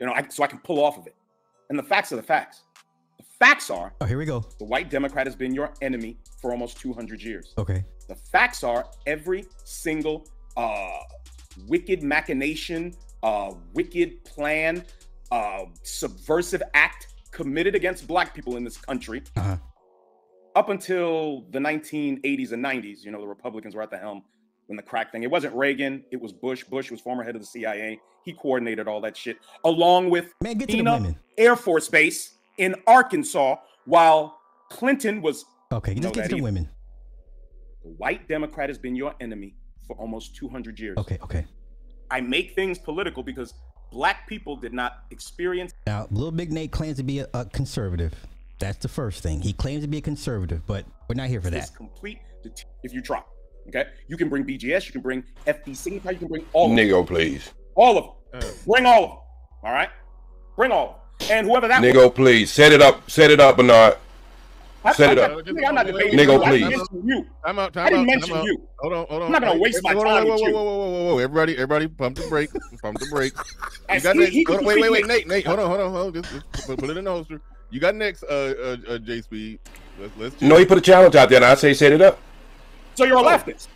you 0.00 0.06
know, 0.06 0.12
I, 0.12 0.26
so 0.28 0.42
I 0.42 0.48
can 0.48 0.58
pull 0.58 0.84
off 0.84 0.98
of 0.98 1.06
it. 1.06 1.14
And 1.70 1.78
the 1.78 1.82
facts 1.82 2.12
are 2.12 2.16
the 2.16 2.22
facts. 2.22 2.64
The 3.18 3.24
facts 3.38 3.70
are 3.70 3.94
Oh, 4.00 4.04
here 4.04 4.18
we 4.18 4.24
go. 4.24 4.44
the 4.58 4.64
white 4.64 4.90
Democrat 4.90 5.26
has 5.28 5.36
been 5.36 5.54
your 5.54 5.72
enemy 5.80 6.18
for 6.42 6.50
almost 6.50 6.78
200 6.80 7.22
years. 7.22 7.54
Okay. 7.56 7.84
The 8.08 8.16
facts 8.16 8.64
are 8.64 8.84
every 9.06 9.44
single 9.64 10.26
uh, 10.56 10.98
wicked 11.68 12.02
machination, 12.02 12.94
uh, 13.22 13.52
wicked 13.74 14.24
plan, 14.24 14.84
uh, 15.30 15.64
subversive 15.82 16.62
act 16.74 17.08
committed 17.30 17.74
against 17.74 18.06
black 18.06 18.34
people 18.34 18.56
in 18.56 18.64
this 18.64 18.76
country 18.76 19.22
Uh-huh. 19.36 19.56
up 20.54 20.68
until 20.68 21.42
the 21.50 21.58
1980s 21.58 22.52
and 22.52 22.62
90s. 22.62 23.04
You 23.04 23.10
know, 23.10 23.20
the 23.20 23.26
Republicans 23.26 23.74
were 23.74 23.82
at 23.82 23.90
the 23.90 23.98
helm 23.98 24.22
when 24.66 24.76
the 24.76 24.82
crack 24.82 25.10
thing. 25.10 25.22
It 25.24 25.30
wasn't 25.30 25.54
Reagan. 25.54 26.04
It 26.12 26.20
was 26.20 26.32
Bush. 26.32 26.62
Bush 26.64 26.90
was 26.90 27.00
former 27.00 27.24
head 27.24 27.34
of 27.34 27.40
the 27.40 27.46
CIA. 27.46 27.98
He 28.24 28.32
coordinated 28.32 28.86
all 28.88 29.00
that 29.02 29.16
shit 29.16 29.38
along 29.64 30.10
with 30.10 30.32
Man, 30.42 30.56
get 30.56 30.68
to 30.70 30.76
the 30.76 31.14
Air 31.36 31.56
Force 31.56 31.88
Base 31.88 32.38
in 32.58 32.74
Arkansas, 32.86 33.56
while 33.84 34.38
Clinton 34.70 35.20
was. 35.20 35.44
Okay, 35.72 35.94
let's 35.94 36.06
get 36.16 36.22
to 36.24 36.28
the 36.28 36.34
either. 36.36 36.42
women. 36.42 36.68
The 37.82 37.90
white 37.90 38.28
Democrat 38.28 38.68
has 38.70 38.78
been 38.78 38.94
your 38.94 39.14
enemy 39.20 39.56
for 39.86 39.96
almost 39.96 40.36
200 40.36 40.78
years. 40.78 40.96
Okay, 40.98 41.18
okay. 41.22 41.44
I 42.10 42.20
make 42.20 42.54
things 42.54 42.78
political 42.78 43.22
because 43.22 43.54
black 43.90 44.28
people 44.28 44.56
did 44.56 44.72
not 44.72 45.04
experience 45.10 45.72
Now, 45.86 46.06
Little 46.10 46.32
Big 46.32 46.52
Nate 46.52 46.70
claims 46.70 46.96
to 46.98 47.02
be 47.02 47.20
a, 47.20 47.28
a 47.34 47.44
conservative. 47.46 48.12
That's 48.58 48.78
the 48.78 48.88
first 48.88 49.22
thing. 49.22 49.40
He 49.40 49.52
claims 49.52 49.82
to 49.82 49.88
be 49.88 49.98
a 49.98 50.00
conservative, 50.02 50.66
but 50.66 50.84
we're 51.08 51.14
not 51.16 51.28
here 51.28 51.40
for 51.40 51.50
this 51.50 51.70
that. 51.70 51.76
complete 51.76 52.18
det- 52.42 52.64
if 52.82 52.92
you 52.92 53.00
try. 53.00 53.22
Okay, 53.68 53.86
you 54.08 54.16
can 54.16 54.28
bring 54.28 54.44
BGS, 54.44 54.86
you 54.86 54.92
can 54.92 55.00
bring 55.00 55.24
FD 55.46 55.74
Signify, 55.74 56.10
you 56.10 56.18
can 56.18 56.28
bring 56.28 56.44
all 56.52 56.70
of 56.70 56.76
them. 56.76 56.86
Nigga, 56.86 57.06
please. 57.06 57.50
All 57.74 57.96
of 57.96 58.04
them. 58.04 58.42
Uh. 58.42 58.52
Bring 58.66 58.84
all 58.86 59.04
of 59.04 59.10
them. 59.10 59.18
All 59.64 59.72
right, 59.72 59.88
bring 60.54 60.70
all 60.70 60.84
of 60.84 60.90
them. 60.90 61.00
And 61.30 61.46
whoever 61.46 61.66
that 61.68 61.82
Nigga, 61.82 62.14
please. 62.14 62.52
Set 62.52 62.72
it 62.72 62.82
up. 62.82 63.10
Set 63.10 63.30
it 63.30 63.40
up, 63.40 63.56
Bernard. 63.56 63.96
I- 64.84 64.92
Set 64.92 65.12
it 65.12 65.18
up. 65.18 65.30
nigga, 65.32 65.68
I'm 65.68 65.74
not 65.74 65.86
debating 65.86 66.18
Nigga, 66.18 66.34
you. 66.34 66.42
I 66.42 66.50
didn't 66.52 66.68
mention 66.70 67.08
you. 67.08 67.26
Time 67.46 67.58
out, 67.58 67.72
time 67.72 67.86
I 67.86 67.90
didn't 67.90 68.00
out, 68.02 68.06
mention 68.06 68.36
out. 68.36 68.44
you. 68.44 68.68
Hold 68.80 68.92
on, 68.92 69.06
hold 69.08 69.22
on. 69.22 69.26
I'm 69.26 69.32
not 69.32 69.40
gonna 69.42 69.52
Hey, 69.54 69.58
waste 69.60 69.82
my 69.82 69.94
hey, 69.94 70.00
time 70.00 70.22
on, 70.22 70.28
whoa, 70.28 70.36
you. 70.36 70.52
whoa, 70.52 70.62
whoa, 70.64 70.64
whoa, 70.64 70.90
whoa, 70.90 71.04
whoa, 71.04 71.18
Everybody, 71.18 71.54
everybody, 71.54 71.88
pump 71.88 72.16
the 72.16 72.22
brake. 72.24 72.50
pump 72.82 72.98
the 72.98 73.06
brake. 73.06 73.32
You 73.90 74.00
got 74.00 74.12
see, 74.14 74.20
next. 74.20 74.32
he 74.32 74.44
hold 74.44 74.64
wait, 74.64 74.80
wait, 74.80 74.90
wait. 74.92 75.06
Nate, 75.06 75.26
Nate, 75.26 75.46
hold 75.46 75.58
on, 75.58 75.66
hold 75.68 75.80
on, 75.80 75.90
hold 75.92 76.06
on. 76.08 76.22
Just, 76.22 76.30
just 76.30 76.66
put, 76.66 76.78
put 76.78 76.90
it 76.90 76.96
in 76.96 77.04
the 77.04 77.10
holster. 77.10 77.40
You 77.70 77.80
got 77.80 77.94
next, 77.94 78.22
uh, 78.24 78.54
uh, 78.62 78.76
uh 78.92 78.98
J 78.98 79.22
Speed. 79.22 79.60
Let's, 79.98 80.16
let's. 80.16 80.42
No, 80.42 80.56
he 80.58 80.66
put 80.66 80.78
a 80.78 80.82
challenge 80.82 81.14
out 81.14 81.28
there, 81.28 81.36
and 81.36 81.44
I 81.44 81.54
say 81.54 81.72
set 81.74 81.92
it 81.92 82.02
up. 82.02 82.18
So 82.94 83.04
you're 83.04 83.18
a 83.18 83.22
leftist. 83.22 83.68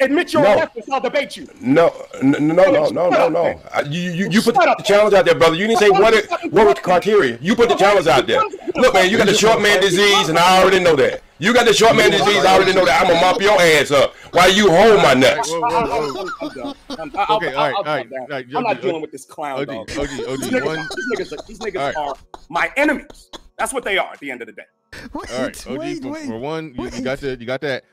Admit 0.00 0.32
you're 0.32 0.42
No. 0.42 0.58
a. 0.62 0.70
I'll 0.92 1.00
debate 1.00 1.36
you. 1.36 1.46
No, 1.60 1.92
no, 2.22 2.38
no, 2.38 2.54
no, 2.70 2.88
no, 2.90 3.10
no, 3.10 3.28
no. 3.28 3.60
Uh, 3.72 3.84
You, 3.88 4.10
you, 4.12 4.28
you 4.30 4.42
put 4.42 4.54
the 4.54 4.82
challenge 4.84 5.14
out 5.14 5.24
there, 5.24 5.34
brother. 5.34 5.56
You 5.56 5.66
didn't 5.66 5.78
say 5.80 5.90
what 5.90 6.14
it, 6.14 6.30
what 6.52 6.66
was 6.66 6.74
the 6.74 6.80
criteria. 6.80 7.38
You 7.40 7.54
put 7.54 7.68
the 7.68 7.74
challenge 7.76 8.06
out 8.06 8.26
there. 8.26 8.40
Look, 8.76 8.94
man, 8.94 9.10
you 9.10 9.18
got 9.18 9.26
the 9.26 9.34
short 9.34 9.60
man 9.60 9.80
disease, 9.80 10.28
and 10.28 10.38
I 10.38 10.60
already 10.60 10.80
know 10.80 10.96
that. 10.96 11.22
You 11.38 11.54
got 11.54 11.66
the 11.66 11.72
short 11.72 11.96
man 11.96 12.10
disease. 12.10 12.44
I 12.44 12.54
already 12.54 12.74
know 12.74 12.84
that. 12.84 13.00
I'm 13.02 13.08
gonna 13.08 13.20
mop 13.20 13.40
your 13.40 13.58
ass 13.60 13.90
up 13.90 14.14
while 14.32 14.52
you 14.52 14.70
hold 14.70 14.96
my 15.02 15.14
nuts. 15.14 15.50
Whoa, 15.50 15.60
whoa, 15.60 16.12
whoa. 16.12 16.28
I'm 16.40 16.48
done. 16.54 16.74
I'm, 16.98 17.12
I'll, 17.16 17.36
Okay, 17.36 17.54
I'll, 17.54 17.56
all 17.56 17.64
right, 17.64 17.74
I'll, 17.74 17.76
all 17.76 17.84
right, 17.84 17.84
calm 17.84 18.10
down. 18.10 18.20
all 18.20 18.26
right, 18.28 18.46
I'm 18.56 18.62
not 18.62 18.76
OG, 18.76 18.82
dealing 18.82 19.00
with 19.00 19.10
this 19.12 19.24
clown 19.24 19.60
OG, 19.60 19.66
dog. 19.66 19.90
OG, 19.92 20.08
These 20.08 20.20
niggas, 20.50 20.66
one. 20.66 20.76
these 20.76 21.18
niggas, 21.30 21.32
are, 21.38 21.46
these 21.48 21.58
niggas 21.60 21.78
All 21.80 21.86
right. 21.86 21.96
are 21.96 22.14
my 22.50 22.70
enemies. 22.76 23.30
That's 23.58 23.72
what 23.72 23.84
they 23.84 23.96
are 23.96 24.12
at 24.12 24.20
the 24.20 24.30
end 24.30 24.42
of 24.42 24.46
the 24.48 24.52
day. 24.52 24.64
Wait, 25.14 25.30
All 25.32 25.42
right, 25.44 25.66
OG. 25.66 25.78
wait, 25.78 26.02
for, 26.02 26.10
wait. 26.10 26.26
for 26.26 26.38
one, 26.38 26.74
you, 26.76 26.84
you 26.90 27.02
got 27.02 27.18
the, 27.20 27.36
you 27.40 27.46
got 27.46 27.60
that 27.62 27.84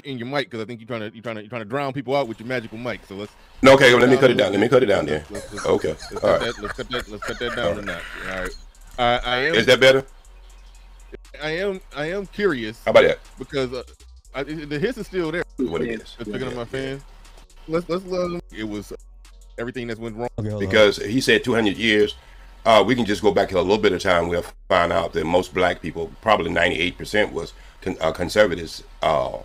in 0.00 0.18
your 0.18 0.28
mic 0.28 0.46
because 0.46 0.62
I 0.62 0.66
think 0.66 0.80
you're 0.80 0.86
trying 0.86 1.00
to, 1.00 1.14
you're 1.14 1.22
trying 1.22 1.36
to, 1.36 1.42
you're 1.42 1.50
trying 1.50 1.62
to 1.62 1.68
drown 1.68 1.92
people 1.92 2.14
out 2.14 2.28
with 2.28 2.38
your 2.38 2.46
magical 2.46 2.78
mic. 2.78 3.00
So 3.06 3.16
let's. 3.16 3.32
No, 3.62 3.74
okay, 3.74 3.94
let 3.94 4.08
me 4.08 4.16
cut 4.16 4.30
it 4.30 4.34
down. 4.34 4.52
Let 4.52 4.60
me 4.60 4.68
cut 4.68 4.82
it 4.82 4.86
down 4.86 5.06
there. 5.06 5.24
Let's, 5.30 5.52
let's, 5.52 5.66
Okay, 5.66 5.88
Let's, 5.88 6.12
all 6.12 6.20
cut 6.20 6.30
right. 6.30 6.40
that, 6.40 6.62
let's 6.62 6.74
cut 6.74 6.88
that. 6.90 7.08
Let's 7.08 7.24
cut 7.24 7.38
that 7.38 7.56
down 7.56 7.78
a 7.78 7.82
notch. 7.82 8.02
All 8.28 8.40
right. 8.40 8.50
I, 8.98 9.04
I 9.24 9.36
am. 9.46 9.54
Is 9.54 9.66
that 9.66 9.80
better? 9.80 10.04
I 11.42 11.50
am. 11.50 11.80
I 11.96 12.10
am 12.12 12.26
curious 12.26 12.82
How 12.84 12.90
about 12.92 13.04
that? 13.04 13.18
because 13.38 13.72
uh, 13.72 13.82
I, 14.34 14.42
the 14.42 14.78
hiss 14.78 14.96
is 14.98 15.06
still 15.06 15.32
there. 15.32 15.44
What 15.56 15.82
it 15.82 15.88
is. 15.90 16.14
Just 16.18 16.30
picking 16.30 16.48
up 16.48 16.54
my 16.54 16.64
fans. 16.64 17.02
Let's 17.68 17.88
let's 17.88 18.04
let 18.04 18.28
them. 18.28 18.40
It 18.56 18.64
was 18.68 18.92
everything 19.58 19.86
that's 19.86 20.00
went 20.00 20.16
wrong. 20.16 20.28
Okay, 20.38 20.50
hold 20.50 20.62
on. 20.62 20.68
Because 20.68 20.96
he 20.96 21.20
said 21.20 21.44
200 21.44 21.76
years. 21.76 22.14
Uh, 22.66 22.84
we 22.86 22.94
can 22.94 23.06
just 23.06 23.22
go 23.22 23.32
back 23.32 23.52
a 23.52 23.58
little 23.58 23.78
bit 23.78 23.92
of 23.92 24.02
time. 24.02 24.28
We'll 24.28 24.44
find 24.68 24.92
out 24.92 25.14
that 25.14 25.24
most 25.24 25.54
black 25.54 25.80
people, 25.80 26.12
probably 26.20 26.50
98%, 26.50 27.32
was 27.32 27.54
con- 27.80 27.96
uh, 28.02 28.12
conservatives. 28.12 28.84
Uh, 29.00 29.38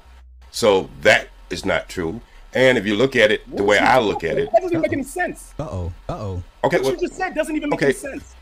so 0.56 0.90
that 1.02 1.28
is 1.50 1.66
not 1.66 1.90
true. 1.90 2.22
And 2.54 2.78
if 2.78 2.86
you 2.88 2.96
look 2.96 3.18
at 3.18 3.30
it 3.30 3.42
the 3.54 3.64
way 3.64 3.78
I 3.78 4.00
look 4.00 4.24
at 4.24 4.38
it, 4.38 4.50
That 4.54 4.62
doesn't 4.62 4.72
even 4.72 4.82
make 4.82 4.94
any 4.94 5.04
sense. 5.04 5.54
Uh 5.60 5.64
oh. 5.64 5.94
Uh 6.08 6.14
oh. 6.14 6.44
okay, 6.64 6.78
What 6.78 6.84
well, 6.86 6.94
you 6.94 7.00
just 7.02 7.16
said 7.16 7.36
doesn't 7.36 7.56
even 7.56 7.70
make 7.70 7.78
okay. 7.80 7.88
any 7.88 7.94
sense. 7.94 8.34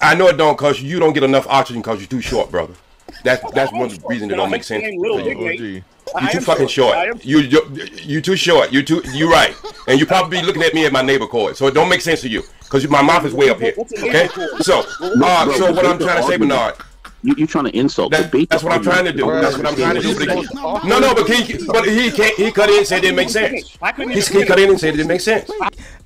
I 0.00 0.14
know 0.14 0.28
it 0.28 0.36
don't 0.36 0.56
cause 0.56 0.80
you 0.80 1.00
don't 1.00 1.12
get 1.12 1.24
enough 1.24 1.48
oxygen 1.48 1.82
because 1.82 1.98
you're 1.98 2.06
too 2.08 2.20
short, 2.20 2.52
brother. 2.52 2.74
That's 3.24 3.42
that's 3.52 3.72
one 3.72 3.82
of 3.82 4.00
the 4.00 4.08
it 4.14 4.28
don't 4.28 4.50
make 4.50 4.62
sense. 4.62 4.84
Little 4.96 5.18
to 5.18 5.24
you. 5.24 5.34
Nate. 5.34 5.60
OG. 5.60 5.60
You 5.66 5.82
I 6.14 6.30
too 6.30 6.38
am 6.38 6.44
fucking 6.44 6.64
I 6.66 6.68
short. 6.68 6.96
am- 6.96 7.20
You 7.22 7.38
you 7.40 7.60
you 7.96 8.20
too 8.20 8.36
short. 8.36 8.72
You 8.72 8.84
too 8.84 9.02
you 9.12 9.30
right. 9.30 9.54
And 9.88 9.98
you 9.98 10.06
probably 10.06 10.40
be 10.40 10.46
looking 10.46 10.62
at 10.62 10.72
me 10.72 10.86
at 10.86 10.92
my 10.92 11.02
neighbor 11.02 11.26
court, 11.26 11.56
so 11.56 11.66
it 11.66 11.74
don't 11.74 11.88
make 11.88 12.00
sense 12.00 12.20
to 12.20 12.28
you 12.28 12.44
because 12.60 12.86
my 12.88 13.02
mouth 13.02 13.24
is 13.26 13.34
way 13.34 13.50
up 13.50 13.58
here. 13.58 13.74
Okay, 13.76 14.28
so 14.60 14.84
uh, 15.00 15.52
so 15.54 15.72
what 15.72 15.84
I'm 15.84 15.98
trying 15.98 16.22
to 16.22 16.28
say, 16.28 16.36
Bernard. 16.36 16.76
You, 17.22 17.34
you're 17.36 17.46
trying 17.46 17.64
to 17.66 17.76
insult. 17.76 18.12
That, 18.12 18.30
debate 18.30 18.48
that's 18.48 18.62
what 18.62 18.72
I'm 18.72 18.82
trying 18.82 19.04
to 19.04 19.12
do. 19.12 19.26
That's 19.26 19.56
what 19.56 19.66
I'm 19.66 19.76
trying 19.76 19.96
to 19.96 20.00
do. 20.00 20.14
But 20.14 20.28
he, 20.28 20.88
no, 20.88 20.98
no, 20.98 21.14
but 21.14 21.28
he, 21.28 21.66
but 21.66 21.86
he 21.86 22.10
can't. 22.10 22.34
He 22.36 22.50
cut 22.50 22.70
in 22.70 22.78
and 22.78 22.86
said 22.86 22.98
it 22.98 23.02
didn't 23.02 23.16
make 23.16 23.28
sense. 23.28 23.76
I 23.82 23.92
couldn't 23.92 24.12
He, 24.12 24.18
even 24.18 24.40
he 24.40 24.46
cut 24.46 24.58
in 24.58 24.70
and 24.70 24.80
said 24.80 24.94
it 24.94 24.96
didn't 24.96 25.08
make 25.08 25.20
sense. 25.20 25.50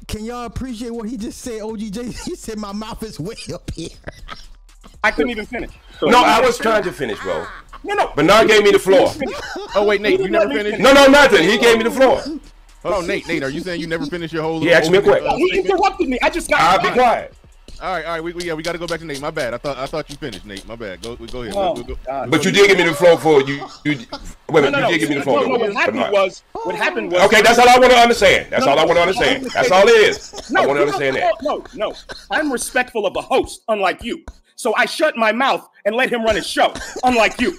Can 0.08 0.24
y'all 0.24 0.44
appreciate 0.44 0.90
what 0.90 1.08
he 1.08 1.16
just 1.16 1.40
said, 1.40 1.60
OGJ? 1.62 2.04
He 2.24 2.34
said 2.34 2.58
my 2.58 2.72
mouth 2.72 3.02
is 3.02 3.20
way 3.20 3.36
up 3.52 3.70
here. 3.74 3.90
I 5.02 5.10
couldn't 5.10 5.30
even 5.30 5.46
finish. 5.46 5.70
No, 6.02 6.22
I 6.22 6.40
was 6.40 6.58
trying 6.58 6.82
to 6.84 6.92
finish, 6.92 7.20
bro. 7.20 7.46
No, 7.84 7.94
no. 7.94 8.12
Bernard 8.16 8.48
gave 8.48 8.64
me 8.64 8.70
the 8.70 8.78
floor. 8.78 9.10
oh 9.74 9.84
wait, 9.84 10.00
Nate, 10.00 10.18
you 10.20 10.30
never 10.30 10.52
finished. 10.52 10.80
No, 10.80 10.92
no, 10.92 11.06
nothing. 11.06 11.48
He 11.48 11.58
gave 11.58 11.76
me 11.78 11.84
the 11.84 11.90
floor. 11.90 12.22
Hold 12.82 12.94
on, 12.94 13.06
Nate. 13.06 13.26
Nate, 13.28 13.42
are 13.42 13.50
you 13.50 13.60
saying 13.60 13.80
you 13.80 13.86
never 13.86 14.06
finished 14.06 14.32
your 14.32 14.42
whole? 14.42 14.60
He 14.60 14.72
asked 14.72 14.90
me 14.90 14.98
a 14.98 15.02
question. 15.02 15.30
He 15.38 15.58
interrupted 15.60 16.08
me. 16.08 16.18
I 16.22 16.30
just 16.30 16.50
got. 16.50 16.60
I'll 16.60 16.82
be 16.82 16.90
quiet. 16.90 17.34
All 17.82 17.92
right, 17.92 18.04
all 18.04 18.12
right. 18.12 18.22
We, 18.24 18.32
we, 18.32 18.44
yeah, 18.44 18.54
we 18.54 18.62
got 18.62 18.72
to 18.72 18.78
go 18.78 18.86
back 18.86 19.00
to 19.00 19.04
Nate. 19.06 19.20
My 19.20 19.30
bad. 19.30 19.52
I 19.52 19.58
thought 19.58 19.76
I 19.76 19.86
thought 19.86 20.08
you 20.08 20.16
finished, 20.16 20.46
Nate. 20.46 20.66
My 20.66 20.76
bad. 20.76 21.02
Go 21.02 21.16
go 21.16 21.42
ahead. 21.42 21.54
Oh, 21.56 21.72
We'll- 21.72 21.74
we'll 21.74 21.84
go- 21.84 21.98
God. 22.06 22.30
But 22.30 22.44
you 22.44 22.52
did 22.52 22.68
give 22.68 22.78
me 22.78 22.84
the 22.84 22.94
floor 22.94 23.18
for 23.18 23.42
you. 23.42 23.66
you 23.84 23.98
wait 24.48 24.64
a 24.64 24.70
minute. 24.70 24.70
No, 24.70 24.80
no, 24.80 24.88
you 24.88 24.98
did 24.98 25.00
give 25.00 25.08
me 25.10 25.14
the 25.16 25.22
floor. 25.22 25.40
no, 25.40 25.56
no, 25.56 25.58
what 25.58 25.74
happened 25.74 26.12
was, 26.12 26.42
what 26.52 26.74
happened 26.76 27.12
was. 27.12 27.20
Okay, 27.22 27.42
that's 27.42 27.58
all 27.58 27.68
I 27.68 27.78
want 27.78 27.90
to 27.92 27.98
understand. 27.98 28.46
That's 28.50 28.64
No, 28.64 28.72
all 28.72 28.78
I 28.78 28.84
want 28.84 28.96
to 28.96 29.02
understand. 29.02 29.44
That's 29.46 29.70
all 29.70 29.86
it 29.86 29.90
is. 29.90 30.50
No, 30.50 30.62
I 30.62 30.66
want 30.66 30.78
to 30.78 30.82
understand 30.82 31.16
that. 31.16 31.34
No, 31.42 31.64
no, 31.74 31.94
I'm 32.30 32.50
respectful 32.52 33.06
of 33.06 33.14
the 33.14 33.22
host, 33.22 33.62
unlike 33.68 34.02
you. 34.02 34.24
So 34.56 34.74
I 34.76 34.86
shut 34.86 35.16
my 35.16 35.32
mouth 35.32 35.68
and 35.84 35.96
let 35.96 36.10
him 36.10 36.22
run 36.22 36.36
his 36.36 36.46
show, 36.46 36.72
unlike 37.02 37.40
you. 37.40 37.58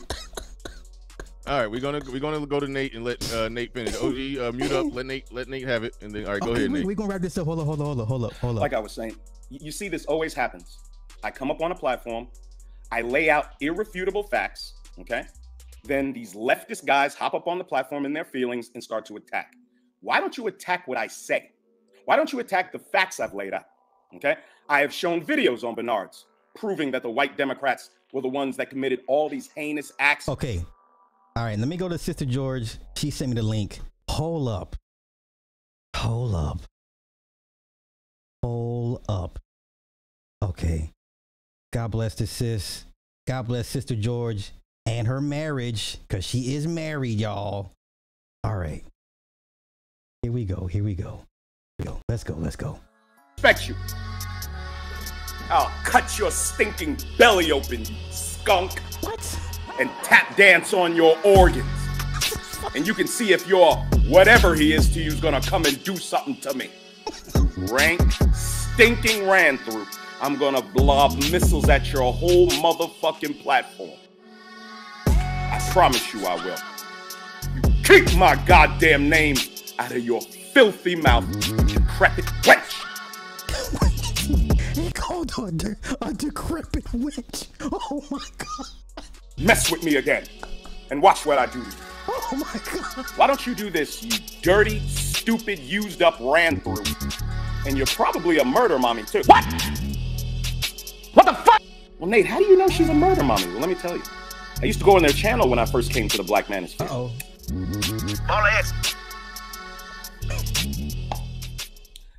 All 1.48 1.60
right, 1.60 1.68
we're 1.70 1.82
gonna 1.82 2.02
we're 2.12 2.20
gonna 2.20 2.44
go 2.48 2.60
to 2.60 2.68
Nate 2.68 2.96
and 2.96 3.04
let 3.04 3.32
uh, 3.34 3.50
Nate 3.50 3.72
finish. 3.74 3.94
OG, 3.96 4.02
uh, 4.04 4.52
mute 4.56 4.72
up. 4.72 4.88
Let 4.94 5.06
Nate 5.06 5.32
let 5.32 5.48
Nate 5.50 5.68
have 5.68 5.84
it, 5.84 5.94
and 6.02 6.12
then 6.12 6.26
all 6.26 6.32
right, 6.32 6.42
go 6.42 6.52
Okay, 6.52 6.62
ahead, 6.62 6.72
we, 6.72 6.80
Nate. 6.80 6.88
we 6.88 6.96
gonna 6.96 7.10
wrap 7.10 7.22
this 7.22 7.38
up. 7.38 7.46
Hold 7.46 7.60
up, 7.60 7.66
hold 7.66 7.80
up, 7.82 7.86
hold 7.86 8.00
up, 8.00 8.08
hold 8.08 8.24
up, 8.24 8.34
hold 8.38 8.56
up. 8.58 8.62
Like 8.62 8.74
I 8.74 8.80
was 8.80 8.94
saying, 8.94 9.16
you 9.50 9.72
see, 9.72 9.88
this 9.90 10.06
always 10.06 10.34
happens. 10.34 10.80
I 11.24 11.32
come 11.32 11.52
up 11.52 11.62
on 11.62 11.72
a 11.72 11.76
platform, 11.76 12.28
I 12.92 13.02
lay 13.02 13.30
out 13.30 13.54
irrefutable 13.62 14.24
facts, 14.24 14.74
okay? 15.00 15.24
Then 15.84 16.14
these 16.14 16.34
leftist 16.34 16.86
guys 16.86 17.16
hop 17.16 17.34
up 17.34 17.48
on 17.48 17.58
the 17.58 17.64
platform 17.64 18.06
in 18.06 18.14
their 18.14 18.26
feelings 18.26 18.72
and 18.74 18.84
start 18.84 19.06
to 19.08 19.18
attack. 19.18 19.54
Why 20.02 20.20
don't 20.20 20.38
you 20.38 20.48
attack 20.48 20.88
what 20.88 20.98
I 20.98 21.08
say? 21.08 21.52
Why 22.06 22.16
don't 22.16 22.32
you 22.32 22.40
attack 22.40 22.72
the 22.72 22.80
facts 22.80 23.20
I've 23.20 23.34
laid 23.34 23.54
out? 23.54 23.66
Okay? 24.16 24.36
I 24.70 24.82
have 24.82 24.94
shown 24.94 25.24
videos 25.24 25.64
on 25.64 25.76
Bernard's 25.76 26.26
proving 26.56 26.92
that 26.92 27.04
the 27.04 27.10
white 27.10 27.38
Democrats 27.38 27.92
were 28.14 28.22
the 28.22 28.28
ones 28.28 28.58
that 28.58 28.70
committed 28.70 29.02
all 29.08 29.30
these 29.30 29.50
heinous 29.56 29.92
acts. 30.00 30.30
Okay. 30.30 30.64
All 31.36 31.44
right, 31.44 31.60
let 31.60 31.68
me 31.68 31.76
go 31.76 31.90
to 31.90 31.98
Sister 31.98 32.26
George. 32.26 32.78
She 32.96 33.12
sent 33.12 33.30
me 33.32 33.36
the 33.36 33.44
link. 33.44 33.80
Hold 34.10 34.48
up. 34.48 34.76
Hold 35.96 36.34
up. 36.34 36.62
Hold 38.46 39.02
up. 39.10 39.40
Okay. 40.44 40.92
God 41.74 41.90
bless 41.90 42.14
the 42.14 42.28
sis. 42.28 42.86
God 43.26 43.48
bless 43.48 43.68
Sister 43.68 43.96
George 43.96 44.52
and 44.86 45.08
her 45.08 45.20
marriage, 45.20 45.98
because 46.08 46.24
she 46.24 46.54
is 46.54 46.68
married, 46.68 47.20
y'all. 47.20 47.72
All 48.44 48.56
right. 48.56 48.84
Here 50.22 50.32
we 50.32 50.46
go. 50.46 50.68
Here 50.68 50.84
we 50.84 50.94
go. 50.94 51.24
Here 51.80 51.80
we 51.80 51.86
go. 51.86 52.00
Let's 52.08 52.24
go. 52.24 52.36
Let's 52.36 52.56
go. 52.56 52.80
Respect 53.38 53.68
you. 53.68 53.74
I'll 55.50 55.72
cut 55.84 56.20
your 56.20 56.30
stinking 56.30 57.00
belly 57.18 57.52
open, 57.52 57.80
you 57.80 57.96
skunk. 58.12 58.80
What? 59.02 59.40
And 59.80 59.90
tap 60.04 60.38
dance 60.38 60.72
on 60.72 60.96
your 60.96 61.18
organs. 61.26 61.66
And 62.76 62.86
you 62.86 62.94
can 62.94 63.08
see 63.08 63.34
if 63.34 63.48
your 63.48 63.78
whatever 64.08 64.54
he 64.54 64.74
is 64.74 64.88
to 64.94 65.02
you 65.02 65.08
is 65.08 65.20
gonna 65.20 65.42
come 65.42 65.66
and 65.66 65.84
do 65.84 65.98
something 65.98 66.40
to 66.42 66.54
me. 66.54 66.70
Rank, 67.72 68.02
stinking 68.34 69.28
ran 69.28 69.58
through. 69.58 69.86
I'm 70.22 70.38
gonna 70.38 70.64
lob 70.76 71.18
missiles 71.32 71.70
at 71.70 71.92
your 71.92 72.12
whole 72.14 72.50
motherfucking 72.50 73.42
platform. 73.42 73.98
I 75.08 75.60
promise 75.72 76.14
you 76.14 76.26
I 76.26 76.36
will. 76.36 76.58
You 77.56 77.84
keep 77.84 78.16
my 78.18 78.36
goddamn 78.46 79.10
name 79.10 79.38
out 79.80 79.92
of 79.92 80.04
your 80.04 80.22
filthy 80.22 80.96
mouth, 80.96 81.26
decrepit 81.68 82.26
wench. 82.44 82.82
He 84.76 84.92
called 84.92 85.32
her 85.32 85.78
a 86.02 86.14
decrepit 86.14 86.92
witch. 86.94 87.48
Oh 87.62 88.04
my 88.12 88.26
God. 88.38 88.68
Mess 89.38 89.72
with 89.72 89.84
me 89.84 89.96
again. 89.96 90.26
And 90.92 91.02
watch 91.02 91.26
what 91.26 91.38
I 91.38 91.46
do 91.48 91.64
to 91.64 91.70
you. 91.70 91.76
Oh 92.08 92.36
my 92.54 92.62
God. 92.72 93.06
Why 93.16 93.28
don't 93.28 93.46
you 93.48 93.56
do 93.56 93.70
this, 93.70 94.04
you 94.04 94.12
dirty, 94.42 94.80
stupid, 94.88 95.60
used 95.60 96.02
up 96.02 96.18
ran 96.20 96.60
through? 96.60 96.84
And 97.66 97.78
you're 97.78 97.88
probably 97.88 98.38
a 98.40 98.46
murder 98.46 98.78
mommy 98.78 99.04
too. 99.04 99.24
What? 99.26 99.44
What 101.14 101.26
the 101.26 101.34
fuck? 101.34 101.62
Well, 101.98 102.10
Nate, 102.10 102.26
how 102.26 102.38
do 102.38 102.46
you 102.46 102.58
know 102.58 102.68
she's 102.68 102.90
a 102.90 102.94
murder 102.94 103.24
mommy? 103.24 103.48
Well, 103.48 103.60
let 103.60 103.70
me 103.70 103.76
tell 103.76 103.96
you. 103.96 104.04
I 104.62 104.66
used 104.66 104.80
to 104.80 104.86
go 104.86 104.96
on 104.96 105.02
their 105.02 105.12
channel 105.12 105.50
when 105.50 105.60
I 105.60 105.66
first 105.66 105.92
came 105.92 106.08
to 106.10 106.18
the 106.18 106.24
Black 106.24 106.48
Manosphere. 106.48 106.88
oh. 106.92 107.12
All 108.30 108.46
ass. 108.46 108.74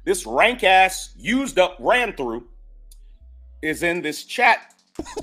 This 0.05 0.25
rank 0.25 0.63
ass, 0.63 1.11
used 1.17 1.59
up, 1.59 1.77
ran 1.81 2.13
through 2.13 2.47
is 3.63 3.83
in 3.83 4.03
this 4.03 4.25
chat. 4.25 4.75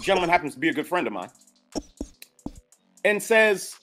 Gentleman 0.01 0.29
happens 0.29 0.53
to 0.53 0.59
be 0.59 0.69
a 0.69 0.73
good 0.73 0.87
friend 0.87 1.07
of 1.07 1.13
mine. 1.13 1.29
And 3.05 3.21
says, 3.21 3.75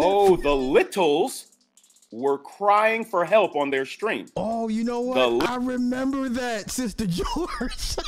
Oh, 0.00 0.36
the 0.36 0.54
littles 0.54 1.46
were 2.10 2.38
crying 2.38 3.04
for 3.04 3.24
help 3.24 3.54
on 3.54 3.70
their 3.70 3.84
stream. 3.84 4.26
Oh, 4.36 4.68
you 4.68 4.84
know 4.84 5.00
what? 5.00 5.32
Li- 5.32 5.46
I 5.46 5.56
remember 5.56 6.28
that, 6.30 6.70
Sister 6.70 7.06
George. 7.06 7.96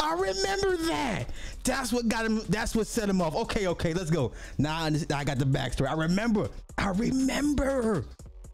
I 0.00 0.14
remember 0.14 0.76
that. 0.88 1.26
That's 1.62 1.92
what 1.92 2.08
got 2.08 2.24
him. 2.24 2.42
That's 2.48 2.74
what 2.74 2.86
set 2.86 3.08
him 3.08 3.20
off. 3.20 3.34
Okay, 3.36 3.66
okay, 3.68 3.92
let's 3.92 4.10
go. 4.10 4.32
Now 4.56 4.84
I, 4.84 4.92
I 5.14 5.24
got 5.24 5.38
the 5.38 5.44
backstory. 5.44 5.88
I 5.88 5.94
remember. 5.94 6.48
I 6.78 6.88
remember. 6.90 8.06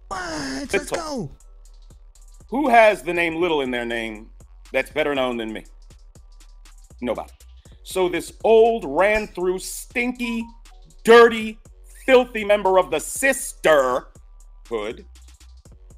What? 0.08 0.72
Let's 0.72 0.90
go. 0.90 1.30
Who 2.48 2.68
has 2.68 3.02
the 3.02 3.14
name 3.14 3.36
Little 3.36 3.60
in 3.60 3.70
their 3.70 3.84
name 3.84 4.30
that's 4.72 4.90
better 4.90 5.14
known 5.14 5.36
than 5.36 5.52
me? 5.52 5.64
Nobody. 7.00 7.32
So 7.86 8.08
this 8.08 8.32
old, 8.42 8.84
ran 8.84 9.28
through, 9.28 9.60
stinky, 9.60 10.44
dirty, 11.04 11.56
filthy 12.04 12.44
member 12.44 12.80
of 12.80 12.90
the 12.90 12.98
sisterhood 12.98 14.08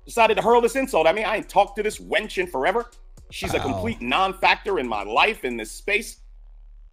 decided 0.04 0.36
to 0.36 0.42
hurl 0.42 0.60
this 0.60 0.76
insult 0.76 1.06
at 1.06 1.14
me. 1.14 1.24
I 1.24 1.36
ain't 1.36 1.48
talked 1.48 1.76
to 1.76 1.82
this 1.82 1.98
wench 1.98 2.36
in 2.36 2.46
forever. 2.46 2.90
She's 3.30 3.54
a 3.54 3.58
complete 3.58 4.02
non-factor 4.02 4.78
in 4.78 4.86
my 4.86 5.02
life 5.02 5.46
in 5.46 5.56
this 5.56 5.70
space. 5.70 6.20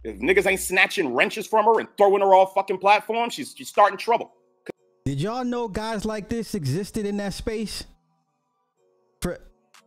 If 0.05 0.19
niggas 0.19 0.47
ain't 0.47 0.61
snatching 0.61 1.13
wrenches 1.13 1.45
from 1.45 1.65
her 1.65 1.81
and 1.81 1.89
throwing 1.97 2.21
her 2.21 2.33
off 2.33 2.53
fucking 2.53 2.77
platforms, 2.77 3.33
she's 3.33 3.53
she's 3.53 3.67
starting 3.67 3.97
trouble. 3.97 4.31
Did 5.03 5.19
y'all 5.19 5.43
know 5.43 5.67
guys 5.67 6.05
like 6.05 6.29
this 6.29 6.55
existed 6.55 7.05
in 7.05 7.17
that 7.17 7.33
space? 7.33 7.83
For 9.21 9.39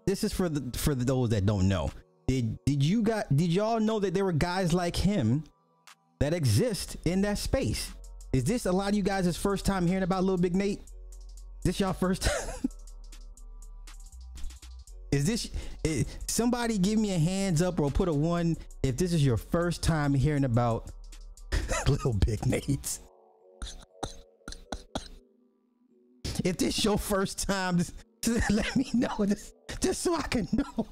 this 0.05 0.23
is 0.23 0.35
for 0.35 0.51
the 0.51 0.77
for 0.77 0.95
those 0.95 1.31
that 1.31 1.47
don't 1.47 1.67
know. 1.67 1.91
Did 2.27 2.63
did 2.67 2.83
you 2.83 2.98
got 3.09 3.35
did 3.35 3.51
y'all 3.51 3.81
know 3.81 3.99
that 3.99 4.13
there 4.13 4.25
were 4.25 4.33
guys 4.33 4.73
like 4.73 4.95
him 4.95 5.43
that 6.21 6.35
exist 6.35 6.97
in 7.05 7.23
that 7.23 7.39
space? 7.39 7.93
Is 8.33 8.45
this 8.45 8.67
a 8.67 8.73
lot 8.73 8.91
of 8.91 8.95
you 8.95 9.03
guys' 9.03 9.37
first 9.37 9.65
time 9.65 9.87
hearing 9.87 10.03
about 10.03 10.23
Little 10.25 10.39
Big 10.39 10.55
Nate? 10.55 10.81
This 11.65 11.81
y'all 11.81 11.95
first? 11.95 12.29
Is 15.11 15.25
this 15.25 15.51
is, 15.85 16.05
somebody 16.27 16.77
give 16.77 16.99
me 16.99 17.15
a 17.15 17.19
hands 17.19 17.63
up 17.63 17.81
or 17.81 17.91
put 17.91 18.09
a 18.09 18.13
one 18.13 18.59
if 18.83 18.99
this 18.99 19.15
is 19.15 19.25
your 19.25 19.39
first 19.39 19.83
time 19.83 20.13
hearing 20.13 20.45
about 20.45 20.91
Little 21.89 22.13
Big 22.13 22.45
Nate? 22.45 22.99
If 26.45 26.59
this 26.59 26.85
your 26.85 26.99
first 26.99 27.49
time, 27.49 27.79
just, 27.79 27.95
just 28.23 28.51
let 28.51 28.77
me 28.77 28.91
know 28.93 29.17
this, 29.21 29.55
just 29.81 30.03
so 30.03 30.15
I 30.15 30.23
can 30.23 30.47
know. 30.53 30.87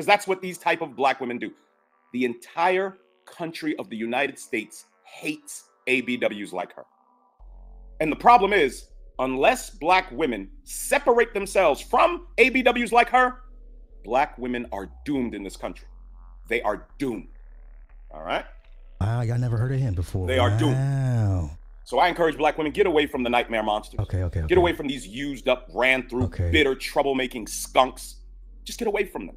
Because 0.00 0.06
that's 0.06 0.26
what 0.26 0.40
these 0.40 0.56
type 0.56 0.80
of 0.80 0.96
black 0.96 1.20
women 1.20 1.36
do. 1.36 1.52
The 2.14 2.24
entire 2.24 2.96
country 3.26 3.76
of 3.76 3.90
the 3.90 3.96
United 3.98 4.38
States 4.38 4.86
hates 5.04 5.64
ABWs 5.86 6.54
like 6.54 6.74
her. 6.74 6.86
And 8.00 8.10
the 8.10 8.16
problem 8.16 8.54
is, 8.54 8.86
unless 9.18 9.68
black 9.68 10.10
women 10.10 10.48
separate 10.64 11.34
themselves 11.34 11.82
from 11.82 12.28
ABWs 12.38 12.92
like 12.92 13.10
her, 13.10 13.42
black 14.02 14.38
women 14.38 14.66
are 14.72 14.88
doomed 15.04 15.34
in 15.34 15.42
this 15.42 15.54
country. 15.54 15.86
They 16.48 16.62
are 16.62 16.86
doomed. 16.96 17.28
All 18.10 18.22
right? 18.22 18.46
Wow, 19.02 19.20
y'all 19.20 19.36
never 19.36 19.58
heard 19.58 19.72
of 19.72 19.80
him 19.80 19.92
before. 19.92 20.26
They 20.26 20.38
are 20.38 20.56
doomed. 20.58 21.50
So 21.84 21.98
I 21.98 22.08
encourage 22.08 22.38
black 22.38 22.56
women 22.56 22.72
get 22.72 22.86
away 22.86 23.04
from 23.04 23.22
the 23.22 23.28
nightmare 23.28 23.62
monsters. 23.62 24.00
Okay, 24.00 24.22
okay, 24.22 24.38
okay. 24.38 24.48
Get 24.48 24.56
away 24.56 24.72
from 24.72 24.86
these 24.86 25.06
used 25.06 25.46
up, 25.46 25.68
ran 25.74 26.08
through, 26.08 26.22
Okay. 26.24 26.50
bitter, 26.50 26.74
troublemaking 26.74 27.46
skunks. 27.50 28.16
Just 28.64 28.78
get 28.78 28.88
away 28.88 29.04
from 29.04 29.26
them. 29.26 29.36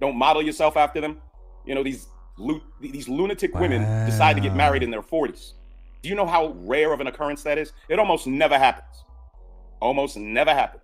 Don't 0.00 0.16
model 0.16 0.42
yourself 0.42 0.76
after 0.76 1.00
them. 1.00 1.20
You 1.66 1.74
know 1.74 1.82
these 1.82 2.08
lu- 2.36 2.62
these 2.80 3.08
lunatic 3.08 3.54
women 3.54 3.82
decide 4.06 4.34
to 4.34 4.40
get 4.40 4.54
married 4.54 4.82
in 4.82 4.90
their 4.90 5.02
40s. 5.02 5.52
Do 6.02 6.08
you 6.08 6.14
know 6.14 6.26
how 6.26 6.54
rare 6.58 6.92
of 6.92 7.00
an 7.00 7.06
occurrence 7.06 7.42
that 7.44 7.56
is? 7.56 7.72
It 7.88 7.98
almost 7.98 8.26
never 8.26 8.58
happens. 8.58 9.04
Almost 9.80 10.16
never 10.16 10.52
happens. 10.52 10.82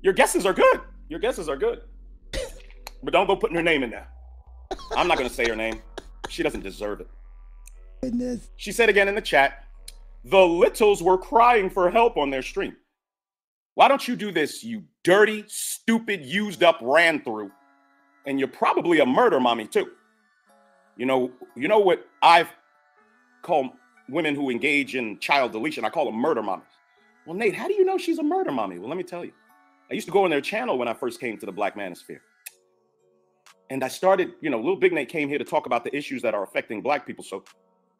Your 0.00 0.12
guesses 0.12 0.46
are 0.46 0.52
good. 0.52 0.80
Your 1.08 1.18
guesses 1.18 1.48
are 1.48 1.56
good. 1.56 1.82
But 3.02 3.12
don't 3.12 3.26
go 3.26 3.34
putting 3.34 3.56
her 3.56 3.62
name 3.62 3.82
in 3.82 3.90
there. 3.90 4.08
I'm 4.96 5.08
not 5.08 5.18
going 5.18 5.28
to 5.28 5.34
say 5.34 5.48
her 5.48 5.56
name. 5.56 5.82
She 6.28 6.42
doesn't 6.42 6.62
deserve 6.62 7.00
it. 7.00 7.08
Goodness. 8.02 8.48
She 8.56 8.72
said 8.72 8.88
again 8.88 9.08
in 9.08 9.14
the 9.14 9.20
chat, 9.20 9.64
the 10.24 10.46
littles 10.46 11.02
were 11.02 11.18
crying 11.18 11.68
for 11.68 11.90
help 11.90 12.16
on 12.16 12.30
their 12.30 12.42
stream. 12.42 12.76
Why 13.74 13.88
don't 13.88 14.06
you 14.06 14.16
do 14.16 14.30
this, 14.30 14.62
you 14.62 14.84
dirty, 15.02 15.44
stupid, 15.48 16.24
used 16.24 16.62
up, 16.62 16.78
ran 16.80 17.22
through? 17.22 17.50
And 18.26 18.38
you're 18.38 18.48
probably 18.48 19.00
a 19.00 19.06
murder 19.06 19.40
mommy 19.40 19.66
too. 19.66 19.90
You 20.96 21.06
know, 21.06 21.32
you 21.56 21.68
know 21.68 21.78
what 21.78 22.06
I've 22.22 22.48
call 23.42 23.70
women 24.08 24.34
who 24.34 24.50
engage 24.50 24.94
in 24.94 25.18
child 25.18 25.52
deletion, 25.52 25.84
I 25.84 25.90
call 25.90 26.06
them 26.06 26.14
murder 26.14 26.42
mommies. 26.42 26.62
Well, 27.26 27.36
Nate, 27.36 27.54
how 27.54 27.68
do 27.68 27.74
you 27.74 27.84
know 27.84 27.98
she's 27.98 28.18
a 28.18 28.22
murder 28.22 28.50
mommy? 28.50 28.78
Well, 28.78 28.88
let 28.88 28.96
me 28.96 29.04
tell 29.04 29.24
you. 29.24 29.32
I 29.90 29.94
used 29.94 30.06
to 30.06 30.12
go 30.12 30.24
on 30.24 30.30
their 30.30 30.40
channel 30.40 30.78
when 30.78 30.88
I 30.88 30.94
first 30.94 31.20
came 31.20 31.36
to 31.38 31.46
the 31.46 31.52
Black 31.52 31.76
Manosphere. 31.76 32.20
And 33.70 33.84
I 33.84 33.88
started, 33.88 34.32
you 34.40 34.50
know, 34.50 34.58
Little 34.58 34.76
Big 34.76 34.92
Nate 34.92 35.08
came 35.08 35.28
here 35.28 35.38
to 35.38 35.44
talk 35.44 35.66
about 35.66 35.84
the 35.84 35.94
issues 35.96 36.22
that 36.22 36.34
are 36.34 36.42
affecting 36.42 36.82
black 36.82 37.06
people. 37.06 37.24
So 37.24 37.44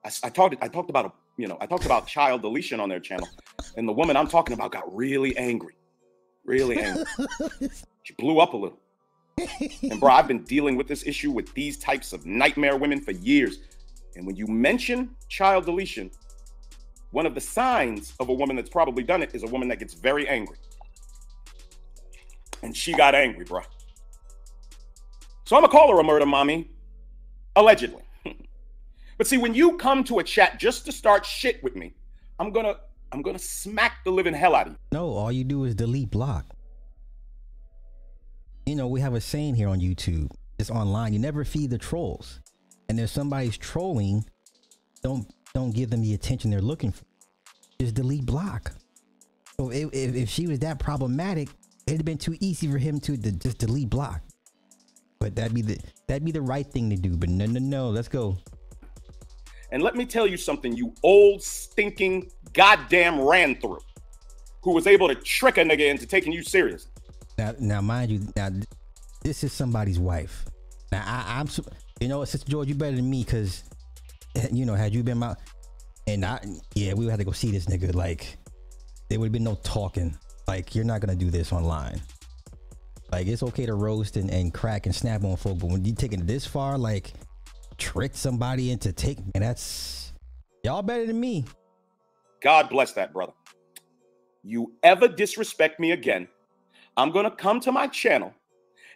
I, 0.04 0.10
I 0.24 0.28
talked, 0.28 0.56
I 0.60 0.68
talked 0.68 0.90
about, 0.90 1.14
you 1.36 1.46
know, 1.46 1.56
I 1.60 1.66
talked 1.66 1.86
about 1.86 2.06
child 2.06 2.42
deletion 2.42 2.80
on 2.80 2.88
their 2.88 3.00
channel. 3.00 3.28
And 3.76 3.88
the 3.88 3.92
woman 3.92 4.16
I'm 4.16 4.28
talking 4.28 4.54
about 4.54 4.72
got 4.72 4.94
really 4.94 5.36
angry, 5.36 5.74
really 6.44 6.78
angry. 6.78 7.04
she 8.02 8.14
blew 8.14 8.38
up 8.38 8.54
a 8.54 8.56
little. 8.56 8.78
And 9.82 9.98
bro, 10.00 10.12
I've 10.12 10.28
been 10.28 10.44
dealing 10.44 10.76
with 10.76 10.88
this 10.88 11.06
issue 11.06 11.30
with 11.30 11.52
these 11.54 11.78
types 11.78 12.12
of 12.12 12.26
nightmare 12.26 12.76
women 12.76 13.00
for 13.00 13.12
years. 13.12 13.58
And 14.16 14.26
when 14.26 14.36
you 14.36 14.46
mention 14.46 15.16
child 15.28 15.64
deletion, 15.64 16.10
one 17.10 17.26
of 17.26 17.34
the 17.34 17.40
signs 17.40 18.14
of 18.20 18.28
a 18.28 18.32
woman 18.32 18.56
that's 18.56 18.70
probably 18.70 19.02
done 19.02 19.22
it 19.22 19.34
is 19.34 19.42
a 19.42 19.46
woman 19.46 19.68
that 19.68 19.78
gets 19.78 19.94
very 19.94 20.28
angry. 20.28 20.56
And 22.62 22.76
she 22.76 22.92
got 22.92 23.14
angry, 23.14 23.44
bro. 23.44 23.60
So 25.44 25.56
I'm 25.56 25.62
gonna 25.62 25.72
call 25.72 25.90
her 25.92 26.00
a 26.00 26.04
murder 26.04 26.26
mommy, 26.26 26.70
allegedly. 27.56 28.02
but 29.18 29.26
see, 29.26 29.38
when 29.38 29.54
you 29.54 29.76
come 29.76 30.04
to 30.04 30.18
a 30.18 30.24
chat 30.24 30.58
just 30.58 30.86
to 30.86 30.92
start 30.92 31.26
shit 31.26 31.62
with 31.62 31.74
me, 31.76 31.92
I'm 32.38 32.52
gonna 32.52 32.76
I'm 33.12 33.22
gonna 33.22 33.38
smack 33.38 34.04
the 34.04 34.10
living 34.10 34.34
hell 34.34 34.54
out 34.54 34.68
of 34.68 34.72
you. 34.72 34.78
No, 34.90 35.10
all 35.10 35.30
you 35.30 35.44
do 35.44 35.64
is 35.64 35.74
delete 35.74 36.10
block. 36.10 36.46
You 38.66 38.74
know, 38.74 38.88
we 38.88 39.00
have 39.00 39.14
a 39.14 39.20
saying 39.20 39.54
here 39.54 39.68
on 39.68 39.80
YouTube. 39.80 40.30
It's 40.58 40.70
online. 40.70 41.12
You 41.12 41.18
never 41.18 41.44
feed 41.44 41.70
the 41.70 41.78
trolls. 41.78 42.40
And 42.88 42.98
if 42.98 43.10
somebody's 43.10 43.58
trolling, 43.58 44.24
don't 45.02 45.26
don't 45.54 45.74
give 45.74 45.90
them 45.90 46.00
the 46.00 46.14
attention 46.14 46.50
they're 46.50 46.60
looking 46.60 46.92
for. 46.92 47.04
Just 47.80 47.94
delete 47.94 48.24
block. 48.24 48.72
So 49.58 49.70
if, 49.70 49.90
if, 49.92 50.14
if 50.14 50.28
she 50.28 50.46
was 50.46 50.60
that 50.60 50.78
problematic, 50.78 51.48
it'd 51.86 51.98
have 51.98 52.06
been 52.06 52.18
too 52.18 52.36
easy 52.40 52.70
for 52.70 52.78
him 52.78 52.98
to, 53.00 53.16
to 53.16 53.32
just 53.32 53.58
delete 53.58 53.90
block. 53.90 54.22
But 55.18 55.36
that'd 55.36 55.54
be 55.54 55.62
the 55.62 55.78
that'd 56.06 56.24
be 56.24 56.32
the 56.32 56.40
right 56.40 56.66
thing 56.66 56.88
to 56.90 56.96
do. 56.96 57.16
But 57.16 57.28
no, 57.28 57.44
no, 57.44 57.60
no. 57.60 57.90
Let's 57.90 58.08
go. 58.08 58.38
And 59.70 59.82
let 59.82 59.96
me 59.96 60.04
tell 60.04 60.26
you 60.26 60.36
something, 60.36 60.76
you 60.76 60.94
old 61.02 61.42
stinking 61.42 62.30
goddamn 62.52 63.20
ran 63.20 63.60
through, 63.60 63.80
who 64.62 64.72
was 64.72 64.86
able 64.86 65.08
to 65.08 65.14
trick 65.14 65.58
a 65.58 65.62
nigga 65.62 65.90
into 65.90 66.06
taking 66.06 66.32
you 66.32 66.42
serious. 66.42 66.88
Now, 67.38 67.54
now, 67.58 67.80
mind 67.80 68.10
you, 68.10 68.20
now 68.36 68.50
this 69.22 69.44
is 69.44 69.52
somebody's 69.52 69.98
wife. 69.98 70.44
Now, 70.90 71.02
I, 71.06 71.40
I'm, 71.40 71.48
you 72.00 72.08
know, 72.08 72.24
Sister 72.24 72.50
George, 72.50 72.68
you 72.68 72.74
better 72.74 72.96
than 72.96 73.08
me, 73.08 73.24
cause, 73.24 73.64
eh, 74.36 74.48
you 74.52 74.66
know, 74.66 74.74
had 74.74 74.94
you 74.94 75.02
been 75.02 75.18
my, 75.18 75.34
and 76.06 76.24
I, 76.24 76.40
yeah, 76.74 76.94
we 76.94 77.04
would 77.04 77.10
have 77.10 77.20
to 77.20 77.24
go 77.24 77.32
see 77.32 77.50
this 77.50 77.66
nigga. 77.66 77.94
Like, 77.94 78.36
there 79.08 79.18
would 79.18 79.26
have 79.26 79.32
been 79.32 79.44
no 79.44 79.58
talking. 79.62 80.16
Like, 80.46 80.74
you're 80.74 80.84
not 80.84 81.00
gonna 81.00 81.16
do 81.16 81.30
this 81.30 81.52
online. 81.52 82.00
Like, 83.10 83.26
it's 83.26 83.42
okay 83.42 83.66
to 83.66 83.74
roast 83.74 84.16
and, 84.16 84.30
and 84.30 84.52
crack 84.52 84.86
and 84.86 84.94
snap 84.94 85.22
on 85.24 85.36
folk, 85.36 85.58
but 85.58 85.70
when 85.70 85.84
you 85.84 85.94
taking 85.94 86.20
it 86.20 86.26
this 86.26 86.46
far, 86.46 86.76
like, 86.76 87.12
trick 87.78 88.12
somebody 88.14 88.70
into 88.70 88.92
taking, 88.92 89.30
and 89.34 89.44
that's 89.44 90.12
y'all 90.64 90.82
better 90.82 91.06
than 91.06 91.20
me. 91.20 91.44
God 92.42 92.68
bless 92.68 92.92
that 92.92 93.12
brother. 93.12 93.32
You 94.42 94.72
ever 94.82 95.06
disrespect 95.06 95.78
me 95.78 95.92
again? 95.92 96.28
I'm 96.96 97.10
going 97.10 97.24
to 97.24 97.30
come 97.30 97.60
to 97.60 97.72
my 97.72 97.86
channel 97.86 98.34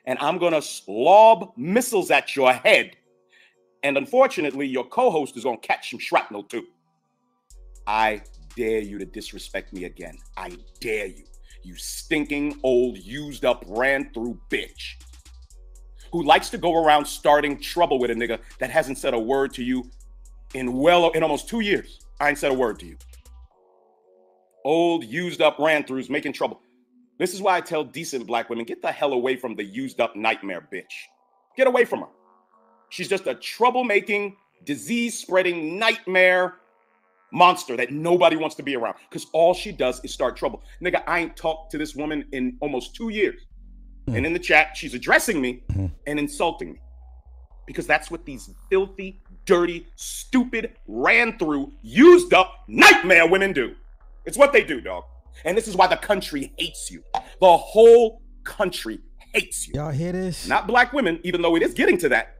and 0.05 0.19
I'm 0.19 0.39
going 0.39 0.61
to 0.61 0.67
lob 0.89 1.53
missiles 1.57 2.11
at 2.11 2.35
your 2.35 2.53
head. 2.53 2.97
And 3.83 3.97
unfortunately, 3.97 4.67
your 4.67 4.85
co 4.85 5.11
host 5.11 5.37
is 5.37 5.45
going 5.45 5.61
to 5.61 5.67
catch 5.67 5.91
some 5.91 6.01
shrapnel 6.01 6.43
too. 6.45 6.67
I 7.87 8.23
dare 8.57 8.81
you 8.81 8.99
to 8.99 9.05
disrespect 9.05 9.73
me 9.73 9.85
again. 9.85 10.19
I 10.37 10.57
dare 10.81 11.07
you. 11.07 11.25
You 11.63 11.77
stinking 11.77 12.59
old, 12.63 12.99
used 12.99 13.45
up, 13.45 13.65
ran 13.69 14.13
through 14.13 14.41
bitch 14.51 14.97
who 16.13 16.23
likes 16.23 16.49
to 16.51 16.59
go 16.59 16.83
around 16.83 17.05
starting 17.05 17.61
trouble 17.61 17.99
with 17.99 18.11
a 18.11 18.15
nigga 18.15 18.39
that 18.59 18.71
hasn't 18.71 18.99
said 18.99 19.15
a 19.15 19.19
word 19.19 19.53
to 19.55 19.63
you 19.63 19.89
in 20.55 20.73
well 20.73 21.11
in 21.11 21.23
almost 21.23 21.49
two 21.49 21.61
years. 21.61 22.01
I 22.21 22.31
ain't 22.31 22.39
said 22.39 22.53
a 22.53 22.55
word 22.55 22.79
to 22.81 22.87
you. 22.87 22.97
Old, 24.67 25.05
used 25.05 25.41
up, 25.41 25.61
ran 25.61 25.85
throughs 25.85 26.11
making 26.11 26.33
trouble. 26.33 26.61
This 27.21 27.33
is 27.33 27.41
why 27.41 27.57
I 27.57 27.61
tell 27.61 27.85
decent 27.85 28.27
black 28.27 28.51
women 28.51 28.65
get 28.65 28.83
the 28.83 28.91
hell 28.91 29.13
away 29.13 29.37
from 29.37 29.55
the 29.55 29.63
used 29.63 30.01
up 30.01 30.17
nightmare 30.17 30.67
bitch. 30.73 30.91
Get 31.57 31.69
away 31.69 31.85
from 31.85 32.01
her. 32.01 32.09
She's 32.89 33.07
just 33.09 33.29
a 33.29 33.37
troublemaking, 33.37 34.35
disease 34.65 35.17
spreading 35.17 35.79
nightmare 35.79 36.55
monster 37.31 37.77
that 37.77 37.93
nobody 37.93 38.35
wants 38.35 38.57
to 38.57 38.65
be 38.65 38.75
around 38.75 38.97
because 39.09 39.27
all 39.33 39.55
she 39.55 39.71
does 39.71 40.03
is 40.03 40.13
start 40.13 40.37
trouble. 40.37 40.65
Nigga, 40.83 41.05
I 41.07 41.21
ain't 41.21 41.37
talked 41.37 41.71
to 41.71 41.79
this 41.79 41.95
woman 41.95 42.25
in 42.33 42.57
almost 42.59 42.97
two 42.97 43.11
years. 43.11 43.43
Mm. 44.09 44.17
And 44.17 44.27
in 44.27 44.33
the 44.33 44.41
chat, 44.41 44.77
she's 44.77 44.95
addressing 44.95 45.41
me 45.41 45.63
mm. 45.75 45.93
and 46.09 46.19
insulting 46.19 46.73
me 46.73 46.81
because 47.67 47.87
that's 47.87 48.11
what 48.11 48.25
these 48.25 48.51
filthy, 48.69 49.21
dirty, 49.45 49.87
stupid, 49.95 50.73
ran 50.89 51.39
through, 51.39 51.73
used 51.83 52.35
up 52.35 52.65
nightmare 52.67 53.29
women 53.29 53.53
do. 53.53 53.77
It's 54.27 54.37
what 54.37 54.53
they 54.53 54.65
do, 54.65 54.81
dog. 54.81 55.05
And 55.45 55.57
this 55.57 55.69
is 55.69 55.77
why 55.77 55.87
the 55.87 55.97
country 55.97 56.53
hates 56.59 56.91
you. 56.91 57.03
The 57.41 57.57
whole 57.57 58.23
country 58.43 58.99
hates 59.33 59.69
you. 59.69 59.75
Y'all 59.75 59.91
hear 59.91 60.13
this? 60.13 60.49
Not 60.49 60.67
black 60.67 60.93
women, 60.93 61.21
even 61.23 61.43
though 61.43 61.57
it 61.57 61.63
is 61.63 61.75
getting 61.75 61.97
to 61.99 62.09
that, 62.09 62.37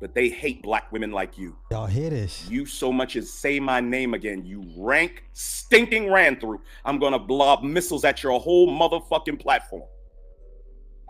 but 0.00 0.14
they 0.14 0.28
hate 0.28 0.62
black 0.62 0.90
women 0.90 1.12
like 1.12 1.38
you. 1.38 1.56
Y'all 1.70 1.86
hear 1.86 2.10
this? 2.10 2.48
You 2.50 2.66
so 2.66 2.90
much 2.90 3.14
as 3.14 3.32
say 3.32 3.60
my 3.60 3.80
name 3.80 4.14
again, 4.14 4.44
you 4.44 4.64
rank, 4.76 5.24
stinking 5.32 6.10
ran 6.10 6.40
through. 6.40 6.60
I'm 6.84 6.98
gonna 6.98 7.18
blob 7.18 7.62
missiles 7.62 8.04
at 8.04 8.22
your 8.22 8.40
whole 8.40 8.68
motherfucking 8.68 9.38
platform. 9.40 9.84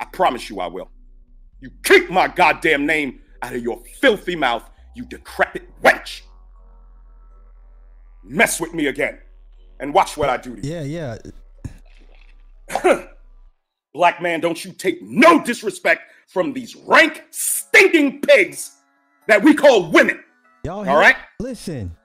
I 0.01 0.05
promise 0.07 0.51
you 0.51 0.61
I 0.61 0.67
will. 0.67 0.91
You 1.61 1.71
keep 1.85 2.11
my 2.11 2.29
goddamn 2.29 2.85
name 2.85 3.21
out 3.43 3.55
of 3.55 3.63
your 3.63 3.83
filthy 4.01 4.37
mouth, 4.37 4.69
you 4.95 5.05
decrepit 5.07 5.69
wench. 5.83 6.23
Mess 8.25 8.61
with 8.61 8.75
me 8.75 8.89
again 8.89 9.21
and 9.81 9.93
watch 9.95 10.17
what 10.17 10.29
I 10.29 10.37
do 10.37 10.57
to 10.57 10.67
you. 10.67 10.73
Yeah, 10.73 11.19
yeah. 12.83 13.07
Black 13.95 14.21
man, 14.21 14.41
don't 14.41 14.63
you 14.65 14.73
take 14.73 15.03
no 15.03 15.43
disrespect 15.43 16.03
from 16.29 16.53
these 16.53 16.77
rank, 16.77 17.25
stinking 17.31 18.21
pigs 18.21 18.77
that 19.27 19.43
we 19.43 19.55
call 19.55 19.91
women. 19.91 20.23
Y'all, 20.65 20.89
all 20.89 20.99
right? 20.99 21.17
Listen. 21.41 21.97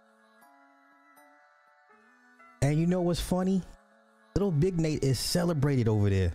And 2.61 2.79
you 2.79 2.87
know 2.87 3.01
what's 3.01 3.19
funny? 3.19 3.61
Little 4.35 4.51
Big 4.51 4.79
Nate 4.79 5.03
is 5.03 5.19
celebrated 5.19 5.87
over 5.87 6.09
there. 6.09 6.33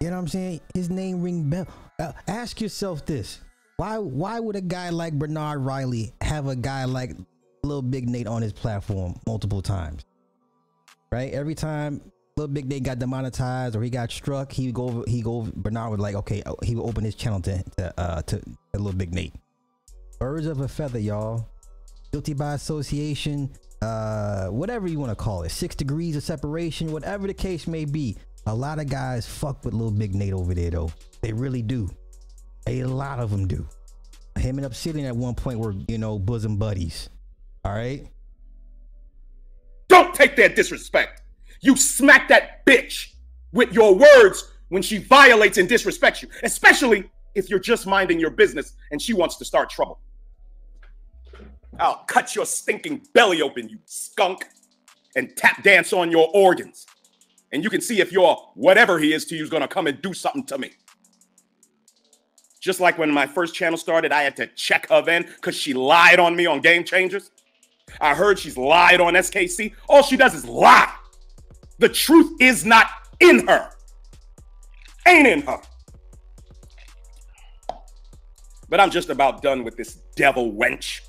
You 0.00 0.08
know 0.08 0.16
what 0.16 0.22
I'm 0.22 0.28
saying? 0.28 0.60
His 0.74 0.90
name 0.90 1.22
ring 1.22 1.48
bell. 1.48 1.66
Uh, 2.00 2.12
ask 2.26 2.60
yourself 2.60 3.06
this: 3.06 3.40
Why? 3.76 3.98
Why 3.98 4.40
would 4.40 4.56
a 4.56 4.60
guy 4.60 4.90
like 4.90 5.12
Bernard 5.12 5.60
Riley 5.60 6.12
have 6.20 6.48
a 6.48 6.56
guy 6.56 6.86
like 6.86 7.12
Little 7.62 7.82
Big 7.82 8.08
Nate 8.08 8.26
on 8.26 8.42
his 8.42 8.52
platform 8.52 9.14
multiple 9.26 9.62
times? 9.62 10.04
Right? 11.12 11.32
Every 11.32 11.54
time 11.54 12.00
Little 12.36 12.52
Big 12.52 12.66
Nate 12.66 12.82
got 12.82 12.98
demonetized 12.98 13.76
or 13.76 13.82
he 13.82 13.90
got 13.90 14.10
struck, 14.10 14.50
he 14.50 14.72
go 14.72 15.04
he 15.06 15.22
go 15.22 15.46
Bernard 15.54 15.90
would 15.90 16.00
like, 16.00 16.16
okay, 16.16 16.42
oh, 16.46 16.56
he 16.64 16.74
would 16.74 16.84
open 16.84 17.04
his 17.04 17.14
channel 17.14 17.40
to 17.42 17.62
to 17.76 18.00
uh 18.00 18.22
to, 18.22 18.38
to 18.38 18.44
Little 18.72 18.98
Big 18.98 19.14
Nate. 19.14 19.34
Birds 20.18 20.46
of 20.46 20.60
a 20.60 20.68
feather, 20.68 20.98
y'all. 20.98 21.48
Guilty 22.12 22.34
by 22.34 22.54
association, 22.54 23.50
uh, 23.80 24.48
whatever 24.48 24.86
you 24.86 24.98
want 24.98 25.10
to 25.10 25.16
call 25.16 25.42
it, 25.42 25.50
six 25.50 25.74
degrees 25.74 26.14
of 26.14 26.22
separation, 26.22 26.92
whatever 26.92 27.26
the 27.26 27.34
case 27.34 27.66
may 27.66 27.84
be. 27.84 28.16
A 28.46 28.54
lot 28.54 28.78
of 28.78 28.88
guys 28.88 29.26
fuck 29.26 29.64
with 29.64 29.72
Little 29.72 29.90
Big 29.90 30.14
Nate 30.14 30.32
over 30.32 30.52
there, 30.52 30.70
though. 30.70 30.90
They 31.22 31.32
really 31.32 31.62
do. 31.62 31.88
A 32.66 32.84
lot 32.84 33.18
of 33.18 33.30
them 33.30 33.46
do. 33.46 33.66
Him 34.36 34.58
and 34.58 34.66
Obsidian 34.66 35.06
at 35.06 35.16
one 35.16 35.34
point 35.34 35.58
were, 35.58 35.74
you 35.88 35.98
know, 35.98 36.18
bosom 36.18 36.56
buddies. 36.56 37.08
All 37.64 37.72
right. 37.72 38.06
Take 40.14 40.36
that 40.36 40.56
disrespect. 40.56 41.22
You 41.60 41.76
smack 41.76 42.28
that 42.28 42.64
bitch 42.66 43.12
with 43.52 43.72
your 43.72 43.94
words 43.94 44.52
when 44.68 44.82
she 44.82 44.98
violates 44.98 45.58
and 45.58 45.68
disrespects 45.68 46.22
you, 46.22 46.28
especially 46.42 47.10
if 47.34 47.48
you're 47.48 47.58
just 47.58 47.86
minding 47.86 48.18
your 48.18 48.30
business 48.30 48.74
and 48.90 49.00
she 49.00 49.12
wants 49.14 49.36
to 49.36 49.44
start 49.44 49.70
trouble. 49.70 49.98
I'll 51.78 52.04
cut 52.06 52.34
your 52.34 52.46
stinking 52.46 53.02
belly 53.14 53.42
open, 53.42 53.68
you 53.68 53.78
skunk, 53.86 54.46
and 55.16 55.36
tap 55.36 55.62
dance 55.62 55.92
on 55.92 56.10
your 56.10 56.28
organs. 56.34 56.86
And 57.52 57.62
you 57.62 57.70
can 57.70 57.80
see 57.80 58.00
if 58.00 58.12
your 58.12 58.36
whatever 58.54 58.98
he 58.98 59.12
is 59.12 59.24
to 59.26 59.36
you 59.36 59.42
is 59.42 59.50
going 59.50 59.62
to 59.62 59.68
come 59.68 59.86
and 59.86 60.00
do 60.00 60.14
something 60.14 60.44
to 60.44 60.58
me. 60.58 60.70
Just 62.60 62.78
like 62.78 62.96
when 62.96 63.10
my 63.10 63.26
first 63.26 63.54
channel 63.54 63.76
started, 63.76 64.12
I 64.12 64.22
had 64.22 64.36
to 64.36 64.46
check 64.46 64.88
her 64.88 65.02
then 65.02 65.24
because 65.24 65.56
she 65.56 65.74
lied 65.74 66.20
on 66.20 66.36
me 66.36 66.46
on 66.46 66.60
Game 66.60 66.84
Changers. 66.84 67.31
I 68.00 68.14
heard 68.14 68.38
she's 68.38 68.56
lied 68.56 69.00
on 69.00 69.14
SKC. 69.14 69.74
All 69.88 70.02
she 70.02 70.16
does 70.16 70.34
is 70.34 70.44
lie. 70.44 70.92
The 71.78 71.88
truth 71.88 72.40
is 72.40 72.64
not 72.64 72.86
in 73.20 73.46
her. 73.46 73.70
Ain't 75.06 75.26
in 75.26 75.42
her. 75.42 75.60
But 78.68 78.80
I'm 78.80 78.90
just 78.90 79.10
about 79.10 79.42
done 79.42 79.64
with 79.64 79.76
this 79.76 79.96
devil 80.16 80.52
wench 80.52 81.00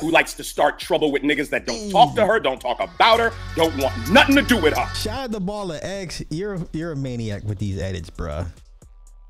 who 0.00 0.10
likes 0.10 0.34
to 0.34 0.44
start 0.44 0.78
trouble 0.78 1.10
with 1.12 1.22
niggas 1.22 1.48
that 1.50 1.66
don't 1.66 1.90
talk 1.90 2.14
to 2.14 2.26
her, 2.26 2.40
don't 2.40 2.60
talk 2.60 2.80
about 2.80 3.20
her, 3.20 3.32
don't 3.54 3.76
want 3.78 4.10
nothing 4.10 4.36
to 4.36 4.42
do 4.42 4.60
with 4.60 4.76
her. 4.76 4.94
Shout 4.94 5.18
out 5.18 5.30
the 5.30 5.40
baller 5.40 5.78
X. 5.82 6.22
You're 6.30 6.58
you're 6.72 6.92
a 6.92 6.96
maniac 6.96 7.44
with 7.44 7.58
these 7.58 7.80
edits, 7.80 8.10
bruh. 8.10 8.46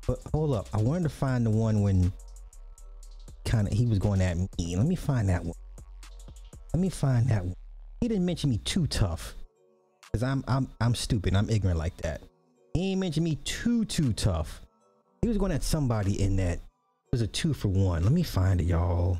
But 0.05 0.19
hold 0.33 0.53
up, 0.53 0.67
I 0.73 0.81
wanted 0.81 1.03
to 1.03 1.09
find 1.09 1.45
the 1.45 1.49
one 1.49 1.81
when 1.81 2.11
kind 3.45 3.67
of 3.67 3.73
he 3.73 3.85
was 3.85 3.99
going 3.99 4.21
at 4.21 4.37
me. 4.37 4.75
Let 4.75 4.85
me 4.85 4.95
find 4.95 5.29
that 5.29 5.43
one. 5.43 5.55
Let 6.77 6.81
me 6.83 6.89
find 6.89 7.27
that. 7.29 7.43
He 8.01 8.07
didn't 8.07 8.27
mention 8.27 8.51
me 8.51 8.59
too 8.59 8.85
tough, 8.85 9.33
cause 10.13 10.21
I'm 10.21 10.43
I'm 10.47 10.69
I'm 10.79 10.93
stupid. 10.93 11.35
I'm 11.35 11.49
ignorant 11.49 11.79
like 11.79 11.97
that. 12.03 12.21
He 12.75 12.91
ain't 12.91 12.99
mention 12.99 13.23
me 13.23 13.37
too 13.45 13.83
too 13.83 14.13
tough. 14.13 14.61
He 15.23 15.27
was 15.27 15.39
going 15.39 15.51
at 15.51 15.63
somebody 15.63 16.21
in 16.21 16.35
that. 16.35 16.59
It 16.59 17.11
was 17.11 17.21
a 17.21 17.27
two 17.27 17.55
for 17.55 17.69
one. 17.69 18.03
Let 18.03 18.11
me 18.11 18.21
find 18.21 18.61
it, 18.61 18.65
y'all. 18.65 19.19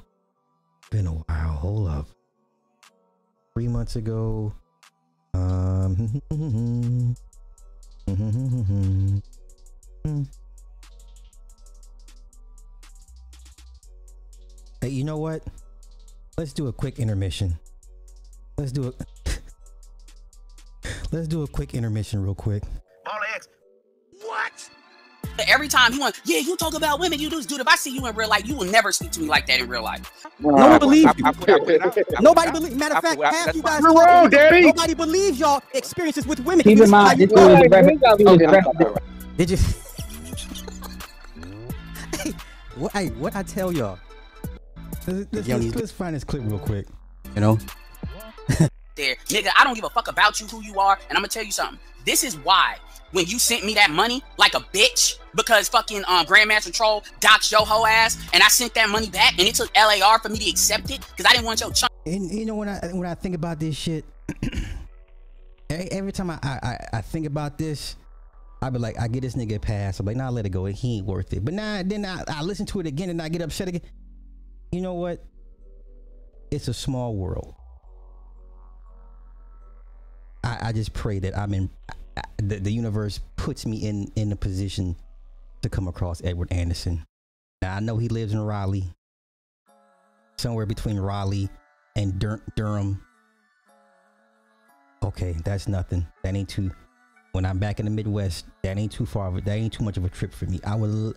Been 0.91 1.07
a 1.07 1.13
while. 1.13 1.53
Hold 1.53 1.88
up. 1.88 2.07
Three 3.55 3.67
months 3.67 3.95
ago. 3.95 4.53
Um. 5.34 6.21
Hey, 14.79 14.89
you 14.89 15.03
know 15.03 15.17
what? 15.17 15.41
Let's 16.38 16.53
do 16.53 16.68
a 16.68 16.73
quick 16.73 16.99
intermission. 16.99 17.57
Let's 18.59 18.72
do 18.72 18.89
it. 18.89 18.95
Let's 21.11 21.27
do 21.27 21.41
a 21.41 21.47
quick 21.47 21.73
intermission 21.73 22.22
real 22.22 22.35
quick. 22.35 22.61
All 23.07 23.18
X. 23.34 23.47
What? 24.22 24.69
Every 25.47 25.68
time 25.68 25.93
he 25.93 25.99
wants, 25.99 26.22
yeah, 26.26 26.38
you 26.38 26.55
talk 26.55 26.76
about 26.76 26.99
women, 26.99 27.18
you 27.18 27.31
do 27.31 27.38
this, 27.38 27.47
dude. 27.47 27.61
If 27.61 27.68
I 27.68 27.76
see 27.76 27.89
you 27.89 28.05
in 28.05 28.15
real 28.15 28.30
life, 28.30 28.47
you 28.47 28.53
will 28.53 28.65
never 28.65 28.91
speak 28.91 29.09
to 29.14 29.22
me 29.22 29.27
like 29.27 29.47
that 29.47 29.61
in 29.61 29.68
real 29.68 29.81
life. 29.81 30.27
No 30.39 30.51
one 30.51 30.77
believes 30.77 31.11
you. 31.18 31.23
Nobody 32.22 32.51
believes. 32.51 32.76
Matter 32.76 32.97
of 32.97 33.03
fact, 33.03 33.19
half 33.19 33.55
you 33.55 33.64
guys. 33.64 33.81
You're 33.81 33.95
wrong, 33.95 34.30
Daddy. 34.30 34.61
Nobody 34.61 34.93
believes 34.93 35.39
y'all 35.39 35.64
experiences 35.73 36.27
with 36.27 36.39
women. 36.41 36.64
Keep 36.64 36.81
in 36.81 36.89
mind, 36.91 37.19
this 37.19 37.31
was 37.31 37.41
a. 37.41 37.68
Did 39.38 39.49
you? 39.49 39.57
hey, 42.19 42.31
what? 42.76 42.91
Hey, 42.91 43.07
what 43.09 43.35
I 43.35 43.41
tell 43.41 43.72
y'all? 43.72 43.97
Let's, 45.07 45.27
let's, 45.31 45.47
let's, 45.47 45.75
let's 45.75 45.91
find 45.91 46.15
this 46.15 46.25
clip 46.25 46.43
real 46.45 46.59
quick. 46.59 46.85
You 47.34 47.41
know. 47.41 47.57
there, 48.95 49.15
nigga, 49.27 49.49
I 49.57 49.63
don't 49.63 49.73
give 49.73 49.85
a 49.85 49.89
fuck 49.89 50.09
about 50.09 50.41
you, 50.41 50.47
who 50.47 50.61
you 50.61 50.79
are, 50.79 50.97
and 51.09 51.17
I'm 51.17 51.21
gonna 51.21 51.29
tell 51.29 51.43
you 51.43 51.51
something. 51.51 51.79
This 52.05 52.23
is 52.23 52.38
why 52.38 52.75
when 53.11 53.25
you 53.25 53.39
sent 53.39 53.65
me 53.65 53.73
that 53.75 53.89
money 53.89 54.21
like 54.38 54.53
a 54.53 54.59
bitch 54.59 55.17
because 55.35 55.69
fucking 55.69 56.03
um, 56.07 56.25
Grandmaster 56.25 56.73
Troll 56.73 57.03
doxed 57.21 57.51
your 57.51 57.65
whole 57.65 57.85
ass, 57.85 58.17
and 58.34 58.43
I 58.43 58.49
sent 58.49 58.73
that 58.73 58.89
money 58.89 59.09
back, 59.09 59.39
and 59.39 59.47
it 59.47 59.55
took 59.55 59.73
LAR 59.77 60.19
for 60.19 60.29
me 60.29 60.39
to 60.39 60.49
accept 60.49 60.91
it 60.91 60.99
because 60.99 61.25
I 61.25 61.34
didn't 61.34 61.45
want 61.45 61.61
your 61.61 61.71
chunk. 61.71 61.91
And 62.05 62.29
you 62.31 62.45
know 62.45 62.55
when 62.55 62.67
I 62.67 62.79
when 62.91 63.05
I 63.05 63.15
think 63.15 63.35
about 63.35 63.59
this 63.59 63.77
shit, 63.77 64.03
every 65.69 66.11
time 66.11 66.31
I, 66.31 66.39
I 66.43 66.77
I 66.93 67.01
think 67.01 67.27
about 67.27 67.57
this, 67.57 67.95
I 68.61 68.69
be 68.69 68.79
like, 68.79 68.99
I 68.99 69.07
get 69.07 69.21
this 69.21 69.35
nigga 69.35 69.55
a 69.55 69.59
pass. 69.59 69.99
I'm 69.99 70.05
like, 70.05 70.17
nah, 70.17 70.29
let 70.29 70.45
it 70.45 70.49
go. 70.49 70.65
He 70.65 70.97
ain't 70.97 71.05
worth 71.05 71.31
it. 71.34 71.45
But 71.45 71.53
nah, 71.53 71.84
then 71.85 72.05
I, 72.05 72.23
I 72.27 72.41
listen 72.41 72.65
to 72.67 72.79
it 72.79 72.88
again 72.88 73.09
and 73.09 73.21
I 73.21 73.29
get 73.29 73.41
upset 73.41 73.67
again. 73.67 73.81
You 74.72 74.81
know 74.81 74.95
what? 74.95 75.23
It's 76.52 76.68
a 76.68 76.73
small 76.73 77.15
world. 77.15 77.56
I, 80.44 80.69
I 80.69 80.72
just 80.72 80.94
pray 80.94 81.19
that 81.19 81.38
I'm 81.38 81.53
in 81.53 81.69
the, 82.38 82.60
the 82.60 82.72
universe 82.72 83.19
puts 83.35 83.65
me 83.65 83.88
in 83.88 84.11
in 84.15 84.31
a 84.31 84.35
position 84.35 84.95
to 85.61 85.69
come 85.69 85.88
across 85.88 86.23
Edward 86.23 86.52
Anderson. 86.52 87.06
Now 87.61 87.76
I 87.76 87.80
know 87.80 87.98
he 87.98 88.07
lives 88.07 88.34
in 88.34 88.39
Raleigh, 88.39 88.94
somewhere 90.38 90.65
between 90.65 90.99
Raleigh 90.99 91.49
and 91.95 92.19
Dur- 92.19 92.44
Durham. 92.56 93.03
Okay, 95.03 95.35
that's 95.44 95.68
nothing. 95.68 96.06
That 96.23 96.35
ain't 96.35 96.49
too. 96.49 96.72
When 97.34 97.45
I'm 97.45 97.60
back 97.60 97.80
in 97.80 97.85
the 97.85 97.91
Midwest, 97.91 98.45
that 98.64 98.77
ain't 98.77 98.91
too 98.91 99.06
far. 99.06 99.31
That 99.31 99.52
ain't 99.52 99.73
too 99.73 99.84
much 99.84 99.98
of 99.98 100.06
a 100.06 100.10
trip 100.10 100.34
for 100.34 100.45
me. 100.45 100.60
I 100.65 100.76
would. 100.76 101.15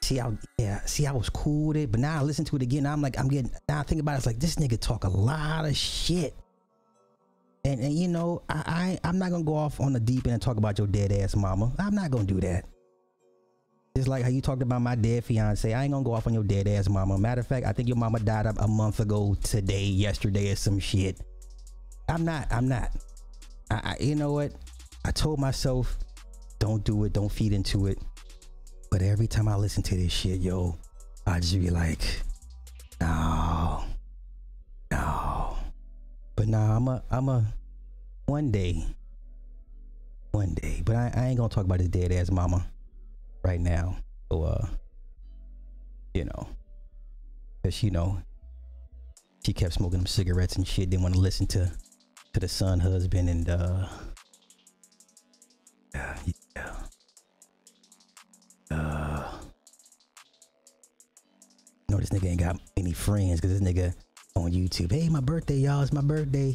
See, 0.00 0.16
how 0.16 0.36
yeah, 0.58 0.80
see, 0.86 1.06
I 1.06 1.12
was 1.12 1.28
cool 1.28 1.68
with 1.68 1.76
it, 1.76 1.90
but 1.90 2.00
now 2.00 2.18
I 2.18 2.22
listen 2.22 2.44
to 2.46 2.56
it 2.56 2.62
again. 2.62 2.86
I'm 2.86 3.02
like, 3.02 3.18
I'm 3.18 3.28
getting. 3.28 3.50
Now 3.68 3.80
I 3.80 3.82
think 3.82 4.00
about 4.00 4.14
it, 4.14 4.18
it's 4.18 4.26
like 4.26 4.38
this 4.38 4.56
nigga 4.56 4.80
talk 4.80 5.04
a 5.04 5.08
lot 5.08 5.64
of 5.64 5.76
shit. 5.76 6.34
And, 7.64 7.80
and 7.80 7.92
you 7.92 8.08
know, 8.08 8.42
I, 8.48 8.98
I 9.02 9.08
I'm 9.08 9.18
not 9.18 9.30
gonna 9.30 9.44
go 9.44 9.54
off 9.54 9.80
on 9.80 9.92
the 9.92 10.00
deep 10.00 10.26
end 10.26 10.34
and 10.34 10.42
talk 10.42 10.56
about 10.56 10.78
your 10.78 10.86
dead 10.86 11.12
ass 11.12 11.36
mama. 11.36 11.72
I'm 11.78 11.94
not 11.94 12.10
gonna 12.10 12.24
do 12.24 12.40
that. 12.40 12.64
Just 13.96 14.08
like 14.08 14.22
how 14.22 14.28
you 14.28 14.40
talked 14.40 14.62
about 14.62 14.80
my 14.80 14.94
dead 14.94 15.24
fiance, 15.24 15.72
I 15.74 15.82
ain't 15.82 15.92
gonna 15.92 16.04
go 16.04 16.14
off 16.14 16.26
on 16.26 16.32
your 16.32 16.44
dead 16.44 16.68
ass 16.68 16.88
mama. 16.88 17.18
Matter 17.18 17.40
of 17.40 17.46
fact, 17.48 17.66
I 17.66 17.72
think 17.72 17.88
your 17.88 17.96
mama 17.96 18.20
died 18.20 18.46
a, 18.46 18.54
a 18.62 18.68
month 18.68 19.00
ago 19.00 19.36
today, 19.42 19.84
yesterday, 19.84 20.52
or 20.52 20.56
some 20.56 20.78
shit. 20.78 21.20
I'm 22.08 22.24
not. 22.24 22.46
I'm 22.52 22.68
not. 22.68 22.92
I, 23.70 23.74
I 23.74 23.96
you 24.00 24.14
know 24.14 24.32
what? 24.32 24.52
I 25.04 25.10
told 25.10 25.40
myself, 25.40 25.98
don't 26.58 26.84
do 26.84 27.04
it. 27.04 27.12
Don't 27.12 27.30
feed 27.30 27.52
into 27.52 27.86
it. 27.88 27.98
But 28.90 29.02
every 29.02 29.26
time 29.26 29.48
I 29.48 29.56
listen 29.56 29.82
to 29.84 29.96
this 29.96 30.12
shit, 30.12 30.40
yo, 30.40 30.76
I 31.26 31.40
just 31.40 31.58
be 31.58 31.70
like, 31.70 32.00
no, 33.00 33.84
no. 34.90 35.56
But 36.36 36.48
nah, 36.48 36.76
I'm 36.76 36.88
a, 36.88 37.02
I'm 37.10 37.28
a, 37.28 37.44
one 38.26 38.50
day, 38.50 38.84
one 40.32 40.54
day. 40.54 40.82
But 40.84 40.96
I, 40.96 41.12
I 41.14 41.26
ain't 41.26 41.36
gonna 41.36 41.48
talk 41.48 41.64
about 41.64 41.80
his 41.80 41.88
dead 41.88 42.12
ass 42.12 42.30
mama 42.30 42.66
right 43.42 43.60
now. 43.60 43.96
So, 44.30 44.42
uh, 44.42 44.66
you 46.14 46.24
know, 46.24 46.48
cause 47.62 47.82
you 47.82 47.90
know, 47.90 48.22
she 49.44 49.52
kept 49.52 49.74
smoking 49.74 49.98
them 49.98 50.06
cigarettes 50.06 50.56
and 50.56 50.66
shit. 50.66 50.90
Didn't 50.90 51.02
want 51.02 51.14
to 51.14 51.20
listen 51.20 51.46
to, 51.48 51.70
to 52.32 52.40
the 52.40 52.48
son 52.48 52.80
husband 52.80 53.28
and 53.28 53.48
uh, 53.48 53.86
yeah, 55.94 56.18
yeah. 56.56 56.77
Uh, 58.70 59.22
no, 61.88 61.98
this 61.98 62.10
nigga 62.10 62.26
ain't 62.26 62.40
got 62.40 62.60
any 62.76 62.92
friends 62.92 63.40
because 63.40 63.58
this 63.58 63.66
nigga 63.66 63.94
on 64.36 64.52
YouTube. 64.52 64.92
Hey, 64.92 65.08
my 65.08 65.20
birthday, 65.20 65.56
y'all. 65.56 65.80
It's 65.82 65.92
my 65.92 66.02
birthday. 66.02 66.54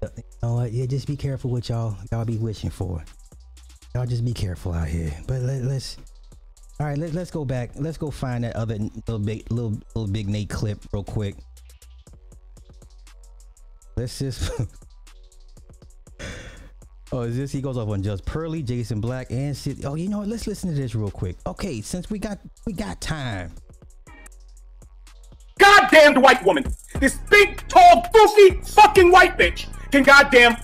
You 0.00 0.10
know 0.42 0.54
what? 0.54 0.72
Yeah, 0.72 0.86
just 0.86 1.06
be 1.06 1.16
careful 1.16 1.50
what 1.50 1.68
y'all 1.68 1.96
y'all 2.12 2.24
be 2.24 2.36
wishing 2.36 2.70
for. 2.70 3.04
Y'all 3.94 4.06
just 4.06 4.24
be 4.24 4.32
careful 4.32 4.72
out 4.72 4.88
here. 4.88 5.12
But 5.26 5.40
let, 5.40 5.62
us 5.62 5.96
all 6.78 6.86
right. 6.86 6.96
Let, 6.96 7.12
let's 7.14 7.30
go 7.30 7.44
back. 7.44 7.70
Let's 7.74 7.98
go 7.98 8.10
find 8.10 8.44
that 8.44 8.54
other 8.54 8.78
little 8.78 9.18
big 9.18 9.50
little 9.50 9.80
little 9.94 10.12
big 10.12 10.28
Nate 10.28 10.48
clip 10.48 10.78
real 10.92 11.04
quick. 11.04 11.34
Let's 13.96 14.18
just. 14.18 14.50
Oh, 17.10 17.22
is 17.22 17.36
this? 17.36 17.50
He 17.52 17.62
goes 17.62 17.78
off 17.78 17.88
on 17.88 18.02
just 18.02 18.24
Pearly, 18.26 18.62
Jason 18.62 19.00
Black, 19.00 19.30
and 19.30 19.56
Sid. 19.56 19.84
Oh, 19.84 19.94
you 19.94 20.08
know 20.08 20.18
what? 20.18 20.28
Let's 20.28 20.46
listen 20.46 20.68
to 20.70 20.76
this 20.76 20.94
real 20.94 21.10
quick. 21.10 21.36
Okay, 21.46 21.80
since 21.80 22.10
we 22.10 22.18
got 22.18 22.38
we 22.66 22.72
got 22.74 23.00
time. 23.00 23.52
Goddamned 25.58 26.22
white 26.22 26.44
woman. 26.44 26.64
This 27.00 27.16
big, 27.30 27.66
tall, 27.68 28.06
goofy, 28.12 28.60
fucking 28.62 29.10
white 29.10 29.38
bitch 29.38 29.68
can 29.90 30.02
goddamn 30.02 30.56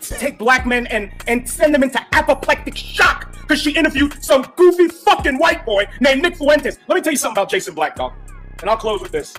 take 0.00 0.38
black 0.38 0.66
men 0.66 0.86
and 0.88 1.12
and 1.26 1.48
send 1.48 1.74
them 1.74 1.82
into 1.82 2.04
apoplectic 2.12 2.76
shock 2.76 3.32
because 3.32 3.60
she 3.60 3.72
interviewed 3.72 4.22
some 4.22 4.42
goofy 4.56 4.88
fucking 4.88 5.38
white 5.38 5.64
boy 5.64 5.86
named 6.00 6.22
Nick 6.22 6.36
Fuentes. 6.36 6.78
Let 6.88 6.96
me 6.96 7.00
tell 7.02 7.12
you 7.12 7.18
something 7.18 7.38
about 7.40 7.50
Jason 7.50 7.74
Black, 7.74 7.94
dog. 7.94 8.12
And 8.60 8.68
I'll 8.68 8.76
close 8.76 9.00
with 9.00 9.12
this. 9.12 9.34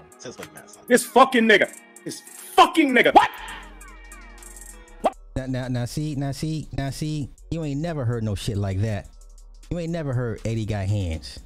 This 0.87 1.05
fucking 1.05 1.43
nigga. 1.43 1.69
This 2.05 2.21
fucking 2.55 2.91
nigga. 2.91 3.13
What? 3.13 3.29
Now, 5.39 5.45
now, 5.45 5.67
now, 5.69 5.85
see, 5.85 6.15
now, 6.15 6.33
see, 6.33 6.67
now, 6.77 6.89
see, 6.89 7.29
you 7.49 7.63
ain't 7.63 7.79
never 7.79 8.03
heard 8.03 8.25
no 8.25 8.35
shit 8.35 8.57
like 8.57 8.81
that. 8.81 9.07
You 9.69 9.79
ain't 9.79 9.89
never 9.89 10.11
heard 10.11 10.41
Eddie 10.43 10.65
got 10.65 10.85
hands. 10.87 11.39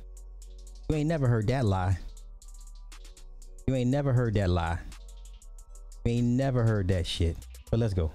You 0.89 0.95
ain't 0.95 1.07
never 1.07 1.27
heard 1.27 1.45
that 1.49 1.63
lie. 1.63 1.99
You 3.67 3.75
ain't 3.75 3.91
never 3.91 4.11
heard 4.11 4.33
that 4.33 4.49
lie. 4.49 4.79
You 6.05 6.13
ain't 6.13 6.25
never 6.25 6.63
heard 6.63 6.87
that 6.87 7.05
shit. 7.05 7.37
But 7.69 7.81
let's 7.81 7.93
go. 7.93 8.11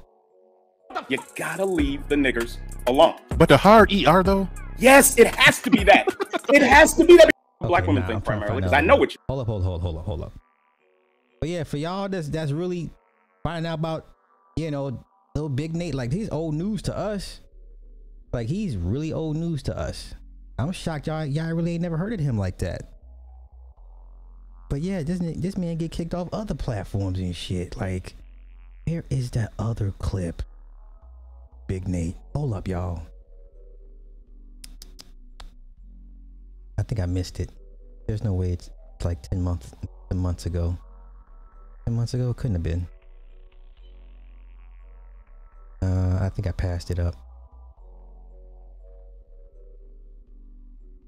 You 1.09 1.19
gotta 1.37 1.65
leave 1.65 2.09
the 2.09 2.17
niggers 2.17 2.57
alone. 2.89 3.15
But 3.37 3.49
the 3.49 3.57
hard 3.57 3.93
ER 3.93 4.25
though? 4.25 4.49
Yes, 4.79 5.17
it 5.17 5.29
has 5.37 5.63
to 5.63 5.71
be 5.71 5.85
that. 5.85 6.09
it 6.53 6.63
has 6.63 6.95
to 6.95 7.05
be 7.05 7.17
that 7.19 7.31
black 7.61 7.87
women 7.87 8.05
thing 8.05 8.21
primarily 8.21 8.63
because 8.63 8.73
I 8.73 8.81
know 8.81 8.97
what 8.97 9.15
you. 9.15 9.21
Hold 9.29 9.43
up, 9.43 9.47
hold 9.47 9.63
up, 9.63 9.65
hold 9.65 9.77
up, 9.77 9.83
hold 9.83 9.97
up, 9.99 10.05
hold 10.05 10.23
up. 10.23 10.33
But 11.39 11.51
yeah, 11.51 11.63
for 11.63 11.77
y'all 11.77 12.09
that's 12.09 12.29
that's 12.29 12.51
really 12.51 12.91
finding 13.45 13.71
out 13.71 13.79
about 13.79 14.07
you 14.57 14.73
know 14.73 15.05
little 15.39 15.49
big 15.55 15.75
Nate, 15.75 15.95
like 15.95 16.13
he's 16.13 16.29
old 16.31 16.55
news 16.55 16.83
to 16.83 16.97
us. 16.97 17.41
Like 18.33 18.49
he's 18.49 18.77
really 18.77 19.13
old 19.13 19.37
news 19.37 19.63
to 19.65 19.79
us. 19.79 20.15
I'm 20.59 20.73
shocked 20.73 21.07
y'all 21.07 21.25
y'all 21.25 21.53
really 21.53 21.75
ain't 21.75 21.83
never 21.83 21.97
heard 21.97 22.13
of 22.13 22.21
him 22.21 22.37
like 22.37 22.59
that. 22.59 22.91
But 24.69 24.81
yeah, 24.81 25.03
this 25.03 25.19
this 25.21 25.57
man 25.57 25.77
get 25.77 25.93
kicked 25.93 26.15
off 26.15 26.29
other 26.33 26.55
platforms 26.55 27.19
and 27.21 27.35
shit. 27.35 27.77
Like, 27.77 28.15
where 28.87 29.05
is 29.11 29.31
that 29.33 29.53
other 29.59 29.93
clip? 29.99 30.43
Big 31.69 31.87
Nate. 31.89 32.17
Hold 32.35 32.55
up, 32.55 32.67
y'all. 32.69 33.03
I, 36.79 36.83
think 36.83 37.01
I 37.01 37.07
missed 37.07 37.41
it. 37.41 37.51
There's 38.07 38.23
no 38.23 38.33
way 38.35 38.53
it's 38.53 38.71
like 39.05 39.23
ten 39.23 39.43
months, 39.43 39.73
ten 40.09 40.19
months 40.19 40.47
ago. 40.47 40.77
Ten 41.85 41.95
months 41.95 42.15
ago, 42.15 42.31
it 42.31 42.37
couldn't 42.37 42.57
have 42.57 42.63
been. 42.63 42.87
Uh, 45.81 46.19
I 46.21 46.29
think 46.31 46.47
I 46.47 46.53
passed 46.53 46.91
it 46.91 46.99
up. 46.99 47.15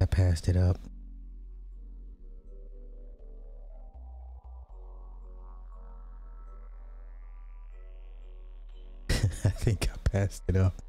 I 0.01 0.07
passed 0.07 0.49
it 0.49 0.57
up. 0.57 0.79
I 9.45 9.51
think 9.51 9.89
I 9.93 9.97
passed 10.11 10.43
it 10.49 10.57
up. 10.57 10.81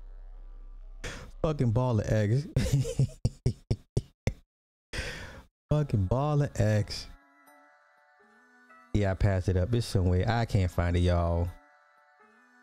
Fucking 1.41 1.72
ball 1.72 1.99
of 1.99 2.12
eggs. 2.12 2.48
Fucking 5.70 6.06
ball 6.06 6.44
of 6.44 6.52
eggs. 6.60 7.08
Yeah, 8.94 9.12
I 9.12 9.14
passed 9.16 9.49
it 9.49 9.58
up. 9.58 9.74
It's 9.74 9.86
somewhere. 9.88 10.26
I 10.28 10.45
can't 10.45 10.70
find 10.70 10.95
it, 10.95 10.99
y'all. 10.99 11.48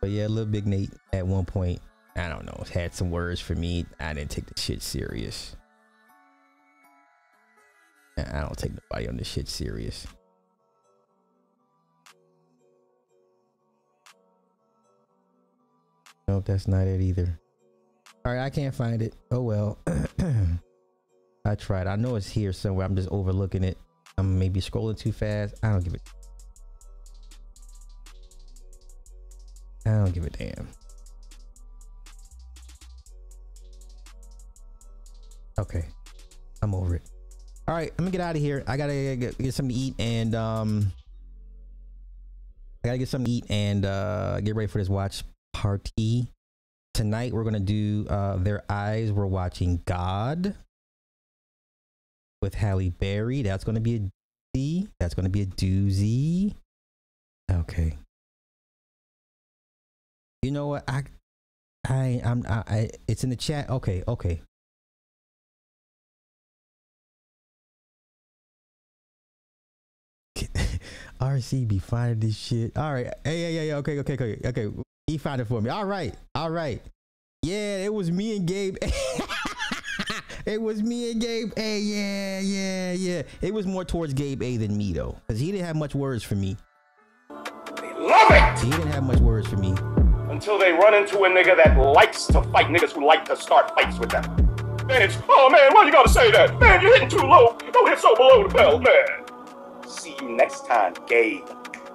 But 0.00 0.10
yeah, 0.10 0.26
little 0.26 0.46
big 0.46 0.66
Nate 0.66 0.90
at 1.12 1.26
one 1.26 1.44
point, 1.44 1.80
I 2.16 2.28
don't 2.28 2.46
know, 2.46 2.64
had 2.72 2.94
some 2.94 3.10
words 3.10 3.40
for 3.40 3.54
me. 3.54 3.86
I 3.98 4.14
didn't 4.14 4.30
take 4.30 4.46
the 4.46 4.60
shit 4.60 4.82
serious. 4.82 5.56
I 8.16 8.40
don't 8.40 8.56
take 8.56 8.72
nobody 8.72 9.08
on 9.08 9.16
this 9.16 9.28
shit 9.28 9.48
serious. 9.48 10.06
Nope, 16.26 16.44
that's 16.44 16.68
not 16.68 16.86
it 16.86 17.00
either. 17.00 17.38
All 18.24 18.34
right, 18.34 18.44
I 18.44 18.50
can't 18.50 18.74
find 18.74 19.00
it. 19.00 19.14
Oh 19.30 19.42
well. 19.42 19.78
I 21.44 21.54
tried. 21.54 21.86
I 21.86 21.96
know 21.96 22.16
it's 22.16 22.28
here 22.28 22.52
somewhere. 22.52 22.84
I'm 22.84 22.94
just 22.94 23.08
overlooking 23.10 23.64
it. 23.64 23.78
I'm 24.18 24.38
maybe 24.38 24.60
scrolling 24.60 24.98
too 24.98 25.12
fast. 25.12 25.54
I 25.62 25.70
don't 25.70 25.82
give 25.82 25.94
it. 25.94 26.02
I 29.88 30.04
don't 30.04 30.12
give 30.12 30.24
a 30.24 30.30
damn. 30.30 30.68
Okay. 35.58 35.86
I'm 36.62 36.74
over 36.74 36.96
it. 36.96 37.02
All 37.66 37.74
right, 37.74 37.90
I'm 37.98 38.04
gonna 38.04 38.10
get 38.10 38.20
out 38.20 38.36
of 38.36 38.42
here. 38.42 38.64
I 38.66 38.76
gotta 38.76 39.16
get, 39.16 39.38
get 39.38 39.54
something 39.54 39.74
to 39.74 39.80
eat 39.80 39.94
and 39.98 40.34
um 40.34 40.92
I 42.84 42.88
gotta 42.88 42.98
get 42.98 43.08
something 43.08 43.26
to 43.26 43.32
eat 43.32 43.44
and 43.50 43.84
uh 43.84 44.40
get 44.40 44.54
ready 44.54 44.68
for 44.68 44.78
this 44.78 44.88
watch 44.88 45.22
party. 45.52 46.30
Tonight 46.94 47.32
we're 47.32 47.44
gonna 47.44 47.60
do 47.60 48.06
uh 48.08 48.36
Their 48.36 48.64
Eyes. 48.70 49.10
We're 49.10 49.26
watching 49.26 49.82
God 49.86 50.54
with 52.42 52.54
Halle 52.54 52.90
Berry. 52.90 53.42
That's 53.42 53.64
gonna 53.64 53.80
be 53.80 53.96
a 53.96 54.00
D. 54.52 54.88
That's 55.00 55.14
gonna 55.14 55.28
be 55.28 55.42
a 55.42 55.46
doozy. 55.46 56.54
Okay. 57.50 57.96
You 60.42 60.52
know 60.52 60.68
what? 60.68 60.84
I 60.88 61.02
I 61.88 62.20
I'm 62.24 62.44
I, 62.48 62.62
I 62.66 62.90
it's 63.08 63.24
in 63.24 63.30
the 63.30 63.36
chat. 63.36 63.68
Okay, 63.70 64.04
okay. 64.06 64.40
RC 71.20 71.66
be 71.66 71.78
finding 71.78 72.20
this 72.20 72.36
shit. 72.36 72.76
All 72.76 72.92
right. 72.92 73.12
Hey, 73.24 73.42
yeah, 73.42 73.48
yeah, 73.48 73.62
yeah. 73.62 73.76
Okay, 73.76 73.98
okay, 73.98 74.14
okay, 74.14 74.40
okay. 74.44 74.68
He 75.08 75.18
found 75.18 75.40
it 75.40 75.46
for 75.46 75.60
me. 75.60 75.70
All 75.70 75.86
right, 75.86 76.14
all 76.34 76.50
right. 76.50 76.80
Yeah, 77.42 77.78
it 77.78 77.92
was 77.92 78.10
me 78.12 78.36
and 78.36 78.46
Gabe. 78.46 78.76
it 80.46 80.62
was 80.62 80.82
me 80.82 81.10
and 81.10 81.20
Gabe 81.20 81.52
A. 81.56 81.78
Yeah, 81.80 82.40
yeah, 82.40 82.92
yeah. 82.92 83.22
It 83.40 83.52
was 83.52 83.66
more 83.66 83.84
towards 83.84 84.14
Gabe 84.14 84.42
A 84.42 84.56
than 84.56 84.76
me 84.76 84.92
though, 84.92 85.16
because 85.26 85.40
he 85.40 85.50
didn't 85.50 85.66
have 85.66 85.76
much 85.76 85.96
words 85.96 86.22
for 86.22 86.36
me. 86.36 86.56
Love 87.28 88.30
it! 88.30 88.58
He 88.60 88.70
didn't 88.70 88.92
have 88.92 89.02
much 89.02 89.18
words 89.18 89.48
for 89.48 89.56
me. 89.56 89.74
Until 90.30 90.58
they 90.58 90.72
run 90.72 90.94
into 90.94 91.18
a 91.24 91.28
nigga 91.28 91.56
that 91.56 91.76
likes 91.76 92.26
to 92.26 92.42
fight 92.42 92.66
niggas 92.66 92.92
who 92.92 93.06
like 93.06 93.24
to 93.26 93.36
start 93.36 93.74
fights 93.74 93.98
with 93.98 94.10
them. 94.10 94.24
It's, 94.90 95.18
oh 95.28 95.50
man, 95.50 95.72
why 95.74 95.84
you 95.84 95.92
gotta 95.92 96.08
say 96.08 96.30
that? 96.30 96.58
Man, 96.58 96.80
you're 96.80 96.94
hitting 96.94 97.08
too 97.08 97.26
low. 97.26 97.56
Don't 97.72 97.88
hit 97.88 97.98
so 97.98 98.14
below 98.14 98.46
the 98.46 98.54
belt, 98.54 98.82
man. 98.82 99.88
See 99.88 100.14
you 100.20 100.30
next 100.30 100.66
time, 100.66 100.94
Gabe. 101.06 101.44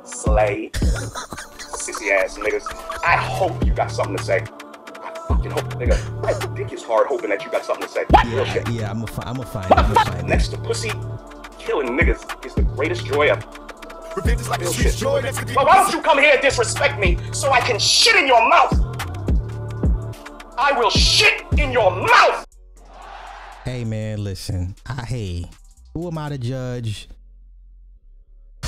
Slay. 0.03 0.69
Sissy 0.73 2.11
ass 2.11 2.37
niggas. 2.37 2.65
I 3.03 3.17
hope 3.17 3.65
you 3.65 3.73
got 3.73 3.91
something 3.91 4.17
to 4.17 4.23
say. 4.23 4.43
I 5.03 5.25
fucking 5.27 5.51
hope, 5.51 5.65
nigga. 5.73 6.21
My 6.21 6.55
dick 6.55 6.71
is 6.71 6.83
hard 6.83 7.07
hoping 7.07 7.29
that 7.29 7.43
you 7.43 7.51
got 7.51 7.65
something 7.65 7.87
to 7.87 7.91
say. 7.91 8.05
Real 8.25 8.45
shit. 8.45 8.69
Yeah, 8.69 8.89
I'm 8.91 8.99
gonna 8.99 9.11
find. 9.11 9.27
I'm 9.27 9.35
gonna 9.35 10.05
find. 10.05 10.27
Next 10.27 10.49
to 10.49 10.57
pussy, 10.57 10.91
killing 11.59 11.97
niggas 11.97 12.45
is 12.45 12.53
the 12.53 12.63
greatest 12.63 13.05
joy 13.05 13.29
ever. 13.29 13.62
Revenge 14.15 14.41
is 14.41 14.49
like 14.49 14.61
a 14.61 14.67
sweet 14.67 14.93
joy 14.93 15.21
that's 15.21 15.39
the 15.39 15.53
Well, 15.55 15.65
why 15.65 15.75
don't 15.77 15.91
you 15.91 16.01
come 16.01 16.19
here 16.19 16.33
and 16.33 16.41
disrespect 16.41 16.99
me 16.99 17.17
so 17.31 17.51
I 17.51 17.59
can 17.61 17.79
shit 17.79 18.15
in 18.15 18.27
your 18.27 18.47
mouth? 18.47 18.73
I 20.57 20.71
will 20.77 20.91
shit 20.91 21.43
in 21.57 21.71
your 21.71 21.89
mouth! 21.89 22.45
Hey 23.63 23.83
man, 23.83 24.23
listen. 24.23 24.75
I 24.85 25.05
hey, 25.05 25.49
who 25.93 26.07
am 26.07 26.17
I 26.19 26.29
to 26.29 26.37
judge? 26.37 27.07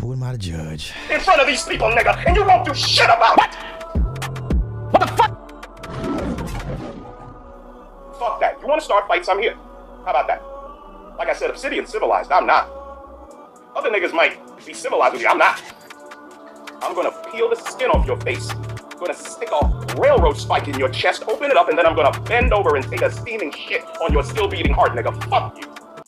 who 0.00 0.12
am 0.12 0.22
I 0.22 0.32
to 0.32 0.38
judge? 0.38 0.92
In 1.10 1.20
front 1.20 1.40
of 1.40 1.46
these 1.46 1.62
people, 1.62 1.88
nigga, 1.88 2.26
and 2.26 2.36
you 2.36 2.44
won't 2.44 2.66
do 2.66 2.74
shit 2.74 3.06
about 3.06 3.38
it! 3.38 3.54
What 4.90 5.00
the 5.00 5.06
fuck? 5.06 5.30
Fuck 8.18 8.40
that. 8.40 8.58
You 8.60 8.66
wanna 8.66 8.82
start 8.82 9.08
fights? 9.08 9.28
I'm 9.30 9.40
here. 9.40 9.54
How 10.04 10.10
about 10.10 10.26
that? 10.26 10.42
Like 11.16 11.28
I 11.28 11.32
said, 11.34 11.48
Obsidian 11.48 11.86
civilized. 11.86 12.30
I'm 12.30 12.46
not. 12.46 12.81
Other 13.82 13.98
niggas 13.98 14.12
might 14.12 14.38
be 14.64 14.72
civilized 14.72 15.14
with 15.14 15.22
you. 15.22 15.28
I'm 15.28 15.38
not. 15.38 15.60
I'm 16.82 16.94
gonna 16.94 17.10
peel 17.32 17.50
the 17.50 17.56
skin 17.56 17.90
off 17.90 18.06
your 18.06 18.16
face. 18.20 18.48
I'm 18.48 18.96
gonna 18.96 19.12
stick 19.12 19.48
a 19.50 19.96
railroad 20.00 20.36
spike 20.36 20.68
in 20.68 20.78
your 20.78 20.88
chest, 20.88 21.24
open 21.26 21.50
it 21.50 21.56
up, 21.56 21.68
and 21.68 21.76
then 21.76 21.84
I'm 21.84 21.96
gonna 21.96 22.16
bend 22.20 22.52
over 22.52 22.76
and 22.76 22.88
take 22.88 23.02
a 23.02 23.10
steaming 23.10 23.50
shit 23.50 23.82
on 24.00 24.12
your 24.12 24.22
still 24.22 24.46
beating 24.46 24.72
heart, 24.72 24.92
nigga. 24.92 25.12
Fuck 25.28 25.58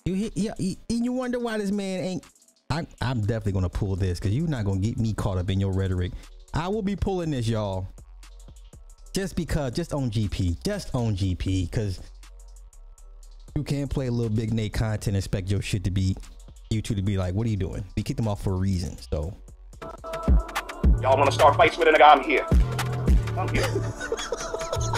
you. 0.05 0.15
You 0.15 0.31
yeah, 0.37 0.53
and 0.57 1.05
you 1.05 1.11
wonder 1.11 1.41
why 1.41 1.59
this 1.59 1.73
man 1.73 2.05
ain't. 2.05 2.25
I'm, 2.71 2.87
I'm 3.01 3.23
definitely 3.23 3.53
gonna 3.53 3.69
pull 3.69 3.97
this 3.97 4.21
because 4.21 4.33
you're 4.33 4.47
not 4.47 4.65
gonna 4.65 4.79
get 4.79 4.97
me 4.97 5.13
caught 5.13 5.39
up 5.39 5.51
in 5.51 5.59
your 5.59 5.73
rhetoric. 5.73 6.13
I 6.55 6.69
will 6.69 6.83
be 6.83 6.95
pulling 6.95 7.33
this, 7.33 7.49
y'all. 7.49 7.89
Just 9.13 9.35
because, 9.35 9.73
just 9.73 9.93
on 9.93 10.13
GP, 10.13 10.63
just 10.63 10.95
on 10.95 11.17
GP, 11.17 11.69
because 11.69 11.99
you 13.57 13.65
can't 13.65 13.91
play 13.91 14.07
a 14.07 14.13
little 14.13 14.35
big 14.35 14.55
Nate 14.55 14.73
content 14.73 15.09
and 15.09 15.17
expect 15.17 15.51
your 15.51 15.61
shit 15.61 15.83
to 15.83 15.91
be 15.91 16.17
you 16.75 16.83
two 16.83 16.95
to 16.95 17.03
be 17.03 17.17
like, 17.17 17.35
what 17.35 17.47
are 17.47 17.51
you 17.51 17.57
doing? 17.57 17.85
We 17.97 18.03
kicked 18.03 18.17
them 18.19 18.29
off 18.29 18.43
for 18.43 18.53
a 18.53 18.57
reason, 18.57 18.99
so 18.99 19.35
Y'all 21.01 21.19
wanna 21.19 21.33
start 21.33 21.57
fights 21.57 21.77
with 21.77 21.89
a 21.89 21.93
nigga? 21.93 22.17
I'm 22.17 22.25
here. 22.25 22.47
I'm 23.39 23.49
here. 23.49 23.67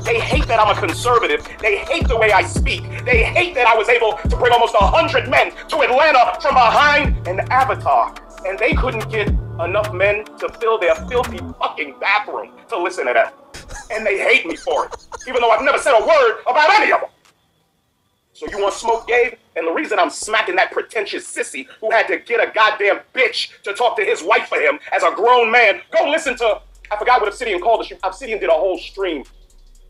They 0.05 0.20
hate 0.20 0.47
that 0.47 0.61
I'm 0.61 0.77
a 0.77 0.78
conservative. 0.78 1.47
They 1.61 1.78
hate 1.78 2.07
the 2.07 2.16
way 2.16 2.31
I 2.31 2.43
speak. 2.43 2.82
They 3.05 3.24
hate 3.24 3.55
that 3.57 3.66
I 3.66 3.77
was 3.77 3.89
able 3.89 4.12
to 4.12 4.36
bring 4.36 4.53
almost 4.53 4.74
a 4.81 4.85
hundred 4.85 5.28
men 5.28 5.51
to 5.69 5.81
Atlanta 5.81 6.39
from 6.40 6.55
behind 6.55 7.27
an 7.27 7.40
avatar. 7.51 8.15
And 8.47 8.59
they 8.59 8.73
couldn't 8.74 9.11
get 9.11 9.28
enough 9.28 9.93
men 9.93 10.24
to 10.39 10.48
fill 10.61 10.78
their 10.78 10.94
filthy 11.09 11.39
fucking 11.59 11.97
bathroom 11.98 12.53
to 12.69 12.78
listen 12.78 13.07
to 13.07 13.15
that. 13.15 13.35
And 13.90 14.07
they 14.07 14.19
hate 14.19 14.47
me 14.47 14.55
for 14.55 14.86
it. 14.86 14.94
Even 15.27 15.40
though 15.40 15.51
I've 15.51 15.65
never 15.65 15.78
said 15.78 15.98
a 15.98 16.07
word 16.07 16.40
about 16.47 16.70
any 16.70 16.93
of 16.93 17.01
them. 17.01 17.11
So 18.36 18.46
you 18.50 18.60
want 18.60 18.74
smoke, 18.74 19.08
Gabe? 19.08 19.32
And 19.56 19.66
the 19.66 19.72
reason 19.72 19.98
I'm 19.98 20.10
smacking 20.10 20.56
that 20.56 20.70
pretentious 20.70 21.26
sissy 21.26 21.66
who 21.80 21.90
had 21.90 22.06
to 22.08 22.18
get 22.18 22.38
a 22.38 22.52
goddamn 22.52 23.00
bitch 23.14 23.62
to 23.62 23.72
talk 23.72 23.96
to 23.96 24.04
his 24.04 24.22
wife 24.22 24.48
for 24.48 24.58
him 24.60 24.78
as 24.92 25.02
a 25.02 25.10
grown 25.12 25.50
man, 25.50 25.80
go 25.90 26.10
listen 26.10 26.36
to 26.36 26.60
I 26.90 26.98
forgot 26.98 27.20
what 27.20 27.28
Obsidian 27.28 27.60
called 27.60 27.90
it. 27.90 27.98
Obsidian 28.04 28.38
did 28.38 28.50
a 28.50 28.52
whole 28.52 28.76
stream 28.76 29.24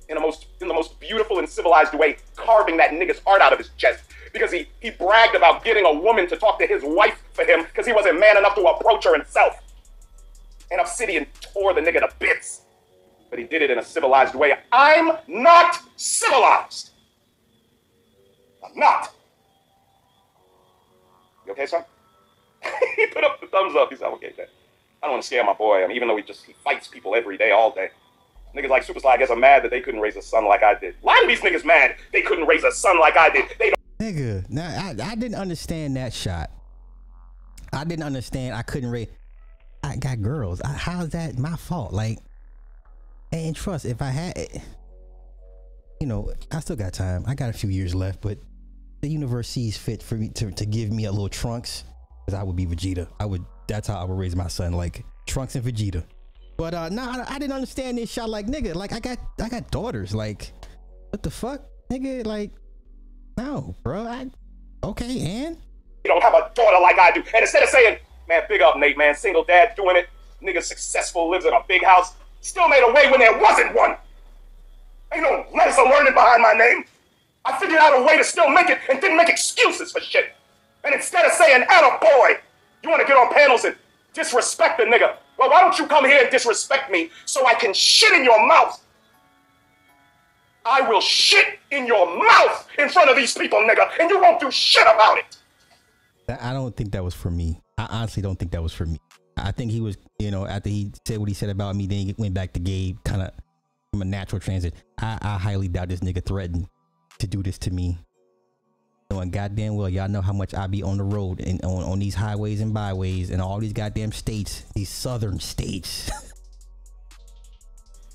in 0.09 0.15
the 0.15 0.21
most 0.21 0.47
in 0.61 0.69
the 0.69 0.75
most 0.75 1.01
beautiful 1.01 1.41
and 1.41 1.49
civilized 1.49 1.93
way, 1.95 2.19
carving 2.37 2.77
that 2.77 2.93
nigga's 2.93 3.21
heart 3.27 3.43
out 3.43 3.53
of 3.53 3.59
his 3.59 3.71
chest. 3.77 4.05
Because 4.33 4.53
he 4.53 4.69
he 4.79 4.91
bragged 4.91 5.35
about 5.35 5.65
getting 5.65 5.85
a 5.85 5.93
woman 5.93 6.29
to 6.29 6.37
talk 6.37 6.61
to 6.61 6.69
his 6.69 6.83
wife 6.85 7.21
for 7.33 7.45
him 7.45 7.65
because 7.65 7.85
he 7.85 7.93
wasn't 7.93 8.21
man 8.21 8.37
enough 8.37 8.55
to 8.55 8.63
approach 8.63 9.05
her 9.07 9.15
himself. 9.15 9.61
And 10.71 10.81
Obsidian 10.81 11.27
tore 11.41 11.75
the 11.75 11.81
nigga 11.81 11.99
to 11.99 12.09
bits. 12.21 12.63
But 13.29 13.41
he 13.41 13.45
did 13.45 13.63
it 13.63 13.73
in 13.73 13.81
a 13.81 13.85
civilized 13.85 14.37
way. 14.37 14.55
I'm 14.71 15.11
not 15.27 15.81
civilized. 15.97 16.93
I'm 18.67 18.79
not. 18.79 19.15
You 21.47 21.53
okay, 21.53 21.67
son? 21.67 21.85
he 22.97 23.07
put 23.07 23.25
up 23.25 23.41
the 23.41 23.47
thumbs 23.47 23.75
up. 23.77 23.91
He's 23.91 24.01
said, 24.01 24.09
okay, 24.09 24.33
Dad. 24.37 24.49
I 25.03 25.07
don't 25.07 25.13
want 25.13 25.23
to 25.23 25.27
scare 25.27 25.45
my 25.45 25.53
boy. 25.53 25.85
I 25.85 25.87
mean, 25.87 25.97
even 25.97 26.09
though 26.09 26.17
he 26.17 26.23
just 26.23 26.45
he 26.45 26.55
fights 26.65 26.89
people 26.89 27.15
every 27.15 27.37
day, 27.37 27.53
all 27.53 27.71
day. 27.71 27.91
Niggas 28.57 28.71
like 28.71 28.83
Super 28.83 29.01
Sly, 29.01 29.13
I 29.13 29.17
guess, 29.19 29.31
are 29.31 29.37
mad 29.37 29.63
that 29.65 29.71
they 29.71 29.81
couldn't 29.81 30.01
raise 30.01 30.17
a 30.17 30.23
son 30.23 30.47
like 30.47 30.63
I 30.63 30.75
did. 30.79 30.95
A 31.03 31.07
lot 31.07 31.23
of 31.23 31.29
these 31.29 31.41
niggas 31.41 31.65
mad 31.65 31.97
they 32.13 32.23
couldn't 32.23 32.47
raise 32.47 32.65
a 32.65 32.73
son 32.73 32.99
like 32.99 33.17
I 33.17 33.29
did. 33.29 33.45
They 33.59 33.71
don't. 33.71 33.77
nigga, 33.99 34.49
now 34.51 34.67
I, 34.67 35.11
I 35.11 35.15
didn't 35.15 35.35
understand 35.37 35.97
that 35.97 36.15
shot. 36.15 36.51
I 37.73 37.85
didn't 37.85 38.05
understand. 38.05 38.57
I 38.57 38.63
couldn't 38.63 38.91
raise 38.91 39.09
I 39.87 39.97
got 39.97 40.21
girls. 40.23 40.61
I, 40.63 40.69
how 40.69 41.03
is 41.03 41.11
that 41.11 41.39
my 41.39 41.57
fault? 41.57 41.93
Like, 41.93 42.19
and 43.31 43.55
trust 43.55 43.85
if 43.85 44.03
I 44.03 44.11
had, 44.11 44.37
eh, 44.37 44.59
you 46.01 46.07
know, 46.07 46.33
I 46.51 46.61
still 46.61 46.77
got 46.77 46.93
time. 46.93 47.25
I 47.27 47.35
got 47.35 47.51
a 47.51 47.53
few 47.53 47.71
years 47.71 47.95
left, 47.95 48.21
but 48.21 48.39
the 49.01 49.09
universe 49.09 49.49
sees 49.49 49.77
fit 49.77 50.03
for 50.03 50.15
me 50.17 50.29
to, 50.31 50.51
to 50.51 50.67
give 50.67 50.91
me 50.91 51.05
a 51.05 51.13
little 51.13 51.29
trunks, 51.29 51.85
because 52.25 52.39
I 52.39 52.43
would 52.43 52.57
be 52.57 52.67
Vegeta. 52.67 53.09
I 53.21 53.27
would. 53.27 53.45
That's 53.69 53.89
how 53.89 54.01
I 54.01 54.05
would 54.05 54.19
raise 54.19 54.37
my 54.37 54.49
son, 54.49 54.73
like 54.73 55.05
Trunks 55.27 55.55
and 55.57 55.65
Vegeta. 55.65 56.05
But 56.57 56.73
uh, 56.75 56.89
nah, 56.89 57.25
I, 57.29 57.35
I 57.35 57.39
didn't 57.39 57.53
understand 57.53 57.99
this 57.99 58.11
shot. 58.11 58.31
Like 58.31 58.47
nigga, 58.47 58.75
like 58.75 58.93
I 58.93 59.01
got 59.01 59.19
I 59.41 59.49
got 59.49 59.71
daughters. 59.71 60.15
Like, 60.15 60.53
what 61.11 61.23
the 61.23 61.31
fuck, 61.31 61.63
nigga? 61.91 62.25
Like, 62.27 62.53
no, 63.37 63.75
bro. 63.83 64.07
I 64.07 64.31
okay, 64.85 65.21
and 65.21 65.59
You 66.05 66.13
don't 66.13 66.23
have 66.23 66.35
a 66.35 66.51
daughter 66.55 66.81
like 66.81 66.99
I 66.99 67.11
do. 67.13 67.21
And 67.35 67.43
instead 67.43 67.63
of 67.63 67.69
saying, 67.69 67.99
man, 68.29 68.43
big 68.49 68.63
up 68.63 68.77
Nate, 68.77 68.97
man, 68.97 69.15
single 69.15 69.45
dad 69.45 69.75
doing 69.77 69.97
it, 69.97 70.09
nigga 70.43 70.63
successful, 70.63 71.29
lives 71.29 71.45
in 71.45 71.53
a 71.53 71.61
big 71.69 71.85
house, 71.85 72.15
still 72.41 72.69
made 72.69 72.83
a 72.89 72.93
way 72.93 73.11
when 73.11 73.21
there 73.21 73.37
wasn't 73.39 73.75
one. 73.75 73.97
Ain't 75.13 75.23
no 75.23 75.45
letters 75.55 75.79
of 75.79 75.87
learning 75.87 76.15
behind 76.15 76.43
my 76.43 76.53
name. 76.53 76.85
I 77.47 77.57
figured 77.59 77.79
out 77.79 77.99
a 77.99 78.03
way 78.03 78.17
to 78.19 78.25
still 78.25 78.51
make 78.51 78.69
it 78.69 78.79
and 78.91 79.01
didn't 79.01 79.17
make 79.17 79.29
excuses 79.29 79.93
for 79.93 80.01
shit. 80.01 80.33
And 80.85 80.95
instead 80.95 81.25
of 81.25 81.33
saying, 81.33 81.65
Atta 81.69 81.99
boy, 82.01 82.41
you 82.83 82.91
want 82.91 83.01
to 83.01 83.07
get 83.07 83.17
on 83.17 83.33
panels 83.33 83.65
and 83.65 83.77
disrespect 84.13 84.79
the 84.79 84.85
nigga. 84.85 85.17
Well, 85.39 85.51
why 85.51 85.61
don't 85.61 85.79
you 85.79 85.87
come 85.87 86.05
here 86.05 86.23
and 86.23 86.31
disrespect 86.31 86.91
me 86.91 87.11
so 87.25 87.47
I 87.47 87.55
can 87.55 87.73
shit 87.73 88.13
in 88.13 88.25
your 88.25 88.47
mouth? 88.47 88.83
I 90.65 90.81
will 90.89 91.01
shit 91.01 91.61
in 91.71 91.87
your 91.87 92.19
mouth 92.19 92.67
in 92.79 92.89
front 92.89 93.09
of 93.09 93.17
these 93.17 93.35
people, 93.35 93.61
nigga, 93.61 93.89
and 94.01 94.11
you 94.11 94.21
won't 94.21 94.41
do 94.41 94.51
shit 94.51 94.83
about 94.83 95.19
it. 95.19 95.37
I 96.41 96.53
don't 96.53 96.77
think 96.77 96.91
that 96.93 97.05
was 97.05 97.15
for 97.15 97.31
me. 97.31 97.61
I 97.79 97.87
honestly 97.89 98.23
don't 98.23 98.37
think 98.37 98.51
that 98.51 98.63
was 98.63 98.73
for 98.73 98.87
me. 98.87 98.99
I 99.37 99.53
think 99.53 99.71
he 99.71 99.81
was, 99.81 99.97
you 100.19 100.33
know, 100.33 100.47
after 100.47 100.69
he 100.69 100.91
said 101.07 101.19
what 101.19 101.29
he 101.29 101.35
said 101.35 101.51
about 101.51 101.77
me, 101.77 101.87
then 101.87 101.99
he 101.99 102.15
went 102.19 102.35
back 102.35 102.53
to 102.55 102.61
Gabe, 102.61 102.97
kind 103.05 103.23
of 103.23 103.31
from 103.93 104.03
a 104.03 104.05
natural 104.05 104.41
transit. 104.41 104.75
I, 104.99 105.19
I 105.21 105.39
highly 105.39 105.69
doubt 105.69 105.89
this 105.89 106.01
nigga 106.01 106.25
threatened 106.25 106.69
to 107.19 107.27
do 107.27 107.43
this 107.43 107.59
to 107.59 107.71
me. 107.71 107.99
Knowing 109.11 109.31
goddamn 109.31 109.77
well, 109.77 109.89
y'all 109.89 110.09
know 110.09 110.21
how 110.21 110.33
much 110.33 110.53
I 110.55 110.67
be 110.67 110.83
on 110.83 110.99
the 110.99 111.05
road 111.05 111.41
and 111.41 111.65
on, 111.65 111.85
on 111.85 111.99
these 111.99 112.15
highways 112.15 112.61
and 112.61 112.75
byways 112.75 113.31
and 113.31 113.41
all 113.41 113.59
these 113.59 113.73
goddamn 113.73 114.13
states, 114.13 114.65
these 114.75 114.89
southern 114.89 115.39
states. 115.39 116.11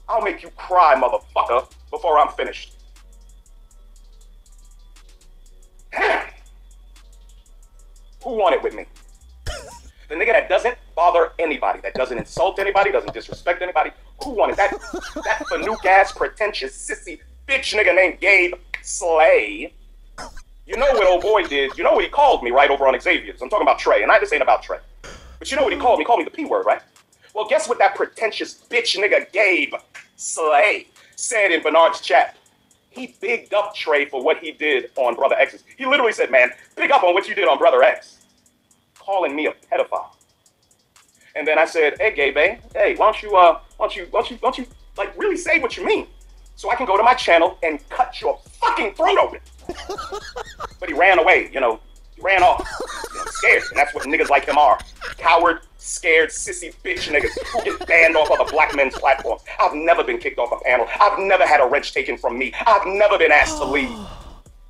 I'll 0.10 0.22
make 0.22 0.44
you 0.44 0.50
cry, 0.58 0.96
motherfucker, 0.96 1.72
before 1.90 2.20
I'm 2.20 2.34
finished. 2.34 2.76
Who 8.24 8.36
won 8.36 8.54
it 8.54 8.62
with 8.62 8.74
me? 8.74 8.86
The 10.10 10.18
nigga 10.18 10.34
that 10.34 10.50
doesn't 10.50 10.78
bother 10.94 11.32
anybody, 11.40 11.80
that 11.84 11.94
doesn't 11.94 12.18
insult 12.18 12.60
anybody, 12.60 12.92
doesn't 12.92 13.14
disrespect 13.14 13.62
anybody. 13.62 13.92
Who 14.26 14.44
it? 14.50 14.58
That 14.58 14.72
that 15.24 15.46
fanuke 15.50 15.86
ass, 15.86 16.12
pretentious, 16.12 16.76
sissy 16.76 17.22
bitch 17.48 17.74
nigga 17.74 17.96
named 17.96 18.20
Gabe 18.20 18.56
Slay. 18.82 19.74
You 20.66 20.78
know 20.78 20.86
what 20.86 21.08
old 21.08 21.22
boy 21.22 21.44
did? 21.44 21.78
You 21.78 21.84
know 21.84 21.94
what 21.94 22.04
he 22.04 22.10
called 22.10 22.44
me 22.44 22.52
right 22.52 22.70
over 22.70 22.88
on 22.88 23.00
Xavier's? 23.00 23.42
I'm 23.42 23.50
talking 23.50 23.66
about 23.66 23.80
Trey, 23.80 24.04
and 24.04 24.12
I 24.12 24.20
just 24.20 24.32
ain't 24.32 24.42
about 24.42 24.64
Trey. 24.64 24.80
But 25.40 25.52
you 25.52 25.58
know 25.58 25.64
what 25.64 25.74
he 25.74 25.80
called 25.80 26.00
me? 26.00 26.04
He 26.04 26.06
called 26.06 26.20
me 26.20 26.26
the 26.26 26.32
P 26.32 26.46
word, 26.46 26.66
right? 26.66 26.82
Well, 27.34 27.48
guess 27.48 27.68
what 27.68 27.78
that 27.80 27.96
pretentious 27.96 28.64
bitch 28.70 28.98
nigga 28.98 29.32
Gabe 29.32 29.74
Slay 30.16 30.88
said 31.16 31.52
in 31.52 31.62
Bernard's 31.62 32.02
chat? 32.02 32.38
He 32.90 33.16
bigged 33.22 33.54
up 33.54 33.74
Trey 33.74 34.06
for 34.06 34.22
what 34.22 34.38
he 34.38 34.52
did 34.52 34.92
on 34.98 35.16
Brother 35.16 35.36
X's. 35.36 35.64
He 35.78 35.86
literally 35.86 36.12
said, 36.12 36.30
man, 36.30 36.52
big 36.76 36.92
up 36.92 37.04
on 37.04 37.14
what 37.14 37.28
you 37.28 37.34
did 37.34 37.48
on 37.48 37.58
Brother 37.58 37.82
X. 37.82 38.26
Calling 39.00 39.36
me 39.36 39.48
a 39.48 39.54
pedophile. 39.54 40.10
And 41.36 41.48
then 41.48 41.58
I 41.58 41.66
said, 41.66 41.96
hey, 42.00 42.14
Gabe, 42.14 42.38
eh? 42.38 42.58
hey, 42.74 42.96
why 42.96 43.06
don't 43.12 43.24
you, 43.24 43.36
uh, 43.36 43.60
why 43.78 43.88
don't 43.88 43.96
you, 43.96 44.08
why 44.12 44.20
don't 44.20 44.32
you, 44.32 44.38
why 44.42 44.52
don't 44.52 44.58
you, 44.58 44.66
like, 44.98 45.18
really 45.18 45.38
say 45.38 45.60
what 45.60 45.78
you 45.78 45.86
mean? 45.86 46.08
So 46.56 46.72
I 46.72 46.76
can 46.76 46.86
go 46.86 46.98
to 46.98 47.04
my 47.04 47.14
channel 47.14 47.58
and 47.64 47.88
cut 47.90 48.22
your 48.22 48.40
fucking 48.60 48.94
throat 48.94 49.18
open. 49.18 49.40
but 50.80 50.90
he 50.90 50.94
ran 50.94 51.20
away, 51.20 51.50
you 51.52 51.60
know, 51.60 51.80
he 52.16 52.22
ran 52.22 52.44
off. 52.44 52.68
I'm 53.20 53.28
scared, 53.32 53.64
and 53.70 53.78
that's 53.78 53.94
what 53.94 54.06
niggas 54.06 54.30
like 54.30 54.46
him 54.46 54.58
are. 54.58 54.80
Coward, 55.18 55.62
scared, 55.78 56.30
sissy 56.30 56.74
bitch 56.84 57.12
niggas 57.12 57.38
who 57.48 57.64
get 57.64 57.88
banned 57.88 58.16
off 58.16 58.30
other 58.32 58.50
black 58.52 58.76
men's 58.76 58.98
platforms. 58.98 59.42
I've 59.60 59.74
never 59.74 60.04
been 60.04 60.18
kicked 60.18 60.40
off 60.40 60.52
a 60.52 60.64
panel. 60.64 60.88
I've 61.00 61.20
never 61.20 61.46
had 61.46 61.62
a 61.62 61.66
wrench 61.66 61.94
taken 61.94 62.18
from 62.18 62.38
me. 62.38 62.54
I've 62.66 62.86
never 62.86 63.18
been 63.18 63.32
asked 63.32 63.58
to 63.58 63.66
leave. 63.66 63.90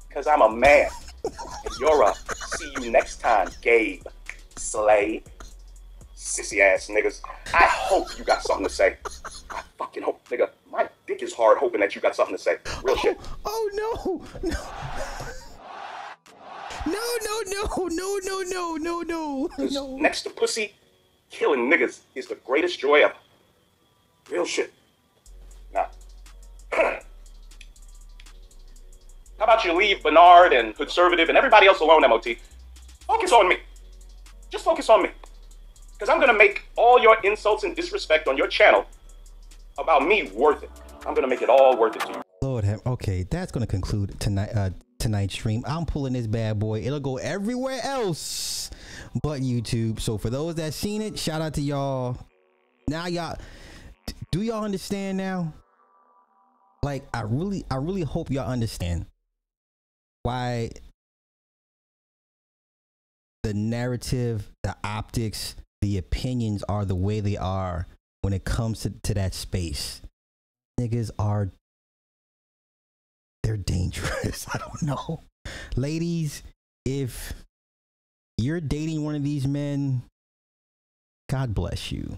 Because 0.08 0.28
I'm 0.28 0.42
a 0.42 0.50
man. 0.50 0.90
And 1.24 1.74
you're 1.80 2.04
a 2.04 2.14
see 2.58 2.74
you 2.82 2.92
next 2.92 3.22
time, 3.22 3.48
Gabe. 3.62 4.04
Slay. 4.58 5.24
Sissy 6.18 6.60
ass 6.60 6.88
niggas. 6.88 7.22
I 7.54 7.64
hope 7.64 8.18
you 8.18 8.26
got 8.26 8.44
something 8.44 8.68
to 8.68 8.74
say. 8.74 8.98
I 9.50 9.62
fucking 9.78 10.04
hope, 10.04 10.28
nigga. 10.28 10.50
My 10.70 10.90
dick 11.12 11.24
is 11.24 11.34
hard 11.34 11.58
hoping 11.58 11.82
that 11.82 11.94
you 11.94 12.02
got 12.02 12.16
something 12.16 12.36
to 12.36 12.42
say. 12.42 12.56
Real 12.84 12.96
shit. 12.96 13.18
Oh, 13.46 13.70
oh 13.74 14.26
no, 14.44 14.50
no. 14.50 14.56
No, 16.88 17.00
no, 17.24 17.42
no, 17.48 18.20
no, 18.20 18.42
no, 18.44 18.76
no, 18.76 19.02
no, 19.04 19.68
no. 19.68 19.98
Next 19.98 20.24
to 20.24 20.30
pussy, 20.30 20.74
killing 21.30 21.70
niggas 21.70 22.00
is 22.16 22.28
the 22.28 22.36
greatest 22.36 22.80
joy 22.80 23.04
ever. 23.04 23.14
Real 24.32 24.46
shit. 24.46 24.74
Now, 25.74 25.88
how 26.72 27.02
about 29.38 29.64
you 29.66 29.74
leave 29.74 30.02
Bernard 30.02 30.54
and 30.54 30.76
Conservative 30.76 31.30
and 31.30 31.38
everybody 31.38 31.68
else 31.68 31.82
alone, 31.82 32.02
MOT? 32.02 32.26
Focus 33.06 33.32
on 33.32 33.50
me. 33.50 33.58
Just 34.50 34.64
focus 34.64 34.90
on 34.90 35.04
me. 35.04 35.10
Because 35.94 36.10
I'm 36.10 36.18
going 36.18 36.32
to 36.32 36.38
make 36.38 36.64
all 36.78 37.00
your 37.00 37.18
insults 37.24 37.64
and 37.64 37.76
disrespect 37.76 38.28
on 38.28 38.38
your 38.38 38.48
channel 38.48 38.86
about 39.78 40.08
me 40.08 40.32
worth 40.34 40.64
it. 40.64 40.72
I'm 41.06 41.16
to 41.16 41.28
make 41.28 41.42
it 41.42 41.50
all 41.50 41.78
worth 41.78 41.96
it 41.96 42.02
to 42.02 42.14
you. 42.14 42.22
Lord 42.42 42.64
have 42.64 42.82
okay, 42.86 43.24
that's 43.30 43.52
gonna 43.52 43.68
conclude 43.68 44.20
tonight 44.20 44.50
uh 44.56 44.72
tonight's 45.00 45.34
stream. 45.34 45.64
I'm 45.68 45.86
pulling 45.86 46.14
this 46.14 46.28
bad 46.28 46.60
boy. 46.60 46.82
It'll 46.82 47.00
go 47.00 47.18
everywhere 47.18 47.80
else 47.84 48.70
but 49.22 49.42
YouTube. 49.42 50.00
So 50.00 50.18
for 50.18 50.30
those 50.30 50.56
that 50.56 50.74
seen 50.74 51.02
it, 51.02 51.18
shout 51.18 51.42
out 51.42 51.56
to 51.56 51.62
y'all. 51.62 52.18
Now 52.88 53.08
y'all 53.08 53.38
do 54.32 54.42
y'all 54.42 54.64
understand 54.64 55.18
now? 55.18 55.54
Like 56.84 57.04
I 57.14 57.22
really 57.22 57.66
I 57.70 57.76
really 57.76 58.02
hope 58.02 58.32
y'all 58.32 58.50
understand 58.50 59.06
why 60.24 60.72
the 63.44 63.54
narrative, 63.54 64.52
the 64.64 64.76
optics, 64.84 65.56
the 65.82 65.98
opinions 65.98 66.64
are 66.70 66.86
the 66.86 66.96
way 66.96 67.20
they 67.20 67.38
are 67.38 67.88
when 68.22 68.34
it 68.34 68.46
comes 68.46 68.82
to, 68.82 68.92
to 69.04 69.14
that 69.16 69.34
space. 69.34 70.02
Niggas 70.80 71.12
are 71.20 71.52
they're 73.44 73.58
dangerous. 73.58 74.48
I 74.54 74.58
don't 74.58 74.82
know. 74.82 75.24
Ladies, 75.76 76.44
if 76.86 77.34
you're 78.38 78.62
dating 78.62 79.04
one 79.04 79.16
of 79.16 79.24
these 79.24 79.48
men, 79.48 80.04
God 81.30 81.54
bless 81.54 81.92
you. 81.92 82.18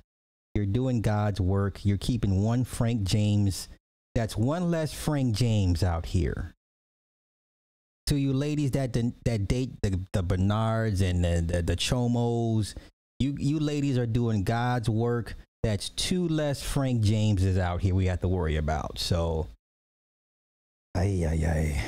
You're 0.55 0.65
doing 0.65 1.01
God's 1.01 1.41
work. 1.41 1.85
You're 1.85 1.97
keeping 1.97 2.43
one 2.43 2.63
Frank 2.63 3.03
James. 3.03 3.69
That's 4.15 4.37
one 4.37 4.69
less 4.69 4.93
Frank 4.93 5.35
James 5.35 5.83
out 5.83 6.05
here. 6.05 6.53
To 8.07 8.15
you 8.17 8.33
ladies 8.33 8.71
that 8.71 8.93
that 8.93 9.47
date 9.47 9.71
the, 9.81 9.99
the 10.11 10.21
Bernards 10.21 11.01
and 11.01 11.23
the, 11.23 11.41
the 11.41 11.61
the 11.63 11.75
Chomos, 11.75 12.75
you 13.19 13.35
you 13.39 13.59
ladies 13.59 13.97
are 13.97 14.05
doing 14.05 14.43
God's 14.43 14.89
work. 14.89 15.35
That's 15.63 15.89
two 15.89 16.27
less 16.27 16.61
Frank 16.61 17.01
Jameses 17.01 17.57
out 17.57 17.81
here 17.81 17.95
we 17.95 18.07
have 18.07 18.19
to 18.21 18.27
worry 18.27 18.57
about. 18.57 18.99
So 18.99 19.47
Ay, 20.95 21.25
ay, 21.25 21.45
ay. 21.47 21.81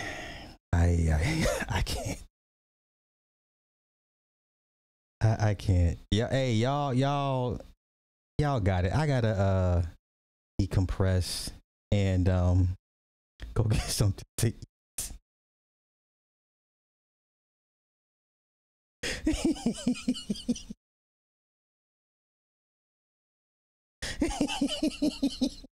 Ay, 0.73 1.10
ay. 1.14 1.45
I 1.69 1.81
can't. 1.81 2.19
I, 5.22 5.49
I 5.49 5.53
can't. 5.53 5.99
Yeah, 6.11 6.30
hey, 6.30 6.53
y'all, 6.53 6.93
y'all, 6.93 7.60
y'all 8.39 8.60
got 8.60 8.85
it. 8.85 8.93
I 8.95 9.06
gotta 9.06 9.30
uh 9.30 9.84
decompress 10.60 11.52
and 11.91 12.27
um 12.27 12.69
go 13.53 13.64
get 13.69 13.81
something 13.81 14.23
to 14.38 14.47
eat. 14.47 14.56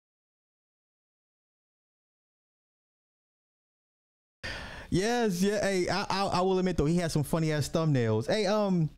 Yes, 4.92 5.42
yeah. 5.42 5.62
Hey, 5.62 5.88
I, 5.88 6.06
I 6.10 6.26
I 6.26 6.42
will 6.42 6.60
admit 6.60 6.76
though, 6.76 6.86
he 6.86 6.98
had 6.98 7.12
some 7.12 7.24
funny 7.24 7.54
ass 7.54 7.70
thumbnails. 7.70 8.28
Hey, 8.28 8.46
um, 8.46 8.90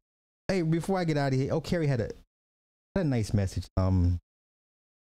hey, 0.47 0.63
before 0.63 0.97
I 0.97 1.03
get 1.03 1.17
out 1.17 1.33
of 1.33 1.39
here, 1.39 1.53
oh, 1.53 1.61
Carrie 1.61 1.85
had 1.85 2.01
a 2.01 2.09
had 2.95 3.05
a 3.05 3.09
nice 3.09 3.31
message. 3.31 3.65
Um, 3.77 4.19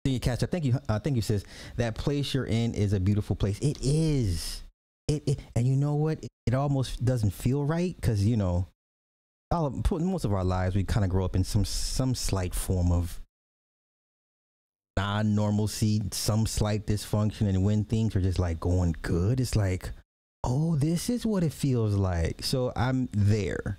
did 0.05 0.11
you 0.11 0.19
catch 0.21 0.43
up. 0.43 0.49
Thank 0.49 0.63
you. 0.63 0.79
Uh, 0.87 0.97
thank 0.97 1.17
you, 1.17 1.21
sis. 1.21 1.43
That 1.75 1.95
place 1.95 2.33
you're 2.33 2.45
in 2.45 2.73
is 2.73 2.93
a 2.93 3.01
beautiful 3.01 3.35
place. 3.35 3.59
It 3.59 3.77
is. 3.81 4.63
It, 5.09 5.23
it 5.27 5.39
and 5.57 5.67
you 5.67 5.75
know 5.75 5.95
what? 5.95 6.23
It, 6.23 6.29
it 6.45 6.53
almost 6.53 7.03
doesn't 7.03 7.31
feel 7.31 7.65
right 7.65 7.93
because 7.93 8.25
you 8.25 8.37
know, 8.37 8.67
all 9.51 9.69
most 9.91 10.23
of 10.23 10.31
our 10.31 10.45
lives 10.45 10.73
we 10.73 10.85
kind 10.85 11.03
of 11.03 11.09
grow 11.09 11.25
up 11.25 11.35
in 11.35 11.43
some 11.43 11.65
some 11.65 12.15
slight 12.15 12.55
form 12.55 12.93
of 12.93 13.19
non-normalcy, 14.97 16.01
some 16.11 16.47
slight 16.47 16.87
dysfunction, 16.87 17.47
and 17.47 17.63
when 17.63 17.85
things 17.85 18.15
are 18.15 18.21
just 18.21 18.39
like 18.39 18.59
going 18.59 18.95
good, 19.03 19.39
it's 19.39 19.55
like 19.55 19.91
oh, 20.43 20.75
this 20.77 21.09
is 21.09 21.25
what 21.25 21.43
it 21.43 21.51
feels 21.51 21.95
like. 21.95 22.43
So 22.43 22.71
I'm 22.75 23.09
there. 23.11 23.77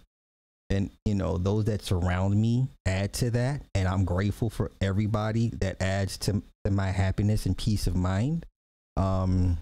And 0.70 0.90
you 1.06 1.14
know, 1.14 1.38
those 1.38 1.64
that 1.64 1.82
surround 1.82 2.38
me 2.38 2.68
add 2.84 3.14
to 3.14 3.30
that. 3.30 3.62
And 3.74 3.88
I'm 3.88 4.04
grateful 4.04 4.50
for 4.50 4.70
everybody 4.80 5.50
that 5.60 5.80
adds 5.80 6.18
to, 6.18 6.42
to 6.64 6.70
my 6.70 6.90
happiness 6.90 7.46
and 7.46 7.56
peace 7.56 7.86
of 7.86 7.96
mind. 7.96 8.44
Um 8.96 9.58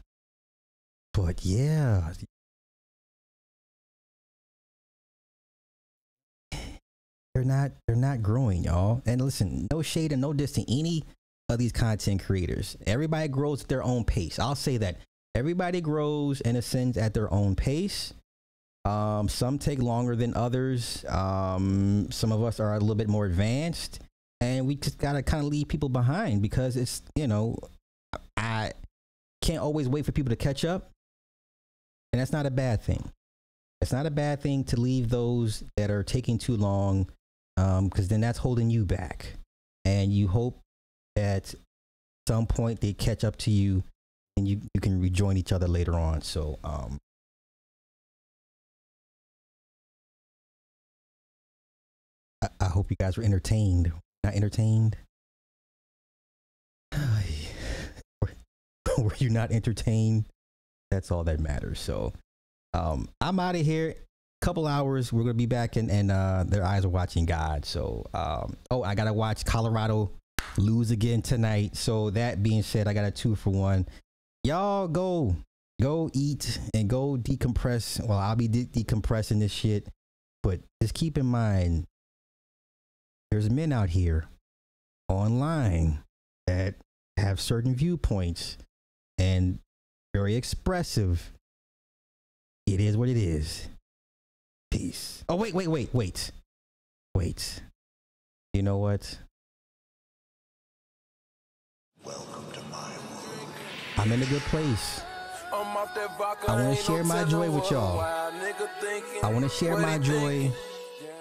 but 1.14 1.44
yeah, 1.44 2.12
they're 7.34 7.44
not 7.44 7.70
they're 7.86 7.96
not 7.96 8.22
growing, 8.22 8.64
y'all. 8.64 9.02
And 9.06 9.20
listen, 9.20 9.68
no 9.70 9.82
shade 9.82 10.10
and 10.10 10.20
no 10.20 10.32
diss 10.32 10.52
to 10.52 10.62
any 10.62 11.04
of 11.48 11.58
these 11.58 11.72
content 11.72 12.24
creators. 12.24 12.76
Everybody 12.86 13.28
grows 13.28 13.62
at 13.62 13.68
their 13.68 13.82
own 13.82 14.04
pace. 14.04 14.38
I'll 14.38 14.54
say 14.54 14.78
that 14.78 14.98
everybody 15.34 15.80
grows 15.80 16.40
and 16.40 16.56
ascends 16.56 16.96
at 16.96 17.14
their 17.14 17.32
own 17.32 17.54
pace. 17.54 18.12
Um, 18.84 19.28
some 19.28 19.58
take 19.58 19.80
longer 19.80 20.14
than 20.14 20.34
others. 20.34 21.04
Um, 21.08 22.08
some 22.10 22.32
of 22.32 22.42
us 22.42 22.60
are 22.60 22.74
a 22.74 22.78
little 22.78 22.94
bit 22.94 23.08
more 23.08 23.26
advanced, 23.26 24.00
and 24.40 24.66
we 24.66 24.76
just 24.76 24.98
gotta 24.98 25.22
kind 25.22 25.44
of 25.44 25.50
leave 25.50 25.68
people 25.68 25.88
behind 25.88 26.40
because 26.40 26.76
it's 26.76 27.02
you 27.16 27.26
know, 27.26 27.56
I 28.36 28.72
can't 29.42 29.60
always 29.60 29.88
wait 29.88 30.04
for 30.04 30.12
people 30.12 30.30
to 30.30 30.36
catch 30.36 30.64
up, 30.64 30.90
and 32.12 32.20
that's 32.20 32.32
not 32.32 32.46
a 32.46 32.50
bad 32.50 32.80
thing. 32.80 33.10
It's 33.80 33.92
not 33.92 34.06
a 34.06 34.10
bad 34.10 34.40
thing 34.40 34.64
to 34.64 34.80
leave 34.80 35.10
those 35.10 35.64
that 35.76 35.90
are 35.90 36.02
taking 36.02 36.38
too 36.38 36.56
long, 36.56 37.08
because 37.56 37.78
um, 37.78 38.06
then 38.08 38.20
that's 38.20 38.38
holding 38.38 38.70
you 38.70 38.84
back, 38.84 39.32
and 39.84 40.12
you 40.12 40.28
hope 40.28 40.60
at 41.16 41.54
some 42.28 42.46
point 42.46 42.80
they 42.80 42.92
catch 42.92 43.24
up 43.24 43.36
to 43.36 43.50
you 43.50 43.82
and 44.36 44.46
you, 44.46 44.60
you 44.74 44.80
can 44.80 45.00
rejoin 45.00 45.36
each 45.36 45.52
other 45.52 45.66
later 45.66 45.94
on. 45.94 46.20
So, 46.22 46.58
um, 46.62 46.98
I, 52.42 52.48
I 52.60 52.66
hope 52.66 52.90
you 52.90 52.96
guys 53.00 53.16
were 53.16 53.24
entertained. 53.24 53.92
Not 54.22 54.34
entertained? 54.34 54.96
were 58.98 59.14
you 59.18 59.30
not 59.30 59.50
entertained? 59.52 60.26
That's 60.90 61.10
all 61.10 61.24
that 61.24 61.40
matters. 61.40 61.80
So, 61.80 62.12
um, 62.74 63.08
I'm 63.20 63.40
out 63.40 63.56
of 63.56 63.62
here. 63.62 63.94
Couple 64.42 64.66
hours, 64.66 65.12
we're 65.12 65.22
gonna 65.22 65.34
be 65.34 65.46
back, 65.46 65.76
and 65.76 65.90
and 65.90 66.10
uh, 66.10 66.44
their 66.46 66.62
eyes 66.62 66.84
are 66.84 66.90
watching 66.90 67.24
God. 67.24 67.64
So, 67.64 68.04
um, 68.12 68.56
oh, 68.70 68.82
I 68.82 68.94
gotta 68.94 69.12
watch 69.12 69.44
Colorado 69.46 70.12
lose 70.58 70.90
again 70.90 71.22
tonight. 71.22 71.76
So 71.76 72.10
that 72.10 72.42
being 72.42 72.62
said, 72.62 72.88
I 72.88 72.94
got 72.94 73.04
a 73.04 73.10
two 73.10 73.34
for 73.34 73.50
one. 73.50 73.86
Y'all 74.44 74.88
go 74.88 75.36
go 75.80 76.10
eat 76.14 76.58
and 76.74 76.88
go 76.88 77.16
decompress. 77.16 78.06
Well, 78.06 78.18
I'll 78.18 78.36
be 78.36 78.48
de- 78.48 78.66
decompressing 78.66 79.40
this 79.40 79.52
shit, 79.52 79.88
but 80.42 80.60
just 80.82 80.94
keep 80.94 81.18
in 81.18 81.26
mind 81.26 81.86
there's 83.30 83.50
men 83.50 83.72
out 83.72 83.90
here 83.90 84.26
online 85.08 86.02
that 86.46 86.76
have 87.16 87.40
certain 87.40 87.74
viewpoints 87.74 88.56
and 89.18 89.58
very 90.14 90.36
expressive. 90.36 91.32
It 92.66 92.80
is 92.80 92.96
what 92.96 93.08
it 93.08 93.16
is. 93.16 93.68
Peace. 94.70 95.24
Oh 95.28 95.36
wait, 95.36 95.54
wait, 95.54 95.68
wait, 95.68 95.92
wait. 95.92 96.30
Wait. 97.14 97.62
You 98.52 98.62
know 98.62 98.78
what? 98.78 99.18
I'm 103.98 104.12
in 104.12 104.22
a 104.22 104.26
good 104.26 104.42
place. 104.42 105.00
I 105.52 106.62
want 106.62 106.76
to 106.76 106.82
share 106.82 107.02
my 107.02 107.24
joy 107.24 107.50
with 107.50 107.70
y'all. 107.70 108.00
I 108.00 109.32
want 109.32 109.42
to 109.42 109.48
share 109.48 109.76
my 109.78 109.98
joy. 109.98 110.50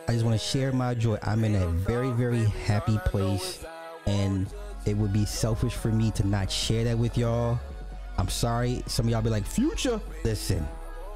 I 0.07 0.11
just 0.11 0.25
want 0.25 0.39
to 0.39 0.45
share 0.45 0.71
my 0.71 0.93
joy. 0.93 1.17
I'm 1.23 1.43
in 1.43 1.55
a 1.55 1.67
very, 1.67 2.11
very 2.11 2.45
happy 2.45 2.99
place. 3.05 3.65
And 4.05 4.47
it 4.85 4.95
would 4.97 5.13
be 5.13 5.25
selfish 5.25 5.73
for 5.73 5.87
me 5.87 6.11
to 6.11 6.27
not 6.27 6.51
share 6.51 6.83
that 6.83 6.97
with 6.97 7.17
y'all. 7.17 7.59
I'm 8.17 8.29
sorry. 8.29 8.83
Some 8.87 9.07
of 9.07 9.11
y'all 9.11 9.21
be 9.21 9.29
like, 9.29 9.45
Future. 9.45 9.99
Listen, 10.23 10.67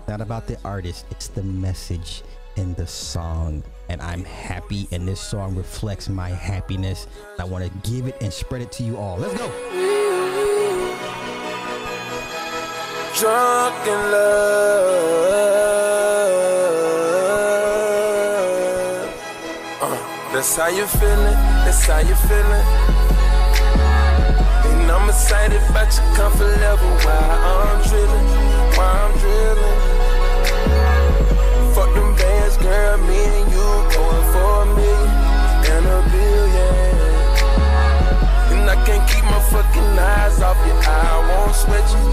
not 0.07 0.21
about 0.21 0.47
the 0.47 0.57
artist, 0.63 1.05
it's 1.11 1.27
the 1.27 1.43
message 1.43 2.23
in 2.55 2.73
the 2.73 2.87
song. 2.87 3.63
And 3.89 4.01
I'm 4.01 4.23
happy, 4.23 4.87
and 4.91 5.07
this 5.07 5.19
song 5.19 5.55
reflects 5.55 6.07
my 6.09 6.29
happiness. 6.29 7.07
I 7.39 7.43
want 7.43 7.65
to 7.65 7.89
give 7.91 8.07
it 8.07 8.15
and 8.21 8.31
spread 8.31 8.61
it 8.61 8.71
to 8.73 8.83
you 8.83 8.97
all. 8.97 9.17
Let's 9.17 9.35
go. 9.37 9.49
drunk 13.19 13.87
in 13.87 14.11
love. 14.11 15.09
Uh, 19.81 19.97
that's 20.31 20.55
how 20.55 20.67
you 20.69 20.85
feeling, 20.85 21.39
that's 21.65 21.85
how 21.85 21.99
you 21.99 22.15
feeling. 22.15 22.65
And 24.71 24.89
I'm 24.89 25.09
excited 25.09 25.61
about 25.69 25.91
your 25.97 26.15
comfort 26.15 26.55
level 26.61 26.89
while 27.03 27.31
I'm 27.67 27.81
drilling, 27.89 28.27
while 28.77 29.11
I'm 29.11 29.17
drilling. 29.17 29.98
Girl, 32.61 32.97
me 33.07 33.19
and 33.39 33.51
you 33.51 33.67
going 33.95 34.25
for 34.33 34.51
a 34.61 34.65
million 34.77 35.09
and 35.73 35.85
a 35.85 35.99
billion. 36.13 36.93
And 38.53 38.69
I 38.69 38.75
can't 38.85 39.05
keep 39.09 39.23
my 39.25 39.41
fucking 39.51 39.99
eyes 39.99 40.41
off 40.41 40.57
you, 40.65 40.73
I 40.73 41.17
won't 41.29 41.55
sweat 41.55 41.87
you 41.93 42.09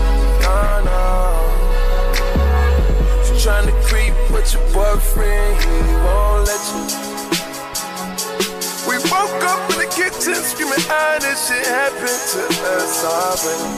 trying 3.47 3.67
to 3.67 3.73
creep 3.87 4.13
with 4.33 4.53
your 4.53 4.63
boyfriend, 4.75 5.63
he 5.63 5.95
won't 6.03 6.49
let 6.49 6.63
you. 6.75 6.83
We 8.89 8.97
woke 9.07 9.45
up 9.45 9.71
in 9.71 9.79
the 9.79 9.87
kitchen 9.95 10.35
screaming, 10.43 10.83
ah, 10.91 11.19
this 11.21 11.47
shit 11.47 11.65
happened 11.65 12.23
to 12.33 12.43
us 12.75 13.05
already. 13.05 13.71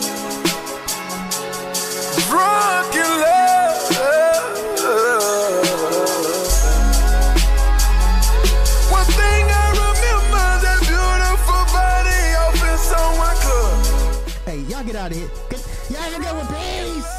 Drunk 2.30 2.94
in 2.94 3.20
love. 3.20 3.77
Get 14.92 14.96
out 14.96 15.10
of 15.10 15.16
here. 15.18 15.28
Y'all 15.90 16.10
can 16.10 16.22
go 16.22 16.34
with 16.38 16.48
peace. 16.48 17.17